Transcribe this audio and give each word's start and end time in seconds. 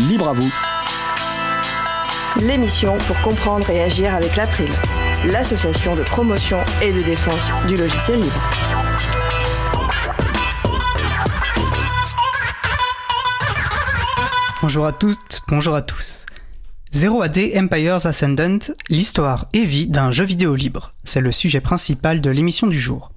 libre 0.00 0.28
à 0.28 0.32
vous. 0.34 0.52
L'émission 2.40 2.98
pour 2.98 3.20
comprendre 3.22 3.68
et 3.70 3.82
agir 3.82 4.14
avec 4.14 4.36
l'April, 4.36 4.70
l'association 5.26 5.96
de 5.96 6.02
promotion 6.02 6.58
et 6.82 6.92
de 6.92 7.00
défense 7.00 7.50
du 7.66 7.76
logiciel 7.76 8.20
libre. 8.20 8.50
Bonjour 14.60 14.86
à 14.86 14.92
toutes, 14.92 15.40
bonjour 15.48 15.74
à 15.74 15.82
tous. 15.82 16.26
Zero 16.92 17.22
AD 17.22 17.38
Empires 17.56 18.06
Ascendant, 18.06 18.58
l'histoire 18.90 19.46
et 19.52 19.64
vie 19.64 19.86
d'un 19.86 20.10
jeu 20.10 20.24
vidéo 20.24 20.54
libre. 20.54 20.92
C'est 21.04 21.20
le 21.20 21.32
sujet 21.32 21.60
principal 21.60 22.20
de 22.20 22.30
l'émission 22.30 22.66
du 22.66 22.78
jour. 22.78 23.12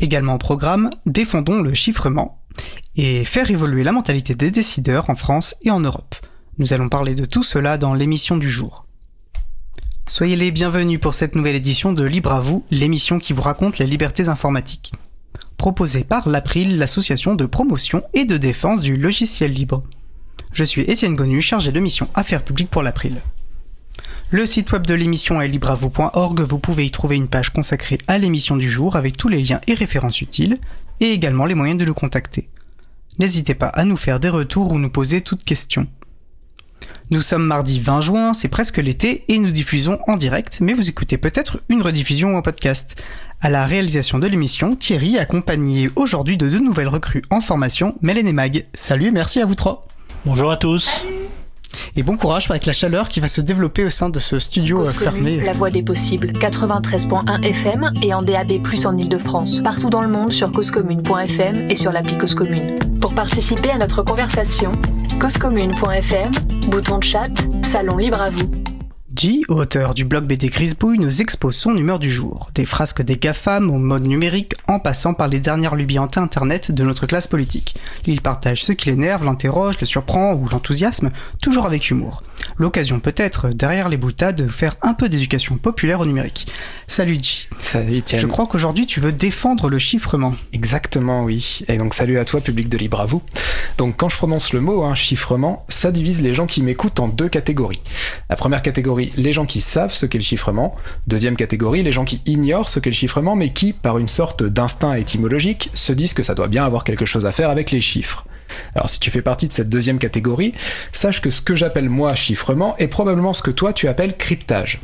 Également 0.00 0.34
au 0.34 0.38
programme, 0.38 0.90
défendons 1.06 1.60
le 1.62 1.74
chiffrement 1.74 2.40
et 2.96 3.24
faire 3.24 3.50
évoluer 3.50 3.84
la 3.84 3.92
mentalité 3.92 4.34
des 4.34 4.50
décideurs 4.50 5.10
en 5.10 5.16
France 5.16 5.54
et 5.62 5.70
en 5.70 5.80
Europe. 5.80 6.14
Nous 6.58 6.72
allons 6.72 6.88
parler 6.88 7.14
de 7.14 7.26
tout 7.26 7.42
cela 7.42 7.76
dans 7.76 7.94
l'émission 7.94 8.36
du 8.36 8.50
jour. 8.50 8.86
Soyez 10.08 10.36
les 10.36 10.52
bienvenus 10.52 11.00
pour 11.00 11.14
cette 11.14 11.34
nouvelle 11.34 11.56
édition 11.56 11.92
de 11.92 12.04
Libre 12.04 12.32
à 12.32 12.40
vous, 12.40 12.64
l'émission 12.70 13.18
qui 13.18 13.32
vous 13.32 13.42
raconte 13.42 13.78
les 13.78 13.86
libertés 13.86 14.28
informatiques. 14.28 14.92
Proposée 15.56 16.04
par 16.04 16.28
l'April, 16.28 16.78
l'association 16.78 17.34
de 17.34 17.44
promotion 17.44 18.02
et 18.14 18.24
de 18.24 18.36
défense 18.36 18.82
du 18.82 18.96
logiciel 18.96 19.52
libre. 19.52 19.82
Je 20.52 20.64
suis 20.64 20.82
Étienne 20.82 21.16
Gonu, 21.16 21.40
chargé 21.40 21.72
de 21.72 21.80
mission 21.80 22.08
Affaires 22.14 22.44
publiques 22.44 22.70
pour 22.70 22.82
l'April. 22.82 23.20
Le 24.30 24.46
site 24.46 24.72
web 24.72 24.86
de 24.86 24.94
l'émission 24.94 25.40
est 25.40 25.48
libreavou.org, 25.48 26.40
vous 26.40 26.58
pouvez 26.58 26.86
y 26.86 26.90
trouver 26.90 27.16
une 27.16 27.28
page 27.28 27.50
consacrée 27.50 27.98
à 28.08 28.16
l'émission 28.18 28.56
du 28.56 28.70
jour 28.70 28.96
avec 28.96 29.16
tous 29.16 29.28
les 29.28 29.42
liens 29.42 29.60
et 29.66 29.74
références 29.74 30.20
utiles, 30.20 30.58
et 31.00 31.12
également 31.12 31.46
les 31.46 31.54
moyens 31.54 31.78
de 31.78 31.84
nous 31.84 31.94
contacter. 31.94 32.48
N'hésitez 33.18 33.54
pas 33.54 33.68
à 33.68 33.84
nous 33.84 33.96
faire 33.96 34.20
des 34.20 34.28
retours 34.28 34.72
ou 34.72 34.78
nous 34.78 34.90
poser 34.90 35.20
toutes 35.20 35.44
questions. 35.44 35.86
Nous 37.10 37.20
sommes 37.20 37.46
mardi 37.46 37.78
20 37.80 38.00
juin, 38.00 38.34
c'est 38.34 38.48
presque 38.48 38.78
l'été 38.78 39.24
et 39.28 39.38
nous 39.38 39.52
diffusons 39.52 39.98
en 40.08 40.16
direct, 40.16 40.58
mais 40.60 40.74
vous 40.74 40.88
écoutez 40.88 41.18
peut-être 41.18 41.60
une 41.68 41.82
rediffusion 41.82 42.34
ou 42.34 42.36
un 42.36 42.42
podcast. 42.42 43.00
À 43.40 43.48
la 43.48 43.64
réalisation 43.64 44.18
de 44.18 44.26
l'émission, 44.26 44.74
Thierry 44.74 45.18
accompagné 45.18 45.88
aujourd'hui 45.94 46.36
de 46.36 46.48
deux 46.48 46.58
nouvelles 46.58 46.88
recrues 46.88 47.22
en 47.30 47.40
formation, 47.40 47.94
Mélène 48.02 48.26
et 48.26 48.32
Mag. 48.32 48.66
Salut 48.74 49.06
et 49.06 49.12
merci 49.12 49.40
à 49.40 49.44
vous 49.44 49.54
trois. 49.54 49.86
Bonjour 50.24 50.50
à 50.50 50.56
tous. 50.56 51.06
Et 51.96 52.02
bon 52.02 52.16
courage 52.16 52.50
avec 52.50 52.66
la 52.66 52.72
chaleur 52.72 53.08
qui 53.08 53.20
va 53.20 53.28
se 53.28 53.40
développer 53.40 53.84
au 53.84 53.90
sein 53.90 54.08
de 54.08 54.18
ce 54.18 54.38
studio 54.38 54.78
Cause 54.78 54.90
euh, 54.90 54.92
fermé. 54.92 55.30
Commune, 55.32 55.44
la 55.44 55.52
voix 55.52 55.70
des 55.70 55.82
possibles, 55.82 56.32
93.1 56.32 57.42
FM 57.42 57.90
et 58.02 58.14
en 58.14 58.22
DAB+ 58.22 58.50
en 58.84 58.96
Ile-de-France. 58.96 59.60
Partout 59.62 59.90
dans 59.90 60.02
le 60.02 60.08
monde 60.08 60.32
sur 60.32 60.50
causecommune.fm 60.52 61.70
et 61.70 61.74
sur 61.74 61.92
l'appli 61.92 62.18
Cause 62.18 62.34
Commune. 62.34 62.78
Pour 63.00 63.14
participer 63.14 63.70
à 63.70 63.78
notre 63.78 64.02
conversation, 64.02 64.72
causecommune.fm, 65.20 66.30
bouton 66.68 66.98
de 66.98 67.04
chat, 67.04 67.30
salon 67.64 67.96
libre 67.96 68.20
à 68.20 68.30
vous. 68.30 68.75
G, 69.16 69.40
auteur 69.48 69.94
du 69.94 70.04
blog 70.04 70.26
BD 70.26 70.48
Grisbouille, 70.48 70.98
nous 70.98 71.22
expose 71.22 71.56
son 71.56 71.74
humeur 71.74 71.98
du 71.98 72.10
jour. 72.10 72.50
Des 72.54 72.66
frasques 72.66 73.00
des 73.00 73.16
GAFAM 73.16 73.70
au 73.70 73.78
mode 73.78 74.06
numérique 74.06 74.54
en 74.68 74.78
passant 74.78 75.14
par 75.14 75.28
les 75.28 75.40
dernières 75.40 75.74
lubies 75.74 75.98
anti-internet 75.98 76.70
de 76.70 76.84
notre 76.84 77.06
classe 77.06 77.26
politique. 77.26 77.76
Il 78.06 78.20
partage 78.20 78.62
ce 78.62 78.72
qui 78.72 78.90
l'énerve, 78.90 79.24
l'interroge, 79.24 79.80
le 79.80 79.86
surprend 79.86 80.34
ou 80.34 80.46
l'enthousiasme, 80.48 81.10
toujours 81.40 81.64
avec 81.64 81.88
humour. 81.88 82.22
L'occasion 82.58 83.00
peut-être, 83.00 83.50
derrière 83.50 83.90
les 83.90 83.98
boutades, 83.98 84.36
de 84.36 84.48
faire 84.48 84.76
un 84.80 84.94
peu 84.94 85.10
d'éducation 85.10 85.58
populaire 85.58 86.00
au 86.00 86.06
numérique. 86.06 86.46
Salut 86.86 87.18
G. 87.22 87.48
Salut 87.58 87.96
Étienne. 87.96 88.20
Je 88.20 88.26
crois 88.26 88.46
qu'aujourd'hui 88.46 88.86
tu 88.86 89.00
veux 89.00 89.12
défendre 89.12 89.68
le 89.68 89.78
chiffrement. 89.78 90.34
Exactement, 90.54 91.24
oui. 91.24 91.60
Et 91.68 91.76
donc 91.76 91.92
salut 91.92 92.18
à 92.18 92.24
toi, 92.24 92.40
public 92.40 92.70
de 92.70 92.78
Libre 92.78 93.00
à 93.00 93.06
vous. 93.06 93.22
Donc 93.76 93.96
quand 93.98 94.08
je 94.08 94.16
prononce 94.16 94.54
le 94.54 94.62
mot, 94.62 94.84
hein, 94.84 94.94
chiffrement, 94.94 95.66
ça 95.68 95.92
divise 95.92 96.22
les 96.22 96.32
gens 96.32 96.46
qui 96.46 96.62
m'écoutent 96.62 97.00
en 97.00 97.08
deux 97.08 97.28
catégories. 97.28 97.82
La 98.30 98.36
première 98.36 98.62
catégorie, 98.62 99.12
les 99.16 99.34
gens 99.34 99.44
qui 99.44 99.60
savent 99.60 99.92
ce 99.92 100.06
qu'est 100.06 100.18
le 100.18 100.24
chiffrement. 100.24 100.74
Deuxième 101.06 101.36
catégorie, 101.36 101.82
les 101.82 101.92
gens 101.92 102.04
qui 102.04 102.22
ignorent 102.24 102.70
ce 102.70 102.80
qu'est 102.80 102.90
le 102.90 102.96
chiffrement, 102.96 103.36
mais 103.36 103.50
qui, 103.50 103.74
par 103.74 103.98
une 103.98 104.08
sorte 104.08 104.42
d'instinct 104.42 104.94
étymologique, 104.94 105.70
se 105.74 105.92
disent 105.92 106.14
que 106.14 106.22
ça 106.22 106.34
doit 106.34 106.48
bien 106.48 106.64
avoir 106.64 106.84
quelque 106.84 107.04
chose 107.04 107.26
à 107.26 107.32
faire 107.32 107.50
avec 107.50 107.70
les 107.70 107.82
chiffres. 107.82 108.24
Alors 108.74 108.90
si 108.90 109.00
tu 109.00 109.10
fais 109.10 109.22
partie 109.22 109.48
de 109.48 109.52
cette 109.52 109.68
deuxième 109.68 109.98
catégorie, 109.98 110.54
sache 110.92 111.20
que 111.20 111.30
ce 111.30 111.40
que 111.40 111.56
j'appelle 111.56 111.88
moi 111.88 112.14
chiffrement 112.14 112.76
est 112.78 112.88
probablement 112.88 113.32
ce 113.32 113.42
que 113.42 113.50
toi 113.50 113.72
tu 113.72 113.88
appelles 113.88 114.16
cryptage. 114.16 114.80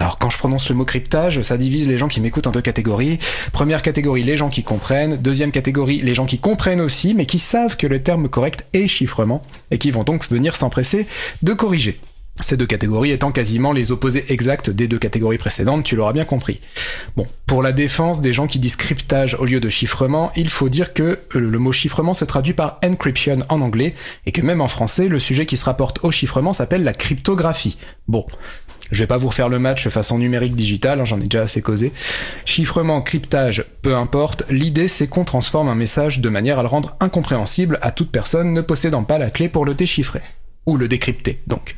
Alors 0.00 0.18
quand 0.18 0.30
je 0.30 0.38
prononce 0.38 0.70
le 0.70 0.74
mot 0.74 0.86
cryptage, 0.86 1.42
ça 1.42 1.58
divise 1.58 1.86
les 1.86 1.98
gens 1.98 2.08
qui 2.08 2.22
m'écoutent 2.22 2.46
en 2.46 2.52
deux 2.52 2.62
catégories. 2.62 3.18
Première 3.52 3.82
catégorie, 3.82 4.22
les 4.22 4.38
gens 4.38 4.48
qui 4.48 4.62
comprennent. 4.62 5.18
Deuxième 5.18 5.52
catégorie, 5.52 6.00
les 6.00 6.14
gens 6.14 6.24
qui 6.24 6.38
comprennent 6.38 6.80
aussi, 6.80 7.12
mais 7.12 7.26
qui 7.26 7.38
savent 7.38 7.76
que 7.76 7.86
le 7.86 8.02
terme 8.02 8.30
correct 8.30 8.64
est 8.72 8.88
chiffrement, 8.88 9.42
et 9.70 9.76
qui 9.76 9.90
vont 9.90 10.02
donc 10.02 10.26
venir 10.30 10.56
s'empresser 10.56 11.06
de 11.42 11.52
corriger. 11.52 12.00
Ces 12.42 12.56
deux 12.56 12.66
catégories 12.66 13.10
étant 13.10 13.32
quasiment 13.32 13.72
les 13.72 13.92
opposés 13.92 14.24
exacts 14.28 14.70
des 14.70 14.88
deux 14.88 14.98
catégories 14.98 15.38
précédentes, 15.38 15.84
tu 15.84 15.96
l'auras 15.96 16.12
bien 16.12 16.24
compris. 16.24 16.60
Bon, 17.16 17.26
pour 17.46 17.62
la 17.62 17.72
défense 17.72 18.20
des 18.20 18.32
gens 18.32 18.46
qui 18.46 18.58
disent 18.58 18.76
cryptage 18.76 19.34
au 19.34 19.44
lieu 19.44 19.60
de 19.60 19.68
chiffrement, 19.68 20.32
il 20.36 20.48
faut 20.48 20.68
dire 20.68 20.94
que 20.94 21.20
le 21.32 21.58
mot 21.58 21.72
chiffrement 21.72 22.14
se 22.14 22.24
traduit 22.24 22.54
par 22.54 22.78
encryption 22.84 23.38
en 23.48 23.60
anglais, 23.60 23.94
et 24.26 24.32
que 24.32 24.42
même 24.42 24.60
en 24.60 24.68
français, 24.68 25.08
le 25.08 25.18
sujet 25.18 25.46
qui 25.46 25.56
se 25.56 25.64
rapporte 25.64 26.00
au 26.02 26.10
chiffrement 26.10 26.52
s'appelle 26.52 26.84
la 26.84 26.92
cryptographie. 26.92 27.76
Bon, 28.08 28.26
je 28.90 28.98
vais 28.98 29.06
pas 29.06 29.18
vous 29.18 29.28
refaire 29.28 29.48
le 29.48 29.58
match 29.58 29.88
façon 29.88 30.18
numérique 30.18 30.56
digitale, 30.56 31.00
hein, 31.00 31.04
j'en 31.04 31.20
ai 31.20 31.24
déjà 31.24 31.42
assez 31.42 31.62
causé. 31.62 31.92
Chiffrement, 32.44 33.02
cryptage, 33.02 33.64
peu 33.82 33.94
importe, 33.94 34.44
l'idée 34.50 34.88
c'est 34.88 35.06
qu'on 35.06 35.24
transforme 35.24 35.68
un 35.68 35.74
message 35.74 36.20
de 36.20 36.28
manière 36.28 36.58
à 36.58 36.62
le 36.62 36.68
rendre 36.68 36.96
incompréhensible 37.00 37.78
à 37.82 37.92
toute 37.92 38.10
personne 38.10 38.52
ne 38.52 38.60
possédant 38.60 39.04
pas 39.04 39.18
la 39.18 39.30
clé 39.30 39.48
pour 39.48 39.64
le 39.64 39.74
déchiffrer. 39.74 40.22
Ou 40.66 40.76
le 40.76 40.88
décrypter, 40.88 41.40
donc. 41.46 41.76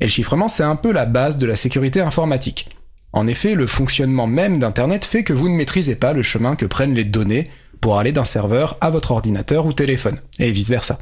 Et 0.00 0.04
le 0.04 0.10
chiffrement, 0.10 0.48
c'est 0.48 0.62
un 0.62 0.76
peu 0.76 0.92
la 0.92 1.06
base 1.06 1.38
de 1.38 1.46
la 1.46 1.56
sécurité 1.56 2.00
informatique. 2.00 2.70
En 3.12 3.26
effet, 3.26 3.54
le 3.54 3.66
fonctionnement 3.66 4.26
même 4.26 4.58
d'Internet 4.58 5.04
fait 5.04 5.24
que 5.24 5.32
vous 5.32 5.48
ne 5.48 5.56
maîtrisez 5.56 5.96
pas 5.96 6.12
le 6.12 6.22
chemin 6.22 6.56
que 6.56 6.66
prennent 6.66 6.94
les 6.94 7.04
données 7.04 7.48
pour 7.80 7.98
aller 7.98 8.12
d'un 8.12 8.24
serveur 8.24 8.76
à 8.80 8.90
votre 8.90 9.12
ordinateur 9.12 9.66
ou 9.66 9.72
téléphone, 9.72 10.18
et 10.38 10.50
vice-versa. 10.50 10.98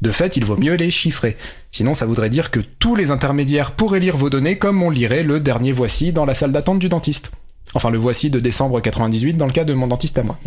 De 0.00 0.10
fait, 0.10 0.36
il 0.36 0.44
vaut 0.44 0.56
mieux 0.56 0.74
les 0.74 0.90
chiffrer. 0.90 1.36
Sinon, 1.70 1.94
ça 1.94 2.06
voudrait 2.06 2.30
dire 2.30 2.50
que 2.50 2.60
tous 2.60 2.94
les 2.94 3.10
intermédiaires 3.10 3.72
pourraient 3.72 4.00
lire 4.00 4.16
vos 4.16 4.30
données 4.30 4.58
comme 4.58 4.82
on 4.82 4.90
lirait 4.90 5.22
le 5.22 5.40
dernier 5.40 5.72
voici 5.72 6.12
dans 6.12 6.24
la 6.24 6.34
salle 6.34 6.52
d'attente 6.52 6.78
du 6.78 6.88
dentiste. 6.88 7.32
Enfin, 7.74 7.90
le 7.90 7.98
voici 7.98 8.30
de 8.30 8.40
décembre 8.40 8.80
98 8.80 9.34
dans 9.34 9.46
le 9.46 9.52
cas 9.52 9.64
de 9.64 9.74
mon 9.74 9.86
dentiste 9.86 10.18
à 10.18 10.22
moi. 10.22 10.38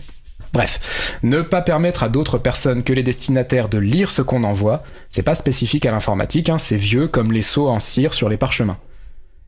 Bref, 0.54 1.20
ne 1.24 1.42
pas 1.42 1.62
permettre 1.62 2.04
à 2.04 2.10
d'autres 2.10 2.38
personnes 2.38 2.84
que 2.84 2.94
les 2.94 3.04
destinataires 3.04 3.70
de 3.70 3.78
lire 3.78 4.12
ce 4.12 4.22
qu'on 4.22 4.44
envoie, 4.44 4.84
c'est 5.10 5.24
pas 5.24 5.36
spécifique 5.36 5.86
à 5.86 5.92
l'informatique, 5.92 6.50
hein, 6.50 6.58
c'est 6.58 6.78
vieux 6.78 7.08
comme 7.08 7.32
les 7.32 7.42
sceaux 7.42 7.68
en 7.68 7.80
cire 7.80 8.14
sur 8.14 8.30
les 8.30 8.38
parchemins. 8.38 8.78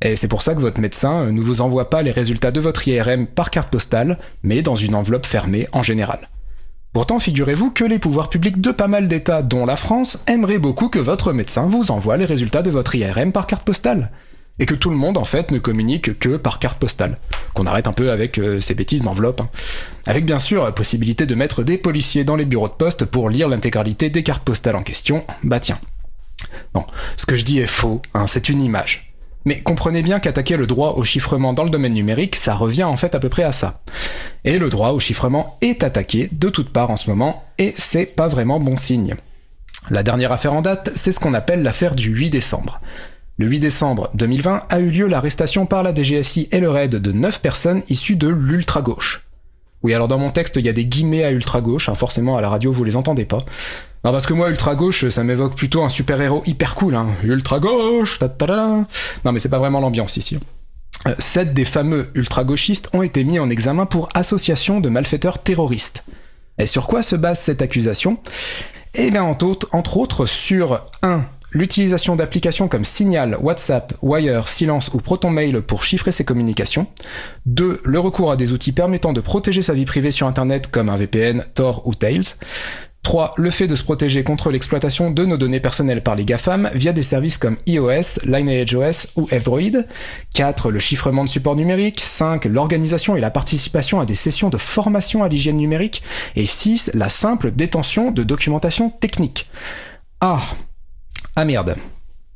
Et 0.02 0.16
c'est 0.16 0.28
pour 0.28 0.42
ça 0.42 0.56
que 0.56 0.62
votre 0.62 0.80
médecin 0.80 1.24
euh, 1.24 1.32
ne 1.32 1.42
vous 1.42 1.62
envoie 1.62 1.90
pas 1.90 2.02
les 2.04 2.12
résultats 2.12 2.52
de 2.52 2.62
votre 2.62 2.88
IRM 2.88 3.28
par 3.28 3.52
carte 3.52 3.70
postale, 3.70 4.18
mais 4.44 4.62
dans 4.62 4.76
une 4.76 4.96
enveloppe 4.96 5.26
fermée 5.26 5.68
en 5.74 5.84
général. 5.84 6.30
Pourtant, 6.94 7.20
figurez-vous 7.20 7.70
que 7.72 7.84
les 7.84 8.00
pouvoirs 8.00 8.30
publics 8.30 8.62
de 8.62 8.72
pas 8.72 8.88
mal 8.88 9.08
d'États, 9.08 9.44
dont 9.44 9.66
la 9.66 9.76
France, 9.76 10.18
aimeraient 10.26 10.58
beaucoup 10.58 10.90
que 10.90 11.00
votre 11.00 11.34
médecin 11.34 11.68
vous 11.68 11.92
envoie 11.92 12.18
les 12.18 12.26
résultats 12.26 12.64
de 12.64 12.72
votre 12.72 12.96
IRM 12.96 13.32
par 13.32 13.46
carte 13.46 13.64
postale. 13.64 14.12
Et 14.60 14.66
que 14.66 14.76
tout 14.76 14.90
le 14.90 14.96
monde, 14.98 15.18
en 15.18 15.26
fait, 15.26 15.52
ne 15.52 15.60
communique 15.60 16.20
que 16.20 16.38
par 16.38 16.60
carte 16.60 16.80
postale. 16.80 17.18
Qu'on 17.54 17.66
arrête 17.66 17.88
un 17.88 17.94
peu 17.94 18.12
avec 18.12 18.38
euh, 18.38 18.60
ces 18.60 18.76
bêtises 18.76 19.04
d'enveloppe. 19.04 19.42
hein. 19.42 19.50
Avec 20.06 20.26
bien 20.26 20.40
sûr 20.40 20.64
la 20.64 20.72
possibilité 20.72 21.26
de 21.26 21.36
mettre 21.36 21.64
des 21.64 21.78
policiers 21.78 22.24
dans 22.24 22.36
les 22.36 22.46
bureaux 22.46 22.68
de 22.68 22.74
poste 22.74 23.06
pour 23.06 23.30
lire 23.30 23.48
l'intégralité 23.48 24.10
des 24.10 24.24
cartes 24.24 24.44
postales 24.44 24.76
en 24.76 24.84
question. 24.84 25.26
Bah 25.44 25.60
tiens. 25.60 25.80
Non, 26.76 26.86
ce 27.16 27.26
que 27.26 27.36
je 27.36 27.44
dis 27.44 27.60
est 27.60 27.68
faux, 27.68 28.02
hein, 28.14 28.28
c'est 28.28 28.50
une 28.50 28.62
image. 28.62 29.14
Mais 29.46 29.62
comprenez 29.62 30.02
bien 30.02 30.20
qu'attaquer 30.20 30.58
le 30.58 30.68
droit 30.68 30.94
au 30.98 31.04
chiffrement 31.04 31.54
dans 31.54 31.64
le 31.64 31.70
domaine 31.70 31.94
numérique, 31.94 32.36
ça 32.36 32.54
revient 32.54 32.84
en 32.84 32.98
fait 32.98 33.16
à 33.16 33.20
peu 33.20 33.30
près 33.30 33.44
à 33.44 33.52
ça. 33.52 33.82
Et 34.44 34.60
le 34.60 34.70
droit 34.70 34.90
au 34.92 35.00
chiffrement 35.00 35.58
est 35.62 35.84
attaqué 35.84 36.30
de 36.32 36.50
toutes 36.50 36.72
parts 36.72 36.92
en 36.92 36.98
ce 36.98 37.10
moment, 37.10 37.46
et 37.58 37.74
c'est 37.78 38.06
pas 38.06 38.28
vraiment 38.28 38.60
bon 38.60 38.78
signe. 38.78 39.16
La 39.90 40.04
dernière 40.04 40.32
affaire 40.32 40.54
en 40.54 40.62
date, 40.62 40.92
c'est 40.96 41.12
ce 41.12 41.20
qu'on 41.20 41.34
appelle 41.34 41.64
l'affaire 41.64 41.96
du 41.96 42.10
8 42.10 42.30
décembre. 42.30 42.82
Le 43.40 43.48
8 43.48 43.62
décembre 43.62 44.10
2020 44.16 44.64
a 44.70 44.80
eu 44.82 44.90
lieu 44.90 45.08
l'arrestation 45.08 45.66
par 45.66 45.82
la 45.82 45.96
DGSI 45.96 46.50
et 46.52 46.60
le 46.60 46.70
RAID 46.70 46.98
de 46.98 47.12
9 47.14 47.40
personnes 47.40 47.84
issues 47.88 48.18
de 48.18 48.28
l'ultra-gauche. 48.28 49.26
Oui, 49.82 49.94
alors 49.94 50.10
dans 50.10 50.18
mon 50.18 50.30
texte, 50.30 50.58
il 50.58 50.66
y 50.66 50.70
a 50.70 50.74
des 50.74 50.84
guillemets 50.86 51.24
à 51.24 51.32
ultra-gauche, 51.32 51.88
hein, 51.88 51.96
forcément 51.96 52.36
à 52.36 52.42
la 52.42 52.50
radio 52.50 52.70
vous 52.70 52.84
les 52.84 52.98
entendez 52.98 53.24
pas. 53.24 53.46
Non, 54.04 54.12
parce 54.12 54.26
que 54.26 54.34
moi, 54.34 54.50
ultra-gauche, 54.50 55.08
ça 55.08 55.24
m'évoque 55.24 55.56
plutôt 55.56 55.84
un 55.84 55.88
super-héros 55.88 56.44
hyper 56.48 56.76
cool, 56.76 56.96
hein. 56.96 57.08
Ultra-gauche. 57.24 58.20
Non, 59.24 59.32
mais 59.32 59.40
c'est 59.40 59.48
pas 59.48 59.60
vraiment 59.60 59.80
l'ambiance 59.80 60.18
ici. 60.18 60.38
Euh, 61.08 61.16
Sept 61.18 61.54
des 61.54 61.64
fameux 61.64 62.10
ultra-gauchistes 62.16 62.90
ont 62.92 63.04
été 63.04 63.24
mis 63.24 63.40
en 63.40 63.50
examen 63.50 63.86
pour 63.86 64.10
association 64.16 64.82
de 64.82 64.90
malfaiteurs 64.90 65.42
terroristes. 65.42 66.04
Et 66.58 66.66
sur 66.66 66.88
quoi 66.88 67.04
se 67.04 67.16
base 67.16 67.40
cette 67.40 67.62
accusation? 67.62 68.18
Eh 68.96 69.12
bien, 69.12 69.24
entre 69.24 69.98
autres 69.98 70.26
sur 70.26 70.84
1. 71.04 71.24
L'utilisation 71.52 72.16
d'applications 72.16 72.68
comme 72.68 72.86
Signal, 72.86 73.38
WhatsApp, 73.42 73.94
Wire, 74.02 74.48
Silence 74.48 74.92
ou 74.94 74.98
ProtonMail 74.98 75.62
pour 75.62 75.84
chiffrer 75.84 76.12
ses 76.12 76.24
communications. 76.24 76.88
2. 77.48 77.82
Le 77.84 78.00
recours 78.00 78.32
à 78.32 78.36
des 78.36 78.52
outils 78.52 78.72
permettant 78.72 79.14
de 79.14 79.22
protéger 79.22 79.62
sa 79.62 79.74
vie 79.74 79.86
privée 79.86 80.12
sur 80.12 80.28
Internet 80.28 80.70
comme 80.70 80.90
un 80.90 80.98
VPN, 80.98 81.46
Tor 81.56 81.88
ou 81.88 81.96
Tails. 81.96 82.36
3. 83.02 83.34
Le 83.38 83.50
fait 83.50 83.66
de 83.66 83.76
se 83.76 83.84
protéger 83.84 84.24
contre 84.24 84.52
l'exploitation 84.52 85.10
de 85.10 85.26
nos 85.26 85.38
données 85.38 85.62
personnelles 85.62 86.04
par 86.04 86.16
les 86.16 86.26
GAFAM 86.26 86.70
via 86.76 86.92
des 86.92 87.02
services 87.02 87.38
comme 87.38 87.58
iOS, 87.66 88.20
LineageOS 88.26 89.08
ou 89.16 89.26
F-Droid. 89.28 89.88
4. 90.34 90.70
Le 90.70 90.80
chiffrement 90.80 91.24
de 91.24 91.30
support 91.30 91.56
numérique. 91.56 92.02
5. 92.02 92.46
L'organisation 92.46 93.16
et 93.16 93.22
la 93.22 93.32
participation 93.32 94.00
à 94.00 94.06
des 94.06 94.16
sessions 94.16 94.50
de 94.50 94.58
formation 94.58 95.24
à 95.24 95.30
l'hygiène 95.30 95.58
numérique. 95.58 96.04
Et 96.36 96.46
6. 96.46 96.92
La 96.94 97.10
simple 97.10 97.52
détention 97.52 98.12
de 98.12 98.22
documentation 98.22 98.90
technique. 98.90 99.50
Ah 100.22 100.42
Ah 101.40 101.46
merde 101.46 101.78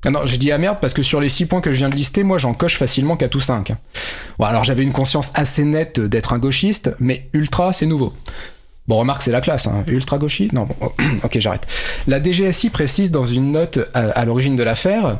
ah 0.05 0.11
non, 0.11 0.25
j'ai 0.25 0.37
dit 0.37 0.51
ah 0.51 0.57
merde 0.57 0.77
parce 0.81 0.93
que 0.93 1.01
sur 1.01 1.19
les 1.19 1.27
6 1.27 1.45
points 1.45 1.61
que 1.61 1.71
je 1.71 1.77
viens 1.77 1.89
de 1.89 1.95
lister, 1.95 2.23
moi 2.23 2.37
j'en 2.37 2.53
coche 2.53 2.77
facilement 2.77 3.17
4 3.17 3.35
ou 3.35 3.39
5. 3.41 3.73
Bon, 4.37 4.45
alors 4.45 4.63
j'avais 4.63 4.83
une 4.83 4.93
conscience 4.93 5.29
assez 5.33 5.63
nette 5.63 5.99
d'être 5.99 6.31
un 6.33 6.39
gauchiste, 6.39 6.95
mais 6.99 7.29
ultra 7.33 7.73
c'est 7.73 7.85
nouveau. 7.85 8.13
Bon, 8.87 8.97
remarque, 8.97 9.21
c'est 9.23 9.31
la 9.31 9.41
classe, 9.41 9.67
hein. 9.67 9.83
ultra 9.87 10.17
gauchiste? 10.17 10.53
Non, 10.53 10.67
bon, 10.67 10.91
ok, 11.23 11.37
j'arrête. 11.39 11.67
La 12.07 12.21
DGSI 12.21 12.69
précise 12.69 13.11
dans 13.11 13.25
une 13.25 13.51
note 13.51 13.79
à, 13.93 14.23
l'origine 14.23 14.55
de 14.55 14.63
l'affaire 14.63 15.19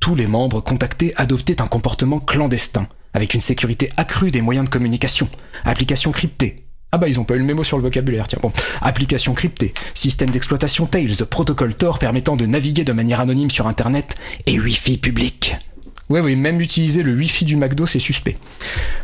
tous 0.00 0.14
les 0.14 0.26
membres 0.26 0.62
contactés 0.62 1.12
adoptaient 1.16 1.60
un 1.60 1.66
comportement 1.66 2.20
clandestin, 2.20 2.86
avec 3.12 3.34
une 3.34 3.42
sécurité 3.42 3.90
accrue 3.98 4.30
des 4.30 4.42
moyens 4.42 4.66
de 4.66 4.70
communication, 4.70 5.28
applications 5.64 6.12
cryptées. 6.12 6.67
Ah 6.90 6.96
bah 6.96 7.06
ils 7.06 7.20
ont 7.20 7.24
pas 7.24 7.34
eu 7.34 7.38
le 7.38 7.44
mémo 7.44 7.64
sur 7.64 7.76
le 7.76 7.82
vocabulaire, 7.82 8.28
tiens 8.28 8.38
bon. 8.40 8.50
Applications 8.80 9.34
cryptées, 9.34 9.74
système 9.92 10.30
d'exploitation 10.30 10.86
Tails, 10.86 11.16
protocole 11.28 11.74
Tor 11.74 11.98
permettant 11.98 12.34
de 12.34 12.46
naviguer 12.46 12.84
de 12.84 12.94
manière 12.94 13.20
anonyme 13.20 13.50
sur 13.50 13.66
Internet, 13.66 14.16
et 14.46 14.58
Wi-Fi 14.58 14.96
public. 14.96 15.56
Oui, 16.08 16.20
oui, 16.20 16.36
même 16.36 16.62
utiliser 16.62 17.02
le 17.02 17.14
Wi-Fi 17.14 17.44
du 17.44 17.56
McDo, 17.56 17.84
c'est 17.84 17.98
suspect. 17.98 18.38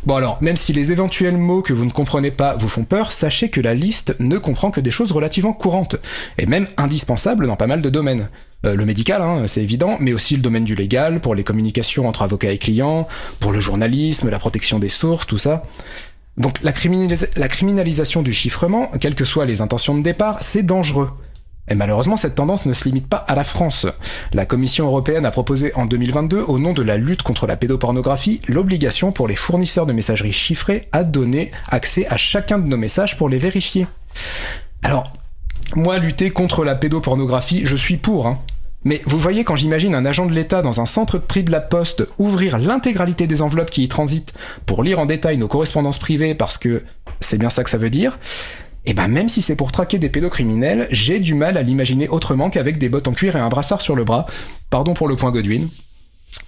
Bon 0.07 0.17
alors, 0.17 0.39
même 0.43 0.57
si 0.57 0.73
les 0.73 0.93
éventuels 0.93 1.37
mots 1.37 1.61
que 1.61 1.75
vous 1.75 1.85
ne 1.85 1.91
comprenez 1.91 2.31
pas 2.31 2.57
vous 2.57 2.71
font 2.71 2.85
peur, 2.85 3.13
sachez 3.13 3.51
que 3.51 3.61
la 3.61 3.75
liste 3.75 4.17
ne 4.19 4.39
comprend 4.39 4.71
que 4.71 4.81
des 4.81 4.91
choses 4.91 5.13
relativement 5.13 5.53
courantes, 5.53 5.97
et 6.39 6.47
même 6.47 6.67
indispensables 6.79 7.47
dans 7.47 7.57
pas 7.57 7.67
mal 7.67 7.83
de 7.83 7.91
domaines. 7.91 8.31
Euh, 8.65 8.77
le 8.77 8.87
médical, 8.87 9.21
hein, 9.21 9.43
c'est 9.47 9.63
évident, 9.63 9.99
mais 10.01 10.15
aussi 10.15 10.37
le 10.37 10.41
domaine 10.41 10.65
du 10.65 10.75
légal, 10.75 11.21
pour 11.21 11.35
les 11.35 11.45
communications 11.45 12.09
entre 12.09 12.23
avocats 12.23 12.53
et 12.53 12.57
clients, 12.57 13.07
pour 13.41 13.53
le 13.53 13.61
journalisme, 13.61 14.31
la 14.31 14.39
protection 14.39 14.79
des 14.79 14.89
sources, 14.89 15.27
tout 15.27 15.37
ça. 15.37 15.65
Donc 16.37 16.59
la, 16.63 16.73
criminalisation 16.73 18.23
du 18.23 18.33
chiffrement, 18.33 18.91
quelles 19.01 19.15
que 19.15 19.25
soient 19.25 19.45
les 19.45 19.61
intentions 19.61 19.97
de 19.97 20.03
départ, 20.03 20.39
c'est 20.41 20.65
dangereux. 20.65 21.11
Et 21.69 21.75
malheureusement, 21.75 22.17
cette 22.17 22.35
tendance 22.35 22.67
ne 22.67 22.73
se 22.73 22.85
limite 22.85 23.07
pas 23.07 23.17
à 23.17 23.35
la 23.35 23.45
France. 23.45 23.87
La 24.35 24.45
Commission 24.45 24.87
européenne 24.87 25.25
a 25.25 25.31
proposé 25.31 25.73
en 25.77 25.87
2022, 25.87 26.43
au 26.47 26.59
nom 26.59 26.73
de 26.73 26.83
la 26.83 26.99
lutte 26.99 27.23
contre 27.23 27.47
la 27.47 27.57
pédopornographie, 27.57 28.41
l'obligation 28.49 29.13
pour 29.13 29.29
les 29.29 29.37
fournisseurs 29.37 29.87
de 29.87 29.93
messagerie 29.93 30.33
chiffrée 30.33 30.89
à 30.93 31.05
donner 31.05 31.53
accès 31.69 32.07
à 32.09 32.17
chacun 32.17 32.59
de 32.59 32.67
nos 32.67 32.77
messages 32.77 33.17
pour 33.17 33.29
les 33.29 33.39
vérifier. 33.39 33.87
Alors, 34.83 35.13
moi, 35.75 35.99
lutter 35.99 36.31
contre 36.31 36.65
la 36.65 36.75
pédopornographie, 36.75 37.65
je 37.65 37.77
suis 37.77 37.97
pour, 37.97 38.27
hein. 38.27 38.41
Mais 38.85 39.03
vous 39.07 39.19
voyez, 39.19 39.45
quand 39.45 39.57
j'imagine 39.57 39.95
un 39.95 40.05
agent 40.05 40.27
de 40.27 40.33
l'État 40.33 40.63
dans 40.63 40.81
un 40.81 40.87
centre 40.87 41.19
de 41.19 41.25
prix 41.25 41.43
de 41.43 41.51
la 41.51 41.61
Poste 41.61 42.07
ouvrir 42.19 42.59
l'intégralité 42.59 43.27
des 43.27 43.43
enveloppes 43.43 43.71
qui 43.71 43.83
y 43.83 43.89
transitent 43.89 44.35
pour 44.67 44.83
lire 44.83 44.99
en 44.99 45.07
détail 45.07 45.39
nos 45.39 45.49
correspondances 45.49 45.99
privées, 45.99 46.35
parce 46.35 46.59
que 46.59 46.83
c'est 47.21 47.39
bien 47.39 47.51
ça 47.51 47.65
que 47.65 47.71
ça 47.71 47.79
veut 47.79 47.91
dire, 47.91 48.19
et 48.87 48.93
ben 48.93 49.09
même 49.09 49.31
si 49.31 49.41
c'est 49.41 49.57
pour 49.57 49.73
traquer 49.73 49.99
des 49.99 50.11
pédocriminels, 50.11 50.89
j'ai 50.91 51.19
du 51.19 51.35
mal 51.35 51.57
à 51.57 51.63
l'imaginer 51.63 52.09
autrement 52.09 52.51
qu'avec 52.51 52.77
des 52.77 52.91
bottes 52.91 53.09
en 53.09 53.13
cuir 53.13 53.37
et 53.37 53.41
un 53.41 53.49
brassard 53.49 53.81
sur 53.81 53.97
le 53.97 54.05
bras. 54.05 54.27
Pardon 54.69 54.93
pour 54.93 55.09
le 55.09 55.17
point 55.17 55.31
Godwin. 55.31 55.69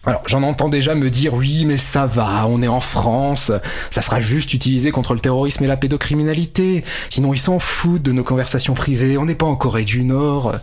Alors, 0.05 0.23
j'en 0.27 0.43
entends 0.43 0.69
déjà 0.69 0.95
me 0.95 1.11
dire 1.11 1.33
oui, 1.35 1.65
mais 1.65 1.77
ça 1.77 2.07
va, 2.07 2.47
on 2.49 2.61
est 2.61 2.69
en 2.69 2.81
France, 2.81 3.53
ça 3.91 4.03
sera 4.03 4.21
juste 4.21 4.53
utilisé 4.53 4.91
contre 4.91 5.15
le 5.15 5.21
terrorisme 5.21 5.65
et 5.65 5.67
la 5.67 5.77
pédocriminalité. 5.77 6.85
Sinon, 7.09 7.33
ils 7.33 7.39
s'en 7.39 7.59
foutent 7.59 8.03
de 8.03 8.13
nos 8.13 8.25
conversations 8.25 8.75
privées, 8.75 9.17
on 9.17 9.25
n'est 9.25 9.37
pas 9.37 9.47
en 9.47 9.57
Corée 9.57 9.85
du 9.85 10.03
Nord. 10.03 10.57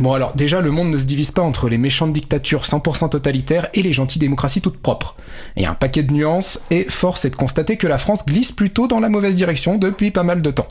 Bon 0.00 0.12
alors 0.12 0.34
déjà 0.34 0.60
le 0.60 0.70
monde 0.70 0.90
ne 0.90 0.98
se 0.98 1.04
divise 1.04 1.30
pas 1.30 1.42
entre 1.42 1.68
les 1.68 1.78
méchantes 1.78 2.12
dictatures 2.12 2.64
100% 2.64 3.10
totalitaires 3.10 3.68
et 3.74 3.82
les 3.82 3.92
gentilles 3.92 4.20
démocraties 4.20 4.60
toutes 4.60 4.78
propres. 4.78 5.14
Il 5.56 5.62
y 5.62 5.66
a 5.66 5.70
un 5.70 5.74
paquet 5.74 6.02
de 6.02 6.12
nuances 6.12 6.60
et 6.70 6.86
force 6.88 7.24
est 7.24 7.30
de 7.30 7.36
constater 7.36 7.76
que 7.76 7.86
la 7.86 7.98
France 7.98 8.26
glisse 8.26 8.50
plutôt 8.50 8.88
dans 8.88 8.98
la 8.98 9.08
mauvaise 9.08 9.36
direction 9.36 9.78
depuis 9.78 10.10
pas 10.10 10.24
mal 10.24 10.42
de 10.42 10.50
temps. 10.50 10.66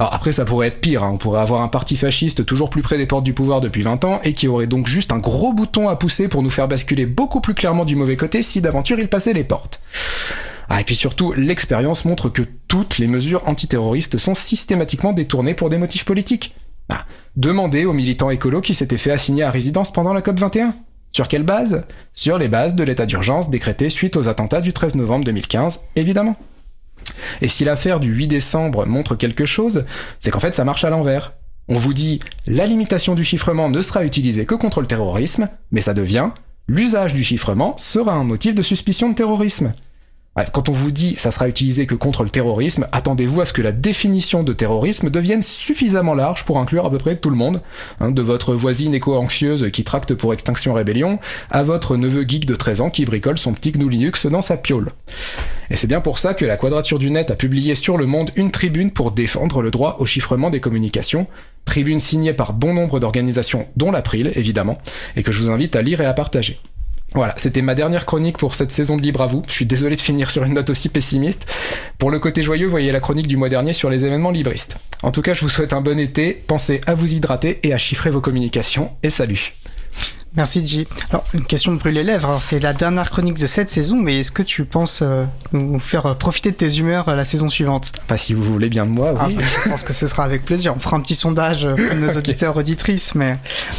Alors 0.00 0.14
après 0.14 0.32
ça 0.32 0.44
pourrait 0.44 0.68
être 0.68 0.80
pire, 0.80 1.04
hein. 1.04 1.10
on 1.12 1.18
pourrait 1.18 1.40
avoir 1.40 1.62
un 1.62 1.68
parti 1.68 1.96
fasciste 1.96 2.46
toujours 2.46 2.70
plus 2.70 2.82
près 2.82 2.98
des 2.98 3.06
portes 3.06 3.24
du 3.24 3.32
pouvoir 3.32 3.60
depuis 3.60 3.82
20 3.82 4.04
ans 4.04 4.20
et 4.24 4.32
qui 4.32 4.48
aurait 4.48 4.66
donc 4.66 4.86
juste 4.86 5.12
un 5.12 5.18
gros 5.18 5.52
bouton 5.52 5.88
à 5.88 5.96
pousser 5.96 6.28
pour 6.28 6.42
nous 6.42 6.50
faire 6.50 6.68
basculer 6.68 7.06
beaucoup 7.06 7.40
plus 7.40 7.54
clairement 7.54 7.84
du 7.84 7.96
mauvais 7.96 8.16
côté 8.16 8.42
si 8.42 8.60
d'aventure 8.60 8.98
il 8.98 9.08
passait 9.08 9.32
les 9.32 9.44
portes. 9.44 9.80
Ah, 10.68 10.80
et 10.80 10.84
puis 10.84 10.94
surtout, 10.94 11.32
l'expérience 11.32 12.04
montre 12.04 12.28
que 12.28 12.42
toutes 12.68 12.98
les 12.98 13.06
mesures 13.06 13.42
antiterroristes 13.48 14.18
sont 14.18 14.34
systématiquement 14.34 15.14
détournées 15.14 15.54
pour 15.54 15.70
des 15.70 15.78
motifs 15.78 16.04
politiques. 16.04 16.54
Bah, 16.88 17.04
demandez 17.36 17.84
aux 17.84 17.92
militants 17.92 18.30
écolos 18.30 18.60
qui 18.60 18.74
s'étaient 18.74 18.98
fait 18.98 19.10
assigner 19.10 19.42
à 19.42 19.50
résidence 19.50 19.92
pendant 19.92 20.12
la 20.12 20.20
COP21. 20.20 20.72
Sur 21.12 21.28
quelle 21.28 21.42
base? 21.42 21.86
Sur 22.12 22.38
les 22.38 22.48
bases 22.48 22.74
de 22.74 22.84
l'état 22.84 23.06
d'urgence 23.06 23.50
décrété 23.50 23.90
suite 23.90 24.16
aux 24.16 24.28
attentats 24.28 24.60
du 24.60 24.72
13 24.72 24.94
novembre 24.96 25.24
2015, 25.24 25.80
évidemment. 25.96 26.36
Et 27.40 27.48
si 27.48 27.64
l'affaire 27.64 28.00
du 28.00 28.12
8 28.12 28.28
décembre 28.28 28.86
montre 28.86 29.14
quelque 29.14 29.46
chose, 29.46 29.84
c'est 30.20 30.30
qu'en 30.30 30.40
fait 30.40 30.54
ça 30.54 30.64
marche 30.64 30.84
à 30.84 30.90
l'envers. 30.90 31.32
On 31.68 31.76
vous 31.76 31.94
dit 31.94 32.20
la 32.46 32.66
limitation 32.66 33.14
du 33.14 33.24
chiffrement 33.24 33.68
ne 33.68 33.80
sera 33.80 34.04
utilisée 34.04 34.46
que 34.46 34.54
contre 34.54 34.80
le 34.80 34.86
terrorisme, 34.86 35.48
mais 35.70 35.80
ça 35.80 35.94
devient 35.94 36.30
l'usage 36.68 37.14
du 37.14 37.24
chiffrement 37.24 37.76
sera 37.78 38.12
un 38.12 38.24
motif 38.24 38.54
de 38.54 38.62
suspicion 38.62 39.08
de 39.08 39.14
terrorisme. 39.14 39.72
Quand 40.52 40.68
on 40.68 40.72
vous 40.72 40.90
dit 40.90 41.16
ça 41.16 41.30
sera 41.30 41.48
utilisé 41.48 41.86
que 41.86 41.94
contre 41.94 42.22
le 42.22 42.30
terrorisme, 42.30 42.86
attendez-vous 42.92 43.40
à 43.40 43.44
ce 43.44 43.52
que 43.52 43.62
la 43.62 43.72
définition 43.72 44.42
de 44.42 44.52
terrorisme 44.52 45.10
devienne 45.10 45.42
suffisamment 45.42 46.14
large 46.14 46.44
pour 46.44 46.58
inclure 46.58 46.86
à 46.86 46.90
peu 46.90 46.98
près 46.98 47.16
tout 47.16 47.30
le 47.30 47.36
monde, 47.36 47.60
hein, 48.00 48.10
de 48.10 48.22
votre 48.22 48.54
voisine 48.54 48.94
éco-anxieuse 48.94 49.70
qui 49.72 49.84
tracte 49.84 50.14
pour 50.14 50.32
Extinction 50.32 50.74
Rébellion, 50.74 51.18
à 51.50 51.62
votre 51.62 51.96
neveu 51.96 52.24
geek 52.26 52.46
de 52.46 52.54
13 52.54 52.80
ans 52.80 52.90
qui 52.90 53.04
bricole 53.04 53.38
son 53.38 53.52
petit 53.52 53.72
GNU 53.72 53.88
Linux 53.88 54.26
dans 54.26 54.42
sa 54.42 54.56
piole. 54.56 54.90
Et 55.70 55.76
c'est 55.76 55.86
bien 55.86 56.00
pour 56.00 56.18
ça 56.18 56.34
que 56.34 56.44
la 56.44 56.56
Quadrature 56.56 56.98
du 56.98 57.10
Net 57.10 57.30
a 57.30 57.36
publié 57.36 57.74
sur 57.74 57.96
Le 57.96 58.06
Monde 58.06 58.30
une 58.36 58.50
tribune 58.50 58.90
pour 58.90 59.12
défendre 59.12 59.60
le 59.60 59.70
droit 59.70 59.96
au 59.98 60.06
chiffrement 60.06 60.50
des 60.50 60.60
communications, 60.60 61.26
tribune 61.64 61.98
signée 61.98 62.32
par 62.32 62.54
bon 62.54 62.72
nombre 62.72 63.00
d'organisations, 63.00 63.66
dont 63.76 63.90
l'April 63.90 64.32
évidemment, 64.34 64.78
et 65.16 65.22
que 65.22 65.32
je 65.32 65.42
vous 65.42 65.50
invite 65.50 65.76
à 65.76 65.82
lire 65.82 66.00
et 66.00 66.06
à 66.06 66.14
partager. 66.14 66.58
Voilà, 67.14 67.34
c'était 67.36 67.62
ma 67.62 67.74
dernière 67.74 68.04
chronique 68.04 68.36
pour 68.36 68.54
cette 68.54 68.70
saison 68.70 68.96
de 68.96 69.02
Libre 69.02 69.22
à 69.22 69.26
vous. 69.26 69.42
Je 69.46 69.52
suis 69.52 69.66
désolé 69.66 69.96
de 69.96 70.00
finir 70.00 70.30
sur 70.30 70.44
une 70.44 70.54
note 70.54 70.68
aussi 70.70 70.88
pessimiste. 70.88 71.50
Pour 71.98 72.10
le 72.10 72.18
côté 72.18 72.42
joyeux, 72.42 72.66
voyez 72.66 72.92
la 72.92 73.00
chronique 73.00 73.26
du 73.26 73.36
mois 73.36 73.48
dernier 73.48 73.72
sur 73.72 73.88
les 73.88 74.04
événements 74.04 74.30
libristes. 74.30 74.76
En 75.02 75.10
tout 75.10 75.22
cas, 75.22 75.32
je 75.32 75.40
vous 75.40 75.48
souhaite 75.48 75.72
un 75.72 75.80
bon 75.80 75.98
été, 75.98 76.34
pensez 76.46 76.80
à 76.86 76.94
vous 76.94 77.14
hydrater 77.14 77.60
et 77.62 77.72
à 77.72 77.78
chiffrer 77.78 78.10
vos 78.10 78.20
communications, 78.20 78.90
et 79.02 79.10
salut 79.10 79.54
Merci 80.36 80.64
J. 80.64 80.86
Alors, 81.10 81.24
une 81.32 81.44
question 81.44 81.72
de 81.72 81.78
brûler 81.78 82.04
les 82.04 82.12
lèvres. 82.12 82.28
Alors, 82.28 82.42
c'est 82.42 82.58
la 82.58 82.72
dernière 82.72 83.10
chronique 83.10 83.38
de 83.38 83.46
cette 83.46 83.70
saison, 83.70 83.96
mais 83.96 84.20
est-ce 84.20 84.30
que 84.30 84.42
tu 84.42 84.64
penses 84.64 85.00
euh, 85.02 85.24
nous 85.52 85.80
faire 85.80 86.06
euh, 86.06 86.14
profiter 86.14 86.50
de 86.50 86.56
tes 86.56 86.76
humeurs 86.76 87.08
euh, 87.08 87.14
la 87.14 87.24
saison 87.24 87.48
suivante? 87.48 87.92
Pas 88.06 88.18
si 88.18 88.34
vous 88.34 88.42
voulez 88.42 88.68
bien 88.68 88.84
de 88.84 88.90
moi, 88.90 89.12
oui. 89.12 89.36
Ah, 89.38 89.42
je 89.64 89.70
pense 89.70 89.82
que 89.84 89.94
ce 89.94 90.06
sera 90.06 90.24
avec 90.24 90.44
plaisir. 90.44 90.74
On 90.76 90.78
fera 90.78 90.96
un 90.96 91.00
petit 91.00 91.14
sondage 91.14 91.66
pour 91.66 91.96
nos 91.96 92.10
auditeurs, 92.18 92.56
auditrices, 92.56 93.14
mais 93.14 93.36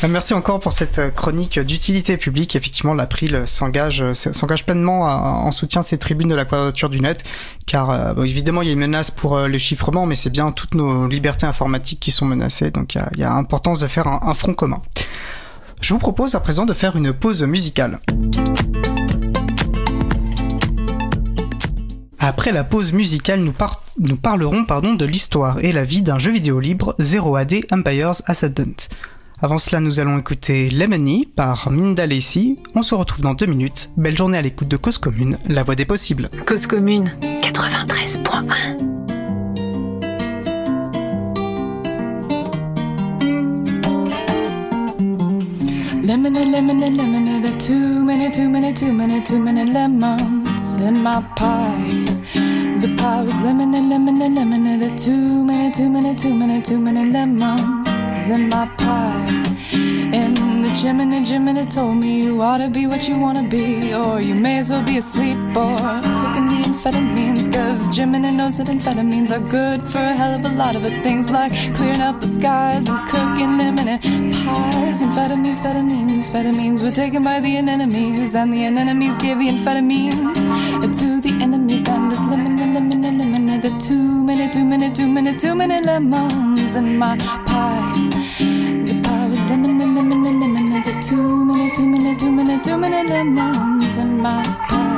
merci 0.08 0.34
encore 0.34 0.60
pour 0.60 0.74
cette 0.74 1.14
chronique 1.16 1.60
d'utilité 1.60 2.18
publique. 2.18 2.56
Effectivement, 2.56 2.96
l'April 2.96 3.44
s'engage, 3.46 4.04
s'engage 4.14 4.66
pleinement 4.66 5.04
en 5.04 5.52
soutien 5.52 5.82
de 5.82 5.86
ces 5.86 5.98
tribunes 5.98 6.30
de 6.30 6.36
la 6.36 6.46
quadrature 6.46 6.90
du 6.90 7.00
net, 7.00 7.24
car 7.68 8.18
évidemment, 8.20 8.64
il 8.64 8.68
y 8.68 8.70
a 8.70 8.74
une 8.74 8.80
menace 8.80 9.12
pour 9.12 9.38
le 9.38 9.58
chiffrement, 9.58 10.06
mais 10.06 10.16
c'est 10.16 10.30
bien 10.32 10.50
toutes 10.52 10.74
nos 10.74 11.08
libertés 11.08 11.46
informatiques 11.46 12.00
qui 12.00 12.12
sont 12.12 12.26
menacées, 12.26 12.72
donc 12.72 12.96
il 12.96 13.20
y 13.20 13.24
a, 13.24 13.34
importance 13.34 13.80
de 13.80 13.88
faire 13.88 14.08
un 14.08 14.34
front 14.34 14.54
commun. 14.54 14.82
Je 15.82 15.94
vous 15.94 16.00
propose 16.00 16.36
à 16.36 16.40
présent 16.40 16.66
de 16.66 16.74
faire 16.74 16.96
une 16.96 17.14
pause 17.14 17.44
musicale. 17.44 18.00
Après 22.20 22.52
la 22.52 22.64
pause 22.64 22.92
musicale, 22.92 23.42
nous, 23.42 24.16
parlerons 24.18 24.66
pardon, 24.66 24.94
de 24.94 25.06
l'histoire 25.06 25.64
et 25.64 25.72
la 25.72 25.86
vie 25.86 26.02
d'un 26.02 26.20
jeu 26.20 26.32
vidéo 26.32 26.60
libre 26.60 26.96
0AD 27.00 27.66
Empire's 27.72 28.24
Ascendant. 28.28 28.76
Avant 29.42 29.58
cela, 29.58 29.80
nous 29.80 30.02
allons 30.02 30.20
écouter 30.20 30.70
Lemony 30.70 31.26
par 31.26 31.72
Minda 31.72 32.06
Lacey. 32.06 32.58
On 32.76 32.82
se 32.82 32.94
retrouve 32.94 33.22
dans 33.22 33.34
deux 33.34 33.46
minutes. 33.46 33.90
Belle 33.96 34.18
journée 34.18 34.38
à 34.38 34.42
l'écoute 34.42 34.68
de 34.68 34.78
Cause 34.78 34.98
Commune, 34.98 35.38
la 35.48 35.64
voix 35.64 35.76
des 35.76 35.86
possibles. 35.86 36.30
Cause 36.46 36.68
Commune 36.68 37.14
93.1 37.42 38.89
Lemon, 46.10 46.34
lemon, 46.34 46.80
lemon, 46.80 47.26
there 47.26 47.54
are 47.54 47.60
too 47.60 48.04
many, 48.04 48.32
too 48.32 48.50
many, 48.50 48.74
too 48.74 48.92
many, 48.92 49.22
too 49.22 49.38
many 49.38 49.64
lemons 49.64 50.74
in 50.78 51.04
my 51.04 51.22
pie. 51.36 52.04
The 52.82 52.96
pie 52.98 53.22
was 53.22 53.40
lemon, 53.42 53.74
lemon, 53.74 54.18
lemon, 54.18 54.64
there 54.64 54.92
are 54.92 54.98
too 54.98 55.46
many, 55.46 55.72
too 55.72 55.88
many, 55.88 56.16
too 56.16 56.34
many, 56.34 56.64
too 56.64 56.80
many 56.80 57.06
lemons 57.12 58.28
in 58.28 58.50
my 58.50 58.66
pie. 58.80 59.44
In 60.12 60.39
the 60.70 60.76
Jiminy, 60.76 61.24
Jiminy 61.26 61.64
told 61.66 61.98
me 61.98 62.24
you 62.24 62.42
ought 62.42 62.60
to 62.60 62.70
be 62.70 62.86
what 62.88 63.08
you 63.08 63.20
wanna 63.20 63.44
be, 63.44 63.94
or 63.94 64.22
you 64.22 64.36
may 64.36 64.60
as 64.60 64.70
well 64.70 64.84
be 64.84 64.98
asleep 64.98 65.38
or 65.56 65.78
cooking 65.78 66.48
the 66.54 66.60
amphetamines. 66.68 67.52
Cause 67.52 67.88
Jiminy 67.96 68.32
knows 68.32 68.58
that 68.58 68.68
amphetamines 68.68 69.32
are 69.32 69.40
good 69.40 69.82
for 69.84 70.00
a 70.00 70.14
hell 70.14 70.34
of 70.36 70.46
a 70.46 70.50
lot 70.50 70.76
of 70.76 70.86
it. 70.86 71.04
Things 71.04 71.30
like 71.30 71.54
clearing 71.76 72.02
up 72.02 72.20
the 72.20 72.28
skies 72.28 72.88
and 72.88 73.00
cooking 73.08 73.58
lemon 73.58 73.88
pies. 74.44 75.02
Amphetamines, 75.02 75.62
amphetamines, 75.62 76.30
amphetamines 76.30 76.84
were 76.84 76.92
taken 76.92 77.24
by 77.24 77.40
the 77.40 77.58
enemies, 77.58 78.36
and 78.36 78.54
the 78.54 78.64
enemies 78.64 79.18
gave 79.18 79.40
the 79.40 79.50
amphetamines 79.50 81.00
to 81.00 81.22
the 81.22 81.34
enemies. 81.42 81.88
And 81.88 82.12
it's 82.12 82.22
lemon, 82.26 82.58
lemon, 82.58 83.02
lemon, 83.02 83.62
the 83.62 83.70
too 83.80 84.24
many, 84.24 84.52
too 84.52 84.66
many, 84.66 84.92
too 84.92 85.08
many, 85.08 85.36
too 85.36 85.56
many 85.56 85.82
lemons 85.82 86.76
in 86.76 86.98
my 86.98 87.18
pie. 87.18 88.10
The 88.88 89.02
pie 89.04 89.28
was 89.28 89.46
lemon, 89.48 89.80
lemon, 89.80 90.24
lemon, 90.24 90.59
Another 90.72 91.02
two 91.02 91.46
minute, 91.46 91.74
two 91.74 91.88
minute, 91.88 92.20
two 92.20 92.30
minute, 92.32 92.64
two 92.64 92.78
minute 92.78 93.08
lemons 93.08 93.98
in 93.98 94.22
my 94.22 94.44
pie. 94.70 94.89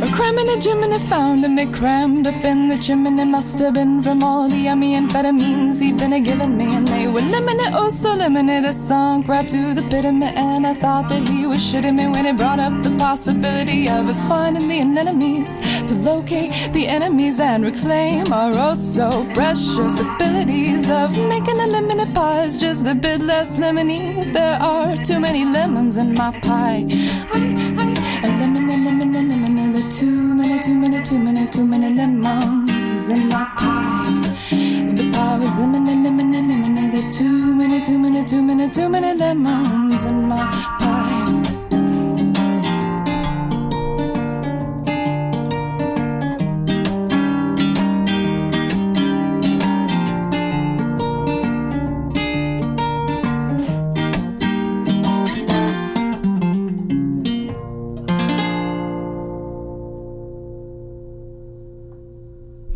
A 0.00 0.10
crime 0.12 0.38
in 0.38 0.48
a 0.48 0.60
chimney 0.60 0.98
found 1.08 1.44
him, 1.44 1.58
it 1.58 1.72
crammed 1.72 2.26
up 2.26 2.44
in 2.44 2.68
the 2.68 2.78
chimney. 2.78 3.24
Must 3.24 3.58
have 3.58 3.74
been 3.74 4.02
from 4.02 4.22
all 4.22 4.48
the 4.48 4.56
yummy 4.56 4.94
amphetamines 4.94 5.80
he'd 5.80 5.98
been 5.98 6.12
a 6.12 6.20
giving 6.20 6.56
me, 6.56 6.74
and 6.74 6.86
they 6.86 7.06
were 7.08 7.20
lemony, 7.20 7.68
oh 7.72 7.88
so 7.88 8.10
lemony. 8.16 8.62
The 8.62 8.72
song 8.72 9.24
right 9.26 9.48
to 9.48 9.74
the 9.74 9.82
pit 9.82 10.04
of 10.04 10.14
me, 10.14 10.28
and 10.28 10.66
I 10.66 10.74
thought 10.74 11.08
that 11.08 11.28
he 11.28 11.46
was 11.46 11.62
shitting 11.62 11.96
me 11.96 12.06
when 12.06 12.26
he 12.26 12.32
brought 12.32 12.60
up 12.60 12.82
the 12.82 12.96
possibility 12.96 13.88
of 13.88 14.06
us 14.06 14.24
finding 14.24 14.68
the 14.68 14.78
enemies 14.78 15.48
to 15.88 15.94
locate 15.94 16.52
the 16.72 16.86
enemies 16.86 17.40
and 17.40 17.64
reclaim 17.64 18.32
our 18.32 18.52
oh 18.56 18.74
so 18.74 19.26
precious 19.34 19.98
abilities 19.98 20.88
of 20.90 21.10
making 21.16 21.58
a 21.58 21.66
lemony 21.74 22.12
pie 22.14 22.48
just 22.48 22.86
a 22.86 22.94
bit 22.94 23.22
less 23.22 23.56
lemony. 23.56 24.32
There 24.32 24.58
are 24.60 24.94
too 24.96 25.18
many 25.18 25.44
lemons 25.44 25.96
in 25.96 26.14
my 26.14 26.38
pie. 26.40 26.86
I, 27.32 27.74
I, 27.78 27.87
too 29.90 30.34
many, 30.34 30.60
too 30.60 30.74
many, 30.74 31.02
too 31.02 31.18
many, 31.18 31.46
too 31.46 31.64
many 31.64 31.94
lemons 31.94 33.08
in 33.08 33.28
my 33.28 33.44
pie. 33.56 34.36
The 34.94 35.10
pie 35.12 35.38
was 35.38 35.58
lemon, 35.58 35.86
lemon, 35.86 36.32
lemon, 36.32 36.48
lemon, 36.48 36.90
the 36.90 37.10
too 37.10 37.54
many, 37.54 37.80
too 37.80 37.98
many, 37.98 38.24
too 38.24 38.42
many, 38.42 38.68
too 38.68 38.88
many 38.88 39.14
lemons 39.14 40.04
in 40.04 40.28
my 40.28 40.36
pie. 40.78 41.17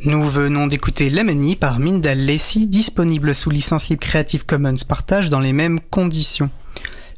Nous 0.04 0.28
venons 0.28 0.66
d'écouter 0.66 1.10
Lemony 1.10 1.54
par 1.54 1.78
Mindal 1.78 2.26
Lacey, 2.26 2.66
disponible 2.66 3.36
sous 3.36 3.50
licence 3.50 3.88
libre 3.88 4.02
Creative 4.02 4.44
Commons 4.44 4.74
partage 4.88 5.30
dans 5.30 5.38
les 5.38 5.52
mêmes 5.52 5.78
conditions. 5.78 6.50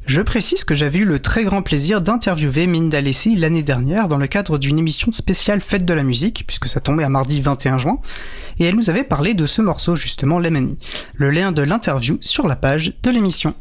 Je 0.05 0.21
précise 0.21 0.63
que 0.63 0.75
j'avais 0.75 0.99
eu 0.99 1.05
le 1.05 1.19
très 1.19 1.43
grand 1.43 1.63
plaisir 1.63 1.99
d'interviewer 1.99 2.67
Minda 2.67 3.01
Lacey 3.01 3.31
l'année 3.35 3.63
dernière 3.63 4.07
dans 4.07 4.17
le 4.17 4.27
cadre 4.27 4.59
d'une 4.59 4.77
émission 4.77 5.11
spéciale 5.11 5.61
Fête 5.61 5.83
de 5.83 5.93
la 5.95 6.03
musique, 6.03 6.43
puisque 6.45 6.67
ça 6.67 6.79
tombait 6.79 7.03
à 7.03 7.09
mardi 7.09 7.41
21 7.41 7.79
juin, 7.79 7.99
et 8.59 8.65
elle 8.65 8.75
nous 8.75 8.91
avait 8.91 9.03
parlé 9.03 9.33
de 9.33 9.47
ce 9.47 9.63
morceau 9.63 9.95
justement 9.95 10.37
Lemony. 10.37 10.77
Le 11.15 11.31
lien 11.31 11.51
de 11.51 11.63
l'interview 11.63 12.19
sur 12.21 12.47
la 12.47 12.55
page 12.55 12.93
de 13.01 13.09
l'émission. 13.09 13.55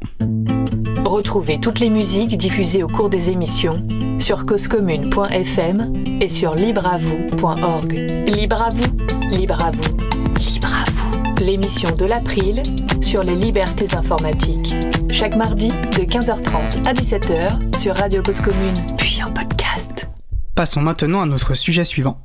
Retrouvez 1.05 1.59
toutes 1.61 1.81
les 1.81 1.91
musiques 1.91 2.37
diffusées 2.37 2.83
au 2.83 2.89
cours 2.89 3.09
des 3.09 3.31
émissions 3.31 3.87
sur 4.19 4.45
causecommune.fm 4.45 5.93
et 6.21 6.29
sur 6.29 6.55
libreavoue.org. 6.55 7.93
Libre 8.27 8.63
à 8.63 8.69
vous, 8.69 9.29
libre 9.31 9.65
à 9.65 9.71
vous, 9.71 9.97
libre 10.39 10.75
à 10.75 10.91
vous. 10.91 11.43
L'émission 11.43 11.91
de 11.97 12.05
l'April 12.05 12.63
sur 13.01 13.25
les 13.25 13.35
libertés 13.35 13.95
informatiques. 13.95 14.75
Chaque 15.15 15.37
mardi 15.37 15.69
de 15.69 16.03
15h30 16.03 16.89
à 16.89 16.93
17h 16.93 17.79
sur 17.79 17.95
Radio 17.95 18.21
Cause 18.21 18.41
Commune, 18.41 18.75
puis 18.99 19.23
en 19.23 19.31
podcast. 19.31 20.09
Passons 20.57 20.81
maintenant 20.81 21.21
à 21.21 21.27
notre 21.27 21.55
sujet 21.55 21.85
suivant. 21.85 22.21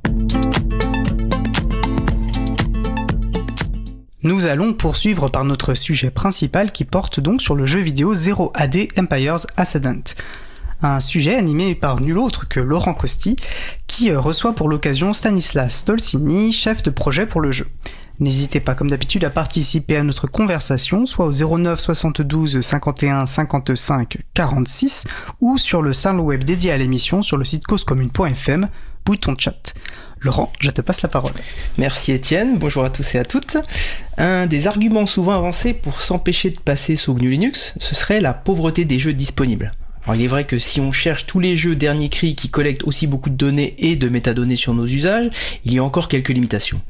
Nous 4.24 4.46
allons 4.46 4.72
poursuivre 4.72 5.28
par 5.28 5.44
notre 5.44 5.74
sujet 5.74 6.10
principal 6.10 6.72
qui 6.72 6.84
porte 6.84 7.20
donc 7.20 7.40
sur 7.40 7.54
le 7.54 7.64
jeu 7.64 7.78
vidéo 7.78 8.12
0 8.12 8.50
AD 8.56 8.88
Empire's 8.98 9.46
Ascendant. 9.56 10.02
Un 10.82 10.98
sujet 10.98 11.36
animé 11.36 11.76
par 11.76 12.00
nul 12.00 12.18
autre 12.18 12.48
que 12.48 12.58
Laurent 12.58 12.94
Costi, 12.94 13.36
qui 13.86 14.12
reçoit 14.12 14.54
pour 14.54 14.68
l'occasion 14.68 15.12
Stanislas 15.12 15.84
Dolcini, 15.84 16.50
chef 16.50 16.82
de 16.82 16.90
projet 16.90 17.26
pour 17.26 17.40
le 17.40 17.52
jeu. 17.52 17.68
N'hésitez 18.20 18.60
pas 18.60 18.74
comme 18.74 18.90
d'habitude 18.90 19.24
à 19.24 19.30
participer 19.30 19.96
à 19.96 20.02
notre 20.02 20.26
conversation, 20.26 21.06
soit 21.06 21.26
au 21.26 21.58
09 21.58 21.80
72 21.80 22.60
51 22.60 23.24
55 23.24 24.18
46 24.34 25.04
ou 25.40 25.56
sur 25.56 25.80
le 25.80 25.94
salon 25.94 26.24
web 26.24 26.44
dédié 26.44 26.70
à 26.70 26.76
l'émission 26.76 27.22
sur 27.22 27.38
le 27.38 27.44
site 27.44 27.66
causecommune.fm, 27.66 28.68
bouton 29.06 29.34
chat. 29.38 29.72
Laurent, 30.20 30.52
je 30.60 30.68
te 30.70 30.82
passe 30.82 31.00
la 31.00 31.08
parole. 31.08 31.32
Merci 31.78 32.12
Étienne, 32.12 32.58
bonjour 32.58 32.84
à 32.84 32.90
tous 32.90 33.14
et 33.14 33.18
à 33.18 33.24
toutes. 33.24 33.56
Un 34.18 34.46
des 34.46 34.66
arguments 34.66 35.06
souvent 35.06 35.32
avancés 35.32 35.72
pour 35.72 36.02
s'empêcher 36.02 36.50
de 36.50 36.60
passer 36.60 36.96
sous 36.96 37.14
GNU 37.14 37.30
Linux, 37.30 37.72
ce 37.78 37.94
serait 37.94 38.20
la 38.20 38.34
pauvreté 38.34 38.84
des 38.84 38.98
jeux 38.98 39.14
disponibles. 39.14 39.72
Alors 40.04 40.16
il 40.16 40.24
est 40.24 40.28
vrai 40.28 40.44
que 40.44 40.58
si 40.58 40.80
on 40.80 40.92
cherche 40.92 41.26
tous 41.26 41.40
les 41.40 41.56
jeux 41.56 41.76
dernier 41.76 42.08
cri 42.08 42.34
qui 42.34 42.48
collectent 42.48 42.84
aussi 42.84 43.06
beaucoup 43.06 43.30
de 43.30 43.34
données 43.34 43.74
et 43.78 43.96
de 43.96 44.08
métadonnées 44.08 44.56
sur 44.56 44.72
nos 44.72 44.86
usages, 44.86 45.28
il 45.64 45.74
y 45.74 45.78
a 45.78 45.84
encore 45.84 46.08
quelques 46.08 46.30
limitations. 46.30 46.80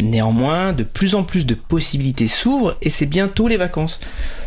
Néanmoins, 0.00 0.72
de 0.72 0.82
plus 0.82 1.14
en 1.14 1.24
plus 1.24 1.44
de 1.44 1.54
possibilités 1.54 2.26
s'ouvrent 2.26 2.76
et 2.80 2.90
c'est 2.90 3.06
bientôt 3.06 3.48
les 3.48 3.58
vacances. 3.58 4.00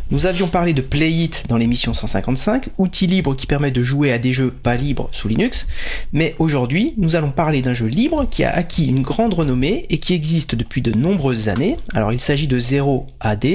Nous 0.10 0.26
avions 0.26 0.48
parlé 0.48 0.74
de 0.74 0.82
Playit 0.82 1.46
dans 1.50 1.58
l'émission 1.58 1.94
155, 1.94 2.70
outil 2.78 3.08
libre 3.08 3.36
qui 3.36 3.46
permet 3.46 3.72
de 3.72 3.84
jouer 3.84 4.14
à 4.14 4.20
des 4.20 4.32
jeux 4.32 4.52
pas 4.52 4.76
libres 4.76 5.10
sous 5.12 5.28
Linux, 5.28 5.68
mais 6.14 6.34
aujourd'hui 6.40 6.94
nous 6.98 7.18
allons 7.18 7.32
parler 7.32 7.62
d'un 7.62 7.74
jeu 7.74 7.88
libre 7.88 8.26
qui 8.30 8.46
a 8.46 8.52
acquis 8.52 8.88
une 8.88 9.02
grande 9.02 9.34
renommée 9.34 9.86
et 9.90 10.00
qui 10.00 10.14
existe 10.14 10.56
depuis 10.56 10.82
de 10.82 10.98
nombreuses 10.98 11.50
années. 11.50 11.78
Alors 11.94 12.14
il 12.14 12.20
s'agit 12.20 12.48
de 12.48 12.58
0 12.58 13.06
AD, 13.20 13.46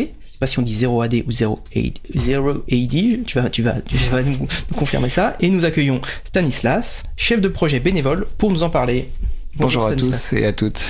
pas 0.42 0.48
si 0.48 0.58
on 0.58 0.62
dit 0.62 0.74
0 0.74 1.02
AD 1.02 1.22
ou 1.24 1.30
0 1.30 1.56
AD, 1.76 1.98
0 2.16 2.50
AD 2.50 3.24
tu 3.24 3.38
vas, 3.38 3.48
tu 3.48 3.62
vas, 3.62 3.80
tu 3.80 3.96
vas 4.10 4.22
nous, 4.22 4.38
nous 4.38 4.76
confirmer 4.76 5.08
ça. 5.08 5.36
Et 5.38 5.48
nous 5.48 5.64
accueillons 5.64 6.00
Stanislas, 6.24 7.04
chef 7.16 7.40
de 7.40 7.46
projet 7.46 7.78
bénévole, 7.78 8.26
pour 8.38 8.50
nous 8.50 8.64
en 8.64 8.68
parler. 8.68 9.08
Bonjour, 9.54 9.86
à 9.86 9.92
Stanislas. 9.92 10.30
tous 10.30 10.36
et 10.36 10.44
à 10.44 10.52
toutes. 10.52 10.84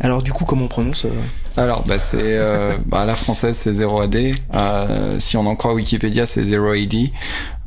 Alors 0.00 0.22
du 0.22 0.32
coup, 0.32 0.44
comment 0.44 0.66
on 0.66 0.68
prononce 0.68 1.06
euh, 1.06 1.10
Alors, 1.56 1.82
bah, 1.84 1.98
c'est 1.98 2.18
euh, 2.22 2.76
bah, 2.86 3.04
la 3.06 3.16
française, 3.16 3.56
c'est 3.56 3.72
0 3.72 4.02
AD. 4.02 4.16
Euh, 4.54 5.18
si 5.18 5.36
on 5.36 5.46
en 5.46 5.56
croit 5.56 5.72
Wikipédia, 5.72 6.26
c'est 6.26 6.42
0 6.42 6.72
AD. 6.72 6.94
Euh, 6.94 7.08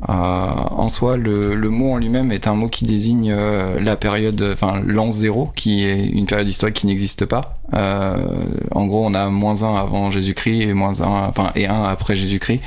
en 0.08 0.88
soi, 0.88 1.16
le, 1.16 1.56
mot 1.70 1.92
en 1.92 1.96
lui-même 1.98 2.30
est 2.30 2.46
un 2.46 2.54
mot 2.54 2.68
qui 2.68 2.84
désigne 2.84 3.34
la 3.34 3.96
période, 3.96 4.40
enfin 4.52 4.80
l'an 4.86 5.10
0, 5.10 5.52
qui 5.56 5.84
est 5.84 6.06
une 6.06 6.26
période 6.26 6.48
historique 6.48 6.76
qui 6.76 6.86
n'existe 6.86 7.26
pas. 7.26 7.58
En 7.72 8.86
gros, 8.86 9.04
on 9.04 9.14
a 9.14 9.26
moins 9.26 9.64
1 9.64 9.74
avant 9.74 10.10
Jésus-Christ 10.10 10.62
et 10.62 10.74
moins 10.74 11.02
1, 11.02 11.06
enfin 11.28 11.50
et 11.56 11.66
1 11.66 11.84
après 11.84 12.14
Jésus-Christ. 12.14 12.62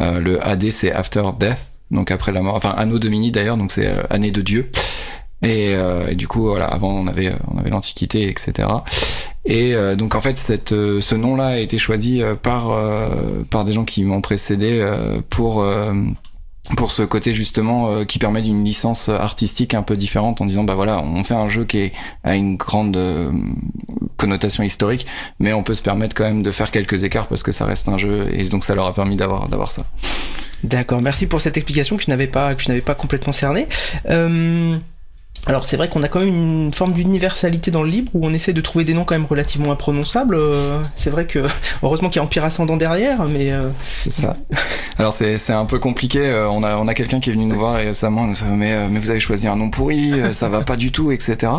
Le 0.00 0.44
AD, 0.44 0.70
c'est 0.70 0.92
after 0.92 1.22
death, 1.38 1.58
donc 1.90 2.10
après 2.10 2.32
la 2.32 2.42
mort. 2.42 2.56
Enfin, 2.56 2.74
anno 2.76 2.98
Domini 2.98 3.30
d'ailleurs, 3.30 3.56
donc 3.56 3.70
c'est 3.70 3.88
année 4.10 4.32
de 4.32 4.42
Dieu. 4.42 4.70
Et, 5.42 5.74
euh, 5.74 6.14
du 6.14 6.26
coup, 6.26 6.42
voilà, 6.42 6.66
avant 6.66 6.90
on 6.90 7.06
avait 7.06 7.30
on 7.52 7.58
avait 7.58 7.70
l'Antiquité, 7.70 8.28
etc. 8.28 8.68
Et 9.44 9.74
euh, 9.74 9.94
donc 9.94 10.14
en 10.14 10.20
fait, 10.20 10.38
cette, 10.38 10.72
euh, 10.72 11.00
ce 11.00 11.14
nom-là 11.14 11.48
a 11.48 11.58
été 11.58 11.78
choisi 11.78 12.22
euh, 12.22 12.34
par 12.34 12.72
euh, 12.72 13.08
par 13.50 13.64
des 13.64 13.72
gens 13.72 13.84
qui 13.84 14.02
m'ont 14.02 14.20
précédé 14.20 14.78
euh, 14.80 15.20
pour 15.28 15.62
euh, 15.62 15.92
pour 16.76 16.90
ce 16.90 17.02
côté 17.02 17.32
justement 17.32 17.88
euh, 17.90 18.04
qui 18.04 18.18
permet 18.18 18.42
d'une 18.42 18.64
licence 18.64 19.08
artistique 19.08 19.74
un 19.74 19.82
peu 19.82 19.96
différente 19.96 20.40
en 20.40 20.46
disant 20.46 20.64
bah 20.64 20.74
voilà 20.74 21.00
on 21.00 21.22
fait 21.22 21.34
un 21.34 21.48
jeu 21.48 21.64
qui 21.64 21.78
est, 21.78 21.92
a 22.24 22.34
une 22.34 22.56
grande 22.56 22.96
euh, 22.96 23.30
connotation 24.16 24.64
historique 24.64 25.06
mais 25.38 25.52
on 25.52 25.62
peut 25.62 25.74
se 25.74 25.82
permettre 25.82 26.16
quand 26.16 26.24
même 26.24 26.42
de 26.42 26.50
faire 26.50 26.72
quelques 26.72 27.04
écarts 27.04 27.28
parce 27.28 27.44
que 27.44 27.52
ça 27.52 27.66
reste 27.66 27.88
un 27.88 27.98
jeu 27.98 28.26
et 28.32 28.42
donc 28.48 28.64
ça 28.64 28.74
leur 28.74 28.86
a 28.86 28.94
permis 28.94 29.14
d'avoir 29.14 29.48
d'avoir 29.48 29.70
ça. 29.70 29.84
D'accord, 30.64 31.02
merci 31.02 31.26
pour 31.26 31.40
cette 31.40 31.56
explication 31.56 31.96
que 31.96 32.02
je 32.02 32.10
n'avais 32.10 32.26
pas, 32.26 32.54
que 32.54 32.62
je 32.62 32.68
n'avais 32.68 32.80
pas 32.80 32.94
complètement 32.94 33.32
cernée. 33.32 33.68
Euh, 34.08 34.76
Alors 35.46 35.64
c'est 35.64 35.76
vrai 35.76 35.88
qu'on 35.88 36.02
a 36.02 36.08
quand 36.08 36.18
même 36.18 36.28
une 36.28 36.74
forme 36.74 36.92
d'universalité 36.92 37.70
dans 37.70 37.84
le 37.84 37.88
libre 37.88 38.10
où 38.14 38.26
on 38.26 38.32
essaie 38.32 38.52
de 38.52 38.60
trouver 38.60 38.84
des 38.84 38.94
noms 38.94 39.04
quand 39.04 39.14
même 39.14 39.26
relativement 39.26 39.70
imprononçables. 39.70 40.34
Euh, 40.34 40.78
c'est 40.94 41.10
vrai 41.10 41.26
que 41.26 41.46
heureusement 41.82 42.08
qu'il 42.08 42.16
y 42.16 42.18
a 42.20 42.24
Empire 42.24 42.44
Ascendant 42.44 42.76
derrière, 42.76 43.24
mais 43.24 43.52
euh, 43.52 43.68
c'est 43.82 44.12
ça. 44.12 44.36
Alors 44.98 45.12
c'est 45.12 45.50
un 45.50 45.66
peu 45.66 45.78
compliqué. 45.78 46.20
Euh, 46.20 46.48
on 46.48 46.64
a 46.64 46.76
on 46.76 46.88
a 46.88 46.94
quelqu'un 46.94 47.20
qui 47.20 47.30
est 47.30 47.32
venu 47.32 47.46
nous 47.46 47.58
voir 47.58 47.76
récemment, 47.76 48.28
mais 48.54 48.88
mais 48.88 48.98
vous 48.98 49.10
avez 49.10 49.20
choisi 49.20 49.46
un 49.46 49.56
nom 49.56 49.70
pourri, 49.70 50.12
ça 50.32 50.48
va 50.48 50.62
pas 50.62 50.76
du 50.76 50.90
tout, 50.90 51.12
etc. 51.12 51.52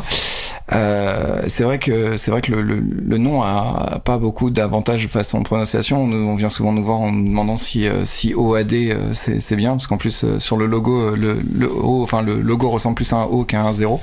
Euh, 0.74 1.44
c'est 1.48 1.64
vrai 1.64 1.80
que 1.80 2.18
c'est 2.18 2.30
vrai 2.30 2.42
que 2.42 2.52
le, 2.52 2.62
le, 2.62 2.82
le, 2.82 3.18
nom 3.18 3.42
a 3.42 4.02
pas 4.04 4.18
beaucoup 4.18 4.50
d'avantages 4.50 5.08
face 5.08 5.34
à 5.34 5.40
prononciation. 5.40 6.04
On, 6.04 6.12
on, 6.12 6.36
vient 6.36 6.50
souvent 6.50 6.74
nous 6.74 6.84
voir 6.84 7.00
en 7.00 7.14
nous 7.14 7.26
demandant 7.26 7.56
si 7.56 7.88
si 8.04 8.34
OAD 8.36 8.74
c'est 9.14 9.56
bien 9.56 9.72
parce 9.72 9.88
qu'en 9.88 9.96
plus 9.96 10.26
sur 10.40 10.58
le 10.58 10.66
logo 10.66 11.16
le, 11.16 11.42
le 11.58 11.72
O, 11.72 12.04
enfin 12.04 12.22
le 12.22 12.42
logo 12.42 12.70
ressemble 12.70 12.96
plus 12.96 13.14
à 13.14 13.18
un 13.18 13.24
O 13.24 13.46
qu'à 13.46 13.62
un 13.62 13.72
0. 13.78 14.02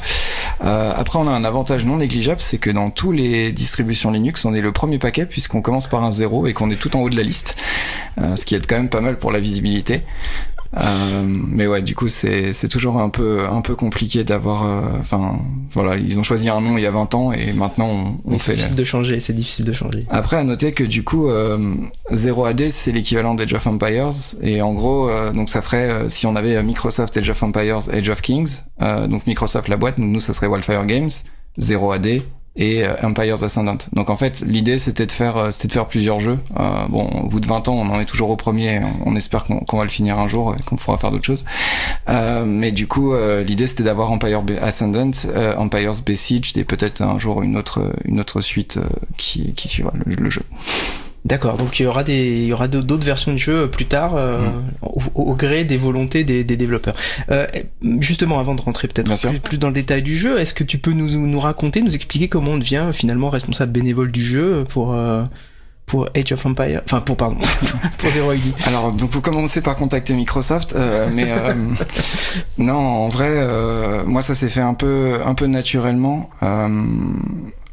Euh, 0.65 0.93
après, 0.97 1.19
on 1.19 1.27
a 1.27 1.31
un 1.31 1.45
avantage 1.45 1.85
non 1.85 1.97
négligeable, 1.97 2.41
c'est 2.41 2.59
que 2.59 2.71
dans 2.71 2.91
tous 2.91 3.13
les 3.13 3.53
distributions 3.53 4.11
Linux, 4.11 4.45
on 4.45 4.55
est 4.55 4.61
le 4.61 4.73
premier 4.73 4.99
paquet 4.99 5.27
puisqu'on 5.27 5.63
commence 5.63 5.87
par 5.87 6.05
un 6.05 6.11
0 6.11 6.47
et 6.47 6.53
qu'on 6.53 6.71
est 6.71 6.77
tout 6.77 6.97
en 6.97 7.01
haut 7.01 7.11
de 7.11 7.17
la 7.17 7.23
liste, 7.23 7.57
euh, 8.19 8.37
ce 8.37 8.45
qui 8.45 8.55
est 8.55 8.67
quand 8.67 8.77
même 8.77 8.89
pas 8.89 9.01
mal 9.01 9.19
pour 9.19 9.33
la 9.33 9.41
visibilité. 9.41 10.03
Euh, 10.77 11.23
mais 11.25 11.67
ouais, 11.67 11.83
du 11.83 11.95
coup, 11.95 12.09
c'est 12.09 12.53
c'est 12.53 12.69
toujours 12.69 13.01
un 13.01 13.09
peu 13.09 13.45
un 13.51 13.61
peu 13.61 13.75
compliqué 13.77 14.25
d'avoir. 14.25 14.65
Euh, 14.65 14.81
enfin, 15.01 15.39
voilà, 15.71 15.97
ils 15.97 16.19
ont 16.19 16.23
choisi 16.23 16.49
un 16.49 16.61
nom 16.61 16.77
il 16.77 16.83
y 16.83 16.87
a 16.87 16.91
20 16.91 17.15
ans 17.15 17.33
et 17.33 17.53
maintenant 17.53 17.89
on, 17.89 18.35
on 18.35 18.39
fait. 18.39 18.53
C'est 18.53 18.57
difficile 18.57 18.77
de 18.77 18.85
changer. 18.85 19.21
C'est 19.21 19.33
difficile 19.33 19.65
de 19.65 19.73
changer. 19.73 20.05
Après, 20.11 20.37
à 20.37 20.45
noter 20.45 20.73
que 20.73 20.85
du 20.85 21.05
coup, 21.05 21.29
euh, 21.29 21.75
0AD 22.13 22.71
c'est 22.71 22.93
l'équivalent 22.93 23.35
d'Age 23.35 23.53
of 23.55 23.67
Empires 23.67 24.11
et 24.43 24.63
en 24.63 24.73
gros, 24.75 25.09
euh, 25.09 25.33
donc 25.33 25.49
ça 25.49 25.63
ferait 25.63 25.91
euh, 25.91 26.09
si 26.09 26.27
on 26.27 26.37
avait 26.37 26.63
Microsoft 26.63 27.17
Age 27.17 27.31
of 27.31 27.43
Empires, 27.43 27.89
Age 27.93 28.09
of 28.09 28.21
Kings, 28.21 28.61
donc 29.09 29.27
Microsoft 29.27 29.69
la 29.69 29.77
boîte, 29.77 29.99
donc 29.99 30.11
nous 30.11 30.21
ça 30.21 30.33
serait 30.33 30.47
Wildfire 30.47 30.87
Games, 30.87 31.11
0AD 31.59 32.23
et 32.57 32.85
euh, 32.85 32.95
Empire's 33.03 33.43
Ascendant. 33.43 33.79
Donc 33.93 34.11
en 34.11 34.17
fait, 34.17 34.43
l'idée 34.47 34.79
c'était 34.79 35.07
de 35.07 35.13
faire 35.13 35.37
euh, 35.37 35.51
c'était 35.51 35.69
de 35.69 35.73
faire 35.73 35.87
plusieurs 35.87 36.21
jeux. 36.21 36.39
Euh, 36.59 36.87
bon, 36.89 37.07
au 37.07 37.29
bout 37.29 37.41
de 37.41 37.47
20 37.47 37.69
ans, 37.69 37.75
on 37.75 37.91
en 37.91 38.01
est 38.01 38.05
toujours 38.05 38.31
au 38.31 38.37
premier. 38.37 38.81
On, 39.05 39.17
espère 39.17 39.45
qu'on 39.45 39.77
va 39.77 39.85
le 39.85 39.91
finir 39.91 40.19
un 40.19 40.29
jour 40.29 40.55
et 40.59 40.63
qu'on 40.63 40.77
pourra 40.77 40.99
faire 40.99 41.11
d'autres 41.11 41.25
choses. 41.25 41.45
Euh, 42.09 42.45
mais 42.45 42.73
du 42.73 42.87
coup, 42.87 43.15
l'idée 43.47 43.67
c'était 43.67 43.85
d'avoir 43.85 44.11
Empire 44.11 44.43
Ascendant, 44.61 45.11
Empire's 45.57 46.03
Besieged 46.03 46.57
et 46.57 46.65
peut-être 46.65 47.01
un 47.01 47.19
jour 47.19 47.43
une 47.43 47.57
autre 47.57 47.93
une 48.05 48.21
autre 48.21 48.41
suite 48.41 48.79
qui 49.17 49.53
qui 49.53 49.69
suivra 49.69 49.93
le 50.05 50.31
jeu. 50.31 50.43
D'accord, 51.25 51.57
donc 51.57 51.81
il 51.81 51.85
y 51.85 51.87
aura 51.87 52.05
des, 52.05 52.43
il 52.43 52.45
y 52.45 52.53
aura 52.53 52.69
d'autres 52.69 53.05
versions 53.05 53.33
de 53.33 53.39
jeu 53.39 53.71
plus 53.71 53.87
tard, 53.87 54.15
euh, 54.15 54.41
mm. 54.41 55.09
au, 55.15 55.35
gré 55.35 55.65
des 55.65 55.79
volontés 55.79 56.23
des, 56.23 56.45
des 56.45 56.57
développeurs. 56.57 56.95
Euh, 57.31 57.47
justement, 58.01 58.39
avant 58.39 58.55
de 58.55 58.61
rentrer 58.61 58.89
peut-être 58.89 59.11
plus, 59.31 59.41
plus, 59.41 59.59
dans 59.59 59.69
le 59.69 59.75
détail 59.75 60.03
du 60.03 60.19
jeu, 60.19 60.39
est-ce 60.39 60.53
que 60.53 60.65
tu 60.65 60.77
peux 60.77 60.93
nous, 60.93 61.19
nous 61.19 61.41
raconter, 61.41 61.81
nous 61.81 61.95
expliquer 61.95 62.29
comment 62.29 62.53
on 62.53 62.59
devient 62.59 62.91
finalement 62.93 63.31
responsable 63.31 63.73
bénévole 63.73 64.13
du 64.13 64.21
jeu 64.21 64.67
pour 64.69 64.93
euh, 64.93 65.25
pour 65.87 66.09
Age 66.15 66.33
of 66.33 66.47
Empire, 66.47 66.81
enfin 66.85 67.01
pour 67.01 67.17
pardon, 67.17 67.39
pour 67.99 68.11
Zero 68.11 68.33
ID. 68.33 68.43
Alors 68.67 68.93
donc 68.93 69.11
vous 69.11 69.21
commencez 69.21 69.61
par 69.61 69.77
contacter 69.77 70.15
Microsoft, 70.15 70.75
euh, 70.75 71.09
mais 71.13 71.27
euh, 71.29 71.55
non 72.59 72.75
en 72.75 73.09
vrai 73.09 73.31
euh, 73.31 74.03
moi 74.07 74.23
ça 74.23 74.35
s'est 74.35 74.49
fait 74.49 74.61
un 74.61 74.75
peu 74.75 75.21
un 75.25 75.35
peu 75.35 75.47
naturellement. 75.47 76.31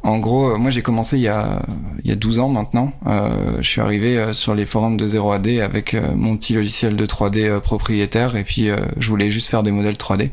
En 0.03 0.17
gros, 0.20 0.51
euh, 0.51 0.58
moi 0.58 0.72
j'ai 0.72 0.81
commencé 0.81 1.17
il 1.17 1.24
y 1.24 1.27
a 1.27 1.62
il 2.03 2.10
y 2.10 2.13
a 2.13 2.15
12 2.15 2.39
ans 2.39 2.50
maintenant. 2.50 2.93
Euh, 3.08 3.58
je 3.60 3.67
suis 3.67 3.81
arrivé 3.81 4.17
euh, 4.17 4.34
sur 4.34 4.55
les 4.55 4.65
forums 4.65 4.98
de 4.98 5.08
0AD 5.08 5.62
avec 5.62 5.93
euh, 5.93 6.01
mon 6.15 6.36
petit 6.36 6.53
logiciel 6.53 6.96
de 6.96 7.05
3D 7.05 7.60
propriétaire 7.60 8.36
et 8.36 8.43
puis 8.43 8.70
je 8.98 9.08
voulais 9.08 9.29
juste 9.29 9.50
faire 9.50 9.63
des 9.63 9.72
modèles 9.72 9.96
3D. 9.96 10.29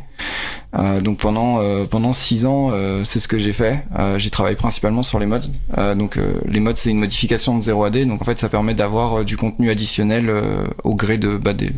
donc 1.03 1.19
pendant 1.19 1.61
pendant 1.87 2.13
6 2.13 2.47
ans, 2.47 2.71
c'est 3.05 3.21
ce 3.21 3.29
que 3.29 3.39
j'ai 3.39 3.53
fait. 3.53 3.85
j'ai 4.17 4.31
travaillé 4.31 4.57
principalement 4.57 5.03
sur 5.03 5.19
les 5.19 5.27
modes. 5.27 5.47
donc 5.97 6.19
les 6.47 6.61
modes 6.61 6.77
c'est 6.77 6.91
une 6.91 6.99
modification 6.99 7.57
de 7.59 7.63
0AD. 7.63 8.07
Donc 8.07 8.23
en 8.23 8.25
fait 8.25 8.39
ça 8.39 8.49
permet 8.49 8.75
d'avoir 8.75 9.25
du 9.25 9.37
contenu 9.37 9.71
additionnel 9.71 10.33
au 10.85 10.95
gré 10.95 11.19
de 11.19 11.37
bah, 11.37 11.53
des 11.53 11.71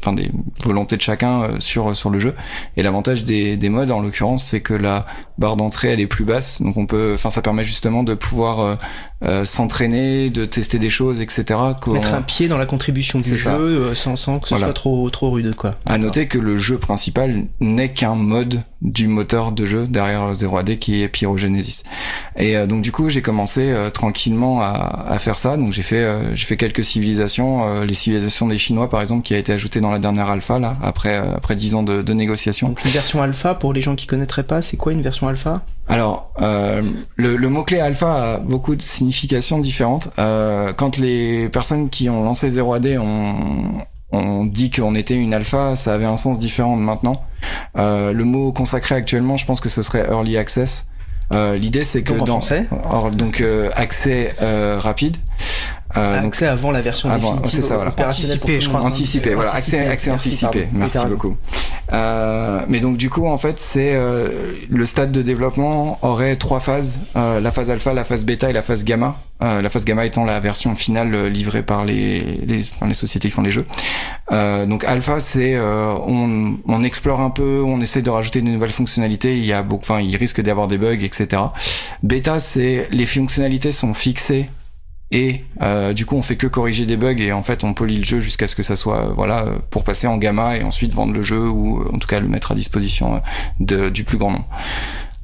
enfin 0.00 0.12
des 0.12 0.30
volontés 0.62 0.96
de 0.96 1.02
chacun 1.02 1.42
euh, 1.42 1.60
sur 1.60 1.94
sur 1.94 2.10
le 2.10 2.18
jeu. 2.18 2.34
Et 2.76 2.82
l'avantage 2.82 3.24
des, 3.24 3.56
des 3.56 3.68
modes 3.68 3.90
en 3.90 4.00
l'occurrence, 4.00 4.44
c'est 4.44 4.60
que 4.60 4.74
la 4.74 5.06
barre 5.38 5.56
d'entrée 5.56 5.88
elle 5.88 6.00
est 6.00 6.06
plus 6.06 6.24
basse, 6.24 6.62
donc 6.62 6.76
on 6.76 6.86
peut, 6.86 7.12
enfin 7.14 7.30
ça 7.30 7.42
permet 7.42 7.64
justement 7.64 8.02
de 8.02 8.14
pouvoir 8.14 8.78
euh, 9.24 9.28
euh, 9.38 9.44
s'entraîner, 9.44 10.30
de 10.30 10.44
tester 10.44 10.78
des 10.78 10.90
choses, 10.90 11.20
etc. 11.20 11.58
Mettre 11.88 12.14
un 12.14 12.22
pied 12.22 12.48
dans 12.48 12.58
la 12.58 12.66
contribution 12.66 13.20
du 13.20 13.36
jeu 13.36 13.94
sans, 13.94 14.16
sans 14.16 14.38
que 14.38 14.48
ce 14.48 14.56
soit 14.56 14.72
trop 14.72 15.08
trop 15.10 15.30
rude 15.30 15.54
quoi. 15.54 15.74
À 15.86 15.98
noter 15.98 16.26
que 16.26 16.38
le 16.38 16.56
jeu 16.56 16.78
principal 16.78 17.44
n'est 17.60 17.92
qu'un 17.92 18.14
mode 18.14 18.62
du 18.80 19.08
moteur 19.08 19.52
de 19.52 19.66
jeu 19.66 19.86
derrière 19.88 20.32
0AD 20.32 20.78
qui 20.78 21.02
est 21.02 21.08
Pyrogenesis. 21.08 21.82
Et 22.36 22.56
donc 22.66 22.82
du 22.82 22.92
coup 22.92 23.08
j'ai 23.08 23.22
commencé 23.22 23.74
tranquillement 23.92 24.60
à, 24.60 25.06
à, 25.08 25.18
faire 25.18 25.36
ça. 25.36 25.56
Donc 25.56 25.72
j'ai 25.72 25.82
fait 25.82 26.08
j'ai 26.34 26.46
fait 26.46 26.56
quelques 26.56 26.84
civilisations, 26.84 27.82
les 27.82 27.94
civilisations 27.94 28.46
des 28.46 28.58
Chinois 28.58 28.88
par 28.88 29.00
exemple 29.00 29.22
qui 29.22 29.34
a 29.34 29.38
été 29.38 29.52
ajoutée 29.52 29.80
dans 29.80 29.90
la 29.90 29.98
dernière 29.98 30.28
alpha, 30.28 30.58
là, 30.58 30.76
après, 30.82 31.18
euh, 31.18 31.34
après 31.36 31.54
10 31.54 31.74
ans 31.74 31.82
de, 31.82 32.02
de 32.02 32.12
négociations. 32.12 32.68
Donc 32.68 32.84
une 32.84 32.90
version 32.90 33.22
alpha, 33.22 33.54
pour 33.54 33.72
les 33.72 33.82
gens 33.82 33.94
qui 33.94 34.06
connaîtraient 34.06 34.42
pas, 34.44 34.62
c'est 34.62 34.76
quoi 34.76 34.92
une 34.92 35.02
version 35.02 35.28
alpha? 35.28 35.62
Alors, 35.88 36.30
euh, 36.42 36.82
le, 37.16 37.36
le 37.36 37.48
mot-clé 37.48 37.80
alpha 37.80 38.34
a 38.34 38.38
beaucoup 38.38 38.76
de 38.76 38.82
significations 38.82 39.58
différentes. 39.58 40.10
Euh, 40.18 40.72
quand 40.74 40.98
les 40.98 41.48
personnes 41.48 41.88
qui 41.88 42.10
ont 42.10 42.24
lancé 42.24 42.48
0AD 42.48 42.98
ont, 42.98 43.84
on 44.12 44.44
dit 44.44 44.70
qu'on 44.70 44.94
était 44.94 45.14
une 45.14 45.32
alpha, 45.34 45.76
ça 45.76 45.94
avait 45.94 46.04
un 46.04 46.16
sens 46.16 46.38
différent 46.38 46.76
de 46.76 46.82
maintenant. 46.82 47.22
Euh, 47.78 48.12
le 48.12 48.24
mot 48.24 48.52
consacré 48.52 48.94
actuellement, 48.94 49.36
je 49.36 49.46
pense 49.46 49.60
que 49.60 49.68
ce 49.68 49.82
serait 49.82 50.06
early 50.10 50.36
access. 50.36 50.86
Euh, 51.32 51.56
L'idée, 51.56 51.84
c'est 51.84 52.02
que 52.02 52.14
donc 52.14 52.26
dans 52.26 52.40
français 52.40 52.66
or, 52.90 53.10
donc 53.10 53.40
euh, 53.40 53.70
accès 53.76 54.34
rapide. 54.78 55.16
Euh, 55.96 56.26
accès 56.26 56.46
avant 56.46 56.70
la 56.70 56.82
version 56.82 57.08
avant, 57.08 57.32
définitive 57.32 57.62
ça, 57.62 57.76
voilà. 57.76 57.94
anticipé, 58.06 58.60
je 58.60 58.68
crois. 58.68 58.82
Anticipé, 58.82 59.34
voilà, 59.34 59.54
accès, 59.54 59.86
accès 59.86 60.10
anticipé. 60.10 60.68
Merci, 60.72 60.98
beaucoup. 61.08 61.36
Euh, 61.92 62.60
mais 62.68 62.80
donc 62.80 62.98
du 62.98 63.08
coup, 63.08 63.26
en 63.26 63.38
fait, 63.38 63.58
c'est 63.58 63.94
euh, 63.94 64.28
le 64.68 64.84
stade 64.84 65.12
de 65.12 65.22
développement 65.22 65.98
aurait 66.02 66.36
trois 66.36 66.60
phases 66.60 66.98
euh, 67.16 67.40
la 67.40 67.52
phase 67.52 67.70
alpha, 67.70 67.94
la 67.94 68.04
phase 68.04 68.24
bêta 68.24 68.50
et 68.50 68.52
la 68.52 68.62
phase 68.62 68.84
gamma. 68.84 69.16
Euh, 69.40 69.62
la 69.62 69.70
phase 69.70 69.84
gamma 69.84 70.04
étant 70.04 70.24
la 70.24 70.40
version 70.40 70.74
finale 70.74 71.14
euh, 71.14 71.28
livrée 71.28 71.62
par 71.62 71.84
les 71.84 72.20
les, 72.44 72.60
enfin, 72.60 72.86
les 72.86 72.94
sociétés 72.94 73.28
qui 73.28 73.34
font 73.34 73.42
les 73.42 73.52
jeux. 73.52 73.64
donc 74.30 74.84
alpha, 74.84 75.20
c'est 75.20 75.58
on, 75.58 76.56
on 76.66 76.84
explore 76.84 77.20
un 77.20 77.30
peu, 77.30 77.62
on 77.64 77.80
essaie 77.80 78.02
de 78.02 78.10
rajouter 78.10 78.42
de 78.42 78.48
nouvelles 78.48 78.70
fonctionnalités. 78.70 79.38
Il 79.38 79.46
y 79.46 79.54
a 79.54 79.62
beaucoup, 79.62 79.84
enfin, 79.84 80.00
il 80.00 80.14
risque 80.16 80.42
d'y 80.42 80.50
avoir 80.50 80.68
des 80.68 80.76
bugs, 80.76 81.02
etc. 81.02 81.42
Bêta, 82.02 82.38
c'est 82.40 82.88
les 82.90 83.06
fonctionnalités 83.06 83.72
sont 83.72 83.94
fixées 83.94 84.50
et 85.10 85.44
euh, 85.62 85.92
du 85.94 86.04
coup 86.04 86.16
on 86.16 86.22
fait 86.22 86.36
que 86.36 86.46
corriger 86.46 86.84
des 86.84 86.96
bugs 86.96 87.18
et 87.18 87.32
en 87.32 87.42
fait 87.42 87.64
on 87.64 87.72
polie 87.72 87.96
le 87.98 88.04
jeu 88.04 88.20
jusqu'à 88.20 88.46
ce 88.46 88.54
que 88.54 88.62
ça 88.62 88.76
soit 88.76 89.06
euh, 89.06 89.12
voilà 89.14 89.46
euh, 89.46 89.58
pour 89.70 89.82
passer 89.82 90.06
en 90.06 90.18
gamma 90.18 90.56
et 90.56 90.64
ensuite 90.64 90.92
vendre 90.92 91.14
le 91.14 91.22
jeu 91.22 91.48
ou 91.48 91.82
en 91.92 91.98
tout 91.98 92.08
cas 92.08 92.20
le 92.20 92.28
mettre 92.28 92.52
à 92.52 92.54
disposition 92.54 93.22
du 93.58 94.04
plus 94.04 94.18
grand 94.18 94.32
nombre. 94.32 94.48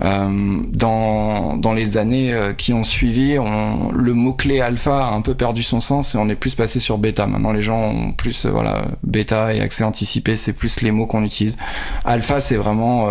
Euh, 0.02 0.60
dans, 0.70 1.56
dans 1.56 1.72
les 1.72 1.96
années 1.96 2.34
euh, 2.34 2.52
qui 2.52 2.72
ont 2.72 2.82
suivi, 2.82 3.38
on, 3.38 3.92
le 3.92 4.12
mot-clé 4.12 4.60
alpha 4.60 5.06
a 5.06 5.12
un 5.12 5.20
peu 5.20 5.34
perdu 5.34 5.62
son 5.62 5.78
sens 5.78 6.16
et 6.16 6.18
on 6.18 6.28
est 6.28 6.34
plus 6.34 6.56
passé 6.56 6.80
sur 6.80 6.98
bêta. 6.98 7.26
Maintenant, 7.28 7.52
les 7.52 7.62
gens 7.62 7.80
ont 7.80 8.12
plus, 8.12 8.44
euh, 8.44 8.50
voilà, 8.50 8.82
bêta 9.04 9.54
et 9.54 9.60
accès 9.60 9.84
anticipé, 9.84 10.36
c'est 10.36 10.52
plus 10.52 10.80
les 10.80 10.90
mots 10.90 11.06
qu'on 11.06 11.22
utilise. 11.22 11.56
Alpha, 12.04 12.40
c'est 12.40 12.56
vraiment 12.56 13.08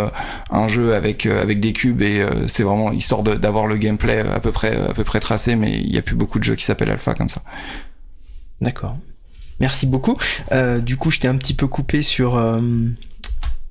un 0.51 0.67
jeu 0.67 0.93
avec, 0.93 1.25
avec 1.25 1.59
des 1.59 1.73
cubes 1.73 2.01
et 2.01 2.25
c'est 2.47 2.63
vraiment 2.63 2.91
histoire 2.91 3.23
d'avoir 3.23 3.65
le 3.65 3.77
gameplay 3.77 4.19
à 4.19 4.39
peu 4.39 4.51
près, 4.51 4.75
à 4.75 4.93
peu 4.93 5.03
près 5.03 5.19
tracé, 5.19 5.55
mais 5.55 5.79
il 5.79 5.91
n'y 5.91 5.97
a 5.97 6.01
plus 6.01 6.15
beaucoup 6.15 6.39
de 6.39 6.43
jeux 6.43 6.55
qui 6.55 6.63
s'appellent 6.63 6.89
alpha 6.89 7.13
comme 7.13 7.29
ça. 7.29 7.41
D'accord. 8.61 8.97
Merci 9.59 9.85
beaucoup. 9.85 10.17
du 10.81 10.97
coup, 10.97 11.11
je 11.11 11.19
t'ai 11.19 11.27
un 11.27 11.37
petit 11.37 11.53
peu 11.53 11.67
coupé 11.67 12.01
sur 12.01 12.37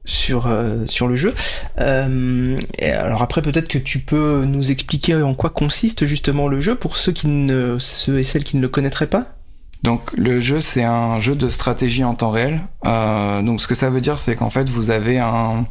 sur, 0.05 0.47
euh, 0.47 0.85
sur 0.87 1.09
le 1.09 1.17
jeu. 1.17 1.35
Euh, 1.81 2.59
alors 2.81 3.23
après 3.23 3.43
peut-être 3.43 3.69
que 3.69 3.79
tu 3.79 4.01
peux 4.01 4.45
nous 4.45 4.71
expliquer 4.71 5.15
en 5.15 5.35
quoi 5.35 5.51
consiste 5.51 6.07
justement 6.07 6.49
le 6.49 6.61
jeu 6.61 6.75
pour 6.75 6.97
ceux 6.97 7.13
qui 7.13 7.29
ne 7.29 7.77
et 8.09 8.25
celles 8.25 8.45
qui 8.45 8.57
ne 8.57 8.63
le 8.63 8.69
connaîtraient 8.69 9.07
pas? 9.07 9.37
Donc 9.83 10.13
le 10.15 10.41
jeu 10.41 10.61
c'est 10.61 10.85
un 10.85 11.19
jeu 11.19 11.35
de 11.35 11.49
stratégie 11.49 12.05
en 12.05 12.15
temps 12.15 12.31
réel. 12.31 12.61
Euh, 12.87 13.43
donc 13.43 13.61
ce 13.61 13.67
que 13.67 13.75
ça 13.75 13.91
veut 13.91 14.01
dire 14.01 14.19
c'est 14.19 14.37
qu'en 14.37 14.51
fait 14.51 14.69
vous 14.69 14.91
avez 14.91 15.19
un 15.19 15.67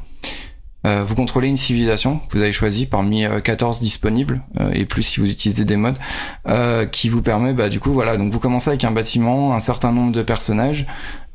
vous 0.84 1.14
contrôlez 1.14 1.48
une 1.48 1.58
civilisation 1.58 2.22
vous 2.32 2.42
avez 2.42 2.52
choisie 2.52 2.88
parmi 2.88 3.24
14 3.44 3.78
euh, 3.78 3.80
disponibles 3.82 4.42
et 4.74 4.86
plus 4.86 5.04
si 5.04 5.20
vous 5.20 5.30
utilisez 5.30 5.64
des 5.64 5.76
modes 5.76 5.98
qui 6.92 7.08
vous 7.08 7.22
permet 7.22 7.54
bah 7.54 7.70
du 7.70 7.80
coup 7.80 7.94
voilà 7.94 8.18
donc 8.18 8.32
vous 8.32 8.40
commencez 8.40 8.72
avec 8.72 8.84
un 8.84 8.90
bâtiment 8.90 9.54
un 9.54 9.60
certain 9.60 9.92
nombre 9.92 10.12
de 10.12 10.24
personnages 10.24 10.88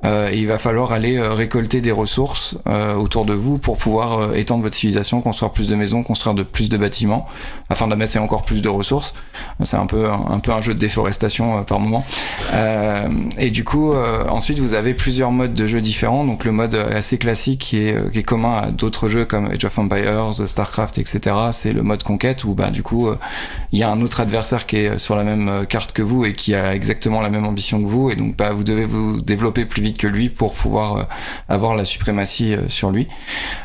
euh, 0.05 0.31
il 0.33 0.47
va 0.47 0.59
falloir 0.59 0.93
aller 0.93 1.17
euh, 1.17 1.33
récolter 1.33 1.81
des 1.81 1.91
ressources 1.91 2.57
euh, 2.69 2.95
autour 2.95 3.25
de 3.25 3.33
vous 3.33 3.57
pour 3.57 3.79
pouvoir 3.79 4.35
étendre 4.35 4.63
votre 4.63 4.77
civilisation, 4.77 5.23
construire 5.23 5.53
plus 5.53 5.69
de 5.69 5.75
maisons, 5.75 6.03
construire 6.03 6.35
de 6.35 6.43
plus 6.43 6.69
de 6.69 6.77
bâtiments, 6.77 7.27
afin 7.71 7.89
d'amasser 7.89 8.19
encore 8.19 8.45
plus 8.45 8.61
de 8.61 8.69
ressources. 8.69 9.15
C'est 9.65 9.77
un 9.77 9.87
peu 9.87 10.09
un, 10.11 10.39
peu 10.39 10.53
un 10.53 10.61
jeu 10.61 10.75
de 10.75 10.79
déforestation 10.79 11.65
par 11.65 11.81
moment. 11.81 12.05
et 13.39 13.51
du 13.51 13.65
coup, 13.65 13.95
ensuite 14.29 14.59
vous 14.59 14.75
avez 14.75 14.95
plusieurs 14.95 15.31
modes 15.31 15.55
de 15.55 15.67
jeu 15.67 15.81
différents. 15.81 16.25
Donc 16.25 16.45
le 16.45 16.53
mode 16.53 16.75
assez 16.75 17.19
classique 17.19 17.61
qui 17.61 17.79
est, 17.79 18.13
qui 18.13 18.19
est 18.19 18.23
commun 18.23 18.57
à 18.57 18.67
d'autres 18.71 19.09
jeux 19.09 19.25
comme 19.25 19.47
Age 19.47 19.65
of 19.65 19.79
Empires, 19.79 20.35
Starcraft, 20.47 20.99
etc. 20.99 21.37
C'est 21.53 21.73
le 21.73 21.83
mode 21.83 22.03
conquête 22.03 22.45
où 22.45 22.55
bah 22.55 22.71
du 22.71 22.83
coup 22.83 23.09
il 23.73 23.79
y 23.79 23.83
a 23.83 23.91
un 23.91 24.01
autre 24.03 24.21
adversaire 24.21 24.67
qui 24.67 24.77
est 24.77 24.99
sur 24.99 25.17
la 25.17 25.25
même 25.25 25.67
carte 25.67 25.93
que 25.93 26.03
vous 26.03 26.25
et 26.25 26.35
qui 26.35 26.55
a 26.55 26.75
exactement 26.75 27.21
la 27.21 27.31
même 27.31 27.47
ambition 27.47 27.81
que 27.81 27.87
vous 27.87 28.11
et 28.11 28.17
donc 28.17 28.37
bah 28.37 28.51
vous 28.53 28.65
devez 28.65 28.85
vous 28.85 29.21
développer 29.21 29.65
plus 29.65 29.83
vite 29.83 29.86
que 29.95 30.07
lui 30.07 30.29
pour 30.29 30.55
pouvoir 30.55 30.97
euh, 30.97 31.03
avoir 31.49 31.75
la 31.75 31.85
suprématie 31.85 32.55
euh, 32.55 32.69
sur 32.69 32.91
lui. 32.91 33.09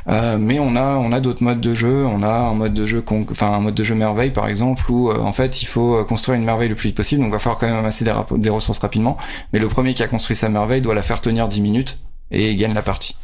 Euh, 0.08 0.38
mais 0.40 0.60
on 0.60 0.76
a 0.76 0.98
on 0.98 1.12
a 1.12 1.20
d'autres 1.20 1.44
modes 1.44 1.62
de 1.62 1.74
jeu. 1.74 2.06
On 2.06 2.24
a 2.24 2.32
un 2.32 2.54
mode 2.54 2.74
de 2.74 2.86
jeu 2.86 3.04
enfin 3.30 3.52
un 3.52 3.60
mode 3.60 3.76
de 3.76 3.84
jeu 3.84 3.96
merveille 3.96 4.32
par 4.32 4.48
exemple 4.48 4.90
où 4.90 5.12
en 5.12 5.32
fait 5.32 5.62
il 5.62 5.66
faut 5.66 6.04
construire 6.06 6.38
une 6.38 6.46
merveille 6.46 6.70
le 6.70 6.76
plus 6.76 6.90
vite 6.90 6.98
possible. 6.98 7.22
Donc 7.22 7.30
il 7.30 7.34
va 7.34 7.40
falloir 7.40 7.60
quand 7.60 7.68
même 7.68 7.78
amasser 7.78 8.06
des, 8.06 8.14
des 8.38 8.50
ressources 8.50 8.80
rapidement. 8.80 9.18
Mais 9.54 9.60
le 9.60 9.68
premier 9.68 9.94
qui 9.94 10.04
a 10.04 10.08
construit 10.08 10.36
sa 10.36 10.50
merveille 10.50 10.82
doit 10.82 10.96
la 10.96 11.02
faire 11.02 11.22
tenir 11.22 11.48
10 11.48 11.62
minutes 11.62 11.98
et 12.32 12.56
gagne 12.56 12.74
la 12.74 12.82
partie. 12.82 13.16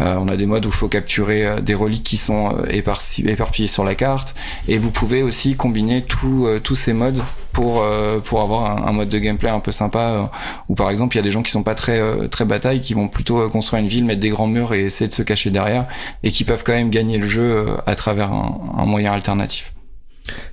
Euh, 0.00 0.16
on 0.18 0.28
a 0.28 0.36
des 0.36 0.46
modes 0.46 0.64
où 0.64 0.68
il 0.68 0.74
faut 0.74 0.88
capturer 0.88 1.46
euh, 1.46 1.60
des 1.60 1.74
reliques 1.74 2.02
qui 2.02 2.16
sont 2.16 2.56
euh, 2.56 2.66
éparpillées 2.70 3.68
sur 3.68 3.84
la 3.84 3.94
carte 3.94 4.34
et 4.68 4.78
vous 4.78 4.90
pouvez 4.90 5.22
aussi 5.22 5.54
combiner 5.54 6.02
tous 6.02 6.74
ces 6.74 6.92
modes 6.92 7.22
pour 7.52 7.84
pour 8.24 8.40
avoir 8.40 8.88
un, 8.88 8.92
mode 8.92 9.10
de 9.10 9.18
gameplay 9.18 9.50
un 9.50 9.60
peu 9.60 9.72
sympa 9.72 10.30
où 10.68 10.74
par 10.74 10.88
exemple 10.88 11.14
il 11.14 11.18
y 11.18 11.20
a 11.20 11.22
des 11.22 11.30
gens 11.30 11.42
qui 11.42 11.50
sont 11.50 11.62
pas 11.62 11.74
très 11.74 12.00
très 12.28 12.46
bataille 12.46 12.80
qui 12.80 12.94
vont 12.94 13.08
plutôt 13.08 13.46
construire 13.50 13.82
une 13.82 13.88
ville 13.88 14.04
mettre 14.06 14.20
des 14.20 14.30
grands 14.30 14.46
murs 14.46 14.72
et 14.72 14.80
essayer 14.80 15.08
de 15.08 15.14
se 15.14 15.22
cacher 15.22 15.50
derrière 15.50 15.86
et 16.22 16.30
qui 16.30 16.44
peuvent 16.44 16.64
quand 16.64 16.72
même 16.72 16.88
gagner 16.88 17.18
le 17.18 17.28
jeu 17.28 17.66
à 17.86 17.94
travers 17.94 18.32
un 18.32 18.86
moyen 18.86 19.12
alternatif. 19.12 19.74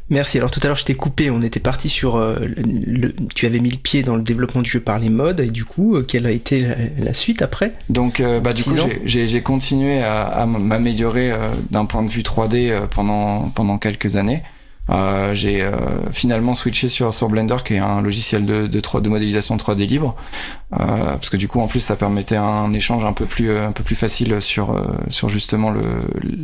Merci. 0.10 0.38
Alors 0.38 0.50
tout 0.50 0.60
à 0.64 0.68
l'heure 0.68 0.78
je 0.78 0.86
t'ai 0.86 0.96
coupé, 0.96 1.30
on 1.30 1.42
était 1.42 1.60
parti 1.60 1.90
sur 1.90 2.16
euh, 2.16 2.40
le, 2.58 3.14
tu 3.36 3.46
avais 3.46 3.60
mis 3.60 3.70
le 3.70 3.78
pied 3.78 4.02
dans 4.02 4.16
le 4.16 4.24
développement 4.24 4.62
du 4.62 4.70
jeu 4.70 4.80
par 4.80 4.98
les 4.98 5.10
modes 5.10 5.40
et 5.40 5.52
du 5.52 5.66
coup 5.66 5.96
euh, 5.96 6.04
quelle 6.04 6.26
a 6.26 6.32
été 6.32 6.66
la, 6.98 7.14
suite 7.14 7.42
après? 7.42 7.74
Donc 7.90 8.20
euh, 8.20 8.40
bah 8.40 8.54
du 8.54 8.64
coup 8.64 8.76
j'ai 9.06 9.42
continué 9.42 10.02
à, 10.02 10.24
à 10.24 10.46
m'améliorer 10.46 11.32
d'un 11.70 11.86
point 11.86 12.04
de 12.04 12.10
vue 12.10 12.22
3D 12.22 12.88
pendant 12.90 13.50
pendant 13.50 13.78
quelques 13.78 14.16
années. 14.16 14.44
Euh, 14.92 15.34
j'ai 15.34 15.62
euh, 15.62 15.72
finalement 16.12 16.54
switché 16.54 16.90
sur, 16.90 17.14
sur 17.14 17.30
Blender, 17.30 17.58
qui 17.64 17.76
est 17.76 17.80
un 17.80 18.02
logiciel 18.02 18.46
de, 18.46 18.68
de, 18.68 19.00
de 19.00 19.10
modélisation 19.10 19.56
3D 19.58 19.88
libre, 19.88 20.16
euh, 20.74 20.86
parce 21.14 21.30
que 21.30 21.38
du 21.38 21.48
coup, 21.48 21.60
en 21.60 21.68
plus, 21.68 21.80
ça 21.80 21.96
permettait 21.96 22.38
un 22.38 22.74
échange 22.74 23.06
un 23.06 23.14
peu 23.14 23.26
plus, 23.26 23.56
un 23.56 23.72
peu 23.72 23.84
plus 23.84 23.96
facile 23.96 24.42
sur, 24.42 24.76
sur 25.10 25.30
justement 25.30 25.70
le, 25.70 25.82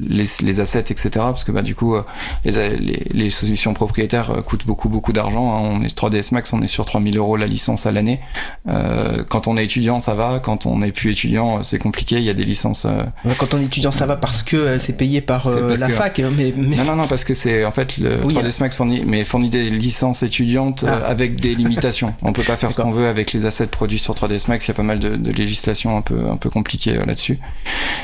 les, 0.07 0.25
les 0.41 0.59
assets, 0.59 0.79
etc. 0.79 1.09
Parce 1.13 1.43
que 1.43 1.51
bah, 1.51 1.61
du 1.61 1.75
coup, 1.75 1.95
les, 2.43 2.51
les, 2.77 3.03
les 3.11 3.29
solutions 3.29 3.73
propriétaires 3.73 4.31
coûtent 4.45 4.65
beaucoup, 4.65 4.89
beaucoup 4.89 5.13
d'argent. 5.13 5.55
Hein. 5.55 5.61
On 5.63 5.81
est 5.81 5.97
3ds 5.97 6.33
Max, 6.33 6.53
on 6.53 6.61
est 6.61 6.67
sur 6.67 6.85
3000 6.85 7.17
euros 7.17 7.37
la 7.37 7.47
licence 7.47 7.85
à 7.85 7.91
l'année. 7.91 8.19
quand 9.29 9.47
on 9.47 9.57
est 9.57 9.65
étudiant, 9.65 9.99
ça 9.99 10.13
va. 10.13 10.39
Quand 10.39 10.65
on 10.65 10.79
n'est 10.79 10.91
plus 10.91 11.11
étudiant, 11.11 11.63
c'est 11.63 11.79
compliqué. 11.79 12.17
Il 12.17 12.23
y 12.23 12.29
a 12.29 12.33
des 12.33 12.45
licences. 12.45 12.87
Quand 13.37 13.53
on 13.53 13.59
est 13.59 13.65
étudiant, 13.65 13.91
ça 13.91 14.05
va 14.05 14.15
parce 14.15 14.43
que 14.43 14.77
c'est 14.77 14.97
payé 14.97 15.21
par 15.21 15.47
la 15.49 15.89
fac. 15.89 16.19
Hein, 16.19 16.31
mais, 16.35 16.53
mais... 16.55 16.75
Non, 16.75 16.83
non, 16.85 16.95
non, 16.95 17.07
parce 17.07 17.23
que 17.23 17.33
c'est 17.33 17.65
en 17.65 17.71
fait 17.71 17.97
le, 17.97 18.17
3ds 18.35 18.59
Max 18.59 18.77
fournit, 18.77 19.03
mais 19.05 19.23
fournit 19.23 19.49
des 19.49 19.69
licences 19.69 20.23
étudiantes 20.23 20.85
ah. 20.87 20.91
euh, 20.91 21.11
avec 21.11 21.39
des 21.39 21.55
limitations. 21.55 22.13
On 22.21 22.33
peut 22.33 22.43
pas 22.43 22.57
faire 22.57 22.71
ce 22.71 22.81
qu'on 22.81 22.91
veut 22.91 23.07
avec 23.07 23.33
les 23.33 23.45
assets 23.45 23.67
produits 23.67 23.99
sur 23.99 24.13
3ds 24.13 24.47
Max. 24.47 24.65
Il 24.65 24.69
y 24.69 24.71
a 24.71 24.73
pas 24.73 24.83
mal 24.83 24.99
de, 24.99 25.15
de 25.15 25.31
législation 25.31 25.97
un 25.97 26.01
peu 26.01 26.29
un 26.29 26.37
peu 26.37 26.49
compliquée 26.49 26.97
euh, 26.97 27.05
là-dessus. 27.05 27.39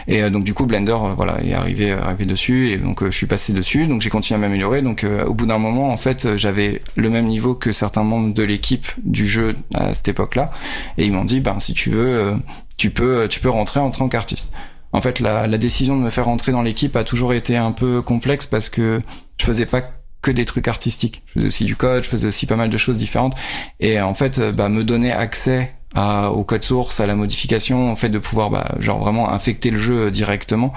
Et 0.08 0.24
euh, 0.24 0.30
donc 0.30 0.44
du 0.44 0.54
coup 0.54 0.65
Blender 0.65 0.96
voilà 1.15 1.41
est 1.44 1.54
arrivé 1.54 1.91
arrivé 1.91 2.26
dessus 2.26 2.70
et 2.70 2.78
donc 2.78 3.04
je 3.04 3.12
suis 3.12 3.28
passé 3.28 3.54
dessus. 3.54 3.88
Donc 3.88 4.02
j'ai 4.02 4.10
continué 4.10 4.38
à 4.38 4.41
m'améliorer. 4.41 4.82
Donc 4.82 5.06
au 5.26 5.34
bout 5.34 5.46
d'un 5.46 5.58
moment 5.58 5.89
en 5.89 5.98
fait 5.98 6.38
j'avais 6.38 6.82
le 6.96 7.10
même 7.10 7.28
niveau 7.28 7.56
que 7.56 7.72
certains 7.72 8.04
membres 8.04 8.34
de 8.34 8.44
l'équipe 8.44 8.88
du 9.04 9.28
jeu 9.28 9.56
à 9.74 9.94
cette 9.94 10.08
époque-là 10.08 10.52
et 10.98 11.06
ils 11.06 11.12
m'ont 11.12 11.24
dit 11.24 11.39
ben 11.39 11.60
si 11.60 11.74
tu 11.74 11.89
veux 11.89 12.36
tu 12.78 12.89
peux 12.89 13.28
tu 13.28 13.39
peux 13.39 13.50
rentrer 13.50 13.80
en 13.80 13.91
tant 13.91 14.08
qu'artiste. 14.08 14.52
En 14.94 15.00
fait, 15.00 15.22
la, 15.22 15.48
la, 15.48 15.58
décision 15.58 15.96
de 15.96 16.02
me 16.02 16.10
faire 16.10 16.26
rentrer 16.26 16.52
dans 16.52 16.62
l'équipe 16.62 16.98
a 16.98 17.06
toujours 17.06 17.34
été 17.34 17.56
un 17.56 17.72
peu 17.72 18.02
complexe 18.02 18.46
parce 18.46 18.67
que 18.67 19.02
je 19.38 19.46
faisais 19.46 19.65
pas 19.65 19.82
que 20.21 20.31
des 20.31 20.45
trucs 20.45 20.67
artistiques. 20.67 21.23
Je 21.27 21.34
faisais 21.34 21.47
aussi 21.47 21.65
du 21.65 21.75
code, 21.75 22.03
je 22.03 22.10
faisais 22.10 22.27
aussi 22.27 22.45
pas 22.45 22.55
mal 22.55 22.69
de 22.69 22.77
choses 22.77 22.97
différentes. 22.97 23.36
Et 23.79 23.99
en 23.99 24.13
fait, 24.13 24.39
euh, 24.39 24.51
bah, 24.51 24.69
me 24.69 24.84
donner 24.84 25.12
accès 25.12 25.73
au 25.93 26.45
code 26.45 26.63
source, 26.63 27.01
à 27.01 27.05
la 27.05 27.15
modification, 27.15 27.91
en 27.91 27.97
fait 27.97 28.07
de 28.07 28.17
pouvoir 28.17 28.49
bah, 28.49 28.75
genre 28.79 28.99
vraiment 28.99 29.29
infecter 29.29 29.71
le 29.71 29.77
jeu 29.77 30.10
directement, 30.10 30.71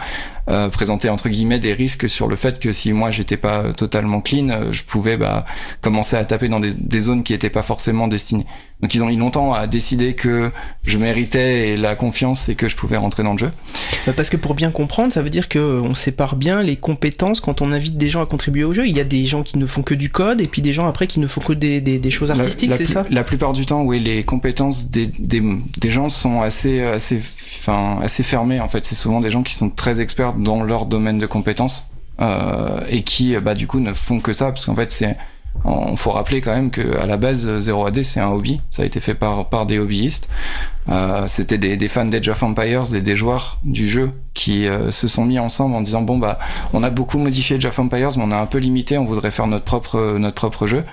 euh, 0.49 0.69
présenter 0.69 1.09
entre 1.09 1.29
guillemets 1.29 1.59
des 1.59 1.73
risques 1.73 2.09
sur 2.09 2.29
le 2.29 2.37
fait 2.37 2.61
que 2.61 2.73
si 2.73 2.93
moi 2.93 3.11
j'étais 3.11 3.37
pas 3.37 3.73
totalement 3.73 4.21
clean, 4.21 4.51
euh, 4.51 4.73
je 4.73 4.85
pouvais 4.85 5.17
bah, 5.17 5.45
commencer 5.81 6.17
à 6.17 6.25
taper 6.25 6.49
dans 6.49 6.61
des, 6.61 6.75
des 6.75 7.01
zones 7.01 7.23
qui 7.23 7.33
étaient 7.33 7.51
pas 7.51 7.63
forcément 7.63 8.09
destinées. 8.09 8.47
Donc 8.81 8.95
ils 8.95 9.03
ont 9.03 9.07
mis 9.07 9.17
longtemps 9.17 9.55
à 9.55 9.67
décider 9.67 10.15
que 10.15 10.51
je 10.83 10.99
méritais 10.99 11.77
la 11.77 11.95
confiance 11.97 12.49
et 12.49 12.55
que 12.55 12.69
je 12.69 12.77
pouvais 12.77 12.99
rentrer 12.99 13.23
dans 13.23 13.33
le 13.33 13.39
jeu. 13.39 13.51
Bah, 14.07 14.13
parce 14.15 14.29
que 14.29 14.37
pour 14.37 14.55
bien 14.55 14.71
comprendre, 14.71 15.13
ça 15.13 15.23
veut 15.23 15.31
dire 15.31 15.49
que 15.49 15.59
euh, 15.59 15.81
on 15.83 15.95
sépare 15.95 16.37
bien 16.37 16.63
les 16.63 16.77
compétences 16.77 17.41
quand 17.41 17.63
on 17.63 17.73
invite 17.73 17.97
des 17.97 18.09
gens 18.09 18.23
à 18.23 18.27
contribuer 18.27 18.65
au 18.65 18.73
jeu. 18.73 18.87
Il 18.87 18.95
y 18.95 19.01
a 19.01 19.05
des 19.05 19.25
gens 19.25 19.43
qui 19.43 19.59
ne 19.59 19.67
font 19.67 19.83
que 19.83 19.95
du 19.95 20.11
code 20.11 20.41
et 20.41 20.47
puis 20.47 20.61
des 20.61 20.73
gens 20.73 20.87
après 20.87 21.07
qui 21.07 21.21
ne 21.21 21.27
font 21.27 21.41
que 21.41 21.55
des, 21.55 21.81
des, 21.81 21.99
des 21.99 22.11
choses 22.11 22.31
artistiques, 22.31 22.73
c'est 22.77 22.87
ça? 22.87 23.05
La 23.11 23.25
plupart 23.25 23.53
du 23.55 23.65
temps, 23.65 23.83
oui, 23.83 24.01
les 24.01 24.25
compétences 24.25 24.91
des, 24.91 25.07
des, 25.07 25.43
des 25.79 25.91
gens 25.91 26.09
sont 26.09 26.43
assez 26.43 26.83
assez 26.83 27.21
enfin 27.61 27.99
assez 28.03 28.23
fermées 28.23 28.61
en 28.61 28.69
fait. 28.69 28.85
C'est 28.85 28.95
souvent 28.95 29.21
des 29.21 29.31
gens 29.31 29.43
qui 29.43 29.55
sont 29.55 29.71
très 29.71 30.01
experts 30.01 30.34
dans 30.37 30.63
leur 30.63 30.87
domaine 30.87 31.19
de 31.19 31.27
compétences 31.27 31.91
euh, 32.21 32.81
et 32.89 33.03
qui 33.03 33.37
bah 33.39 33.55
du 33.55 33.67
coup 33.67 33.81
ne 33.81 33.93
font 33.93 34.21
que 34.21 34.33
ça 34.33 34.53
parce 34.53 34.65
qu'en 34.65 34.75
fait 34.75 34.91
c'est 34.91 35.17
on 35.65 35.95
faut 35.95 36.11
rappeler 36.11 36.41
quand 36.41 36.53
même 36.53 36.71
que 36.71 36.99
à 36.99 37.07
la 37.07 37.17
base 37.17 37.49
0AD 37.49 38.03
c'est 38.03 38.21
un 38.21 38.29
hobby. 38.29 38.61
Ça 38.71 38.83
a 38.83 38.87
été 38.87 39.01
fait 39.01 39.15
par 39.15 39.49
par 39.49 39.67
des 39.67 39.79
hobbyistes. 39.79 40.29
Euh, 40.91 41.27
c'était 41.29 41.59
des, 41.59 41.77
des, 41.77 41.89
fans 41.89 42.05
d'Age 42.05 42.29
of 42.29 42.43
Empires 42.43 42.95
et 42.95 43.01
des 43.01 43.17
joueurs 43.17 43.59
du 43.65 43.89
jeu 43.89 44.13
qui 44.35 44.67
euh, 44.67 44.91
se 44.91 45.09
sont 45.09 45.25
mis 45.25 45.39
ensemble 45.39 45.75
en 45.77 45.81
disant 45.81 46.03
bon 46.03 46.19
bah 46.19 46.39
on 46.75 46.83
a 46.83 46.91
beaucoup 46.91 47.19
modifié 47.19 47.57
Age 47.57 47.79
Empires 47.79 48.11
mais 48.17 48.25
on 48.25 48.33
a 48.33 48.37
un 48.37 48.47
peu 48.47 48.59
limité 48.59 48.99
on 48.99 49.05
voudrait 49.05 49.31
faire 49.31 49.47
notre 49.47 49.65
propre 49.65 50.19
notre 50.19 50.35
propre 50.35 50.67
jeu. 50.67 50.85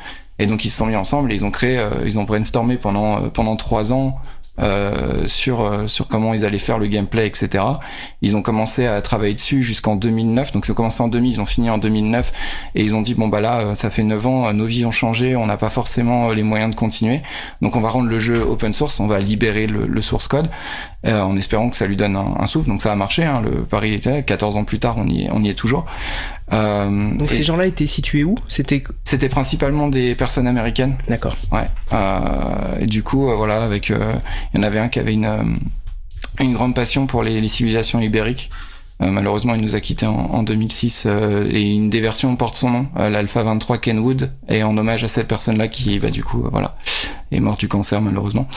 Et 0.41 0.47
donc 0.47 0.65
ils 0.65 0.69
se 0.69 0.77
sont 0.77 0.87
mis 0.87 0.95
ensemble 0.95 1.31
et 1.31 1.35
ils 1.35 1.45
ont 1.45 1.51
créé 1.51 1.77
euh, 1.77 1.89
ils 2.03 2.17
ont 2.17 2.23
brainstormé 2.23 2.77
pendant 2.77 3.17
euh, 3.17 3.27
pendant 3.29 3.55
trois 3.55 3.93
ans 3.93 4.17
euh, 4.59 5.27
sur 5.27 5.61
euh, 5.61 5.87
sur 5.87 6.07
comment 6.07 6.33
ils 6.33 6.43
allaient 6.43 6.59
faire 6.59 6.77
le 6.77 6.87
gameplay, 6.87 7.25
etc. 7.25 7.63
Ils 8.21 8.35
ont 8.35 8.41
commencé 8.41 8.85
à 8.85 9.01
travailler 9.01 9.33
dessus 9.33 9.63
jusqu'en 9.63 9.95
2009. 9.95 10.51
Donc 10.51 10.67
ils 10.67 10.71
ont 10.71 10.75
commencé 10.75 11.01
en 11.01 11.07
2000, 11.07 11.31
ils 11.31 11.41
ont 11.41 11.45
fini 11.45 11.69
en 11.69 11.77
2009 11.77 12.33
et 12.75 12.83
ils 12.83 12.93
ont 12.93 13.01
dit 13.01 13.13
bon 13.13 13.29
bah 13.29 13.39
là 13.39 13.59
euh, 13.61 13.73
ça 13.75 13.89
fait 13.89 14.03
9 14.03 14.27
ans, 14.27 14.53
nos 14.53 14.65
vies 14.65 14.85
ont 14.85 14.91
changé, 14.91 15.37
on 15.37 15.45
n'a 15.45 15.57
pas 15.57 15.69
forcément 15.69 16.29
les 16.31 16.43
moyens 16.43 16.71
de 16.71 16.75
continuer. 16.75 17.21
Donc 17.61 17.77
on 17.77 17.81
va 17.81 17.89
rendre 17.89 18.09
le 18.09 18.19
jeu 18.19 18.41
open 18.41 18.73
source, 18.73 18.99
on 18.99 19.07
va 19.07 19.19
libérer 19.19 19.67
le, 19.67 19.87
le 19.87 20.01
source 20.01 20.27
code 20.27 20.49
euh, 21.07 21.21
en 21.21 21.35
espérant 21.37 21.69
que 21.69 21.75
ça 21.75 21.87
lui 21.87 21.95
donne 21.95 22.15
un, 22.15 22.35
un 22.37 22.45
souffle. 22.45 22.67
Donc 22.67 22.81
ça 22.81 22.91
a 22.91 22.95
marché. 22.95 23.23
Hein, 23.23 23.41
le 23.41 23.63
pari 23.63 23.93
était 23.93 24.23
14 24.23 24.57
ans 24.57 24.65
plus 24.65 24.79
tard, 24.79 24.95
on 24.97 25.07
y 25.07 25.23
est, 25.23 25.29
on 25.31 25.41
y 25.41 25.49
est 25.49 25.53
toujours. 25.53 25.85
Euh, 26.53 27.15
Donc 27.15 27.29
ces 27.29 27.43
gens-là 27.43 27.65
étaient 27.65 27.87
situés 27.87 28.23
où? 28.23 28.35
C'était 28.47 28.83
c'était 29.03 29.29
principalement 29.29 29.87
des 29.87 30.15
personnes 30.15 30.47
américaines. 30.47 30.97
D'accord. 31.07 31.35
Ouais. 31.51 31.69
Euh, 31.93 32.79
et 32.79 32.85
du 32.87 33.03
coup, 33.03 33.29
euh, 33.29 33.35
voilà, 33.35 33.63
avec 33.63 33.89
il 33.89 34.57
y 34.57 34.59
en 34.59 34.63
avait 34.63 34.79
un 34.79 34.89
qui 34.89 34.99
avait 34.99 35.13
une 35.13 35.59
une 36.39 36.53
grande 36.53 36.75
passion 36.75 37.07
pour 37.07 37.23
les, 37.23 37.39
les 37.41 37.47
civilisations 37.47 37.99
ibériques. 37.99 38.49
malheureusement, 38.99 39.55
il 39.55 39.61
nous 39.61 39.75
a 39.75 39.79
quitté 39.79 40.05
en, 40.05 40.13
en 40.15 40.43
2006 40.43 41.07
et 41.51 41.61
une 41.73 41.89
des 41.89 42.01
versions 42.01 42.35
porte 42.35 42.55
son 42.55 42.69
nom, 42.69 42.87
l'Alpha 42.95 43.43
23 43.43 43.77
Kenwood, 43.79 44.31
et 44.47 44.63
en 44.63 44.77
hommage 44.77 45.03
à 45.03 45.07
cette 45.07 45.27
personne-là 45.27 45.67
qui, 45.67 45.99
bah, 45.99 46.09
du 46.09 46.23
coup, 46.23 46.47
voilà, 46.51 46.77
est 47.31 47.39
morte 47.39 47.59
du 47.59 47.67
cancer 47.67 48.01
malheureusement. 48.01 48.47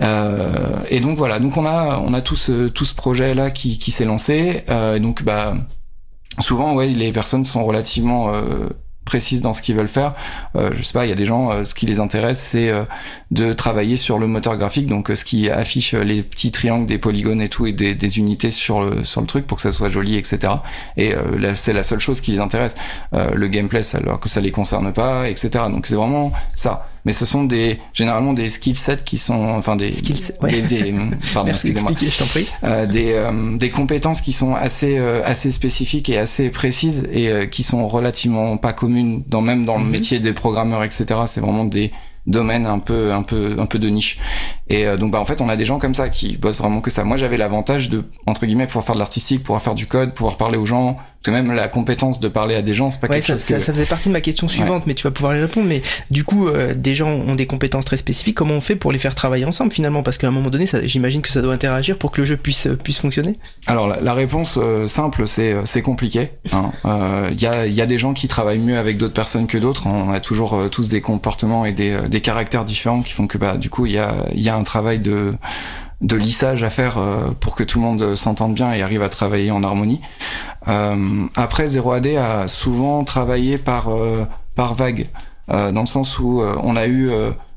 et 0.00 1.00
donc 1.00 1.18
voilà, 1.18 1.38
donc 1.38 1.56
on 1.56 1.66
a 1.66 2.02
on 2.06 2.14
a 2.14 2.20
tout 2.20 2.36
ce 2.36 2.68
tout 2.68 2.84
ce 2.84 2.94
projet 2.94 3.34
là 3.34 3.50
qui, 3.50 3.78
qui 3.78 3.90
s'est 3.90 4.04
lancé. 4.04 4.64
et 4.96 5.00
donc 5.00 5.22
bah 5.22 5.54
souvent, 6.38 6.74
ouais, 6.74 6.88
les 6.88 7.12
personnes 7.12 7.44
sont 7.44 7.64
relativement 7.64 8.32
euh, 8.32 8.68
précises 9.08 9.40
dans 9.40 9.54
ce 9.54 9.62
qu'ils 9.62 9.74
veulent 9.74 9.88
faire. 9.88 10.14
Euh, 10.54 10.70
je 10.74 10.82
sais 10.82 10.92
pas, 10.92 11.06
il 11.06 11.08
y 11.08 11.12
a 11.12 11.16
des 11.16 11.24
gens, 11.24 11.50
euh, 11.50 11.64
ce 11.64 11.74
qui 11.74 11.86
les 11.86 11.98
intéresse, 11.98 12.40
c'est 12.40 12.68
euh, 12.68 12.84
de 13.30 13.54
travailler 13.54 13.96
sur 13.96 14.18
le 14.18 14.26
moteur 14.26 14.56
graphique, 14.58 14.86
donc 14.86 15.10
ce 15.14 15.24
qui 15.24 15.48
affiche 15.48 15.94
les 15.94 16.22
petits 16.22 16.50
triangles, 16.50 16.86
des 16.86 16.98
polygones 16.98 17.40
et 17.40 17.48
tout, 17.48 17.66
et 17.66 17.72
des, 17.72 18.18
unités 18.18 18.50
sur 18.50 18.82
le 18.82 19.04
sur 19.04 19.20
le 19.20 19.26
truc 19.26 19.46
pour 19.46 19.56
que 19.56 19.62
ça 19.62 19.72
soit 19.72 19.88
joli, 19.90 20.16
etc. 20.16 20.52
Et 20.96 21.14
c'est 21.54 21.72
la 21.72 21.82
seule 21.82 22.00
chose 22.00 22.20
qui 22.20 22.32
les 22.32 22.40
intéresse. 22.40 22.74
le 23.12 23.48
gameplay, 23.48 23.82
alors 23.94 24.18
que 24.18 24.28
ça 24.28 24.40
les 24.40 24.50
concerne 24.50 24.92
pas, 24.92 25.28
etc. 25.28 25.64
Donc 25.70 25.86
c'est 25.86 25.94
vraiment 25.94 26.32
ça 26.54 26.88
mais 27.08 27.14
ce 27.14 27.24
sont 27.24 27.44
des 27.44 27.78
généralement 27.94 28.34
des 28.34 28.50
skill 28.50 28.76
sets 28.76 28.98
qui 29.02 29.16
sont 29.16 29.46
enfin 29.48 29.76
des 29.76 29.88
des, 30.42 30.60
des, 30.60 30.94
pardon 31.32 31.52
excusez-moi 31.52 31.92
euh, 32.64 32.84
des 32.84 33.12
euh, 33.14 33.56
des 33.56 33.70
compétences 33.70 34.20
qui 34.20 34.34
sont 34.34 34.54
assez 34.54 34.98
euh, 34.98 35.22
assez 35.24 35.50
spécifiques 35.50 36.10
et 36.10 36.18
assez 36.18 36.50
précises 36.50 37.08
et 37.10 37.30
euh, 37.30 37.46
qui 37.46 37.62
sont 37.62 37.88
relativement 37.88 38.58
pas 38.58 38.74
communes 38.74 39.22
dans 39.26 39.40
même 39.40 39.64
dans 39.64 39.78
le 39.78 39.84
mhm. 39.84 39.90
métier 39.90 40.18
des 40.18 40.34
programmeurs 40.34 40.84
etc 40.84 41.20
c'est 41.26 41.40
vraiment 41.40 41.64
des 41.64 41.92
domaine 42.28 42.66
un 42.66 42.78
peu 42.78 43.12
un 43.12 43.22
peu 43.22 43.56
un 43.58 43.66
peu 43.66 43.78
de 43.78 43.88
niche. 43.88 44.18
Et 44.68 44.86
euh, 44.86 44.96
donc 44.96 45.12
bah 45.12 45.20
en 45.20 45.24
fait 45.24 45.40
on 45.40 45.48
a 45.48 45.56
des 45.56 45.64
gens 45.64 45.78
comme 45.78 45.94
ça 45.94 46.08
qui 46.08 46.36
bossent 46.36 46.58
vraiment 46.58 46.80
que 46.80 46.90
ça. 46.90 47.02
Moi 47.02 47.16
j'avais 47.16 47.36
l'avantage 47.36 47.88
de 47.90 48.04
entre 48.26 48.46
guillemets 48.46 48.66
pouvoir 48.66 48.84
faire 48.84 48.94
de 48.94 49.00
l'artistique, 49.00 49.42
pouvoir 49.42 49.62
faire 49.62 49.74
du 49.74 49.86
code, 49.86 50.14
pouvoir 50.14 50.36
parler 50.36 50.58
aux 50.58 50.66
gens, 50.66 50.98
parce 51.20 51.36
que 51.36 51.42
même 51.42 51.52
la 51.52 51.66
compétence 51.66 52.20
de 52.20 52.28
parler 52.28 52.54
à 52.54 52.62
des 52.62 52.74
gens, 52.74 52.92
c'est 52.92 53.00
pas 53.00 53.08
quelque 53.08 53.24
ça, 53.24 53.32
chose 53.32 53.44
que... 53.44 53.58
ça, 53.58 53.72
faisait 53.72 53.86
partie 53.86 54.08
de 54.08 54.12
ma 54.12 54.20
question 54.20 54.46
suivante, 54.46 54.84
mais 54.86 54.94
tu 54.94 55.02
vas 55.02 55.10
pouvoir 55.10 55.34
y 55.34 55.40
répondre. 55.40 55.66
Mais 55.66 55.82
du 56.12 56.22
coup, 56.22 56.46
euh, 56.46 56.74
des 56.74 56.94
gens 56.94 57.08
ont 57.08 57.34
des 57.34 57.46
compétences 57.46 57.86
très 57.86 57.96
spécifiques. 57.96 58.36
Comment 58.36 58.54
on 58.54 58.60
fait 58.60 58.76
pour 58.76 58.92
les 58.92 58.98
faire 58.98 59.16
travailler 59.16 59.44
ensemble 59.44 59.72
finalement? 59.72 60.04
Parce 60.04 60.16
qu'à 60.16 60.28
un 60.28 60.30
moment 60.30 60.48
donné, 60.48 60.66
j'imagine 60.84 61.20
que 61.20 61.30
ça 61.30 61.42
doit 61.42 61.52
interagir 61.52 61.98
pour 61.98 62.12
que 62.12 62.20
le 62.20 62.26
jeu 62.26 62.36
puisse 62.36 62.68
puisse 62.84 62.98
fonctionner. 62.98 63.32
Alors 63.66 63.88
la, 63.88 64.14
réponse 64.14 64.60
simple, 64.86 65.26
c'est 65.26 65.56
c'est 65.64 65.82
compliqué. 65.82 66.30
Il 66.44 66.50
hein. 66.54 66.72
y 67.36 67.46
a 67.46 67.66
il 67.66 67.74
y 67.74 67.82
a 67.82 67.86
des 67.86 67.98
gens 67.98 68.12
qui 68.12 68.28
travaillent 68.28 68.60
mieux 68.60 68.78
avec 68.78 68.96
d'autres 68.96 69.14
personnes 69.14 69.48
que 69.48 69.58
d'autres. 69.58 69.88
On 69.88 70.12
a 70.12 70.20
toujours 70.20 70.68
tous 70.70 70.88
des 70.88 71.00
comportements 71.00 71.64
et 71.64 71.72
des 71.72 71.96
des 72.08 72.20
caractères 72.20 72.64
différents 72.64 73.02
qui 73.02 73.12
font 73.12 73.26
que 73.26 73.38
bah 73.38 73.56
du 73.56 73.70
coup 73.70 73.86
il 73.86 73.92
y 73.92 73.98
a 73.98 74.14
il 74.34 74.40
y 74.40 74.48
a 74.48 74.54
un 74.54 74.62
travail 74.62 75.00
de 75.00 75.34
de 76.00 76.16
lissage 76.16 76.62
à 76.62 76.70
faire 76.70 76.98
euh, 76.98 77.30
pour 77.40 77.56
que 77.56 77.64
tout 77.64 77.78
le 77.78 77.84
monde 77.84 78.14
s'entende 78.14 78.54
bien 78.54 78.72
et 78.72 78.82
arrive 78.82 79.02
à 79.02 79.08
travailler 79.08 79.50
en 79.50 79.62
harmonie. 79.62 80.00
Euh, 80.68 81.26
après, 81.34 81.66
0AD 81.66 82.16
a 82.16 82.48
souvent 82.48 83.02
travaillé 83.04 83.58
par, 83.58 83.88
euh, 83.88 84.24
par 84.54 84.74
vague, 84.74 85.06
dans 85.48 85.80
le 85.80 85.86
sens 85.86 86.18
où 86.18 86.42
on 86.62 86.76
a 86.76 86.86
eu 86.86 87.10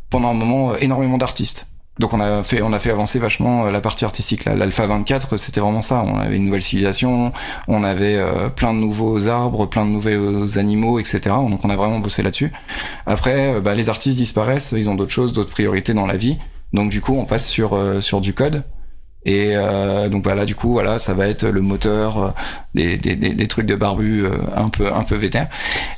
pendant 0.10 0.30
un 0.30 0.34
moment 0.34 0.78
énormément 0.78 1.18
d'artistes. 1.18 1.68
Donc 2.00 2.14
on 2.14 2.22
a 2.22 2.42
fait 2.42 2.62
on 2.62 2.72
a 2.72 2.80
fait 2.80 2.90
avancer 2.90 3.20
vachement 3.20 3.66
la 3.66 3.82
partie 3.82 4.06
artistique. 4.06 4.46
L'alpha 4.46 4.88
24, 4.88 5.36
c'était 5.36 5.60
vraiment 5.60 5.82
ça. 5.82 6.02
On 6.08 6.18
avait 6.18 6.38
une 6.38 6.46
nouvelle 6.46 6.62
civilisation, 6.62 7.34
on 7.68 7.84
avait 7.84 8.18
plein 8.56 8.74
de 8.74 8.80
nouveaux 8.80 9.28
arbres, 9.28 9.66
plein 9.66 9.86
de 9.86 9.92
nouveaux 9.92 10.58
animaux, 10.58 11.00
etc. 11.00 11.20
Donc 11.50 11.66
on 11.66 11.70
a 11.70 11.76
vraiment 11.76 12.00
bossé 12.00 12.24
là-dessus. 12.24 12.54
Après, 13.06 13.60
bah, 13.60 13.74
les 13.74 13.90
artistes 13.90 14.18
disparaissent, 14.18 14.72
ils 14.72 14.90
ont 14.90 14.96
d'autres 14.96 15.12
choses, 15.12 15.34
d'autres 15.34 15.52
priorités 15.52 15.94
dans 15.94 16.06
la 16.06 16.16
vie. 16.16 16.38
Donc 16.74 16.90
du 16.90 17.02
coup, 17.02 17.16
on 17.16 17.26
passe 17.26 17.48
sur 17.48 17.74
euh, 17.74 18.02
sur 18.02 18.22
du 18.22 18.34
code. 18.34 18.64
Et 19.24 19.52
euh, 19.54 20.10
donc 20.10 20.24
bah 20.24 20.34
là 20.34 20.48
du 20.48 20.56
coup 20.56 20.72
voilà 20.72 20.98
ça 20.98 21.14
va 21.14 21.28
être 21.28 21.46
le 21.46 21.62
moteur 21.62 22.18
euh, 22.18 22.30
des, 22.74 22.98
des, 22.98 23.16
des, 23.16 23.48
trucs 23.48 23.68
de 23.68 23.76
barbu 23.76 24.26
un 24.56 24.70
peu 24.70 24.92
un 24.92 25.04
peu 25.04 25.16
vétère. 25.16 25.48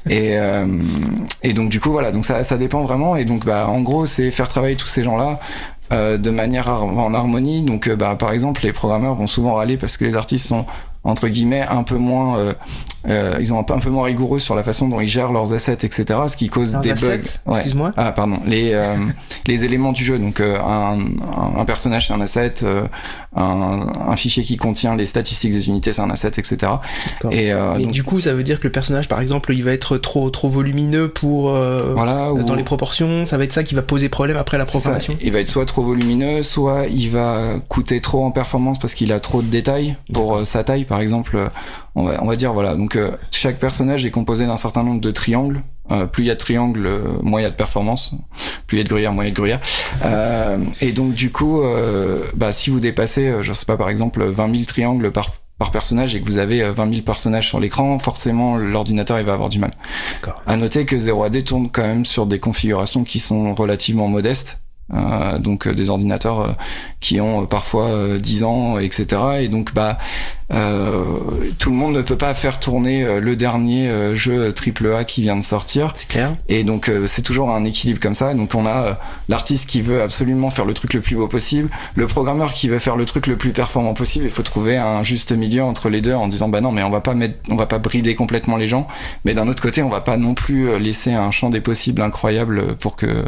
Et 0.10 0.36
et 1.42 1.54
donc 1.54 1.70
du 1.70 1.80
coup 1.80 1.92
voilà 1.92 2.12
donc 2.12 2.26
ça 2.26 2.44
ça 2.44 2.58
dépend 2.58 2.82
vraiment. 2.82 3.16
Et 3.16 3.24
donc 3.24 3.46
bah 3.46 3.68
en 3.70 3.80
gros 3.80 4.06
c'est 4.06 4.30
faire 4.30 4.50
travailler 4.50 4.76
tous 4.76 4.88
ces 4.88 5.04
gens 5.04 5.16
là 5.16 5.40
de 6.18 6.30
manière 6.32 6.68
en 6.68 7.14
harmonie. 7.14 7.62
Donc 7.62 7.90
bah 7.90 8.18
par 8.20 8.34
exemple 8.34 8.62
les 8.64 8.74
programmeurs 8.74 9.16
vont 9.16 9.28
souvent 9.28 9.54
râler 9.54 9.78
parce 9.78 9.96
que 9.96 10.04
les 10.04 10.18
artistes 10.18 10.48
sont 10.48 10.66
entre 11.06 11.30
guillemets 11.30 11.66
un 11.70 11.84
peu 11.84 11.96
moins 11.96 12.54
euh, 13.08 13.34
euh, 13.34 13.38
ils 13.39 13.54
ont 13.54 13.60
un 13.60 13.63
peu, 13.63 13.74
un 13.74 13.80
peu 13.80 13.89
moins 13.89 14.06
rigoureux 14.06 14.39
sur 14.39 14.56
la 14.56 14.63
façon 14.63 14.88
dont 14.88 15.00
ils 15.00 15.08
gèrent 15.08 15.32
leurs 15.32 15.54
assets 15.54 15.80
etc 15.84 16.20
ce 16.28 16.38
qui 16.38 16.50
cause 16.50 16.78
des 16.78 16.94
bugs. 16.94 17.22
Ouais. 17.46 17.56
excuse-moi. 17.56 17.92
Ah 17.98 18.12
pardon. 18.12 18.39
Les 18.46 18.72
euh, 18.74 18.96
les 19.48 19.63
éléments 19.63 19.92
du 19.92 20.04
jeu. 20.04 20.20
Donc 20.20 20.39
euh, 20.39 20.60
un, 20.60 21.00
un, 21.58 21.66
personnage 21.66 22.08
c'est 22.08 22.13
un 22.13 22.22
asset 22.22 22.56
euh, 22.63 22.86
un, 23.36 23.88
un, 24.08 24.16
fichier 24.16 24.44
qui 24.44 24.58
contient 24.58 24.96
les 24.96 25.06
statistiques 25.06 25.52
des 25.52 25.68
unités 25.68 25.94
c'est 25.94 26.02
un 26.02 26.10
asset 26.10 26.32
etc 26.38 26.74
et, 27.32 27.50
et 27.80 27.88
du 27.88 28.04
coup 28.04 28.20
ça 28.20 28.34
veut 28.34 28.44
dire 28.44 28.60
que 28.60 28.66
le 28.66 28.72
personnage 28.72 29.08
par 29.08 29.22
exemple 29.22 29.54
il 29.54 29.63
va 29.63 29.72
être 29.72 29.98
trop 29.98 30.30
trop 30.30 30.50
volumineux 30.50 31.10
pour 31.10 31.52
voilà 31.52 32.34
ou... 32.34 32.44
dans 32.44 32.56
les 32.56 32.63
proportions. 32.63 33.26
Ça 33.26 33.38
va 33.38 33.44
être 33.44 33.54
ça 33.54 33.63
qui 33.63 33.76
va 33.76 33.82
poser 33.82 34.10
problème 34.10 34.38
après 34.38 34.58
la 34.58 34.66
programmation. 34.66 35.16
Il 35.22 35.32
va 35.32 35.39
être 35.39 35.50
soit 35.50 35.66
trop 35.66 35.84
volumineux 35.84 36.42
soit 36.42 36.86
il 36.88 37.10
va 37.10 37.56
coûter 37.68 38.02
trop 38.02 38.24
en 38.26 38.32
performance 38.32 38.80
parce 38.80 38.94
qu'il 38.94 39.12
a 39.12 39.20
trop 39.20 39.42
de 39.42 39.48
détails. 39.48 39.96
Pour 40.13 40.46
sa 40.46 40.63
taille 40.63 40.86
par 40.86 41.02
exemple, 41.02 41.36
euh, 41.36 41.48
on 41.96 42.04
va, 42.04 42.24
on 42.24 42.28
va 42.28 42.36
dire 42.36 42.54
voilà. 42.54 42.76
Donc 42.76 42.96
euh, 42.96 43.12
chaque 43.32 43.60
personnage 43.60 44.06
est 44.06 44.12
composé 44.12 44.46
d'un 44.46 44.58
certain 44.58 44.84
nombre 44.84 45.02
de 45.02 45.12
triangles. 45.12 45.62
Euh, 45.92 46.06
plus 46.06 46.24
il 46.24 46.28
y 46.28 46.32
a 46.32 46.36
de 46.36 46.40
triangles, 46.40 46.90
moins 47.22 47.42
il 47.42 47.44
y 47.44 47.48
a 47.48 47.50
de 47.50 47.56
performance. 47.56 48.14
Plus 48.68 48.78
il 48.78 48.80
y 48.80 48.82
a 48.82 48.84
de 48.84 48.90
gruyère, 48.90 49.14
moins 49.14 49.26
il 49.26 49.28
y 49.28 49.32
a 49.32 49.34
de 49.34 49.36
gruyère. 49.36 49.62
et 50.82 50.92
donc 50.92 51.14
du 51.14 51.32
coup, 51.32 51.62
bah, 52.36 52.52
si 52.54 52.70
vous 52.70 52.80
dépassez, 52.80 53.36
je 53.42 53.54
sais 53.54 53.66
pas, 53.66 53.78
par 53.78 53.90
exemple, 53.90 54.24
20 54.24 54.54
000 54.54 54.66
triangles 54.66 55.12
par 55.12 55.32
par 55.60 55.72
personnage 55.72 56.16
et 56.16 56.20
que 56.20 56.26
vous 56.26 56.40
avez 56.40 56.64
20 56.64 56.92
000 56.92 57.06
personnages 57.06 57.48
sur 57.48 57.60
l'écran, 57.60 58.00
forcément 58.00 58.58
l'ordinateur 58.58 59.20
il 59.20 59.26
va 59.26 59.34
avoir 59.34 59.50
du 59.50 59.60
mal. 59.60 59.72
À 60.48 60.58
noter 60.58 60.86
que 60.86 60.96
0AD 60.96 61.44
tourne 61.44 61.70
quand 61.72 61.84
même 61.84 62.06
sur 62.06 62.26
des 62.26 62.40
configurations 62.40 63.04
qui 63.04 63.20
sont 63.20 63.54
relativement 63.54 64.08
modestes. 64.08 64.62
Euh, 64.93 65.39
donc 65.39 65.67
des 65.67 65.89
ordinateurs 65.89 66.56
qui 67.00 67.22
ont 67.22 67.46
parfois 67.46 68.17
10 68.19 68.43
ans, 68.43 68.80
etc. 68.80 69.22
Et 69.39 69.48
donc 69.48 69.74
bah 69.74 69.98
euh, 70.54 71.52
tout 71.58 71.69
le 71.69 71.76
monde 71.76 71.96
ne 71.96 72.02
peut 72.02 72.17
pas 72.17 72.34
faire 72.34 72.60
tourner 72.60 73.04
euh, 73.04 73.19
le 73.19 73.36
dernier 73.36 73.89
euh, 73.89 74.15
jeu 74.15 74.54
AAA 74.54 75.06
qui 75.06 75.22
vient 75.22 75.36
de 75.36 75.41
sortir. 75.43 75.93
C'est 75.96 76.08
clair. 76.08 76.36
Et 76.48 76.63
donc 76.63 76.91
c'est 77.06 77.22
toujours 77.22 77.50
un 77.50 77.63
équilibre 77.65 78.00
comme 78.00 78.15
ça. 78.15 78.34
Donc 78.34 78.54
on 78.56 78.65
a 78.65 79.00
l'artiste 79.30 79.67
qui 79.67 79.82
veut 79.82 80.02
absolument 80.02 80.50
faire 80.50 80.65
le 80.65 80.74
truc 80.74 80.93
le 80.93 81.02
plus 81.02 81.15
beau 81.15 81.28
possible, 81.28 81.69
le 81.96 82.08
programmeur 82.08 82.54
qui 82.54 82.67
veut 82.67 82.80
faire 82.80 82.96
le 82.96 83.06
truc 83.06 83.28
le 83.28 83.38
plus 83.38 83.52
performant 83.52 83.93
possible. 83.93 84.26
Il 84.26 84.32
faut 84.32 84.43
trouver 84.43 84.78
un 84.78 85.04
juste 85.04 85.32
milieu 85.32 85.63
entre 85.63 85.89
les 85.89 86.02
deux 86.02 86.13
en 86.13 86.28
disant 86.28 86.50
bah 86.50 86.62
non 86.62 86.72
mais 86.72 86.84
on 86.84 86.89
va 86.89 87.02
pas 87.02 87.13
mettre, 87.13 87.36
on 87.50 87.56
va 87.56 87.65
pas 87.65 87.80
brider 87.80 88.15
complètement 88.15 88.58
les 88.58 88.67
gens, 88.67 88.88
mais 89.26 89.34
d'un 89.34 89.48
autre 89.48 89.63
côté 89.63 89.82
on 89.82 89.89
va 89.89 90.02
pas 90.02 90.17
non 90.17 90.34
plus 90.34 90.78
laisser 90.80 91.13
un 91.13 91.32
champ 91.32 91.50
des 91.50 91.62
possibles 91.62 92.02
incroyable 92.02 92.76
pour 92.78 92.96
que, 92.96 93.24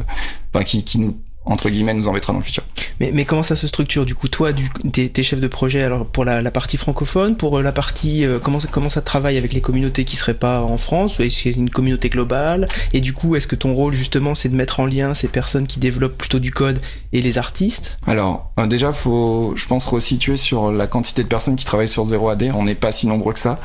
enfin, 0.54 0.64
qui, 0.64 0.84
qui 0.84 1.00
nous 1.00 1.18
entre 1.46 1.70
guillemets 1.70 1.94
nous 1.94 2.08
embêtera 2.08 2.34
dans 2.34 2.40
le 2.40 2.46
futur. 2.46 2.64
Mais, 3.00 3.12
mais 3.14 3.26
comment 3.26 3.44
ça 3.44 3.56
se 3.56 3.68
structure 3.68 4.06
du 4.06 4.16
coup 4.16 4.28
toi 4.28 4.54
du 4.54 4.70
t'es, 4.92 5.10
t'es 5.10 5.24
chef 5.24 5.40
de 5.40 5.48
projet 5.48 5.82
alors 5.82 6.06
pour 6.06 6.26
la, 6.26 6.42
la 6.42 6.52
partie 6.52 6.78
francophone 6.78 7.36
pour 7.36 7.58
euh, 7.58 7.62
la 7.62 7.72
partie 7.72 8.26
euh, 8.26 8.40
comment 8.40 8.60
ça 8.60 8.68
comment 8.72 8.90
ça 8.90 9.02
travaille 9.02 9.38
avec 9.38 9.54
les 9.54 9.62
communautés 9.62 10.06
qui 10.06 10.16
seraient 10.16 10.34
pas 10.34 10.62
en 10.62 10.78
France 10.78 11.20
ou 11.20 11.24
est-ce 11.24 11.42
qu'il 11.42 11.52
y 11.52 11.56
a 11.56 11.58
une 11.58 11.70
communauté 11.70 12.10
globale? 12.10 12.66
Et 12.94 13.02
du 13.02 13.14
coup 13.14 13.36
est-ce 13.36 13.48
que 13.48 13.56
ton 13.56 13.74
rôle 13.74 13.94
justement 13.94 14.34
c'est 14.34 14.50
de 14.50 14.56
mettre 14.56 14.80
en 14.80 14.86
lien 14.86 15.14
ces 15.14 15.28
personnes 15.28 15.68
qui 15.68 15.80
développent 15.80 16.18
plutôt 16.18 16.40
du 16.40 16.52
code 16.52 16.80
et 17.14 17.22
les 17.22 17.38
artistes? 17.38 17.98
Alors 18.08 18.52
euh, 18.60 18.66
déjà 18.66 18.92
faut 18.92 19.54
je 19.56 19.66
pense 19.68 19.88
resituer 19.88 20.38
sur 20.38 20.72
la 20.72 20.88
quantité 20.88 21.24
de 21.24 21.28
personnes 21.28 21.56
qui 21.56 21.66
travaillent 21.66 21.90
sur 21.90 22.04
0 22.04 22.30
AD 22.30 22.52
on 22.56 22.64
n'est 22.64 22.76
pas 22.76 22.92
si 22.92 23.08
nombreux 23.08 23.34
que 23.34 23.40
ça 23.40 23.60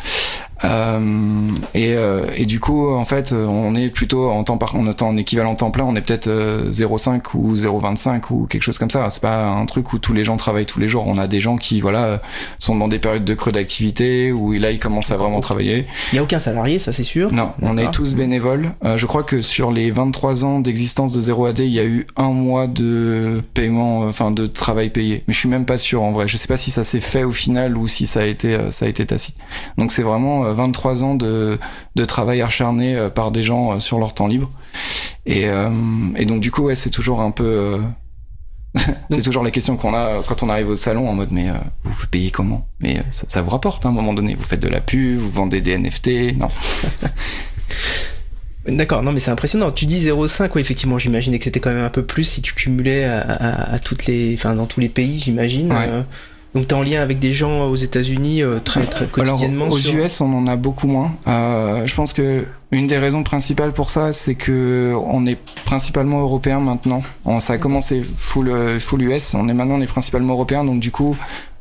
et, 0.63 1.95
euh, 1.95 2.27
et, 2.37 2.47
du 2.47 2.61
coup, 2.61 2.91
en 2.93 3.05
fait, 3.05 3.33
on 3.33 3.75
est 3.75 3.89
plutôt 3.89 4.31
en 4.31 4.45
temps 4.45 4.59
par, 4.59 4.77
en, 4.77 4.87
en 4.87 5.17
équivalent 5.17 5.55
temps 5.55 5.71
plein, 5.71 5.85
on 5.85 5.97
est 5.97 6.03
peut-être 6.03 6.29
0,5 6.29 7.21
ou 7.35 7.55
0,25 7.55 8.23
ou 8.31 8.47
quelque 8.47 8.63
chose 8.63 8.79
comme 8.79 8.91
ça. 8.91 9.09
C'est 9.11 9.23
pas 9.23 9.47
un 9.47 9.67
truc 9.67 9.93
où 9.93 9.99
tous 9.99 10.13
les 10.13 10.25
gens 10.25 10.37
travaillent 10.37 10.67
tous 10.67 10.81
les 10.81 10.89
jours. 10.89 11.05
On 11.07 11.19
a 11.19 11.27
des 11.27 11.41
gens 11.41 11.57
qui, 11.57 11.81
voilà, 11.81 12.21
sont 12.59 12.77
dans 12.77 12.89
des 12.89 12.99
périodes 12.99 13.25
de 13.25 13.35
creux 13.35 13.53
d'activité 13.53 14.33
où 14.33 14.53
là, 14.53 14.71
ils 14.71 14.79
commencent 14.79 15.11
à 15.11 15.17
vraiment 15.17 15.41
travailler. 15.41 15.87
Il 16.13 16.17
y 16.17 16.19
a 16.19 16.23
aucun 16.23 16.39
salarié, 16.39 16.79
ça 16.79 16.93
c'est 16.93 17.05
sûr. 17.05 17.33
Non, 17.33 17.53
on 17.63 17.79
est 17.79 17.91
tous 17.91 18.15
bénévoles. 18.15 18.73
Euh, 18.85 18.97
je 18.97 19.07
crois 19.07 19.23
que 19.23 19.43
sur 19.43 19.71
les 19.71 19.91
23 19.91 20.45
ans 20.45 20.61
d'existence 20.61 21.13
de 21.13 21.21
0AD, 21.21 21.61
il 21.61 21.67
y 21.67 21.81
a 21.81 21.85
eu 21.85 22.07
un 22.17 22.31
mois 22.31 22.67
de 22.67 23.43
paiement, 23.55 24.01
enfin 24.01 24.31
de 24.31 24.47
travail 24.47 24.91
payé. 24.91 25.25
Mais 25.27 25.35
je 25.35 25.39
suis 25.39 25.49
même 25.49 25.65
pas 25.65 25.79
sûr 25.79 26.03
en 26.03 26.13
vrai. 26.13 26.29
Je 26.29 26.37
sais 26.37 26.49
pas 26.49 26.57
si 26.57 26.71
ça 26.71 26.85
s'est 26.85 27.01
fait 27.01 27.25
au 27.25 27.33
final 27.33 27.77
ou 27.77 27.89
si 27.89 28.07
ça 28.07 28.21
a 28.21 28.25
été, 28.25 28.59
ça 28.71 28.87
a 28.87 28.89
été 28.89 29.07
tacite. 29.07 29.37
Donc 29.79 29.93
c'est 29.93 30.03
vraiment 30.03 30.45
23 30.53 31.05
ans 31.05 31.15
de, 31.15 31.59
de 31.95 32.05
travail 32.05 32.43
acharné 32.43 32.97
euh, 32.97 33.11
par 33.11 33.31
des 33.31 33.43
gens 33.43 33.73
euh, 33.73 33.81
sur 33.81 33.99
leur 33.99 34.15
temps 34.15 34.27
libre. 34.27 34.51
Et, 35.27 35.47
euh, 35.47 35.71
et 36.17 36.25
donc 36.25 36.41
du 36.41 36.51
coup, 36.51 36.63
ouais, 36.63 36.75
c'est 36.75 36.91
toujours 36.91 37.21
un 37.21 37.31
peu... 37.31 37.79
c'est 39.11 39.23
toujours 39.23 39.43
les 39.43 39.51
questions 39.51 39.77
qu'on 39.77 39.95
a 39.95 40.23
quand 40.27 40.45
on 40.45 40.49
arrive 40.49 40.69
au 40.69 40.77
salon 40.77 41.09
en 41.09 41.15
mode 41.15 41.33
mais 41.33 41.49
vous 41.83 42.07
payez 42.09 42.31
comment? 42.31 42.69
Mais 42.79 43.03
ça, 43.11 43.25
ça, 43.27 43.43
vous 43.43 43.51
rapporte 43.51 43.85
hein, 43.85 43.89
à 43.89 43.93
un 43.93 43.95
moment 43.95 44.15
donné. 44.15 44.37
Vous 44.37 44.45
faites 44.45 44.63
de 44.63 44.69
la 44.69 44.81
pub, 44.81 45.19
vous 45.19 45.29
vendez 45.29 45.61
des 45.61 45.77
NFT, 45.77 46.39
non 46.39 46.47
D'accord, 48.69 49.03
non 49.03 49.11
mais 49.11 49.19
c'est 49.19 49.33
impressionnant. 49.33 49.73
Tu 49.73 49.87
dis 49.87 50.07
0,5, 50.07 50.51
oui 50.55 50.61
effectivement, 50.61 50.99
j'imaginais 50.99 51.39
que 51.39 51.45
c'était 51.45 51.59
quand 51.59 51.71
même 51.71 51.83
un 51.83 51.91
peu 51.91 52.05
plus 52.05 52.23
si 52.23 52.43
tu 52.43 52.55
cumulais 52.55 53.05
à, 53.05 53.73
à, 53.73 53.79
toutes 53.81 54.07
les, 54.07 54.35
enfin 54.35 54.55
dans 54.55 54.67
tous 54.67 54.79
les 54.79 54.89
pays, 54.89 55.19
j'imagine. 55.19 55.75
Donc 56.55 56.67
tu 56.67 56.75
es 56.75 56.77
en 56.77 56.83
lien 56.83 57.01
avec 57.01 57.19
des 57.19 57.33
gens 57.33 57.67
aux 57.67 57.77
États-Unis 57.77 58.43
euh, 58.43 58.59
très, 58.65 58.85
très 58.87 59.07
quotidiennement 59.07 59.67
Alors, 59.67 59.77
Aux 59.77 59.79
US, 59.79 60.21
on 60.21 60.37
en 60.37 60.47
a 60.47 60.57
beaucoup 60.57 60.89
moins. 60.89 61.13
Euh, 61.29 61.87
je 61.87 61.95
pense 61.95 62.13
que 62.13 62.45
une 62.73 62.87
des 62.87 62.99
raisons 62.99 63.23
principales 63.23 63.73
pour 63.73 63.91
ça, 63.91 64.13
c'est 64.13 64.35
que 64.35 64.95
on 65.07 65.27
est 65.27 65.39
principalement 65.65 66.21
européen 66.21 66.61
maintenant. 66.61 67.03
On, 67.25 67.41
ça 67.41 67.55
a 67.55 67.59
commencé 67.59 68.03
full, 68.03 68.49
euh, 68.49 68.81
full 68.81 69.03
US, 69.03 69.35
on 69.35 69.49
est 69.49 69.55
maintenant 69.55 69.77
on 69.77 69.83
est 69.83 69.87
principalement 69.87 70.35
européen, 70.35 70.65
donc 70.65 70.81
du 70.81 70.91
coup. 70.91 71.17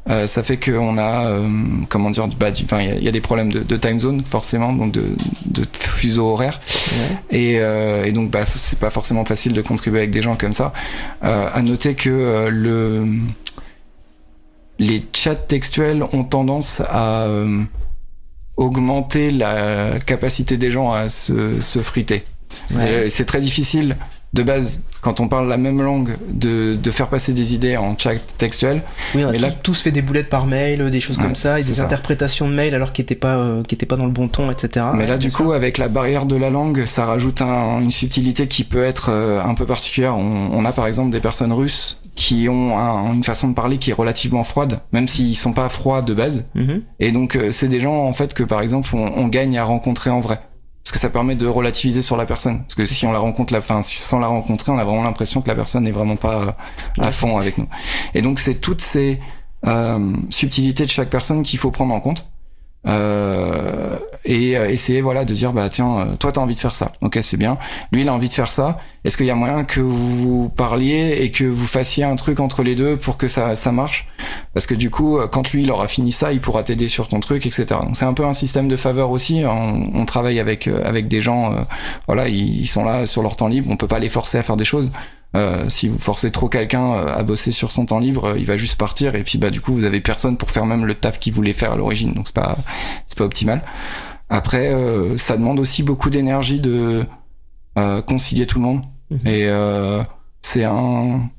Euh, 0.09 0.25
ça 0.25 0.41
fait 0.41 0.57
qu'on 0.57 0.97
a, 0.97 1.25
euh, 1.25 1.47
comment 1.87 2.09
dire, 2.09 2.27
bah, 2.39 2.47
enfin, 2.63 2.81
il 2.81 2.99
y, 2.99 3.05
y, 3.05 3.07
a 3.07 3.11
des 3.11 3.21
problèmes 3.21 3.51
de, 3.51 3.59
de, 3.59 3.77
time 3.77 3.99
zone 3.99 4.23
forcément, 4.23 4.73
donc 4.73 4.91
de, 4.91 5.15
de 5.45 5.65
fuseau 5.77 6.29
horaire, 6.29 6.61
ouais. 6.67 7.37
et, 7.37 7.59
euh, 7.59 8.05
et, 8.05 8.11
donc 8.11 8.31
bah, 8.31 8.45
c'est 8.55 8.79
pas 8.79 8.89
forcément 8.89 9.23
facile 9.25 9.53
de 9.53 9.61
contribuer 9.61 9.99
avec 9.99 10.11
des 10.11 10.23
gens 10.23 10.35
comme 10.35 10.53
ça. 10.53 10.73
à 11.21 11.61
noter 11.61 11.93
que 11.93 12.47
le 12.49 13.05
les 14.79 15.05
chats 15.13 15.35
textuels 15.35 16.03
ont 16.13 16.23
tendance 16.23 16.81
à 16.89 17.23
euh, 17.23 17.61
augmenter 18.57 19.29
la 19.29 19.99
capacité 20.05 20.57
des 20.57 20.71
gens 20.71 20.91
à 20.91 21.09
se, 21.09 21.59
se 21.59 21.79
friter. 21.79 22.23
C'est 23.09 23.25
très 23.25 23.39
difficile 23.39 23.95
de 24.33 24.43
base, 24.43 24.83
quand 25.01 25.19
on 25.21 25.27
parle 25.27 25.49
la 25.49 25.57
même 25.57 25.81
langue, 25.81 26.15
de, 26.27 26.75
de 26.75 26.91
faire 26.91 27.07
passer 27.07 27.33
des 27.33 27.55
idées 27.55 27.77
en 27.77 27.97
chat 27.97 28.15
textuel. 28.37 28.83
Oui, 29.15 29.25
on 29.25 29.29
a 29.29 29.33
là, 29.33 29.51
tous 29.51 29.81
fait 29.81 29.91
des 29.91 30.03
boulettes 30.03 30.29
par 30.29 30.45
mail, 30.45 30.87
des 30.91 30.99
choses 30.99 31.17
comme 31.17 31.35
ça, 31.35 31.59
et 31.59 31.63
des 31.63 31.81
interprétations 31.81 32.47
de 32.47 32.53
mail 32.53 32.75
alors 32.75 32.93
qu'ils 32.93 33.03
n'étaient 33.03 33.15
pas, 33.15 33.37
euh, 33.37 33.63
qui 33.63 33.75
pas 33.75 33.95
dans 33.95 34.05
le 34.05 34.11
bon 34.11 34.27
ton, 34.27 34.51
etc. 34.51 34.85
Mais 34.93 35.07
là, 35.07 35.17
du 35.17 35.31
coup, 35.31 35.51
avec 35.51 35.79
la 35.79 35.87
barrière 35.87 36.25
de 36.27 36.35
la 36.35 36.51
langue, 36.51 36.85
ça 36.85 37.05
rajoute 37.05 37.41
un, 37.41 37.79
une 37.81 37.91
subtilité 37.91 38.47
qui 38.47 38.63
peut 38.63 38.83
être 38.83 39.09
euh, 39.09 39.41
un 39.41 39.55
peu 39.55 39.65
particulière. 39.65 40.15
On, 40.15 40.51
on, 40.53 40.63
a 40.65 40.71
par 40.73 40.85
exemple 40.85 41.09
des 41.09 41.21
personnes 41.21 41.53
russes 41.53 41.98
qui 42.19 42.49
ont 42.49 42.75
une 43.13 43.23
façon 43.23 43.47
de 43.47 43.53
parler 43.53 43.77
qui 43.77 43.91
est 43.91 43.93
relativement 43.93 44.43
froide, 44.43 44.81
même 44.91 45.07
s'ils 45.07 45.37
sont 45.37 45.53
pas 45.53 45.69
froids 45.69 46.01
de 46.01 46.13
base. 46.13 46.49
Mhm. 46.53 46.81
Et 46.99 47.13
donc, 47.13 47.37
euh, 47.37 47.49
c'est 47.49 47.69
des 47.69 47.79
gens 47.79 48.03
en 48.03 48.11
fait 48.11 48.33
que 48.33 48.43
par 48.43 48.59
exemple 48.59 48.89
on, 48.93 49.07
on 49.15 49.27
gagne 49.29 49.57
à 49.57 49.63
rencontrer 49.63 50.09
en 50.09 50.19
vrai 50.19 50.41
parce 50.83 50.91
que 50.91 50.97
ça 50.97 51.09
permet 51.09 51.35
de 51.35 51.47
relativiser 51.47 52.01
sur 52.01 52.17
la 52.17 52.25
personne. 52.25 52.59
Parce 52.59 52.75
que 52.75 52.85
si 52.85 53.05
on 53.05 53.13
la 53.13 53.19
rencontre, 53.19 53.53
la 53.53 53.61
fin, 53.61 53.81
sans 53.81 54.19
la 54.19 54.27
rencontrer, 54.27 54.71
on 54.73 54.77
a 54.77 54.83
vraiment 54.83 55.03
l'impression 55.03 55.41
que 55.41 55.47
la 55.47 55.55
personne 55.55 55.83
n'est 55.83 55.91
vraiment 55.91 56.17
pas 56.17 56.41
euh, 56.41 57.03
à 57.03 57.11
fond 57.11 57.37
avec 57.37 57.57
nous. 57.57 57.67
Et 58.13 58.21
donc 58.21 58.39
c'est 58.39 58.55
toutes 58.55 58.81
ces 58.81 59.21
euh, 59.65 60.13
subtilités 60.29 60.83
de 60.83 60.89
chaque 60.89 61.09
personne 61.09 61.41
qu'il 61.43 61.57
faut 61.57 61.71
prendre 61.71 61.93
en 61.93 62.01
compte. 62.01 62.29
Euh, 62.87 63.97
et 64.23 64.57
euh, 64.57 64.69
essayer 64.69 65.01
voilà 65.01 65.25
de 65.25 65.33
dire 65.33 65.51
bah 65.51 65.67
tiens 65.67 65.99
euh, 65.99 66.15
toi 66.17 66.31
t'as 66.31 66.39
envie 66.39 66.55
de 66.55 66.59
faire 66.59 66.75
ça. 66.75 66.93
Ok 67.01 67.19
c'est 67.21 67.37
bien. 67.37 67.57
Lui 67.91 68.01
il 68.01 68.09
a 68.09 68.13
envie 68.13 68.29
de 68.29 68.33
faire 68.33 68.51
ça. 68.51 68.79
Est-ce 69.03 69.17
qu'il 69.17 69.25
y 69.25 69.31
a 69.31 69.35
moyen 69.35 69.65
que 69.65 69.81
vous 69.81 70.49
parliez 70.49 71.17
et 71.21 71.31
que 71.31 71.43
vous 71.43 71.67
fassiez 71.67 72.03
un 72.05 72.15
truc 72.15 72.39
entre 72.39 72.63
les 72.63 72.75
deux 72.75 72.95
pour 72.95 73.17
que 73.17 73.27
ça 73.27 73.55
ça 73.55 73.71
marche? 73.71 74.07
Parce 74.53 74.65
que 74.65 74.75
du 74.75 74.89
coup 74.89 75.19
quand 75.31 75.51
lui 75.51 75.63
il 75.63 75.71
aura 75.71 75.87
fini 75.87 76.11
ça 76.11 76.31
il 76.31 76.39
pourra 76.39 76.63
t'aider 76.63 76.87
sur 76.87 77.09
ton 77.09 77.19
truc 77.19 77.45
etc 77.45 77.65
donc 77.81 77.95
c'est 77.95 78.05
un 78.05 78.13
peu 78.13 78.25
un 78.25 78.33
système 78.33 78.67
de 78.69 78.77
faveur 78.77 79.11
aussi. 79.11 79.43
On, 79.45 79.91
on 79.93 80.05
travaille 80.05 80.39
avec 80.39 80.67
avec 80.67 81.07
des 81.07 81.21
gens 81.21 81.53
voilà 82.07 82.29
ils, 82.29 82.61
ils, 82.61 82.67
sont 82.67 82.85
là 82.85 83.05
sur 83.05 83.23
leur 83.23 83.35
temps 83.35 83.47
libre. 83.47 83.69
On 83.69 83.77
peut 83.77 83.87
pas 83.87 83.99
les 83.99 84.09
forcer 84.09 84.37
à 84.37 84.43
faire 84.43 84.57
des 84.57 84.65
choses 84.65 84.91
euh, 85.35 85.69
si 85.69 85.87
vous 85.87 85.99
forcez 85.99 86.31
trop 86.31 86.49
quelqu'un 86.49 86.93
euh, 86.93 87.15
à 87.15 87.21
bosser 87.21 87.51
sur 87.51 87.71
son 87.71 87.85
temps 87.85 87.99
libre, 87.99 88.25
euh, 88.25 88.39
il 88.39 88.45
va 88.45 88.57
juste 88.57 88.79
partir 88.79 89.13
et 89.13 89.23
puis 89.23 89.37
bah 89.37 89.51
du 89.51 89.61
coup 89.61 89.73
vous 89.73 89.85
avez 89.85 90.01
personne 90.01 90.37
pour 90.37 90.49
faire 90.49 90.65
même 90.65 90.85
le 90.85 90.95
taf 90.95 91.19
qu'il 91.19 91.33
voulait 91.33 91.53
faire 91.53 91.73
à 91.73 91.75
l'origine, 91.75 92.13
donc 92.13 92.25
c'est 92.25 92.35
pas 92.35 92.57
c'est 93.05 93.17
pas 93.17 93.25
optimal. 93.25 93.61
Après, 94.31 94.71
ça 95.17 95.35
demande 95.37 95.59
aussi 95.59 95.81
beaucoup 95.81 96.11
d'énergie 96.11 96.59
de 96.59 97.03
concilier 98.05 98.45
tout 98.45 98.59
le 98.59 98.65
monde 98.65 98.83
mhm. 99.09 99.25
et 99.25 99.49
c'est 100.41 100.65
un 100.65 101.29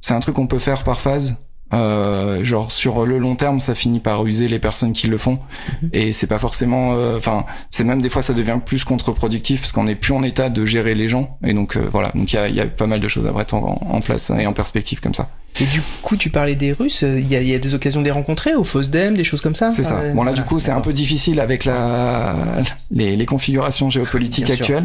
c'est 0.00 0.12
un 0.12 0.18
truc 0.18 0.34
qu'on 0.34 0.48
peut 0.48 0.58
faire 0.58 0.82
par 0.82 0.98
phase. 0.98 1.36
Euh, 1.74 2.44
genre 2.44 2.70
sur 2.70 3.06
le 3.06 3.18
long 3.18 3.34
terme, 3.34 3.58
ça 3.58 3.74
finit 3.74 3.98
par 3.98 4.24
user 4.24 4.46
les 4.46 4.60
personnes 4.60 4.92
qui 4.92 5.08
le 5.08 5.18
font, 5.18 5.40
mhm. 5.82 5.90
et 5.92 6.12
c'est 6.12 6.28
pas 6.28 6.38
forcément, 6.38 6.92
euh, 6.94 7.16
enfin, 7.16 7.44
c'est 7.70 7.82
même 7.82 8.00
des 8.00 8.08
fois 8.08 8.22
ça 8.22 8.34
devient 8.34 8.60
plus 8.64 8.84
contre-productif 8.84 9.62
parce 9.62 9.72
qu'on 9.72 9.82
n'est 9.82 9.96
plus 9.96 10.12
en 10.12 10.22
état 10.22 10.48
de 10.48 10.64
gérer 10.64 10.94
les 10.94 11.08
gens, 11.08 11.36
et 11.44 11.54
donc 11.54 11.76
euh, 11.76 11.84
voilà, 11.90 12.12
donc 12.14 12.32
il 12.32 12.36
y 12.36 12.38
a, 12.38 12.48
y 12.48 12.60
a, 12.60 12.66
pas 12.66 12.86
mal 12.86 13.00
de 13.00 13.08
choses 13.08 13.26
à 13.26 13.32
mettre 13.32 13.54
en, 13.54 13.80
en, 13.84 14.00
place 14.00 14.30
et 14.30 14.46
en 14.46 14.52
perspective 14.52 15.00
comme 15.00 15.14
ça. 15.14 15.28
Et 15.60 15.64
du 15.64 15.80
coup, 16.02 16.16
tu 16.16 16.30
parlais 16.30 16.54
des 16.54 16.72
Russes, 16.72 17.02
il 17.02 17.26
y 17.26 17.34
a, 17.34 17.40
y 17.40 17.52
a, 17.52 17.58
des 17.58 17.74
occasions 17.74 18.00
de 18.00 18.04
les 18.04 18.12
rencontrer 18.12 18.54
au 18.54 18.62
FOSDEM, 18.62 19.16
des 19.16 19.24
choses 19.24 19.40
comme 19.40 19.56
ça 19.56 19.70
C'est 19.70 19.82
ça. 19.82 20.02
Bon 20.14 20.22
là, 20.22 20.34
du 20.34 20.42
coup, 20.42 20.60
c'est 20.60 20.70
un 20.70 20.80
peu 20.80 20.92
difficile 20.92 21.40
avec 21.40 21.64
la 21.64 22.36
les, 22.92 23.16
les 23.16 23.26
configurations 23.26 23.90
géopolitiques 23.90 24.50
actuelles, 24.50 24.84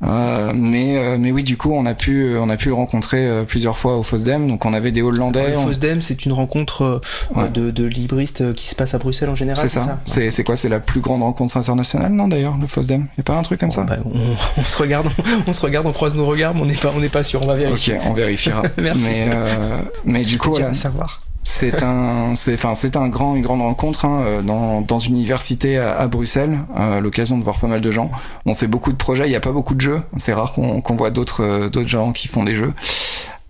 mais 0.00 1.18
mais 1.18 1.32
oui, 1.32 1.42
du 1.42 1.56
coup, 1.56 1.72
on 1.72 1.86
a 1.86 1.94
pu 1.94 2.36
on 2.38 2.48
a 2.48 2.56
pu 2.56 2.68
le 2.68 2.74
rencontrer 2.74 3.44
plusieurs 3.46 3.76
fois 3.76 3.96
au 3.96 4.02
FOSDEM, 4.02 4.48
donc 4.48 4.64
on 4.64 4.72
avait 4.72 4.92
des 4.92 5.02
Hollandais. 5.02 5.50
Le 5.50 5.58
FOSDEM, 5.58 6.02
c'est 6.02 6.24
une 6.24 6.32
rencontre 6.32 7.00
euh, 7.36 7.48
de, 7.48 7.70
de, 7.70 7.84
libristes 7.84 8.40
euh, 8.40 8.52
qui 8.52 8.66
se 8.66 8.74
passe 8.74 8.94
à 8.94 8.98
Bruxelles 8.98 9.28
en 9.28 9.34
général. 9.34 9.68
C'est 9.68 9.78
ça. 9.78 10.00
C'est 10.04 10.44
quoi 10.44 10.56
C'est 10.56 10.68
la 10.68 10.80
plus 10.80 11.00
grande 11.00 11.22
rencontre 11.22 11.56
internationale, 11.56 12.12
non 12.12 12.28
d'ailleurs, 12.28 12.56
le 12.58 12.66
FOSDEM? 12.66 13.06
Il 13.16 13.20
a 13.20 13.24
pas 13.24 13.36
un 13.36 13.42
truc 13.42 13.60
comme 13.60 13.70
ça? 13.70 13.84
bah, 13.84 13.96
on, 14.56 14.62
se 14.62 14.76
regarde, 14.78 15.08
on, 15.46 15.52
se 15.52 15.60
regarde, 15.60 15.86
on 15.86 15.92
croise 15.92 16.14
nos 16.14 16.26
regards, 16.26 16.54
mais 16.54 16.62
on 16.62 16.66
n'est 16.66 16.74
pas, 16.74 16.92
on 16.94 17.00
n'est 17.00 17.08
pas 17.08 17.22
sûr. 17.22 17.42
On 17.42 17.46
va 17.46 17.56
vérifier. 17.56 17.96
Ok, 17.96 18.02
on 18.06 18.12
vérifiera. 18.12 18.62
Merci. 18.78 19.02
Mais, 19.02 19.28
euh, 19.30 19.78
mais 20.04 20.22
du 20.22 20.38
coup, 20.38 20.50
voilà. 20.50 20.74
savoir. 20.74 21.18
C'est 21.58 21.82
un, 21.82 22.34
c'est, 22.36 22.54
enfin, 22.54 22.74
c'est 22.74 22.96
un 22.96 23.08
grand, 23.08 23.34
une 23.34 23.42
grande 23.42 23.62
rencontre 23.62 24.04
hein, 24.04 24.42
dans, 24.44 24.80
dans 24.80 24.98
une 24.98 25.16
université 25.16 25.78
à, 25.78 26.06
Bruxelles. 26.06 26.60
Euh, 26.76 27.00
l'occasion 27.00 27.36
de 27.36 27.42
voir 27.42 27.58
pas 27.58 27.66
mal 27.66 27.80
de 27.80 27.90
gens. 27.90 28.10
On 28.46 28.52
sait 28.52 28.68
beaucoup 28.68 28.92
de 28.92 28.96
projets. 28.96 29.26
Il 29.26 29.30
n'y 29.30 29.36
a 29.36 29.40
pas 29.40 29.52
beaucoup 29.52 29.74
de 29.74 29.80
jeux. 29.80 30.00
C'est 30.18 30.32
rare 30.32 30.52
qu'on, 30.52 30.80
qu'on 30.80 30.94
voit 30.94 31.10
d'autres, 31.10 31.68
d'autres 31.68 31.88
gens 31.88 32.12
qui 32.12 32.28
font 32.28 32.44
des 32.44 32.54
jeux. 32.54 32.72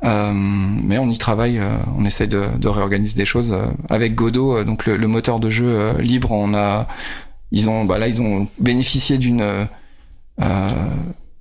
Euh, 0.05 0.33
mais 0.33 0.99
on 0.99 1.09
y 1.09 1.19
travaille, 1.19 1.59
euh, 1.59 1.77
on 1.99 2.05
essaye 2.05 2.29
de, 2.29 2.45
de, 2.57 2.69
réorganiser 2.69 3.17
des 3.17 3.25
choses 3.25 3.53
euh, 3.53 3.67
avec 3.91 4.15
Godot, 4.15 4.63
donc 4.63 4.87
le, 4.87 4.97
le, 4.97 5.07
moteur 5.09 5.41
de 5.41 5.51
jeu 5.51 5.93
libre. 5.99 6.31
On 6.31 6.55
a, 6.55 6.87
ils 7.51 7.69
ont, 7.69 7.85
bah 7.85 7.99
là, 7.99 8.07
ils 8.07 8.23
ont 8.23 8.47
bénéficié 8.61 9.19
d'une 9.19 9.45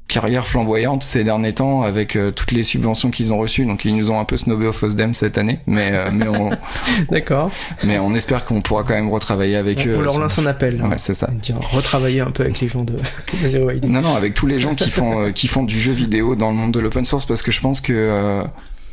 carrière 0.08 0.48
flamboyante 0.48 1.04
ces 1.04 1.24
derniers 1.24 1.54
temps 1.54 1.82
avec 1.82 2.16
euh, 2.16 2.32
toutes 2.32 2.52
les 2.52 2.64
subventions 2.64 3.12
qu'ils 3.12 3.34
ont 3.34 3.38
reçues. 3.38 3.66
Donc 3.66 3.86
ils 3.86 3.96
nous 3.96 4.10
ont 4.10 4.20
un 4.20 4.26
peu 4.26 4.38
snobé 4.38 4.66
au 4.68 4.74
FOSDEM 4.74 5.14
cette 5.14 5.38
année, 5.38 5.60
mais 5.68 5.90
euh, 5.92 6.10
mais 6.12 6.28
on 6.28 6.52
d'accord. 7.12 7.52
Mais 7.84 8.00
on 8.00 8.14
espère 8.16 8.46
qu'on 8.46 8.62
pourra 8.62 8.84
quand 8.84 8.94
même 8.94 9.10
retravailler 9.10 9.58
avec 9.58 9.86
eux. 9.86 9.96
On 9.98 10.02
leur 10.02 10.20
lance 10.20 10.40
un 10.40 10.46
appel. 10.46 10.82
Ouais, 10.82 10.98
c'est 10.98 11.14
ça. 11.14 11.30
retravailler 11.72 12.22
un 12.22 12.32
peu 12.32 12.44
avec 12.44 12.60
les 12.62 12.70
gens 12.70 12.84
de 12.84 12.96
Zero 13.46 13.72
ID. 13.72 13.86
Non 13.86 14.02
non, 14.02 14.16
avec 14.16 14.34
tous 14.34 14.48
les 14.48 14.60
gens 14.60 14.76
qui 14.76 14.90
font 14.90 15.22
euh, 15.22 15.32
qui 15.32 15.48
font 15.48 15.64
du 15.64 15.80
jeu 15.80 15.92
vidéo 15.92 16.36
dans 16.36 16.50
le 16.50 16.56
monde 16.56 16.72
de 16.72 16.80
l'open 16.80 17.06
source, 17.06 17.26
parce 17.26 17.42
que 17.42 17.52
je 17.52 17.62
pense 17.62 17.82
que 17.82 18.44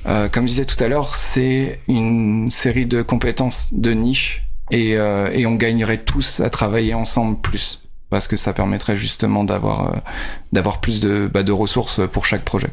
comme 0.04 0.42
je 0.46 0.52
disais 0.52 0.64
tout 0.66 0.82
à 0.82 0.88
l'heure, 0.88 1.14
c'est 1.14 1.80
une 1.88 2.50
série 2.50 2.86
de 2.86 3.02
compétences 3.02 3.70
de 3.72 3.92
niche 3.92 4.44
et, 4.70 4.92
et 4.92 5.46
on 5.46 5.54
gagnerait 5.54 5.98
tous 5.98 6.40
à 6.40 6.50
travailler 6.50 6.94
ensemble 6.94 7.38
plus 7.40 7.83
parce 8.14 8.28
que 8.28 8.36
ça 8.36 8.52
permettrait 8.52 8.96
justement 8.96 9.42
d'avoir 9.42 9.92
euh, 10.52 10.62
plus 10.80 11.00
de, 11.00 11.26
bah, 11.26 11.42
de 11.42 11.50
ressources 11.50 12.00
pour 12.12 12.26
chaque 12.26 12.44
projet. 12.44 12.68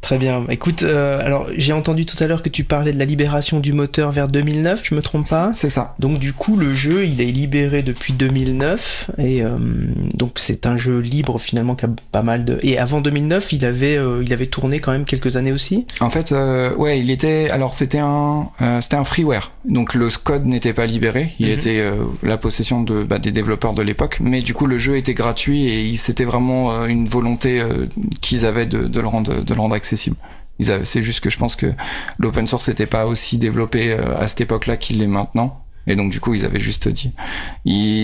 Très 0.00 0.16
bien. 0.16 0.44
Écoute, 0.48 0.84
euh, 0.84 1.20
alors 1.22 1.48
j'ai 1.56 1.72
entendu 1.72 2.06
tout 2.06 2.16
à 2.22 2.26
l'heure 2.26 2.42
que 2.42 2.48
tu 2.48 2.64
parlais 2.64 2.92
de 2.92 2.98
la 2.98 3.04
libération 3.04 3.60
du 3.60 3.72
moteur 3.72 4.10
vers 4.10 4.28
2009, 4.28 4.80
je 4.82 4.94
me 4.94 5.02
trompe 5.02 5.28
pas 5.28 5.50
C'est 5.52 5.68
ça. 5.68 5.94
Donc 5.98 6.18
du 6.18 6.32
coup, 6.32 6.56
le 6.56 6.72
jeu, 6.72 7.04
il 7.04 7.20
est 7.20 7.30
libéré 7.30 7.82
depuis 7.82 8.12
2009 8.12 9.10
et 9.18 9.42
euh, 9.42 9.58
donc 10.14 10.32
c'est 10.36 10.66
un 10.66 10.76
jeu 10.76 11.00
libre 11.00 11.38
finalement 11.38 11.74
qui 11.74 11.84
a 11.84 11.90
pas 12.12 12.22
mal 12.22 12.44
de. 12.44 12.58
Et 12.62 12.78
avant 12.78 13.00
2009, 13.00 13.52
il 13.52 13.64
avait 13.66 13.98
euh, 13.98 14.22
il 14.24 14.32
avait 14.32 14.46
tourné 14.46 14.78
quand 14.78 14.92
même 14.92 15.04
quelques 15.04 15.36
années 15.36 15.52
aussi? 15.52 15.86
En 16.00 16.10
fait, 16.10 16.32
ouais, 16.76 17.00
il 17.00 17.10
était. 17.10 17.50
Alors 17.50 17.74
c'était 17.74 17.98
un 17.98 18.48
c'était 18.80 18.96
un 18.96 19.04
freeware, 19.04 19.52
donc 19.64 19.94
le 19.94 20.08
code 20.22 20.46
n'était 20.46 20.72
pas 20.72 20.86
libéré, 20.86 21.34
il 21.38 21.46
mhm. 21.46 21.52
était 21.52 21.82
la 22.22 22.38
possession 22.38 22.82
de 22.82 23.02
bah, 23.02 23.18
des 23.18 23.30
développeurs 23.30 23.74
de 23.74 23.82
l'époque, 23.82 24.18
mais 24.20 24.40
du 24.40 24.54
coup 24.54 24.66
le 24.66 24.78
jeu 24.78 24.96
était 24.96 25.14
gratuit 25.14 25.66
et 25.66 25.94
c'était 25.96 26.24
vraiment 26.24 26.86
une 26.86 27.06
volonté 27.06 27.62
qu'ils 28.20 28.46
avaient 28.46 28.66
de, 28.66 28.86
de, 28.86 29.00
le 29.00 29.06
rendre 29.06 29.42
de 29.42 29.54
le 29.54 29.60
rendre 29.60 29.74
accessible 29.74 29.97
c'est 30.60 31.02
juste 31.02 31.20
que 31.20 31.30
je 31.30 31.38
pense 31.38 31.56
que 31.56 31.72
l'open 32.18 32.46
source 32.46 32.68
n'était 32.68 32.86
pas 32.86 33.06
aussi 33.06 33.38
développé 33.38 33.92
euh, 33.92 34.18
à 34.18 34.28
cette 34.28 34.40
époque-là 34.40 34.76
qu'il 34.76 34.98
l'est 34.98 35.06
maintenant. 35.06 35.62
Et 35.86 35.96
donc 35.96 36.10
du 36.10 36.20
coup, 36.20 36.34
ils 36.34 36.44
avaient 36.44 36.60
juste 36.60 36.88
dit. 36.88 37.12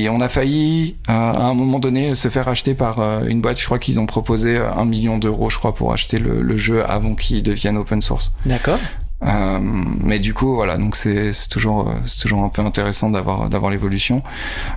on 0.08 0.20
a 0.20 0.28
failli 0.28 0.96
euh, 1.10 1.12
à 1.12 1.44
un 1.44 1.54
moment 1.54 1.78
donné 1.78 2.14
se 2.14 2.28
faire 2.28 2.48
acheter 2.48 2.74
par 2.74 3.00
euh, 3.00 3.26
une 3.26 3.42
boîte. 3.42 3.60
Je 3.60 3.64
crois 3.66 3.78
qu'ils 3.78 4.00
ont 4.00 4.06
proposé 4.06 4.56
un 4.56 4.86
million 4.86 5.18
d'euros, 5.18 5.50
je 5.50 5.58
crois, 5.58 5.74
pour 5.74 5.92
acheter 5.92 6.18
le, 6.18 6.56
jeu 6.56 6.88
avant 6.88 7.14
qu'il 7.14 7.42
devienne 7.42 7.76
open 7.76 8.00
source. 8.00 8.32
D'accord. 8.46 8.78
mais 9.20 10.18
du 10.18 10.32
coup, 10.32 10.54
voilà, 10.54 10.78
donc 10.78 10.96
c'est 10.96 11.32
toujours 11.50 11.92
c'est 12.04 12.20
toujours 12.20 12.42
un 12.42 12.48
peu 12.48 12.62
intéressant 12.62 13.10
d'avoir 13.10 13.48
d'avoir 13.50 13.70
l'évolution. 13.70 14.22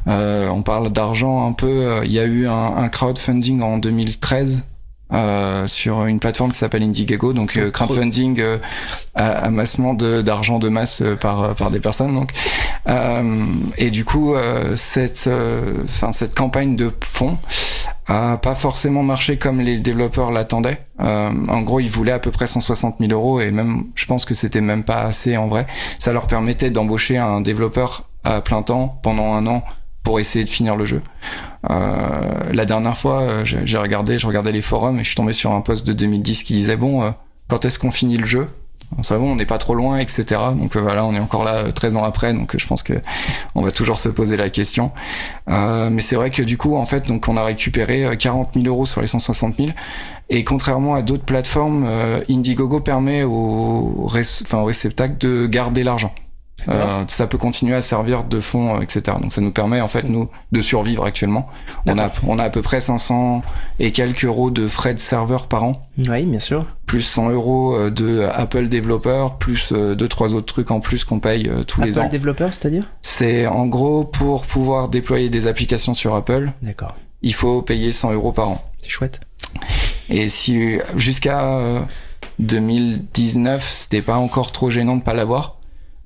on 0.06 0.62
parle 0.64 0.92
d'argent 0.92 1.48
un 1.48 1.54
peu. 1.54 2.02
Il 2.04 2.12
y 2.12 2.20
a 2.20 2.26
eu 2.26 2.48
un, 2.48 2.76
un 2.76 2.90
crowdfunding 2.90 3.62
en 3.62 3.78
2013 3.78 4.66
euh, 5.14 5.68
sur 5.68 6.06
une 6.06 6.20
plateforme 6.20 6.52
qui 6.52 6.58
s'appelle 6.58 6.84
Indiegogo, 6.84 7.32
donc 7.32 7.56
euh, 7.56 7.72
crowdfunding, 7.72 8.42
euh, 8.42 8.58
amassement 9.16 9.94
d'argent 9.94 10.60
de, 10.60 10.68
masse 10.68 11.02
euh, 11.02 11.16
par 11.16 11.56
par 11.56 11.72
des 11.72 11.80
personnes. 11.80 12.14
Donc, 12.14 12.32
et 13.78 13.90
du 13.90 14.04
coup, 14.06 14.36
cette 14.76 15.30
enfin 15.86 16.12
cette 16.12 16.36
campagne 16.36 16.76
de 16.76 16.92
fonds 17.04 17.38
a 18.08 18.38
pas 18.38 18.56
forcément 18.56 19.04
marché 19.04 19.38
comme 19.38 19.60
les 19.60 19.80
développeurs 19.80 20.32
l'attendaient. 20.32 20.82
en 21.00 21.62
gros, 21.62 21.80
ils 21.80 21.90
voulaient 21.90 22.14
à 22.14 22.20
peu 22.20 22.32
près 22.32 22.48
160 22.48 22.98
000 23.00 23.12
euros 23.12 23.42
et 23.42 23.52
même, 23.52 23.86
je 23.96 24.06
pense 24.06 24.26
que 24.26 24.34
c'était 24.34 24.62
même 24.62 24.84
pas 24.84 25.02
assez 25.02 25.38
en 25.38 25.48
vrai. 25.48 25.68
Ça 26.00 26.14
leur 26.14 26.28
permettait 26.28 26.70
d'embaucher 26.70 27.18
un 27.18 27.42
développeur 27.42 28.04
à 28.24 28.42
plein 28.42 28.62
temps 28.62 29.00
pendant 29.04 29.34
un 29.34 29.48
an 29.48 29.64
pour 30.08 30.22
essayer 30.22 30.46
de 30.46 30.50
finir 30.50 30.78
le 30.78 30.86
jeu. 30.86 31.02
Euh, 31.70 31.74
la 32.54 32.64
dernière 32.64 32.98
fois, 32.98 33.24
euh, 33.24 33.42
j'ai 33.44 33.78
regardé, 33.78 34.18
je 34.18 34.26
regardais 34.26 34.54
les 34.54 34.62
forums 34.62 34.98
et 35.02 35.04
je 35.04 35.10
suis 35.10 35.18
tombé 35.18 35.34
sur 35.34 35.52
un 35.52 35.60
post 35.60 35.86
de 35.86 35.92
2010 35.92 36.44
qui 36.44 36.54
disait 36.54 36.78
bon, 36.78 37.04
euh, 37.04 37.10
quand 37.50 37.66
est-ce 37.66 37.78
qu'on 37.78 37.92
finit 37.92 38.16
le 38.16 38.26
jeu? 38.26 38.48
Ça 39.02 39.18
bon, 39.18 39.34
on 39.34 39.36
n'est 39.36 39.46
pas 39.46 39.58
trop 39.58 39.76
loin, 39.76 39.98
etc. 39.98 40.24
Donc 40.58 40.78
voilà, 40.78 41.04
on 41.04 41.14
est 41.14 41.20
encore 41.20 41.44
là 41.44 41.70
13 41.74 41.98
ans 41.98 42.06
après, 42.06 42.34
donc 42.34 42.56
je 42.58 42.66
pense 42.66 42.84
que 42.84 42.94
on 43.54 43.62
va 43.62 43.72
toujours 43.72 43.98
se 43.98 44.08
poser 44.08 44.38
la 44.38 44.50
question. 44.50 44.92
mais 45.46 46.00
c'est 46.00 46.16
vrai 46.16 46.30
que 46.30 46.42
du 46.42 46.56
coup, 46.56 46.78
en 46.78 46.86
fait, 46.86 47.06
donc 47.06 47.28
on 47.28 47.36
a 47.36 47.44
récupéré 47.44 48.08
40 48.18 48.52
000 48.54 48.66
euros 48.66 48.86
sur 48.86 49.02
les 49.02 49.10
160 49.10 49.58
000. 49.58 49.72
Et 50.30 50.46
contrairement 50.46 50.96
à 50.96 51.02
d'autres 51.02 51.26
plateformes, 51.26 51.86
Indiegogo 52.30 52.80
permet 52.80 53.24
aux, 53.24 54.08
enfin, 54.08 54.60
aux 54.60 54.66
réceptacles 54.66 55.18
de 55.18 55.48
garder 55.48 55.84
l'argent. 55.84 56.14
Euh, 56.70 57.04
ça 57.08 57.28
peut 57.28 57.38
continuer 57.38 57.76
à 57.76 57.82
servir 57.82 58.24
de 58.24 58.42
fond, 58.42 58.76
euh, 58.76 58.82
etc. 58.82 59.18
Donc 59.22 59.32
ça 59.32 59.42
nous 59.42 59.52
permet 59.52 59.80
en 59.80 59.88
fait 59.88 60.04
nous 60.04 60.30
de 60.52 60.62
survivre 60.62 61.06
actuellement. 61.06 61.48
On 61.86 61.98
a 61.98 62.12
on 62.26 62.40
a 62.40 62.44
à 62.44 62.50
peu 62.50 62.62
près 62.62 62.82
500 62.82 63.44
et 63.80 63.92
quelques 63.92 64.26
euros 64.26 64.52
de 64.52 64.68
frais 64.68 64.94
de 64.94 65.00
serveur 65.00 65.48
par 65.48 65.64
an. 65.64 65.72
Oui, 65.98 66.26
bien 66.26 66.40
sûr. 66.40 66.66
Plus 66.86 67.02
100 67.02 67.30
euros 67.30 67.76
euh, 67.76 67.90
de 67.90 68.28
Apple 68.34 68.68
Developer, 68.68 69.28
plus 69.40 69.72
deux 69.72 70.08
trois 70.08 70.34
autres 70.34 70.54
trucs 70.54 70.72
en 70.72 70.80
plus 70.80 71.04
qu'on 71.04 71.20
paye 71.20 71.50
tous 71.68 71.82
les 71.82 72.00
ans. 72.00 72.04
Apple 72.04 72.14
Developer, 72.14 72.48
c'est-à-dire? 72.48 72.88
C'est 73.02 73.48
en 73.48 73.66
gros 73.68 74.04
pour 74.04 74.46
pouvoir 74.46 74.90
déployer 74.90 75.30
des 75.30 75.48
applications 75.48 75.94
sur 75.94 76.16
Apple. 76.16 76.52
D'accord. 76.62 76.96
Il 77.22 77.34
faut 77.34 77.62
payer 77.62 77.92
100 77.92 78.14
euros 78.14 78.32
par 78.32 78.50
an. 78.50 78.62
C'est 78.82 78.90
chouette. 78.90 79.22
Et 80.10 80.30
si 80.30 80.78
jusqu'à 80.96 81.60
2019, 82.40 83.68
c'était 83.70 84.02
pas 84.02 84.18
encore 84.18 84.52
trop 84.52 84.70
gênant 84.70 84.96
de 84.96 85.02
pas 85.02 85.14
l'avoir. 85.14 85.57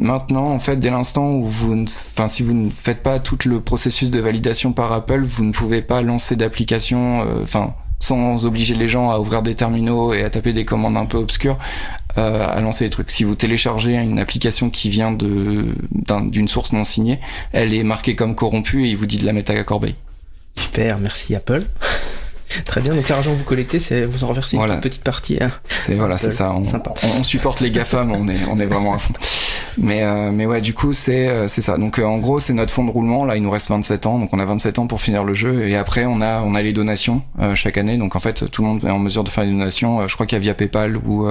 Maintenant, 0.02 0.48
en 0.48 0.58
fait, 0.58 0.78
dès 0.78 0.90
l'instant 0.90 1.30
où 1.32 1.46
vous, 1.46 1.84
enfin, 1.84 2.26
si 2.26 2.42
vous 2.42 2.56
ne 2.56 2.72
faites 2.72 3.04
pas 3.04 3.20
tout 3.20 3.38
le 3.46 3.62
processus 3.62 4.10
de 4.10 4.20
validation 4.20 4.74
par 4.74 4.92
Apple, 4.92 5.22
vous 5.22 5.44
ne 5.44 5.52
pouvez 5.52 5.84
pas 5.84 6.02
lancer 6.02 6.36
d'application, 6.36 7.22
euh, 7.22 7.44
enfin, 7.44 7.76
sans 8.00 8.48
obliger 8.48 8.74
les 8.74 8.88
gens 8.88 9.12
à 9.12 9.20
ouvrir 9.20 9.44
des 9.44 9.54
terminaux 9.54 10.12
et 10.12 10.24
à 10.24 10.32
taper 10.32 10.54
des 10.54 10.66
commandes 10.66 10.98
un 10.98 11.06
peu 11.06 11.20
obscures, 11.20 11.60
euh, 12.18 12.44
à 12.50 12.60
lancer 12.62 12.86
des 12.86 12.90
trucs. 12.90 13.12
Si 13.12 13.24
vous 13.24 13.36
téléchargez 13.36 13.96
une 13.96 14.18
application 14.18 14.72
qui 14.72 14.90
vient 14.90 15.12
de 15.12 15.76
d'une 16.32 16.48
source 16.48 16.74
non 16.74 16.84
signée, 16.84 17.20
elle 17.52 17.72
est 17.72 17.84
marquée 17.84 18.16
comme 18.16 18.34
corrompue 18.34 18.86
et 18.86 18.90
il 18.90 18.98
vous 18.98 19.06
dit 19.06 19.18
de 19.18 19.26
la 19.26 19.34
mettre 19.34 19.52
à 19.52 19.64
corbeille. 19.64 19.96
Super, 20.56 20.98
merci 20.98 21.36
Apple. 21.36 21.64
Très 22.66 22.82
bien, 22.82 22.94
donc 22.96 23.08
l'argent 23.10 23.32
que 23.32 23.38
vous 23.38 23.44
collectez, 23.44 23.80
c'est 23.80 24.06
vous 24.06 24.24
en 24.24 24.28
reversez 24.28 24.58
une 24.58 24.82
petite 24.82 25.04
partie. 25.04 25.38
Hein. 25.42 25.52
C'est 25.70 25.96
voilà, 25.96 26.18
c'est 26.18 26.32
ça. 26.32 26.54
On, 26.54 26.64
on, 27.20 27.24
supporte 27.24 27.62
les 27.62 27.72
GAFAM, 27.72 28.12
on 28.12 28.28
est 28.28 28.40
on 28.50 28.60
est 28.60 28.66
vraiment 28.66 28.94
à 28.94 28.98
fond. 28.98 29.14
Mais 29.78 30.04
euh, 30.04 30.32
mais 30.32 30.46
ouais, 30.46 30.62
du 30.62 30.74
coup 30.74 30.94
c'est 30.94 31.28
euh, 31.28 31.48
c'est 31.48 31.62
ça. 31.62 31.78
Donc 31.78 32.00
euh, 32.00 32.04
en 32.04 32.18
gros, 32.18 32.40
c'est 32.40 32.54
notre 32.54 32.74
fonds 32.74 32.84
de 32.84 32.92
roulement. 32.92 33.26
Là, 33.26 33.36
il 33.36 33.44
nous 33.44 33.52
reste 33.52 33.70
27 33.70 34.06
ans, 34.06 34.20
donc 34.20 34.30
on 34.34 34.40
a 34.40 34.46
27 34.46 34.80
ans 34.80 34.88
pour 34.88 35.02
finir 35.02 35.24
le 35.24 35.34
jeu. 35.34 35.68
Et 35.68 35.76
après, 35.76 36.06
on 36.06 36.22
a 36.22 36.42
on 36.42 36.56
a 36.56 36.62
les 36.62 36.74
donations 36.74 37.22
chaque 37.56 37.78
année. 37.78 37.98
Donc 37.98 38.16
en 38.16 38.20
fait, 38.20 38.50
tout 38.50 38.62
le 38.62 38.68
monde 38.68 38.84
est 38.84 38.90
en 38.90 39.00
mesure 39.00 39.24
de 39.24 39.30
faire 39.30 39.46
des 39.46 39.52
donations. 39.52 40.08
je 40.08 40.14
crois 40.14 40.26
qu'il 40.26 40.36
y 40.36 40.40
a 40.40 40.42
via 40.42 40.54
PayPal 40.54 40.98
ou 40.98 41.28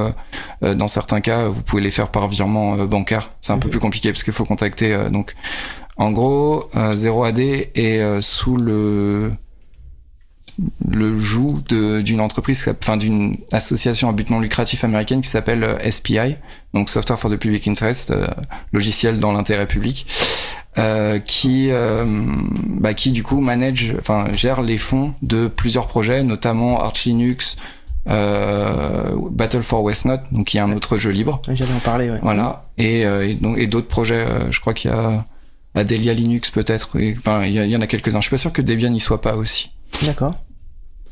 dans 0.62 0.88
certains 0.88 1.20
cas, 1.20 1.48
vous 1.48 1.62
pouvez 1.62 1.82
les 1.82 1.90
faire 1.90 2.08
par 2.08 2.28
virement 2.28 2.76
bancaire. 2.86 3.30
C'est 3.40 3.52
un 3.52 3.58
peu 3.58 3.66
mhm. 3.66 3.72
plus 3.72 3.80
compliqué 3.80 4.12
parce 4.12 4.22
qu'il 4.22 4.32
faut 4.32 4.44
contacter. 4.44 4.96
donc 5.10 5.34
en 5.96 6.12
gros, 6.12 6.68
0AD 6.74 7.68
est 7.74 8.20
sous 8.20 8.56
le 8.56 9.32
le 10.88 11.18
joug 11.18 11.60
d'une 12.02 12.20
entreprise, 12.20 12.68
enfin 12.80 12.96
d'une 12.96 13.36
association 13.52 14.08
à 14.08 14.12
but 14.12 14.30
non 14.30 14.40
lucratif 14.40 14.84
américaine 14.84 15.20
qui 15.20 15.28
s'appelle 15.28 15.64
euh, 15.64 15.90
SPI, 15.90 16.36
donc 16.74 16.90
Software 16.90 17.18
for 17.18 17.30
the 17.30 17.36
Public 17.36 17.66
Interest, 17.68 18.10
euh, 18.10 18.26
logiciel 18.72 19.20
dans 19.20 19.32
l'intérêt 19.32 19.66
public, 19.66 20.06
euh, 20.78 21.18
qui, 21.18 21.68
euh, 21.70 22.04
bah, 22.06 22.94
qui 22.94 23.12
du 23.12 23.22
coup 23.22 23.40
manage, 23.40 23.94
enfin 23.98 24.26
gère 24.34 24.62
les 24.62 24.78
fonds 24.78 25.14
de 25.22 25.48
plusieurs 25.48 25.86
projets, 25.86 26.22
notamment 26.22 26.80
Arch 26.80 27.04
Linux, 27.04 27.56
Battle 28.06 29.62
for 29.62 29.82
Westnot, 29.82 30.18
donc 30.32 30.52
il 30.52 30.56
y 30.56 30.60
a 30.60 30.64
un 30.64 30.72
autre 30.72 30.98
jeu 30.98 31.10
libre. 31.10 31.40
J'allais 31.48 31.72
en 31.72 31.80
parler. 31.80 32.10
Ouais. 32.10 32.18
Voilà, 32.22 32.66
et, 32.76 33.02
et, 33.02 33.38
et 33.56 33.66
d'autres 33.66 33.88
projets. 33.88 34.26
je 34.50 34.58
crois 34.58 34.74
qu'il 34.74 34.90
y 34.90 34.94
a 34.94 35.24
Adelia 35.74 36.12
Linux 36.14 36.50
peut-être. 36.50 36.98
Enfin, 37.18 37.44
il 37.44 37.54
y, 37.54 37.76
en 37.76 37.80
a 37.80 37.86
quelques-uns. 37.86 38.20
Je 38.20 38.24
suis 38.24 38.30
pas 38.30 38.38
sûr 38.38 38.52
que 38.52 38.62
Debian 38.62 38.90
n'y 38.90 39.00
soit 39.00 39.20
pas 39.20 39.36
aussi. 39.36 39.70
D'accord. 40.02 40.34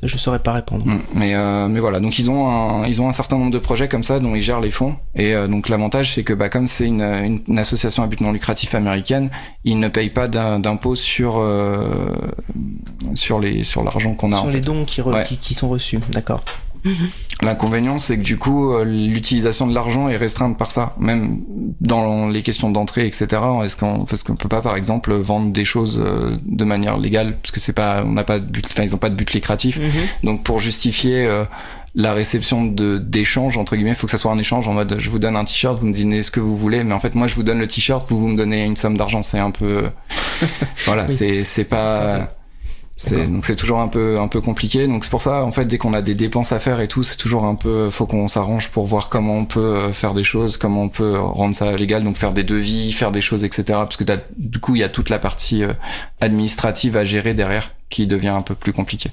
Je 0.03 0.17
saurais 0.17 0.39
pas 0.39 0.53
répondre. 0.53 0.87
Mm. 0.87 1.01
Mais 1.15 1.35
euh, 1.35 1.69
mais 1.69 1.81
voilà, 1.81 1.99
donc 1.99 2.19
ils 2.19 2.31
ont 2.31 2.49
un, 2.49 2.87
ils 2.87 3.03
ont 3.03 3.09
un 3.09 3.13
certain 3.13 3.37
nombre 3.37 3.51
de 3.51 3.59
projets 3.59 3.89
comme 3.89 4.05
ça 4.05 4.21
dont 4.21 4.35
ils 4.35 4.43
gèrent 4.43 4.61
les 4.61 4.71
fonds 4.71 4.95
et 5.17 5.35
euh, 5.35 5.49
donc 5.49 5.69
l'avantage 5.69 6.15
c'est 6.15 6.23
que 6.23 6.33
bah 6.33 6.49
comme 6.49 6.69
c'est 6.69 6.87
une, 6.87 7.03
une, 7.49 7.59
association 7.59 8.03
à 8.05 8.07
but 8.07 8.21
non 8.21 8.31
lucratif 8.31 8.75
américaine, 8.75 9.31
ils 9.65 9.79
ne 9.79 9.89
payent 9.89 10.11
pas 10.11 10.29
d'impôts 10.29 10.95
sur 10.95 11.39
euh, 11.39 12.15
sur 13.15 13.41
les 13.41 13.65
sur 13.65 13.83
l'argent 13.83 14.15
qu'on 14.15 14.33
a. 14.33 14.41
Sur 14.41 14.51
les 14.51 14.61
dons 14.61 14.85
qui, 14.85 15.03
qui, 15.27 15.37
qui 15.37 15.55
sont 15.55 15.69
reçus, 15.69 15.99
d'accord. 16.11 16.41
Mhm. 16.85 17.09
L'inconvénient, 17.43 17.99
c'est 17.99 18.16
que 18.16 18.22
du 18.22 18.37
coup, 18.37 18.72
euh, 18.72 18.85
l'utilisation 18.85 19.66
de 19.66 19.74
l'argent 19.74 20.09
est 20.09 20.16
restreinte 20.16 20.57
par 20.59 20.72
ça. 20.72 20.95
Même 20.99 21.41
dans 21.81 22.29
les 22.29 22.43
questions 22.43 22.70
d'entrée, 22.70 23.07
etc. 23.07 23.26
Est-ce 23.64 23.76
qu'on, 23.76 24.05
parce 24.05 24.22
qu'on 24.22 24.35
peut 24.35 24.49
pas, 24.49 24.61
par 24.61 24.76
exemple, 24.76 25.12
vendre 25.14 25.53
des 25.53 25.64
choses 25.64 26.01
euh, 26.03 26.37
de 26.45 26.64
manière 26.64 26.99
légale, 26.99 27.37
parce 27.41 27.53
que 27.53 27.61
c'est 27.61 27.72
pas, 27.72 28.03
on 28.05 28.12
n'a 28.12 28.24
pas 28.24 28.39
de 28.39 28.45
but, 28.45 28.66
enfin, 28.66 28.83
ils 28.83 28.95
ont 28.95 28.99
pas 28.99 29.11
de 29.11 29.14
but 29.14 29.33
lucratif. 29.33 29.79
Mhm. 29.79 29.91
Donc, 30.24 30.43
pour 30.43 30.61
justifier 30.61 31.26
euh, 31.26 31.45
la 31.95 32.12
réception 32.12 32.64
de 32.64 32.99
d'échange 32.99 33.57
entre 33.57 33.74
guillemets, 33.74 33.91
il 33.91 33.97
faut 33.97 34.07
que 34.07 34.11
ça 34.11 34.18
soit 34.18 34.33
un 34.33 34.39
échange 34.39 34.68
en 34.68 34.72
mode, 34.72 34.97
je 34.99 35.11
vous 35.11 35.18
donne 35.18 35.37
un 35.37 35.45
t-shirt, 35.45 35.79
vous 35.79 35.87
me 35.87 35.95
donnez 35.95 36.22
ce 36.22 36.31
que 36.31 36.41
vous 36.41 36.57
voulez, 36.57 36.85
mais 36.85 36.95
en 36.95 37.01
fait, 37.01 37.14
moi, 37.14 37.29
je 37.29 37.35
vous 37.35 37.43
donne 37.43 37.59
le 37.59 37.66
t-shirt, 37.66 38.07
vous 38.09 38.18
vous 38.18 38.29
me 38.29 38.37
donnez 38.37 38.64
une 38.64 38.76
somme 38.76 38.97
d'argent. 38.97 39.22
C'est 39.22 39.39
un 39.39 39.51
peu, 39.51 39.85
voilà, 40.85 41.09
c'est 41.09 41.45
c'est 41.45 41.64
pas 41.64 42.38
donc 43.07 43.45
c'est 43.45 43.57
toujours 43.57 43.79
un 43.79 43.89
peu 43.89 44.19
un 44.19 44.29
peu 44.29 44.41
compliqué. 44.41 44.87
Donc 44.87 45.05
c'est 45.05 45.11
pour 45.11 45.21
ça 45.21 45.45
en 45.45 45.51
fait 45.51 45.65
dès 45.65 45.79
qu'on 45.79 45.95
a 45.95 46.03
des 46.03 46.15
dépenses 46.15 46.53
à 46.53 46.59
faire 46.59 46.81
et 46.81 46.89
tout, 46.89 47.03
c'est 47.03 47.17
toujours 47.17 47.45
un 47.45 47.55
peu 47.55 47.91
faut 47.91 48.07
qu'on 48.07 48.29
s'arrange 48.29 48.71
pour 48.71 48.87
voir 48.87 49.09
comment 49.09 49.37
on 49.39 49.45
peut 49.45 49.61
euh, 49.61 49.93
faire 49.93 50.15
des 50.15 50.25
choses, 50.25 50.57
comment 50.57 50.85
on 50.85 50.89
peut 50.89 51.19
rendre 51.19 51.55
ça 51.55 51.77
légal, 51.77 52.03
donc 52.03 52.17
faire 52.17 52.33
des 52.33 52.45
devis, 52.45 52.93
faire 52.93 53.13
des 53.13 53.21
choses, 53.21 53.45
etc. 53.45 53.65
Parce 53.67 53.97
que 53.97 54.05
du 54.37 54.59
coup 54.59 54.75
il 54.75 54.81
y 54.81 54.85
a 54.85 54.89
toute 54.89 55.11
la 55.11 55.19
partie 55.19 55.65
euh, 55.65 55.73
administrative 56.21 56.97
à 56.97 57.05
gérer 57.05 57.35
derrière 57.35 57.73
qui 57.89 58.07
devient 58.07 58.29
un 58.29 58.43
peu 58.43 58.55
plus 58.55 58.73
compliquée. 58.73 59.11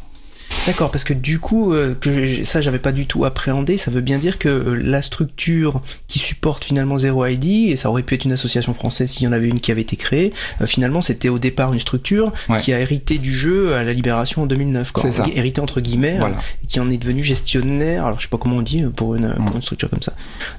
D'accord, 0.66 0.90
parce 0.90 1.04
que 1.04 1.14
du 1.14 1.40
coup, 1.40 1.74
euh, 1.74 1.94
que 2.00 2.44
ça 2.44 2.60
j'avais 2.60 2.80
pas 2.80 2.92
du 2.92 3.06
tout 3.06 3.24
appréhendé, 3.24 3.78
ça 3.78 3.92
veut 3.92 4.02
bien 4.02 4.18
dire 4.18 4.40
que 4.40 4.50
euh, 4.50 4.74
la 4.74 5.04
structure 5.04 5.82
qui 6.08 6.18
supporte 6.18 6.64
finalement 6.64 6.98
Zero 6.98 7.24
ID, 7.24 7.70
et 7.70 7.76
ça 7.76 7.92
aurait 7.92 8.02
pu 8.02 8.16
être 8.16 8.26
une 8.26 8.32
association 8.32 8.74
française 8.74 9.12
s'il 9.12 9.24
y 9.24 9.28
en 9.28 9.32
avait 9.32 9.48
une 9.48 9.60
qui 9.60 9.72
avait 9.72 9.82
été 9.82 9.96
créée, 9.96 10.34
euh, 10.62 10.66
finalement 10.66 11.02
c'était 11.02 11.30
au 11.30 11.38
départ 11.38 11.72
une 11.72 11.80
structure 11.80 12.34
qui 12.62 12.74
a 12.74 12.80
hérité 12.80 13.20
du 13.20 13.32
jeu 13.32 13.76
à 13.76 13.84
la 13.84 13.94
libération 13.94 14.44
en 14.44 14.46
2009, 14.48 14.92
quoi. 14.92 15.12
Ça. 15.12 15.26
hérité 15.34 15.62
entre 15.62 15.82
guillemets, 15.82 16.20
et 16.64 16.68
qui 16.68 16.80
en 16.80 16.90
est 16.90 16.98
devenu 16.98 17.24
gestionnaire, 17.24 18.06
alors 18.06 18.20
je 18.20 18.24
sais 18.24 18.30
pas 18.30 18.38
comment 18.38 18.58
on 18.58 18.62
dit 18.64 18.82
pour 18.96 19.16
une, 19.16 19.36
pour 19.46 19.56
une 19.56 19.62
structure 19.62 19.90
comme 19.90 20.02
ça. 20.02 20.14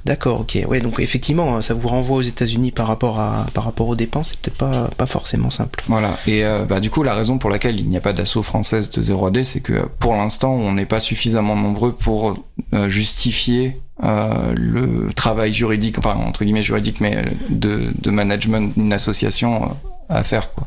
D'accord, 0.05 0.41
ok, 0.41 0.59
ouais, 0.69 0.81
donc 0.81 1.01
effectivement, 1.01 1.61
ça 1.61 1.75
vous 1.75 1.89
renvoie 1.89 2.19
aux 2.19 2.23
États-Unis 2.23 2.71
par 2.71 2.87
rapport 2.87 3.19
à 3.19 3.47
par 3.55 3.65
rapport 3.65 3.89
aux 3.89 3.97
dépenses, 3.97 4.29
c'est 4.29 4.39
peut-être 4.39 4.59
pas, 4.59 4.91
pas 4.97 5.07
forcément 5.07 5.51
simple. 5.51 5.83
Voilà, 5.89 6.17
et 6.29 6.45
bah, 6.69 6.79
du 6.79 6.91
coup, 6.91 7.03
la 7.03 7.15
raison 7.15 7.39
pour 7.39 7.51
laquelle 7.51 7.81
il 7.81 7.89
n'y 7.89 7.97
a 7.97 8.01
pas 8.01 8.13
d'assaut 8.13 8.43
française 8.43 8.91
de 8.91 9.03
0AD, 9.03 9.43
c'est 9.43 9.61
que 9.61 9.83
pour 9.99 10.15
l'instant, 10.15 10.53
on 10.53 10.73
n'est 10.73 10.87
pas 10.87 11.01
suffisamment 11.01 11.57
nombreux 11.57 11.93
pour 11.93 12.45
euh, 12.75 12.89
justifier 12.89 13.81
euh, 14.03 14.53
le 14.55 15.13
travail 15.15 15.55
juridique, 15.55 15.99
enfin 15.99 16.15
entre 16.15 16.45
guillemets 16.45 16.63
juridique, 16.63 17.01
mais 17.01 17.25
de, 17.49 18.11
management 18.11 18.73
d'une 18.77 18.93
association 18.93 19.65
euh, 19.65 19.67
à 20.09 20.23
faire. 20.23 20.53
Quoi 20.55 20.67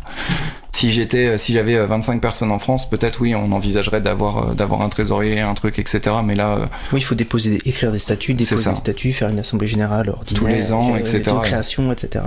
si 0.80 0.92
j'étais, 0.92 1.26
euh, 1.26 1.38
si 1.38 1.52
j'avais 1.52 1.78
25 1.86 2.16
euh, 2.16 2.20
personnes 2.20 2.52
en 2.52 2.60
France, 2.60 2.90
peut-être 2.90 3.20
oui, 3.20 3.36
on 3.36 3.52
envisagerait 3.52 4.00
d'avoir, 4.00 4.52
euh, 4.52 4.54
d'avoir 4.54 4.82
un 4.82 4.88
trésorier, 4.88 5.42
un 5.42 5.54
truc, 5.54 5.78
etc. 5.78 6.16
Mais 6.24 6.36
là, 6.36 6.70
oui, 6.94 7.00
il 7.00 7.04
faut 7.04 7.16
déposer, 7.16 7.60
écrire 7.66 7.92
des 7.92 8.00
statuts, 8.00 8.34
déposer 8.34 8.70
des 8.70 8.76
statuts, 8.78 9.12
faire 9.12 9.28
une 9.28 9.40
assemblée 9.40 9.68
générale 9.68 10.10
ordinaire, 10.10 10.40
tous 10.40 10.48
les 10.48 10.72
ans, 10.72 10.96
etc. 10.96 11.20
De 11.20 11.40
création, 11.42 11.92
etc. 11.92 12.24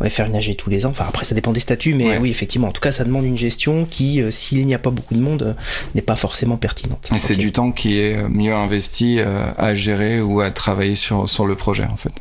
Ouais, 0.00 0.10
faire 0.10 0.26
une 0.26 0.34
AG 0.34 0.56
tous 0.56 0.70
les 0.70 0.86
ans. 0.86 0.90
Enfin, 0.90 1.04
après, 1.08 1.24
ça 1.24 1.36
dépend 1.36 1.52
des 1.52 1.60
statuts, 1.60 1.94
mais 1.94 2.18
oui, 2.18 2.30
effectivement. 2.30 2.68
En 2.68 2.72
tout 2.72 2.80
cas, 2.80 2.90
ça 2.90 3.04
demande 3.04 3.26
une 3.26 3.36
gestion 3.36 3.86
qui, 3.88 4.20
s'il 4.30 4.66
n'y 4.66 4.74
a 4.74 4.80
pas 4.80 4.90
beaucoup 4.90 5.14
de 5.14 5.20
monde, 5.20 5.54
n'est 5.94 6.02
pas 6.02 6.16
forcément 6.16 6.56
pertinente. 6.56 7.08
Et 7.14 7.18
c'est 7.18 7.36
du 7.36 7.52
temps 7.52 7.70
qui 7.70 8.00
est 8.00 8.28
mieux 8.28 8.54
investi 8.54 9.20
à 9.56 9.74
gérer 9.76 10.20
ou 10.20 10.40
à 10.40 10.50
travailler 10.50 10.96
sur 10.96 11.28
sur 11.28 11.46
le 11.46 11.54
projet, 11.54 11.84
en 11.84 11.96
fait. 11.96 12.12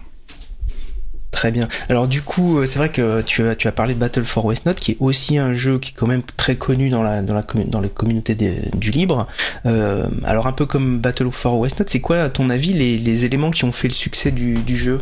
Très 1.34 1.50
bien. 1.50 1.68
Alors 1.90 2.08
du 2.08 2.22
coup, 2.22 2.60
euh, 2.60 2.66
c'est 2.68 2.78
vrai 2.78 2.90
que 2.90 3.22
tu 3.22 3.44
as, 3.46 3.56
tu 3.56 3.68
as 3.68 3.72
parlé 3.72 3.96
de 3.96 4.00
Battle 4.00 4.24
for 4.24 4.46
Westnot, 4.46 4.76
qui 4.76 4.92
est 4.92 4.98
aussi 5.00 5.40
un 5.40 5.54
jeu 5.54 5.80
qui 5.80 5.90
est 5.90 5.94
quand 5.94 6.06
même 6.06 6.22
très 6.38 6.56
connu 6.56 6.90
dans 6.90 7.02
la 7.02 7.24
dans 7.24 7.34
la 7.34 7.44
dans 7.66 7.82
les 7.82 7.90
communautés 7.90 8.36
du 8.36 8.92
libre. 8.92 9.26
Euh, 9.66 10.06
alors 10.24 10.46
un 10.46 10.54
peu 10.54 10.68
comme 10.68 11.00
Battle 11.00 11.32
for 11.32 11.58
Westnot, 11.58 11.86
c'est 11.88 12.00
quoi 12.00 12.22
à 12.22 12.30
ton 12.30 12.52
avis 12.52 12.72
les, 12.72 13.00
les, 13.00 13.26
éléments 13.26 13.50
qui 13.50 13.66
ont 13.66 13.72
fait 13.72 13.88
le 13.88 13.96
succès 13.96 14.30
du, 14.30 14.60
du 14.60 14.78
jeu? 14.78 15.02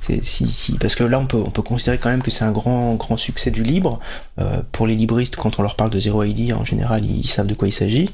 Si, 0.00 0.46
si, 0.46 0.78
parce 0.78 0.94
que 0.94 1.02
là 1.02 1.18
on 1.18 1.26
peut 1.26 1.42
on 1.44 1.50
peut 1.50 1.62
considérer 1.62 1.98
quand 1.98 2.10
même 2.10 2.22
que 2.22 2.30
c'est 2.30 2.44
un 2.44 2.52
grand 2.52 2.94
grand 2.94 3.16
succès 3.16 3.50
du 3.50 3.64
libre. 3.64 3.98
Euh, 4.38 4.62
pour 4.72 4.88
les 4.88 4.96
libristes, 4.96 5.36
quand 5.36 5.60
on 5.60 5.62
leur 5.62 5.76
parle 5.76 5.90
de 5.90 6.00
Zero 6.00 6.24
ID, 6.24 6.52
en 6.52 6.64
général 6.64 7.04
ils, 7.04 7.26
savent 7.26 7.46
de 7.46 7.54
quoi 7.54 7.68
il 7.68 7.72
s'agit. 7.72 8.10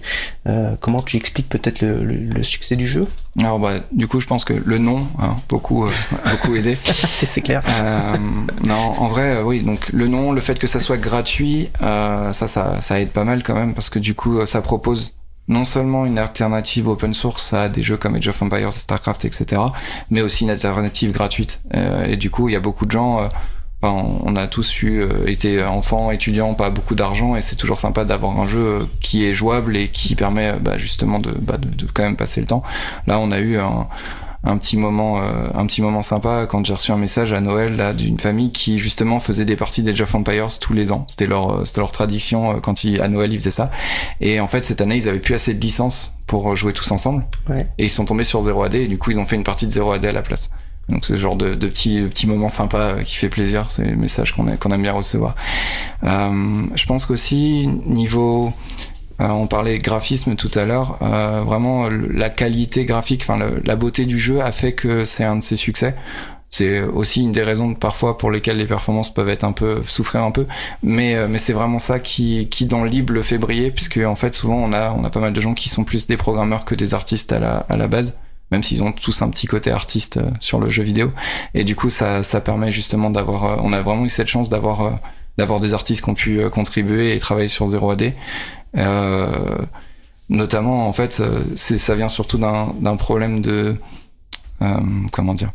Euh, 0.46 0.74
comment 0.80 1.00
tu 1.00 1.16
expliques 1.16 1.48
peut-être 1.48 1.80
le, 1.80 2.02
le, 2.02 2.42
succès 2.42 2.76
du 2.76 2.86
jeu? 2.86 3.06
Alors 3.38 3.58
bah 3.58 3.74
du 3.92 4.06
coup 4.06 4.20
je 4.20 4.26
pense 4.26 4.44
que 4.44 4.52
le 4.52 4.78
nom 4.78 5.06
a 5.18 5.36
beaucoup 5.48 5.86
euh, 5.86 5.90
beaucoup 6.30 6.54
aidé. 6.54 6.76
c'est 6.84 7.40
clair. 7.40 7.49
Euh, 7.54 8.16
non, 8.64 8.74
en 8.74 9.08
vrai, 9.08 9.36
euh, 9.36 9.42
oui. 9.42 9.60
Donc 9.60 9.88
le 9.92 10.08
nom, 10.08 10.32
le 10.32 10.40
fait 10.40 10.58
que 10.58 10.66
ça 10.66 10.80
soit 10.80 10.96
gratuit, 10.96 11.70
euh, 11.82 12.32
ça, 12.32 12.48
ça, 12.48 12.80
ça 12.80 13.00
aide 13.00 13.10
pas 13.10 13.24
mal 13.24 13.42
quand 13.42 13.54
même 13.54 13.74
parce 13.74 13.90
que 13.90 13.98
du 13.98 14.14
coup, 14.14 14.44
ça 14.46 14.60
propose 14.60 15.16
non 15.48 15.64
seulement 15.64 16.06
une 16.06 16.18
alternative 16.18 16.86
open 16.88 17.12
source 17.12 17.52
à 17.52 17.68
des 17.68 17.82
jeux 17.82 17.96
comme 17.96 18.14
Age 18.14 18.28
of 18.28 18.40
Empires, 18.40 18.72
Starcraft, 18.72 19.24
etc., 19.24 19.60
mais 20.10 20.22
aussi 20.22 20.44
une 20.44 20.50
alternative 20.50 21.10
gratuite. 21.10 21.60
et 22.06 22.16
du 22.16 22.30
coup, 22.30 22.48
il 22.48 22.52
y 22.52 22.56
a 22.56 22.60
beaucoup 22.60 22.86
de 22.86 22.92
gens. 22.92 23.28
on 23.82 24.36
a 24.36 24.46
tous 24.46 24.82
eu 24.82 25.04
été 25.26 25.64
enfants, 25.64 26.12
étudiants, 26.12 26.54
pas 26.54 26.70
beaucoup 26.70 26.94
d'argent, 26.94 27.34
et 27.34 27.42
c'est 27.42 27.56
toujours 27.56 27.80
sympa 27.80 28.04
d'avoir 28.04 28.38
un 28.38 28.46
jeu 28.46 28.86
qui 29.00 29.26
est 29.26 29.34
jouable 29.34 29.76
et 29.76 29.88
qui 29.88 30.14
permet 30.14 30.52
bah, 30.52 30.78
justement 30.78 31.18
de, 31.18 31.32
bah, 31.32 31.56
de, 31.56 31.68
de, 31.68 31.86
quand 31.92 32.04
même 32.04 32.16
passer 32.16 32.40
le 32.40 32.46
temps. 32.46 32.62
Là, 33.08 33.18
on 33.18 33.32
a 33.32 33.40
eu 33.40 33.58
un, 33.58 33.88
un 34.42 34.56
petit 34.56 34.76
moment, 34.76 35.20
un 35.20 35.66
petit 35.66 35.82
moment 35.82 36.02
sympa 36.02 36.46
quand 36.48 36.64
j'ai 36.64 36.72
reçu 36.72 36.92
un 36.92 36.96
message 36.96 37.32
à 37.32 37.40
Noël 37.40 37.76
là 37.76 37.92
d'une 37.92 38.18
famille 38.18 38.52
qui 38.52 38.78
justement 38.78 39.20
faisait 39.20 39.44
des 39.44 39.56
parties 39.56 39.82
d'Age 39.82 40.00
of 40.00 40.14
Empires 40.14 40.58
tous 40.58 40.72
les 40.72 40.92
ans. 40.92 41.04
C'était 41.08 41.26
leur, 41.26 41.66
c'était 41.66 41.80
leur 41.80 41.92
tradition 41.92 42.58
quand 42.60 42.84
ils, 42.84 43.02
à 43.02 43.08
Noël 43.08 43.32
ils 43.32 43.38
faisaient 43.38 43.50
ça. 43.50 43.70
Et 44.20 44.40
en 44.40 44.46
fait 44.46 44.62
cette 44.62 44.80
année 44.80 44.96
ils 44.96 45.08
avaient 45.08 45.18
plus 45.18 45.34
assez 45.34 45.52
de 45.52 45.60
licences 45.60 46.18
pour 46.26 46.56
jouer 46.56 46.72
tous 46.72 46.90
ensemble. 46.90 47.26
Et 47.78 47.84
ils 47.84 47.90
sont 47.90 48.06
tombés 48.06 48.24
sur 48.24 48.40
0 48.40 48.62
AD 48.62 48.74
et 48.76 48.86
du 48.86 48.96
coup 48.96 49.10
ils 49.10 49.20
ont 49.20 49.26
fait 49.26 49.36
une 49.36 49.44
partie 49.44 49.66
de 49.66 49.72
0 49.72 49.92
AD 49.92 50.06
à 50.06 50.12
la 50.12 50.22
place. 50.22 50.50
Donc 50.90 51.04
c'est 51.04 51.14
ce 51.14 51.18
genre 51.18 51.36
de, 51.36 51.54
de 51.54 51.66
petits, 51.68 52.00
petits 52.02 52.26
moments 52.26 52.48
sympas 52.48 53.02
qui 53.04 53.16
fait 53.16 53.28
plaisir, 53.28 53.66
c'est 53.68 53.84
le 53.84 53.96
message 53.96 54.34
qu'on 54.34 54.44
qu'on 54.56 54.70
aime 54.72 54.82
bien 54.82 54.92
recevoir. 54.92 55.36
Euh, 56.04 56.62
je 56.74 56.86
pense 56.86 57.06
qu'aussi 57.06 57.68
niveau 57.86 58.48
euh, 58.48 58.50
on 59.28 59.46
parlait 59.46 59.78
graphisme 59.78 60.34
tout 60.36 60.50
à 60.54 60.64
l'heure. 60.64 60.98
Euh, 61.02 61.42
vraiment, 61.44 61.88
la 61.88 62.30
qualité 62.30 62.84
graphique, 62.84 63.22
enfin 63.22 63.38
la 63.64 63.76
beauté 63.76 64.06
du 64.06 64.18
jeu 64.18 64.40
a 64.40 64.52
fait 64.52 64.72
que 64.72 65.04
c'est 65.04 65.24
un 65.24 65.36
de 65.36 65.42
ses 65.42 65.56
succès. 65.56 65.94
C'est 66.48 66.82
aussi 66.82 67.22
une 67.22 67.30
des 67.30 67.44
raisons 67.44 67.74
parfois 67.74 68.18
pour 68.18 68.30
lesquelles 68.32 68.56
les 68.56 68.66
performances 68.66 69.14
peuvent 69.14 69.28
être 69.28 69.44
un 69.44 69.52
peu 69.52 69.82
souffrir 69.86 70.24
un 70.24 70.32
peu, 70.32 70.46
mais 70.82 71.16
mais 71.28 71.38
c'est 71.38 71.52
vraiment 71.52 71.78
ça 71.78 72.00
qui 72.00 72.48
qui 72.48 72.66
dans 72.66 72.82
le 72.82 72.90
le 72.90 73.22
fait 73.22 73.38
briller, 73.38 73.70
puisque 73.70 73.98
en 73.98 74.16
fait 74.16 74.34
souvent 74.34 74.56
on 74.56 74.72
a 74.72 75.10
pas 75.10 75.20
mal 75.20 75.32
de 75.32 75.40
gens 75.40 75.54
qui 75.54 75.68
sont 75.68 75.84
plus 75.84 76.08
des 76.08 76.16
programmeurs 76.16 76.64
que 76.64 76.74
des 76.74 76.92
artistes 76.92 77.32
à 77.32 77.38
la 77.38 77.58
à 77.68 77.76
la 77.76 77.86
base 77.86 78.18
même 78.50 78.62
s'ils 78.62 78.82
ont 78.82 78.92
tous 78.92 79.22
un 79.22 79.28
petit 79.30 79.46
côté 79.46 79.70
artiste 79.70 80.18
sur 80.40 80.58
le 80.58 80.68
jeu 80.70 80.82
vidéo. 80.82 81.12
Et 81.54 81.64
du 81.64 81.76
coup, 81.76 81.90
ça, 81.90 82.22
ça 82.22 82.40
permet 82.40 82.72
justement 82.72 83.10
d'avoir, 83.10 83.64
on 83.64 83.72
a 83.72 83.80
vraiment 83.80 84.04
eu 84.04 84.08
cette 84.08 84.28
chance 84.28 84.48
d'avoir, 84.48 84.98
d'avoir 85.40 85.58
des 85.58 85.74
artistes 85.74 86.04
qui 86.04 86.10
ont 86.10 86.14
pu 86.14 86.48
contribuer 86.50 87.14
et 87.14 87.18
travailler 87.18 87.48
sur 87.48 87.66
0AD. 87.66 88.12
Euh, 88.76 89.58
notamment, 90.28 90.86
en 90.86 90.92
fait, 90.92 91.22
c'est, 91.56 91.78
ça 91.78 91.94
vient 91.94 92.08
surtout 92.08 92.38
d'un, 92.38 92.96
problème 92.96 93.40
de, 93.40 93.76
euh, 94.62 94.76
comment 95.12 95.34
dire, 95.34 95.52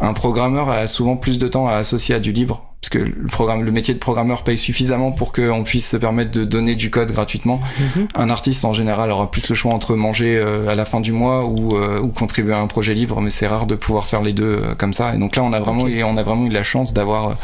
un 0.00 0.12
programmeur 0.12 0.68
a 0.68 0.86
souvent 0.86 1.16
plus 1.16 1.38
de 1.38 1.46
temps 1.46 1.68
à 1.68 1.74
associer 1.74 2.14
à 2.14 2.20
du 2.20 2.32
libre 2.32 2.69
parce 2.80 2.88
que 2.88 2.98
le 2.98 3.26
programme, 3.26 3.62
le 3.62 3.72
métier 3.72 3.92
de 3.92 3.98
programmeur 3.98 4.42
paye 4.42 4.56
suffisamment 4.56 5.12
pour 5.12 5.32
qu'on 5.32 5.64
puisse 5.64 5.86
se 5.86 5.98
permettre 5.98 6.30
de 6.30 6.44
donner 6.44 6.74
du 6.76 6.90
code 6.90 7.12
gratuitement. 7.12 7.60
Mhm. 7.78 8.08
Un 8.14 8.30
artiste 8.30 8.64
en 8.64 8.72
général 8.72 9.10
aura 9.10 9.30
plus 9.30 9.46
le 9.50 9.54
choix 9.54 9.74
entre 9.74 9.94
manger 9.94 10.38
euh, 10.38 10.66
à 10.66 10.74
la 10.74 10.86
fin 10.86 11.00
du 11.00 11.12
mois 11.12 11.44
ou, 11.44 11.76
euh, 11.76 12.00
ou 12.00 12.08
contribuer 12.08 12.54
à 12.54 12.58
un 12.58 12.66
projet 12.68 12.94
libre, 12.94 13.20
mais 13.20 13.28
c'est 13.28 13.46
rare 13.46 13.66
de 13.66 13.74
pouvoir 13.74 14.06
faire 14.06 14.22
les 14.22 14.32
deux 14.32 14.44
euh, 14.62 14.74
comme 14.74 14.94
ça. 14.94 15.14
Et 15.14 15.18
donc 15.18 15.36
là, 15.36 15.42
on 15.42 15.52
a 15.52 15.60
vraiment, 15.60 15.86
eu, 15.88 16.02
on 16.04 16.16
a 16.16 16.22
vraiment 16.22 16.46
eu 16.46 16.50
la 16.50 16.62
chance 16.62 16.94
d'avoir 16.94 17.36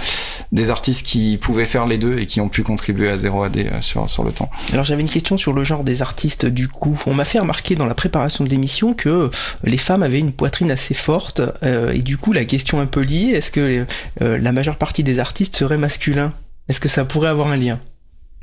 des 0.52 0.70
artistes 0.70 1.04
qui 1.04 1.36
pouvaient 1.36 1.66
faire 1.66 1.86
les 1.86 1.98
deux 1.98 2.18
et 2.18 2.24
qui 2.24 2.40
ont 2.40 2.48
pu 2.48 2.62
contribuer 2.62 3.10
à 3.10 3.18
0 3.18 3.42
AD 3.42 3.82
sur, 3.82 4.08
sur 4.08 4.24
le 4.24 4.32
temps. 4.32 4.48
Alors 4.72 4.86
j'avais 4.86 5.02
une 5.02 5.08
question 5.08 5.36
sur 5.36 5.52
le 5.52 5.64
genre 5.64 5.84
des 5.84 6.00
artistes 6.00 6.46
du 6.46 6.68
coup. 6.68 6.98
On 7.06 7.12
m'a 7.12 7.26
fait 7.26 7.40
remarquer 7.40 7.74
dans 7.74 7.86
la 7.86 7.94
préparation 7.94 8.42
de 8.42 8.48
l'émission 8.48 8.94
que 8.94 9.30
les 9.64 9.76
femmes 9.76 10.02
avaient 10.02 10.18
une 10.18 10.32
poitrine 10.32 10.70
assez 10.70 10.94
forte 10.94 11.42
et 11.62 12.00
du 12.00 12.16
coup 12.16 12.32
la 12.32 12.44
question 12.44 12.80
un 12.80 12.86
peu 12.86 13.00
liée, 13.00 13.32
est-ce 13.34 13.50
que 13.50 13.86
la 14.20 14.52
majeure 14.52 14.76
partie 14.76 15.02
des 15.02 15.18
artistes 15.18 15.25
artiste 15.26 15.56
serait 15.56 15.76
masculin 15.76 16.32
Est-ce 16.68 16.80
que 16.80 16.88
ça 16.88 17.04
pourrait 17.04 17.28
avoir 17.28 17.48
un 17.48 17.56
lien? 17.56 17.80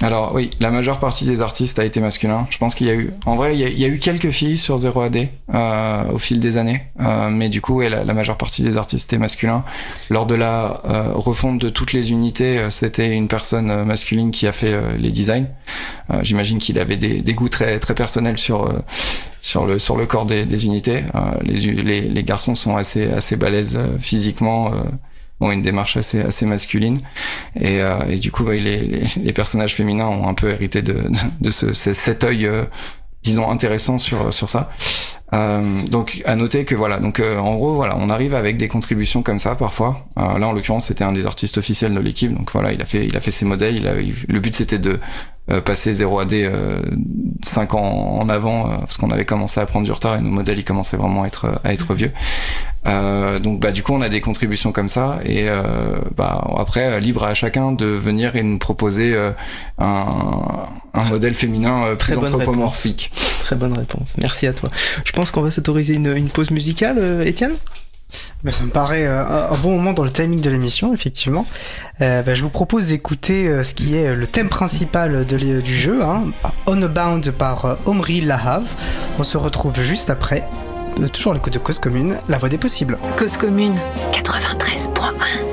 Alors 0.01 0.33
oui, 0.33 0.49
la 0.59 0.69
majeure 0.69 0.99
partie 0.99 1.23
des 1.23 1.41
artistes 1.41 1.79
a 1.79 1.85
été 1.85 2.01
masculin. 2.01 2.45
Je 2.49 2.57
pense 2.57 2.75
qu'il 2.75 2.87
y 2.87 2.89
a 2.89 2.93
eu, 2.93 3.13
en 3.25 3.37
vrai, 3.37 3.57
il 3.57 3.79
y 3.79 3.85
a, 3.85 3.87
eu 3.87 3.99
quelques 3.99 4.31
filles 4.31 4.57
sur 4.57 4.77
0 4.77 4.99
AD 4.99 5.27
euh, 5.53 6.03
au 6.11 6.17
fil 6.17 6.41
des 6.41 6.57
années, 6.57 6.87
euh, 6.99 7.29
mais 7.29 7.47
du 7.47 7.61
coup, 7.61 7.79
la, 7.79 8.03
majeure 8.13 8.37
partie 8.37 8.63
des 8.63 8.75
artistes 8.75 9.07
étaient 9.07 9.19
masculins. 9.19 9.63
Lors 10.09 10.25
de 10.25 10.35
la 10.35 10.81
euh, 10.89 11.13
refonte 11.13 11.57
de 11.59 11.69
toutes 11.69 11.93
les 11.93 12.11
unités, 12.11 12.59
c'était 12.69 13.11
une 13.11 13.29
personne 13.29 13.85
masculine 13.85 14.31
qui 14.31 14.45
a 14.45 14.51
fait 14.51 14.75
les 14.97 15.11
designs. 15.11 15.47
J'imagine 16.21 16.57
qu'il 16.57 16.79
avait 16.79 16.97
des, 16.97 17.33
goûts 17.33 17.49
très 17.49 17.79
très 17.79 17.95
personnels 17.95 18.37
sur 18.37 18.73
sur 19.39 19.65
le 19.65 19.79
sur 19.79 19.95
le 19.95 20.05
corps 20.05 20.25
des, 20.25 20.65
unités. 20.65 21.03
Les, 21.43 21.59
les, 21.71 22.01
les, 22.01 22.23
garçons 22.23 22.55
sont 22.55 22.75
assez 22.75 23.09
assez 23.09 23.37
balèzes 23.37 23.79
physiquement 23.99 24.71
ont 25.39 25.51
une 25.51 25.61
démarche 25.61 25.97
assez 25.97 26.21
assez 26.21 26.45
masculine. 26.45 26.99
Et, 27.59 27.81
euh, 27.81 27.99
et 28.09 28.17
du 28.17 28.31
coup 28.31 28.43
bah, 28.43 28.53
les, 28.53 29.03
les, 29.21 29.33
personnages 29.33 29.75
féminins 29.75 30.07
ont 30.07 30.27
un 30.27 30.33
peu 30.33 30.49
hérité 30.49 30.81
de, 30.81 31.03
de, 31.41 31.51
ce, 31.51 31.73
cet 31.73 32.23
œil 32.23 32.45
euh, 32.45 32.63
disons 33.23 33.49
intéressant 33.49 33.97
sur 33.97 34.33
sur 34.33 34.49
ça. 34.49 34.69
Euh, 35.33 35.83
donc 35.87 36.21
à 36.25 36.35
noter 36.35 36.63
que 36.63 36.75
voilà 36.75 36.99
donc 36.99 37.19
euh, 37.19 37.39
en 37.39 37.55
gros 37.55 37.73
voilà 37.73 37.97
on 37.97 38.09
arrive 38.11 38.35
avec 38.35 38.57
des 38.57 38.67
contributions 38.67 39.23
comme 39.23 39.39
ça 39.39 39.55
parfois. 39.55 40.05
Euh, 40.19 40.37
là 40.37 40.47
en 40.47 40.51
l'occurrence 40.51 40.87
c'était 40.87 41.03
un 41.03 41.13
des 41.13 41.25
artistes 41.25 41.57
officiels 41.57 41.93
de 41.93 41.99
l'équipe. 41.99 42.33
Donc 42.33 42.51
voilà 42.51 42.71
il 42.71 42.81
a 42.81 42.85
fait 42.85 43.05
il 43.05 43.17
a 43.17 43.21
fait 43.21 43.31
ses 43.31 43.45
modèles. 43.45 43.77
Il 43.77 43.87
a, 43.87 43.93
le 43.95 44.39
but 44.39 44.53
c'était 44.53 44.77
de 44.77 44.99
euh, 45.51 45.59
passer 45.61 45.93
0 45.93 46.19
AD 46.19 46.33
euh, 46.33 46.77
5 47.43 47.73
ans 47.73 48.17
en 48.19 48.29
avant 48.29 48.65
euh, 48.65 48.77
parce 48.79 48.97
qu'on 48.97 49.11
avait 49.11 49.25
commencé 49.25 49.59
à 49.59 49.65
prendre 49.65 49.85
du 49.85 49.91
retard 49.91 50.15
et 50.15 50.21
nos 50.21 50.29
modèles 50.29 50.59
ils 50.59 50.63
commençaient 50.63 50.95
vraiment 50.95 51.23
à 51.23 51.27
être 51.27 51.59
à 51.63 51.73
être 51.73 51.93
vieux. 51.93 52.11
Euh, 52.87 53.39
donc 53.39 53.59
bah 53.59 53.71
du 53.71 53.83
coup 53.83 53.93
on 53.93 54.01
a 54.01 54.09
des 54.09 54.21
contributions 54.21 54.71
comme 54.71 54.89
ça 54.89 55.19
et 55.25 55.47
bah 56.15 56.49
après 56.57 56.99
libre 57.01 57.23
à 57.23 57.33
chacun 57.33 57.71
de 57.71 57.85
venir 57.85 58.35
et 58.35 58.43
nous 58.43 58.57
proposer 58.57 59.17
un, 59.79 60.05
un 60.93 61.03
modèle 61.05 61.33
féminin 61.33 61.95
plus 61.97 62.17
anthropomorphique 62.17 63.11
très 63.41 63.55
bonne 63.55 63.73
réponse. 63.77 64.15
Merci 64.21 64.47
à 64.47 64.53
toi. 64.53 64.69
Je 65.03 65.11
pense 65.11 65.31
qu'on 65.31 65.41
va 65.41 65.51
s'autoriser 65.51 65.93
une, 65.95 66.15
une 66.15 66.29
pause 66.29 66.51
musicale 66.51 67.23
Étienne? 67.25 67.53
Bah, 68.43 68.51
ça 68.51 68.63
me 68.63 68.69
paraît 68.69 69.05
euh, 69.05 69.49
un 69.51 69.57
bon 69.57 69.71
moment 69.77 69.93
dans 69.93 70.03
le 70.03 70.11
timing 70.11 70.41
de 70.41 70.49
l'émission, 70.49 70.93
effectivement. 70.93 71.45
Euh, 72.01 72.21
bah, 72.21 72.35
je 72.35 72.41
vous 72.41 72.49
propose 72.49 72.87
d'écouter 72.87 73.47
euh, 73.47 73.63
ce 73.63 73.73
qui 73.73 73.95
est 73.95 74.15
le 74.15 74.27
thème 74.27 74.49
principal 74.49 75.25
de 75.25 75.37
du 75.37 75.75
jeu, 75.75 76.03
hein, 76.03 76.25
On 76.67 76.77
Bound 76.77 77.31
par 77.31 77.77
Omri 77.85 78.21
Lahav. 78.21 78.63
On 79.19 79.23
se 79.23 79.37
retrouve 79.37 79.81
juste 79.81 80.09
après, 80.09 80.47
toujours 81.11 81.33
l'écoute 81.33 81.53
de 81.53 81.59
Cause 81.59 81.79
Commune, 81.79 82.17
la 82.29 82.37
voix 82.37 82.49
des 82.49 82.57
possibles. 82.57 82.97
Cause 83.17 83.37
Commune 83.37 83.79
93.1 84.11 85.52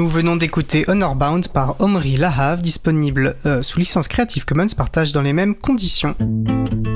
Nous 0.00 0.08
venons 0.08 0.36
d'écouter 0.36 0.86
Honorbound 0.88 1.48
par 1.48 1.76
Omri 1.78 2.16
Lahav, 2.16 2.62
disponible 2.62 3.36
euh, 3.44 3.60
sous 3.60 3.78
licence 3.78 4.08
Creative 4.08 4.46
Commons, 4.46 4.72
partage 4.74 5.12
dans 5.12 5.20
les 5.20 5.34
mêmes 5.34 5.54
conditions. 5.54 6.16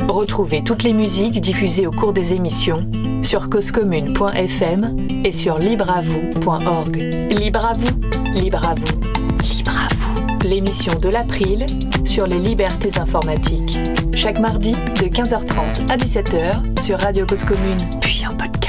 Retrouvez 0.08 0.64
toutes 0.64 0.82
les 0.84 0.94
musiques 0.94 1.38
diffusées 1.42 1.86
au 1.86 1.90
cours 1.90 2.14
des 2.14 2.32
émissions 2.32 2.90
sur 3.22 3.50
causecommune.fm 3.50 4.96
et 5.22 5.32
sur 5.32 5.58
libreavoue.org. 5.58 6.96
Libre 7.30 7.66
à 7.66 7.72
vous, 7.74 8.00
libre 8.40 8.66
à 8.66 8.74
vous, 8.74 9.54
libre 9.54 9.76
à 9.76 9.94
vous. 9.94 10.38
L'émission 10.42 10.94
de 10.98 11.10
l'April 11.10 11.66
sur 12.06 12.26
les 12.26 12.38
libertés 12.38 12.98
informatiques. 12.98 13.80
Chaque 14.14 14.40
mardi 14.40 14.72
de 14.72 15.08
15h30 15.08 15.92
à 15.92 15.98
17h 15.98 16.80
sur 16.80 16.98
Radio 16.98 17.26
Cause 17.26 17.44
Commune, 17.44 17.76
puis 18.00 18.24
en 18.26 18.34
podcast. 18.34 18.63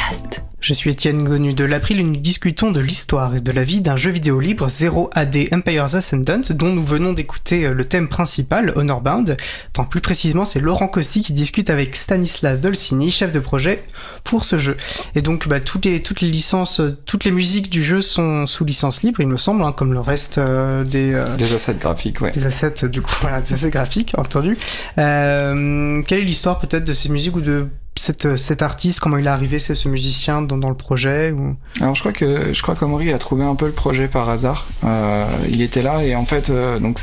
Je 0.65 0.73
suis 0.73 0.89
Étienne 0.89 1.23
Gonu 1.23 1.53
de 1.53 1.63
l'April 1.63 1.99
et 1.99 2.03
nous 2.03 2.15
discutons 2.15 2.71
de 2.71 2.79
l'histoire 2.79 3.35
et 3.35 3.39
de 3.39 3.51
la 3.51 3.63
vie 3.63 3.81
d'un 3.81 3.97
jeu 3.97 4.09
vidéo 4.09 4.39
libre 4.39 4.67
0 4.67 5.11
AD 5.13 5.37
Empire's 5.51 5.93
Ascendant 5.93 6.41
dont 6.49 6.73
nous 6.73 6.81
venons 6.81 7.13
d'écouter 7.13 7.67
euh, 7.67 7.75
le 7.75 7.85
thème 7.85 8.07
principal, 8.07 8.73
Honorbound. 8.75 9.37
Enfin, 9.77 9.87
plus 9.87 10.01
précisément, 10.01 10.43
c'est 10.43 10.59
Laurent 10.59 10.87
Costi 10.87 11.21
qui 11.21 11.33
discute 11.33 11.69
avec 11.69 11.95
Stanislas 11.95 12.61
Dolcini, 12.61 13.11
chef 13.11 13.31
de 13.31 13.39
projet 13.39 13.83
pour 14.23 14.43
ce 14.43 14.57
jeu. 14.57 14.75
Et 15.13 15.21
donc, 15.21 15.47
bah, 15.47 15.59
toutes, 15.59 15.85
les, 15.85 16.01
toutes 16.01 16.21
les 16.21 16.31
licences, 16.31 16.79
euh, 16.79 16.97
toutes 17.05 17.25
les 17.25 17.31
musiques 17.31 17.69
du 17.69 17.83
jeu 17.83 18.01
sont 18.01 18.47
sous 18.47 18.65
licence 18.65 19.03
libre, 19.03 19.21
il 19.21 19.27
me 19.27 19.37
semble, 19.37 19.61
hein, 19.61 19.71
comme 19.71 19.93
le 19.93 19.99
reste 19.99 20.39
euh, 20.39 20.83
des... 20.83 21.23
des 21.37 21.53
assets 21.53 21.75
graphiques, 21.75 22.21
ouais. 22.21 22.31
Des 22.31 22.47
assets, 22.47 22.89
du 22.89 23.03
coup, 23.03 23.13
voilà, 23.21 23.39
des 23.41 23.53
assets 23.53 23.69
graphiques, 23.69 24.15
entendu. 24.17 24.57
quelle 24.95 26.03
est 26.09 26.21
l'histoire 26.21 26.57
peut-être 26.57 26.85
de 26.85 26.93
ces 26.93 27.09
musiques 27.09 27.35
ou 27.35 27.41
de 27.41 27.67
cet 27.97 28.61
artiste, 28.61 28.99
comment 28.99 29.17
il 29.17 29.25
est 29.25 29.29
arrivé, 29.29 29.57
c'est 29.57 29.75
ce 29.75 29.87
musicien 29.87 30.41
dans, 30.41 30.57
dans 30.57 30.69
le 30.69 30.75
projet 30.75 31.31
ou... 31.31 31.55
Alors 31.79 31.95
je 31.95 32.01
crois 32.01 32.11
que 32.11 32.53
je 32.53 32.61
crois 32.61 32.75
qu'Omori 32.75 33.11
a 33.13 33.17
trouvé 33.17 33.43
un 33.45 33.55
peu 33.55 33.67
le 33.67 33.71
projet 33.71 34.07
par 34.07 34.29
hasard. 34.29 34.67
Euh, 34.83 35.25
il 35.49 35.61
était 35.61 35.81
là 35.81 36.03
et 36.03 36.15
en 36.15 36.25
fait 36.25 36.49
euh, 36.49 36.79
donc 36.79 36.99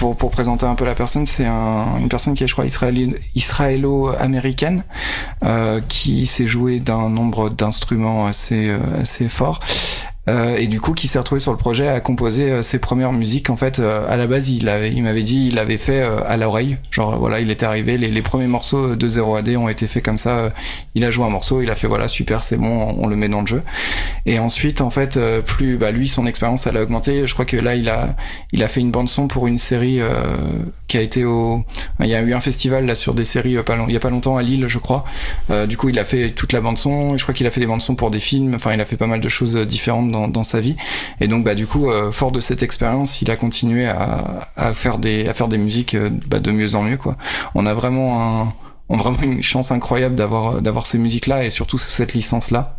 pour, 0.00 0.16
pour 0.16 0.30
présenter 0.30 0.64
un 0.64 0.74
peu 0.74 0.86
la 0.86 0.94
personne, 0.94 1.26
c'est 1.26 1.44
un, 1.44 1.98
une 1.98 2.08
personne 2.08 2.32
qui 2.34 2.42
est, 2.42 2.46
je 2.46 2.54
crois, 2.54 2.64
israélo-américaine, 3.34 4.82
euh, 5.44 5.82
qui 5.88 6.24
s'est 6.24 6.46
joué 6.46 6.80
d'un 6.80 7.10
nombre 7.10 7.50
d'instruments 7.50 8.26
assez, 8.26 8.70
euh, 8.70 8.78
assez 9.02 9.28
fort 9.28 9.60
euh, 10.30 10.56
et 10.56 10.68
du 10.68 10.80
coup 10.80 10.92
qui 10.92 11.08
s'est 11.08 11.18
retrouvé 11.18 11.40
sur 11.40 11.50
le 11.50 11.58
projet 11.58 11.88
à 11.88 12.00
composer 12.00 12.50
euh, 12.50 12.62
ses 12.62 12.78
premières 12.78 13.12
musiques. 13.12 13.50
En 13.50 13.56
fait 13.56 13.80
euh, 13.80 14.06
à 14.08 14.16
la 14.16 14.26
base 14.26 14.48
il 14.48 14.68
avait 14.68 14.92
il 14.92 15.02
m'avait 15.02 15.22
dit 15.22 15.48
il 15.48 15.58
avait 15.58 15.78
fait 15.78 16.02
à 16.02 16.36
l'oreille 16.36 16.76
genre 16.90 17.18
voilà 17.18 17.40
il 17.40 17.50
était 17.50 17.66
arrivé 17.66 17.98
les, 17.98 18.22
premiers 18.22 18.46
morceaux 18.46 18.94
de 18.94 19.08
0 19.08 19.36
AD 19.36 19.48
ont 19.56 19.68
été 19.68 19.86
faits 19.86 20.04
comme 20.04 20.18
ça 20.18 20.52
il 20.94 21.04
a 21.04 21.10
joué 21.10 21.24
un 21.24 21.30
morceau 21.30 21.62
il 21.62 21.70
a 21.70 21.74
fait 21.74 21.86
voilà 21.86 22.06
super 22.06 22.42
c'est 22.42 22.56
bon 22.56 22.94
on, 22.98 23.06
le 23.06 23.16
met 23.16 23.28
dans 23.28 23.40
le 23.40 23.46
jeu. 23.46 23.62
Et 24.26 24.38
ensuite 24.38 24.80
en 24.80 24.90
fait 24.90 25.18
plus 25.44 25.76
bah 25.76 25.90
lui 25.90 26.06
son 26.06 26.26
expérience 26.26 26.66
elle 26.66 26.76
a 26.76 26.82
augmenté. 26.82 27.26
Je 27.26 27.32
crois 27.32 27.44
que 27.44 27.56
là 27.56 27.74
il 27.74 27.88
a 27.88 28.14
il 28.52 28.62
a 28.62 28.68
fait 28.68 28.80
une 28.80 28.90
bande 28.90 29.08
son 29.08 29.26
pour 29.26 29.46
une 29.46 29.58
série 29.58 30.00
qui 30.86 30.96
a 30.96 31.00
été 31.00 31.24
au 31.24 31.64
il 32.00 32.06
y 32.06 32.14
a 32.14 32.20
eu 32.20 32.34
un 32.34 32.40
festival 32.40 32.86
là 32.86 32.94
sur 32.94 33.14
des 33.14 33.24
séries 33.24 33.50
il 33.50 33.54
y 33.92 33.96
a 33.96 34.00
pas 34.00 34.10
longtemps 34.10 34.36
à 34.36 34.42
Lille 34.42 34.66
je 34.68 34.78
crois. 34.78 35.04
Du 35.66 35.76
coup 35.76 35.88
il 35.88 35.98
a 35.98 36.04
fait 36.04 36.30
toute 36.30 36.52
la 36.52 36.60
bande 36.60 36.78
son 36.78 37.16
je 37.16 37.22
crois 37.22 37.34
qu'il 37.34 37.46
a 37.46 37.50
fait 37.50 37.60
des 37.60 37.66
bandes 37.66 37.82
son 37.82 37.94
pour 37.94 38.10
des 38.10 38.20
films. 38.20 38.54
Enfin 38.54 38.72
il 38.72 38.80
a 38.80 38.84
fait 38.84 38.96
pas 38.96 39.06
mal 39.06 39.20
de 39.20 39.28
choses 39.28 39.56
différentes 39.56 40.10
dans 40.28 40.42
sa 40.42 40.60
vie. 40.60 40.76
Et 41.20 41.28
donc, 41.28 41.44
bah, 41.44 41.54
du 41.54 41.66
coup, 41.66 41.90
euh, 41.90 42.12
fort 42.12 42.32
de 42.32 42.40
cette 42.40 42.62
expérience, 42.62 43.22
il 43.22 43.30
a 43.30 43.36
continué 43.36 43.86
à, 43.86 44.48
à, 44.56 44.74
faire 44.74 44.98
des, 44.98 45.28
à 45.28 45.34
faire 45.34 45.48
des 45.48 45.58
musiques 45.58 45.94
euh, 45.94 46.10
bah, 46.28 46.38
de 46.38 46.50
mieux 46.50 46.74
en 46.74 46.82
mieux. 46.82 46.96
Quoi. 46.96 47.16
On 47.54 47.66
a 47.66 47.74
vraiment 47.74 48.42
un, 48.42 48.52
on 48.88 48.98
a 48.98 49.02
vraiment 49.02 49.22
une 49.22 49.42
chance 49.42 49.70
incroyable 49.70 50.14
d'avoir, 50.14 50.62
d'avoir 50.62 50.86
ces 50.86 50.98
musiques-là 50.98 51.44
et 51.44 51.50
surtout 51.50 51.78
cette 51.78 52.14
licence-là. 52.14 52.76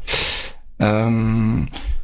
Euh, 0.82 1.60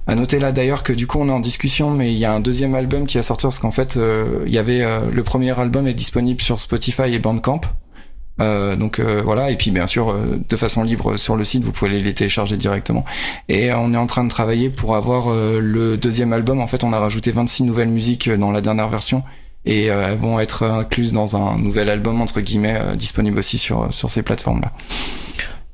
à 0.06 0.16
noter 0.16 0.40
là 0.40 0.52
d'ailleurs 0.52 0.84
que 0.84 0.94
du 0.94 1.08
coup 1.08 1.18
on 1.20 1.28
est 1.28 1.32
en 1.32 1.40
discussion, 1.40 1.90
mais 1.92 2.14
il 2.14 2.18
y 2.18 2.26
a 2.26 2.32
un 2.32 2.40
deuxième 2.40 2.76
album 2.76 3.08
qui 3.08 3.18
a 3.18 3.24
sorti 3.24 3.44
parce 3.44 3.60
qu'en 3.60 3.72
fait 3.72 3.98
euh, 3.98 4.44
il 4.46 4.54
y 4.54 4.58
avait 4.60 4.86
le 5.12 5.24
premier 5.24 5.60
album 5.60 5.88
est 5.88 5.96
disponible 5.96 6.40
sur 6.40 6.60
Spotify 6.60 7.14
et 7.14 7.20
Bandcamp. 7.20 7.62
Euh, 8.40 8.76
donc 8.76 9.00
euh, 9.00 9.22
voilà, 9.24 9.50
et 9.50 9.56
puis 9.56 9.72
bien 9.72 9.88
sûr 9.88 10.10
euh, 10.10 10.40
de 10.48 10.56
façon 10.56 10.84
libre 10.84 11.18
sur 11.18 11.36
le 11.36 11.44
site, 11.44 11.64
vous 11.64 11.72
pouvez 11.72 12.00
les 12.00 12.14
télécharger 12.14 12.58
directement. 12.58 13.04
Et 13.50 13.72
on 13.74 13.94
est 13.94 13.98
en 13.98 14.06
train 14.06 14.24
de 14.24 14.30
travailler 14.30 14.70
pour 14.70 14.96
avoir 14.96 15.30
le 15.30 15.98
deuxième 15.98 16.34
album. 16.34 16.60
En 16.60 16.68
fait, 16.68 16.84
on 16.84 16.94
a 16.94 17.00
rajouté 17.00 17.32
26 17.32 17.64
nouvelles 17.64 17.90
musiques 17.90 18.30
dans 18.30 18.52
la 18.52 18.62
dernière 18.62 18.90
version 18.90 19.24
et 19.66 19.86
elles 19.86 20.18
vont 20.18 20.40
être 20.40 20.64
incluses 20.64 21.12
dans 21.12 21.36
un 21.36 21.58
nouvel 21.58 21.90
album 21.90 22.22
entre 22.22 22.40
guillemets 22.40 22.80
disponible 22.96 23.40
aussi 23.40 23.58
sur 23.58 23.94
sur 23.94 24.10
ces 24.10 24.22
plateformes 24.22 24.62
là. 24.62 24.72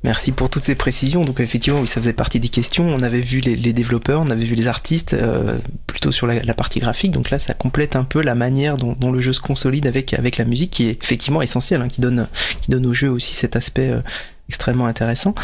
Merci 0.04 0.32
pour 0.32 0.50
toutes 0.50 0.62
ces 0.62 0.74
précisions. 0.74 1.24
Donc 1.24 1.40
effectivement, 1.40 1.80
oui, 1.80 1.86
ça 1.86 1.98
faisait 1.98 2.12
partie 2.12 2.38
des 2.38 2.50
questions. 2.50 2.86
On 2.86 3.02
avait 3.02 3.22
vu 3.22 3.40
les, 3.40 3.72
développeurs, 3.72 4.20
on 4.20 4.28
avait 4.28 4.44
vu 4.44 4.54
les 4.54 4.66
artistes 4.66 5.14
euh, 5.14 5.56
plutôt 5.86 6.12
sur 6.12 6.26
la, 6.26 6.54
partie 6.54 6.78
graphique. 6.78 7.10
Donc 7.10 7.30
là, 7.30 7.38
ça 7.38 7.54
complète 7.54 7.96
un 7.96 8.04
peu 8.04 8.20
la 8.20 8.34
manière 8.34 8.76
dont, 8.76 9.12
le 9.12 9.20
jeu 9.22 9.32
se 9.32 9.40
consolide 9.40 9.86
avec 9.86 10.12
avec 10.12 10.36
la 10.36 10.44
musique, 10.44 10.72
qui 10.72 10.88
est 10.88 11.02
effectivement 11.02 11.40
essentielle, 11.40 11.80
hein, 11.80 11.88
qui 11.88 12.02
donne 12.02 12.28
qui 12.60 12.70
donne 12.70 12.84
au 12.84 12.92
jeu 12.92 13.08
aussi 13.08 13.34
cet 13.34 13.56
aspect. 13.56 13.90
Euh, 13.90 14.00
extrêmement 14.50 14.84
intéressant. 14.84 15.34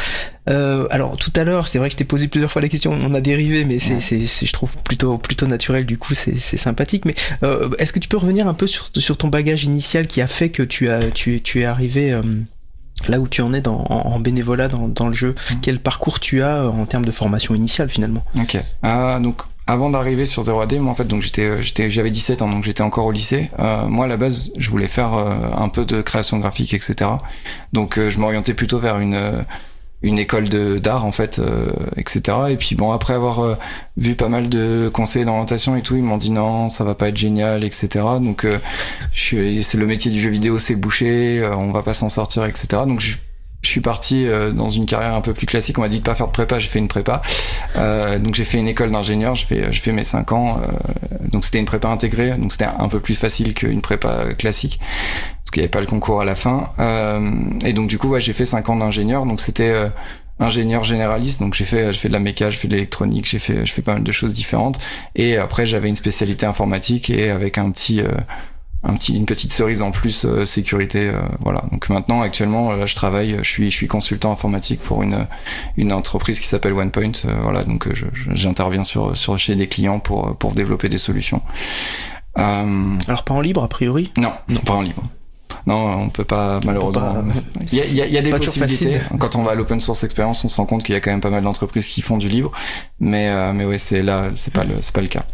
Euh, 0.50 0.86
alors 0.90 1.16
tout 1.16 1.32
à 1.34 1.42
l'heure, 1.42 1.68
c'est 1.68 1.78
vrai 1.78 1.88
que 1.88 1.94
je 1.94 1.96
t'ai 1.96 2.04
posé 2.04 2.28
plusieurs 2.28 2.52
fois 2.52 2.60
la 2.60 2.68
question, 2.68 2.92
on 2.92 3.14
a 3.14 3.22
dérivé, 3.22 3.64
mais 3.64 3.78
c'est, 3.78 3.98
c'est, 3.98 4.26
je 4.26 4.52
trouve 4.52 4.68
plutôt 4.84 5.16
plutôt 5.16 5.46
naturel. 5.46 5.86
Du 5.86 5.96
coup, 5.96 6.12
c'est, 6.12 6.36
c'est 6.36 6.58
sympathique. 6.58 7.06
Mais 7.06 7.14
est-ce 7.78 7.94
que 7.94 7.98
tu 7.98 8.10
peux 8.10 8.18
revenir 8.18 8.46
un 8.46 8.52
peu 8.52 8.66
sur, 8.66 8.90
sur 8.94 9.16
ton 9.16 9.28
bagage 9.28 9.64
initial 9.64 10.06
qui 10.06 10.20
a 10.20 10.26
fait 10.26 10.50
que 10.50 10.62
tu 10.62 10.90
as 10.90 11.10
tu, 11.12 11.40
tu 11.40 11.62
es 11.62 11.64
arrivé 11.64 12.20
là 13.08 13.20
où 13.20 13.28
tu 13.28 13.42
en 13.42 13.52
es 13.52 13.60
dans, 13.60 13.84
en, 13.88 14.18
bénévolat 14.20 14.68
dans, 14.68 14.88
dans, 14.88 15.08
le 15.08 15.14
jeu, 15.14 15.34
mm. 15.34 15.54
quel 15.62 15.80
parcours 15.80 16.20
tu 16.20 16.42
as 16.42 16.56
euh, 16.56 16.68
en 16.68 16.86
termes 16.86 17.04
de 17.04 17.12
formation 17.12 17.54
initiale 17.54 17.88
finalement? 17.88 18.24
Ok. 18.38 18.58
Ah, 18.82 19.18
donc 19.20 19.42
avant 19.70 19.88
d'arriver 19.88 20.26
sur 20.26 20.42
0AD, 20.42 20.80
moi 20.80 20.90
en 20.90 20.94
fait 20.94 21.04
donc 21.04 21.22
j'étais 21.22 21.44
euh, 21.44 21.62
j'étais 21.62 21.90
j'avais 21.90 22.10
17 22.10 22.42
ans 22.42 22.48
donc 22.48 22.64
j'étais 22.64 22.82
encore 22.82 23.06
au 23.06 23.12
lycée. 23.12 23.50
Euh, 23.60 23.86
moi 23.86 24.06
à 24.06 24.08
la 24.08 24.16
base 24.16 24.50
je 24.58 24.68
voulais 24.68 24.88
faire 24.88 25.14
euh, 25.14 25.30
un 25.56 25.68
peu 25.68 25.84
de 25.84 26.02
création 26.02 26.38
graphique 26.38 26.74
etc. 26.74 27.08
Donc 27.72 27.96
je 27.96 28.18
m'orientais 28.18 28.52
plutôt 28.54 28.80
vers 28.80 28.98
une 28.98 29.44
une 30.02 30.18
école 30.18 30.48
de 30.48 30.78
d'art 30.78 31.04
en 31.04 31.12
fait 31.12 31.38
euh, 31.38 31.68
etc 31.96 32.38
et 32.50 32.56
puis 32.56 32.74
bon 32.74 32.90
après 32.90 33.14
avoir 33.14 33.40
euh, 33.40 33.56
vu 33.96 34.14
pas 34.14 34.28
mal 34.28 34.48
de 34.48 34.90
conseils 34.92 35.24
d'orientation 35.24 35.76
et 35.76 35.82
tout 35.82 35.96
ils 35.96 36.02
m'ont 36.02 36.16
dit 36.16 36.30
non 36.30 36.68
ça 36.68 36.84
va 36.84 36.94
pas 36.94 37.08
être 37.08 37.16
génial 37.16 37.64
etc 37.64 37.88
donc 38.20 38.44
euh, 38.44 38.58
c'est 39.14 39.74
le 39.74 39.86
métier 39.86 40.10
du 40.10 40.20
jeu 40.20 40.30
vidéo 40.30 40.58
c'est 40.58 40.74
bouché 40.74 41.46
on 41.56 41.70
va 41.72 41.82
pas 41.82 41.94
s'en 41.94 42.08
sortir 42.08 42.44
etc 42.46 42.84
donc 42.86 43.00
je, 43.00 43.16
je 43.62 43.68
suis 43.68 43.82
parti 43.82 44.26
dans 44.54 44.70
une 44.70 44.86
carrière 44.86 45.12
un 45.12 45.20
peu 45.20 45.34
plus 45.34 45.46
classique. 45.46 45.76
On 45.76 45.82
m'a 45.82 45.88
dit 45.88 45.98
de 45.98 46.02
pas 46.02 46.14
faire 46.14 46.28
de 46.28 46.32
prépa, 46.32 46.58
j'ai 46.58 46.68
fait 46.68 46.78
une 46.78 46.88
prépa. 46.88 47.20
Euh, 47.76 48.18
donc 48.18 48.34
j'ai 48.34 48.44
fait 48.44 48.56
une 48.56 48.68
école 48.68 48.90
d'ingénieur, 48.90 49.34
j'ai 49.34 49.44
fait, 49.44 49.72
fait 49.72 49.92
mes 49.92 50.02
5 50.02 50.32
ans. 50.32 50.62
donc 51.30 51.44
c'était 51.44 51.58
une 51.58 51.66
prépa 51.66 51.88
intégrée, 51.88 52.30
donc 52.38 52.52
c'était 52.52 52.64
un 52.64 52.88
peu 52.88 53.00
plus 53.00 53.14
facile 53.14 53.52
qu'une 53.52 53.82
prépa 53.82 54.32
classique 54.38 54.80
parce 55.50 55.54
qu'il 55.56 55.62
n'y 55.62 55.64
avait 55.64 55.70
pas 55.70 55.80
le 55.80 55.86
concours 55.86 56.20
à 56.20 56.24
la 56.24 56.36
fin. 56.36 56.70
Euh, 56.78 57.32
et 57.64 57.72
donc 57.72 57.88
du 57.88 57.98
coup, 57.98 58.06
ouais, 58.06 58.20
j'ai 58.20 58.32
fait 58.32 58.44
5 58.44 58.68
ans 58.68 58.76
d'ingénieur, 58.76 59.26
donc 59.26 59.40
c'était 59.40 59.70
euh, 59.70 59.88
ingénieur 60.38 60.84
généraliste, 60.84 61.40
donc 61.40 61.54
j'ai 61.54 61.64
fait, 61.64 61.92
j'ai 61.92 61.98
fait 61.98 62.06
de 62.06 62.12
la 62.12 62.20
méca, 62.20 62.50
j'ai 62.50 62.56
fait 62.56 62.68
de 62.68 62.74
l'électronique, 62.74 63.28
j'ai 63.28 63.40
fait, 63.40 63.66
je 63.66 63.72
fais 63.72 63.82
pas 63.82 63.94
mal 63.94 64.04
de 64.04 64.12
choses 64.12 64.32
différentes. 64.32 64.78
Et 65.16 65.38
après, 65.38 65.66
j'avais 65.66 65.88
une 65.88 65.96
spécialité 65.96 66.46
informatique 66.46 67.10
et 67.10 67.30
avec 67.30 67.58
un 67.58 67.68
petit, 67.72 68.00
euh, 68.00 68.06
un 68.84 68.94
petit, 68.94 69.16
une 69.16 69.26
petite 69.26 69.52
cerise 69.52 69.82
en 69.82 69.90
plus 69.90 70.24
sécurité, 70.44 71.10
voilà. 71.40 71.64
Donc 71.72 71.88
maintenant, 71.88 72.22
actuellement, 72.22 72.72
là, 72.72 72.86
je 72.86 72.94
travaille, 72.94 73.36
je 73.42 73.48
suis, 73.48 73.72
je 73.72 73.76
suis 73.76 73.88
consultant 73.88 74.30
informatique 74.30 74.80
pour 74.80 75.02
une, 75.02 75.26
une 75.76 75.92
entreprise 75.92 76.38
qui 76.38 76.46
s'appelle 76.46 76.74
OnePoint, 76.74 77.10
voilà. 77.42 77.64
Donc 77.64 77.88
j'interviens 78.32 78.84
sur, 78.84 79.16
sur 79.16 79.36
chez 79.36 79.56
des 79.56 79.66
clients 79.66 79.98
pour, 79.98 80.36
pour 80.36 80.52
développer 80.52 80.88
des 80.88 80.98
solutions. 80.98 81.42
Alors 82.36 83.24
pas 83.24 83.34
en 83.34 83.40
libre 83.40 83.64
a 83.64 83.68
priori? 83.68 84.12
Non, 84.16 84.32
non 84.48 84.60
pas 84.60 84.74
en 84.74 84.82
libre. 84.82 85.02
Non, 85.66 86.02
on 86.02 86.08
peut 86.08 86.24
pas 86.24 86.60
malheureusement. 86.64 87.22
Il 87.72 87.78
y 87.78 88.18
a, 88.18 88.22
des 88.22 88.30
possibilités. 88.30 89.00
Quand 89.18 89.36
on 89.36 89.42
va 89.42 89.52
à 89.52 89.54
l'open 89.54 89.80
source 89.80 90.04
expérience, 90.04 90.44
on 90.44 90.48
se 90.48 90.56
rend 90.56 90.66
compte 90.66 90.82
qu'il 90.82 90.94
y 90.94 90.98
a 90.98 91.00
quand 91.00 91.10
même 91.10 91.20
pas 91.20 91.30
mal 91.30 91.42
d'entreprises 91.42 91.88
qui 91.88 92.02
font 92.02 92.16
du 92.16 92.28
libre, 92.28 92.52
mais 92.98 93.28
euh, 93.28 93.52
mais 93.52 93.64
ouais, 93.64 93.78
c'est 93.78 94.02
là, 94.02 94.30
c'est 94.34 94.52
pas 94.52 94.64
le 94.64 94.76
c'est 94.80 94.94
pas 94.94 95.02
le 95.02 95.08
cas. 95.08 95.24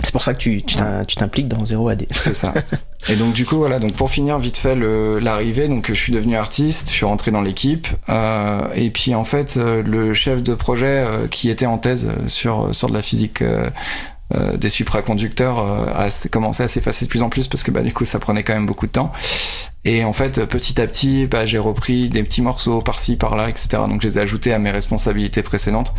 C'est 0.00 0.12
pour 0.12 0.22
ça 0.22 0.34
que 0.34 0.38
tu 0.38 0.62
tu 0.62 1.16
t'impliques 1.16 1.48
dans 1.48 1.64
0 1.64 1.88
AD. 1.88 2.06
C'est 2.10 2.34
ça. 2.34 2.52
Et 3.08 3.16
donc 3.16 3.32
du 3.32 3.46
coup 3.46 3.56
voilà 3.56 3.78
donc 3.78 3.92
pour 3.92 4.10
finir 4.10 4.38
vite 4.38 4.56
fait 4.56 4.74
l'arrivée 4.74 5.68
donc 5.68 5.88
je 5.88 5.94
suis 5.94 6.12
devenu 6.12 6.36
artiste, 6.36 6.88
je 6.88 6.94
suis 6.94 7.04
rentré 7.04 7.30
dans 7.30 7.42
l'équipe 7.42 7.86
euh, 8.08 8.60
et 8.74 8.90
puis 8.90 9.14
en 9.14 9.24
fait 9.24 9.56
euh, 9.56 9.82
le 9.82 10.12
chef 10.12 10.42
de 10.42 10.54
projet 10.54 10.86
euh, 10.86 11.28
qui 11.28 11.48
était 11.48 11.66
en 11.66 11.78
thèse 11.78 12.10
sur 12.26 12.74
sur 12.74 12.88
de 12.88 12.94
la 12.94 13.02
physique 13.02 13.42
euh, 13.42 13.70
des 14.34 14.70
supraconducteurs 14.70 15.58
euh, 15.60 15.86
a 15.94 16.04
à 16.04 16.10
s'effacer 16.10 17.04
de 17.04 17.10
plus 17.10 17.22
en 17.22 17.28
plus 17.28 17.46
parce 17.46 17.62
que 17.62 17.70
bah, 17.70 17.82
du 17.82 17.92
coup 17.92 18.04
ça 18.04 18.18
prenait 18.18 18.42
quand 18.42 18.54
même 18.54 18.66
beaucoup 18.66 18.86
de 18.86 18.92
temps. 18.92 19.12
Et 19.84 20.04
en 20.04 20.12
fait, 20.12 20.44
petit 20.46 20.80
à 20.80 20.86
petit, 20.86 21.26
bah, 21.26 21.46
j'ai 21.46 21.58
repris 21.58 22.10
des 22.10 22.24
petits 22.24 22.42
morceaux 22.42 22.80
par-ci, 22.80 23.16
par-là, 23.16 23.48
etc. 23.48 23.68
Donc 23.88 24.02
je 24.02 24.08
les 24.08 24.18
ai 24.18 24.22
ajoutés 24.22 24.52
à 24.52 24.58
mes 24.58 24.72
responsabilités 24.72 25.42
précédentes. 25.42 25.94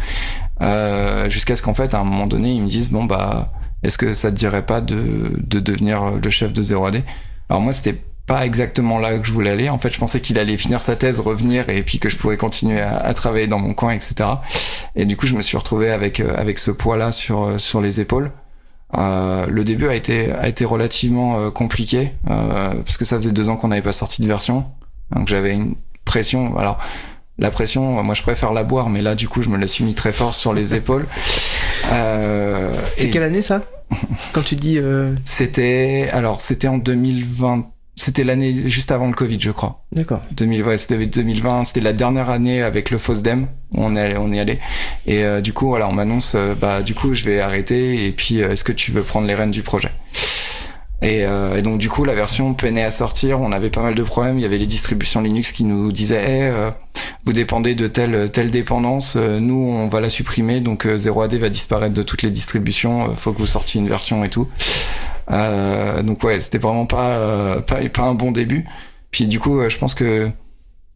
Euh, 0.62 1.30
Jusqu'à 1.30 1.56
ce 1.56 1.62
qu'en 1.62 1.74
fait, 1.74 1.94
à 1.94 2.00
un 2.00 2.04
moment 2.04 2.28
donné, 2.28 2.52
ils 2.52 2.62
me 2.62 2.68
disent, 2.68 2.90
bon, 2.90 3.06
bah, 3.06 3.54
est-ce 3.84 3.98
que 3.98 4.14
ça 4.14 4.30
te 4.30 4.36
dirait 4.36 4.66
pas 4.66 4.82
de, 4.82 5.32
de 5.38 5.60
devenir 5.62 6.12
le 6.22 6.30
chef 6.30 6.52
de 6.52 6.62
0AD 6.62 7.04
Alors 7.50 7.62
moi, 7.62 7.72
c'était 7.72 8.02
pas 8.28 8.46
exactement 8.46 9.00
là 9.00 9.18
que 9.18 9.26
je 9.26 9.32
voulais 9.32 9.50
aller. 9.50 9.70
En 9.70 9.78
fait, 9.78 9.92
je 9.92 9.98
pensais 9.98 10.20
qu'il 10.20 10.38
allait 10.38 10.58
finir 10.58 10.82
sa 10.82 10.98
thèse, 10.98 11.22
revenir, 11.22 11.70
et 11.70 11.82
puis 11.82 11.98
que 11.98 12.10
je 12.10 12.18
pourrais 12.18 12.36
continuer 12.36 12.80
à, 12.82 13.14
travailler 13.14 13.48
dans 13.48 13.58
mon 13.58 13.74
coin, 13.74 13.94
etc. 13.94 14.30
Et 14.96 15.06
du 15.06 15.16
coup, 15.16 15.26
je 15.26 15.34
me 15.34 15.42
suis 15.42 15.58
retrouvé 15.58 15.90
avec 15.90 16.20
euh, 16.20 16.34
avec 16.38 16.60
ce 16.60 16.70
poids-là 16.70 17.14
sur 17.14 17.46
euh, 17.46 17.58
sur 17.58 17.82
les 17.82 18.02
épaules. 18.02 18.32
Euh, 18.98 19.48
le 19.48 19.64
début 19.64 19.88
a 19.88 19.96
été 19.96 20.32
a 20.32 20.48
été 20.48 20.66
relativement 20.66 21.40
euh, 21.40 21.50
compliqué 21.52 22.12
parce 22.26 22.98
que 22.98 23.06
ça 23.06 23.18
faisait 23.18 23.32
deux 23.32 23.50
ans 23.50 23.58
qu'on 23.58 23.70
n'avait 23.70 23.82
pas 23.82 23.94
sorti 23.94 24.22
de 24.22 24.28
version, 24.28 24.66
donc 25.16 25.30
j'avais 25.30 25.54
une 25.54 25.76
pression. 26.04 26.58
Alors 26.58 26.80
la 27.38 27.50
pression, 27.52 28.04
moi 28.04 28.14
je 28.14 28.24
préfère 28.24 28.52
la 28.52 28.64
boire, 28.64 28.90
mais 28.90 29.02
là 29.02 29.16
du 29.16 29.30
coup 29.30 29.42
je 29.42 29.50
me 29.50 29.58
la 29.58 29.68
suis 29.68 29.86
mis 29.86 29.94
très 29.94 30.12
fort 30.12 30.34
sur 30.34 30.54
les 30.54 30.74
épaules. 30.74 31.06
C'est 31.86 33.10
quelle 33.10 33.24
année 33.24 33.42
ça? 33.42 33.62
Quand 34.34 34.42
tu 34.42 34.56
dis 34.56 34.80
C'était 35.24 36.10
alors 36.12 36.42
c'était 36.42 36.68
en 36.68 36.78
2020 36.78 37.68
c'était 37.98 38.24
l'année 38.24 38.70
juste 38.70 38.92
avant 38.92 39.08
le 39.08 39.14
Covid, 39.14 39.40
je 39.42 39.50
crois. 39.50 39.84
D'accord. 39.92 40.22
2000, 40.32 40.64
ouais, 40.64 40.78
c'était 40.78 41.04
2020. 41.04 41.64
C'était 41.64 41.82
la 41.82 41.94
dernière 41.94 42.30
année 42.30 42.62
avec 42.62 42.92
le 42.92 43.00
FOSDEM. 43.00 43.48
On 43.74 43.96
est 43.96 44.00
allé, 44.00 44.18
on 44.18 44.32
y 44.32 44.40
allait. 44.40 44.60
Et 45.08 45.24
euh, 45.24 45.42
du 45.42 45.52
coup, 45.52 45.70
voilà, 45.70 45.90
on 45.90 45.94
m'annonce, 45.94 46.34
euh, 46.36 46.54
bah, 46.54 46.84
du 46.84 46.94
coup, 46.94 47.16
je 47.16 47.26
vais 47.26 47.40
arrêter. 47.40 48.06
Et 48.06 48.12
puis, 48.12 48.44
euh, 48.44 48.52
est-ce 48.52 48.64
que 48.64 48.72
tu 48.72 48.92
veux 48.92 49.02
prendre 49.02 49.26
les 49.26 49.34
rênes 49.34 49.50
du 49.50 49.64
projet? 49.64 49.90
Et, 51.02 51.22
et, 51.22 51.62
donc, 51.62 51.78
du 51.78 51.90
coup, 51.90 52.06
la 52.06 52.16
version 52.16 52.56
peinait 52.56 52.84
à 52.84 52.90
sortir. 52.90 53.40
On 53.40 53.52
avait 53.52 53.70
pas 53.70 53.82
mal 53.82 53.94
de 53.94 54.04
problèmes. 54.04 54.40
Il 54.40 54.42
y 54.42 54.46
avait 54.46 54.58
les 54.58 54.66
distributions 54.66 55.22
Linux 55.22 55.52
qui 55.52 55.64
nous 55.64 55.92
disaient, 55.92 56.52
vous 57.24 57.34
dépendez 57.34 57.76
de 57.76 57.88
telle 57.88 58.32
telle 58.32 58.50
dépendance. 58.50 59.16
nous, 59.16 59.54
on 59.54 59.88
va 59.88 60.02
la 60.02 60.10
supprimer. 60.10 60.60
Donc, 60.60 60.88
0AD 60.88 61.36
va 61.38 61.50
disparaître 61.50 61.94
de 61.94 62.02
toutes 62.02 62.24
les 62.24 62.32
distributions. 62.32 63.16
faut 63.16 63.32
que 63.32 63.38
vous 63.38 63.46
sortiez 63.46 63.80
une 63.80 63.88
version 63.88 64.24
et 64.24 64.30
tout. 64.30 64.48
Euh, 65.32 66.02
donc 66.04 66.24
ouais, 66.24 66.40
c'était 66.42 66.58
vraiment 66.58 66.86
pas, 66.86 67.10
euh, 67.10 67.60
pas, 67.60 67.78
pas 67.90 68.04
un 68.04 68.14
bon 68.14 68.32
début. 68.32 68.66
Puis 69.12 69.28
du 69.28 69.40
coup, 69.40 69.60
euh, 69.60 69.70
je 69.70 69.78
pense 69.78 69.94
que 69.94 70.30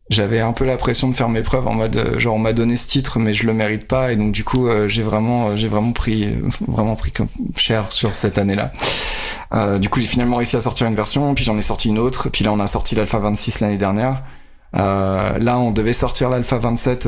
j'avais 0.09 0.39
un 0.39 0.51
peu 0.51 0.65
la 0.65 0.77
pression 0.77 1.07
de 1.09 1.15
faire 1.15 1.29
mes 1.29 1.41
preuves 1.41 1.67
en 1.67 1.73
mode 1.73 2.19
genre 2.19 2.35
on 2.35 2.39
m'a 2.39 2.51
donné 2.51 2.75
ce 2.75 2.85
titre 2.85 3.17
mais 3.17 3.33
je 3.33 3.47
le 3.47 3.53
mérite 3.53 3.87
pas 3.87 4.11
et 4.11 4.17
donc 4.17 4.33
du 4.33 4.43
coup 4.43 4.67
j'ai 4.87 5.03
vraiment 5.03 5.55
j'ai 5.55 5.69
vraiment 5.69 5.93
pris 5.93 6.27
vraiment 6.67 6.97
pris 6.97 7.13
cher 7.55 7.93
sur 7.93 8.13
cette 8.13 8.37
année-là. 8.37 8.73
Euh, 9.53 9.79
du 9.79 9.87
coup 9.87 10.01
j'ai 10.01 10.07
finalement 10.07 10.35
réussi 10.35 10.57
à 10.57 10.61
sortir 10.61 10.87
une 10.87 10.95
version 10.95 11.33
puis 11.33 11.45
j'en 11.45 11.57
ai 11.57 11.61
sorti 11.61 11.87
une 11.87 11.97
autre 11.97 12.27
puis 12.27 12.43
là 12.43 12.51
on 12.51 12.59
a 12.59 12.67
sorti 12.67 12.93
l'alpha 12.93 13.19
26 13.19 13.61
l'année 13.61 13.77
dernière. 13.77 14.23
Euh, 14.75 15.37
là 15.39 15.59
on 15.59 15.71
devait 15.71 15.93
sortir 15.93 16.29
l'alpha 16.29 16.57
27 16.57 17.07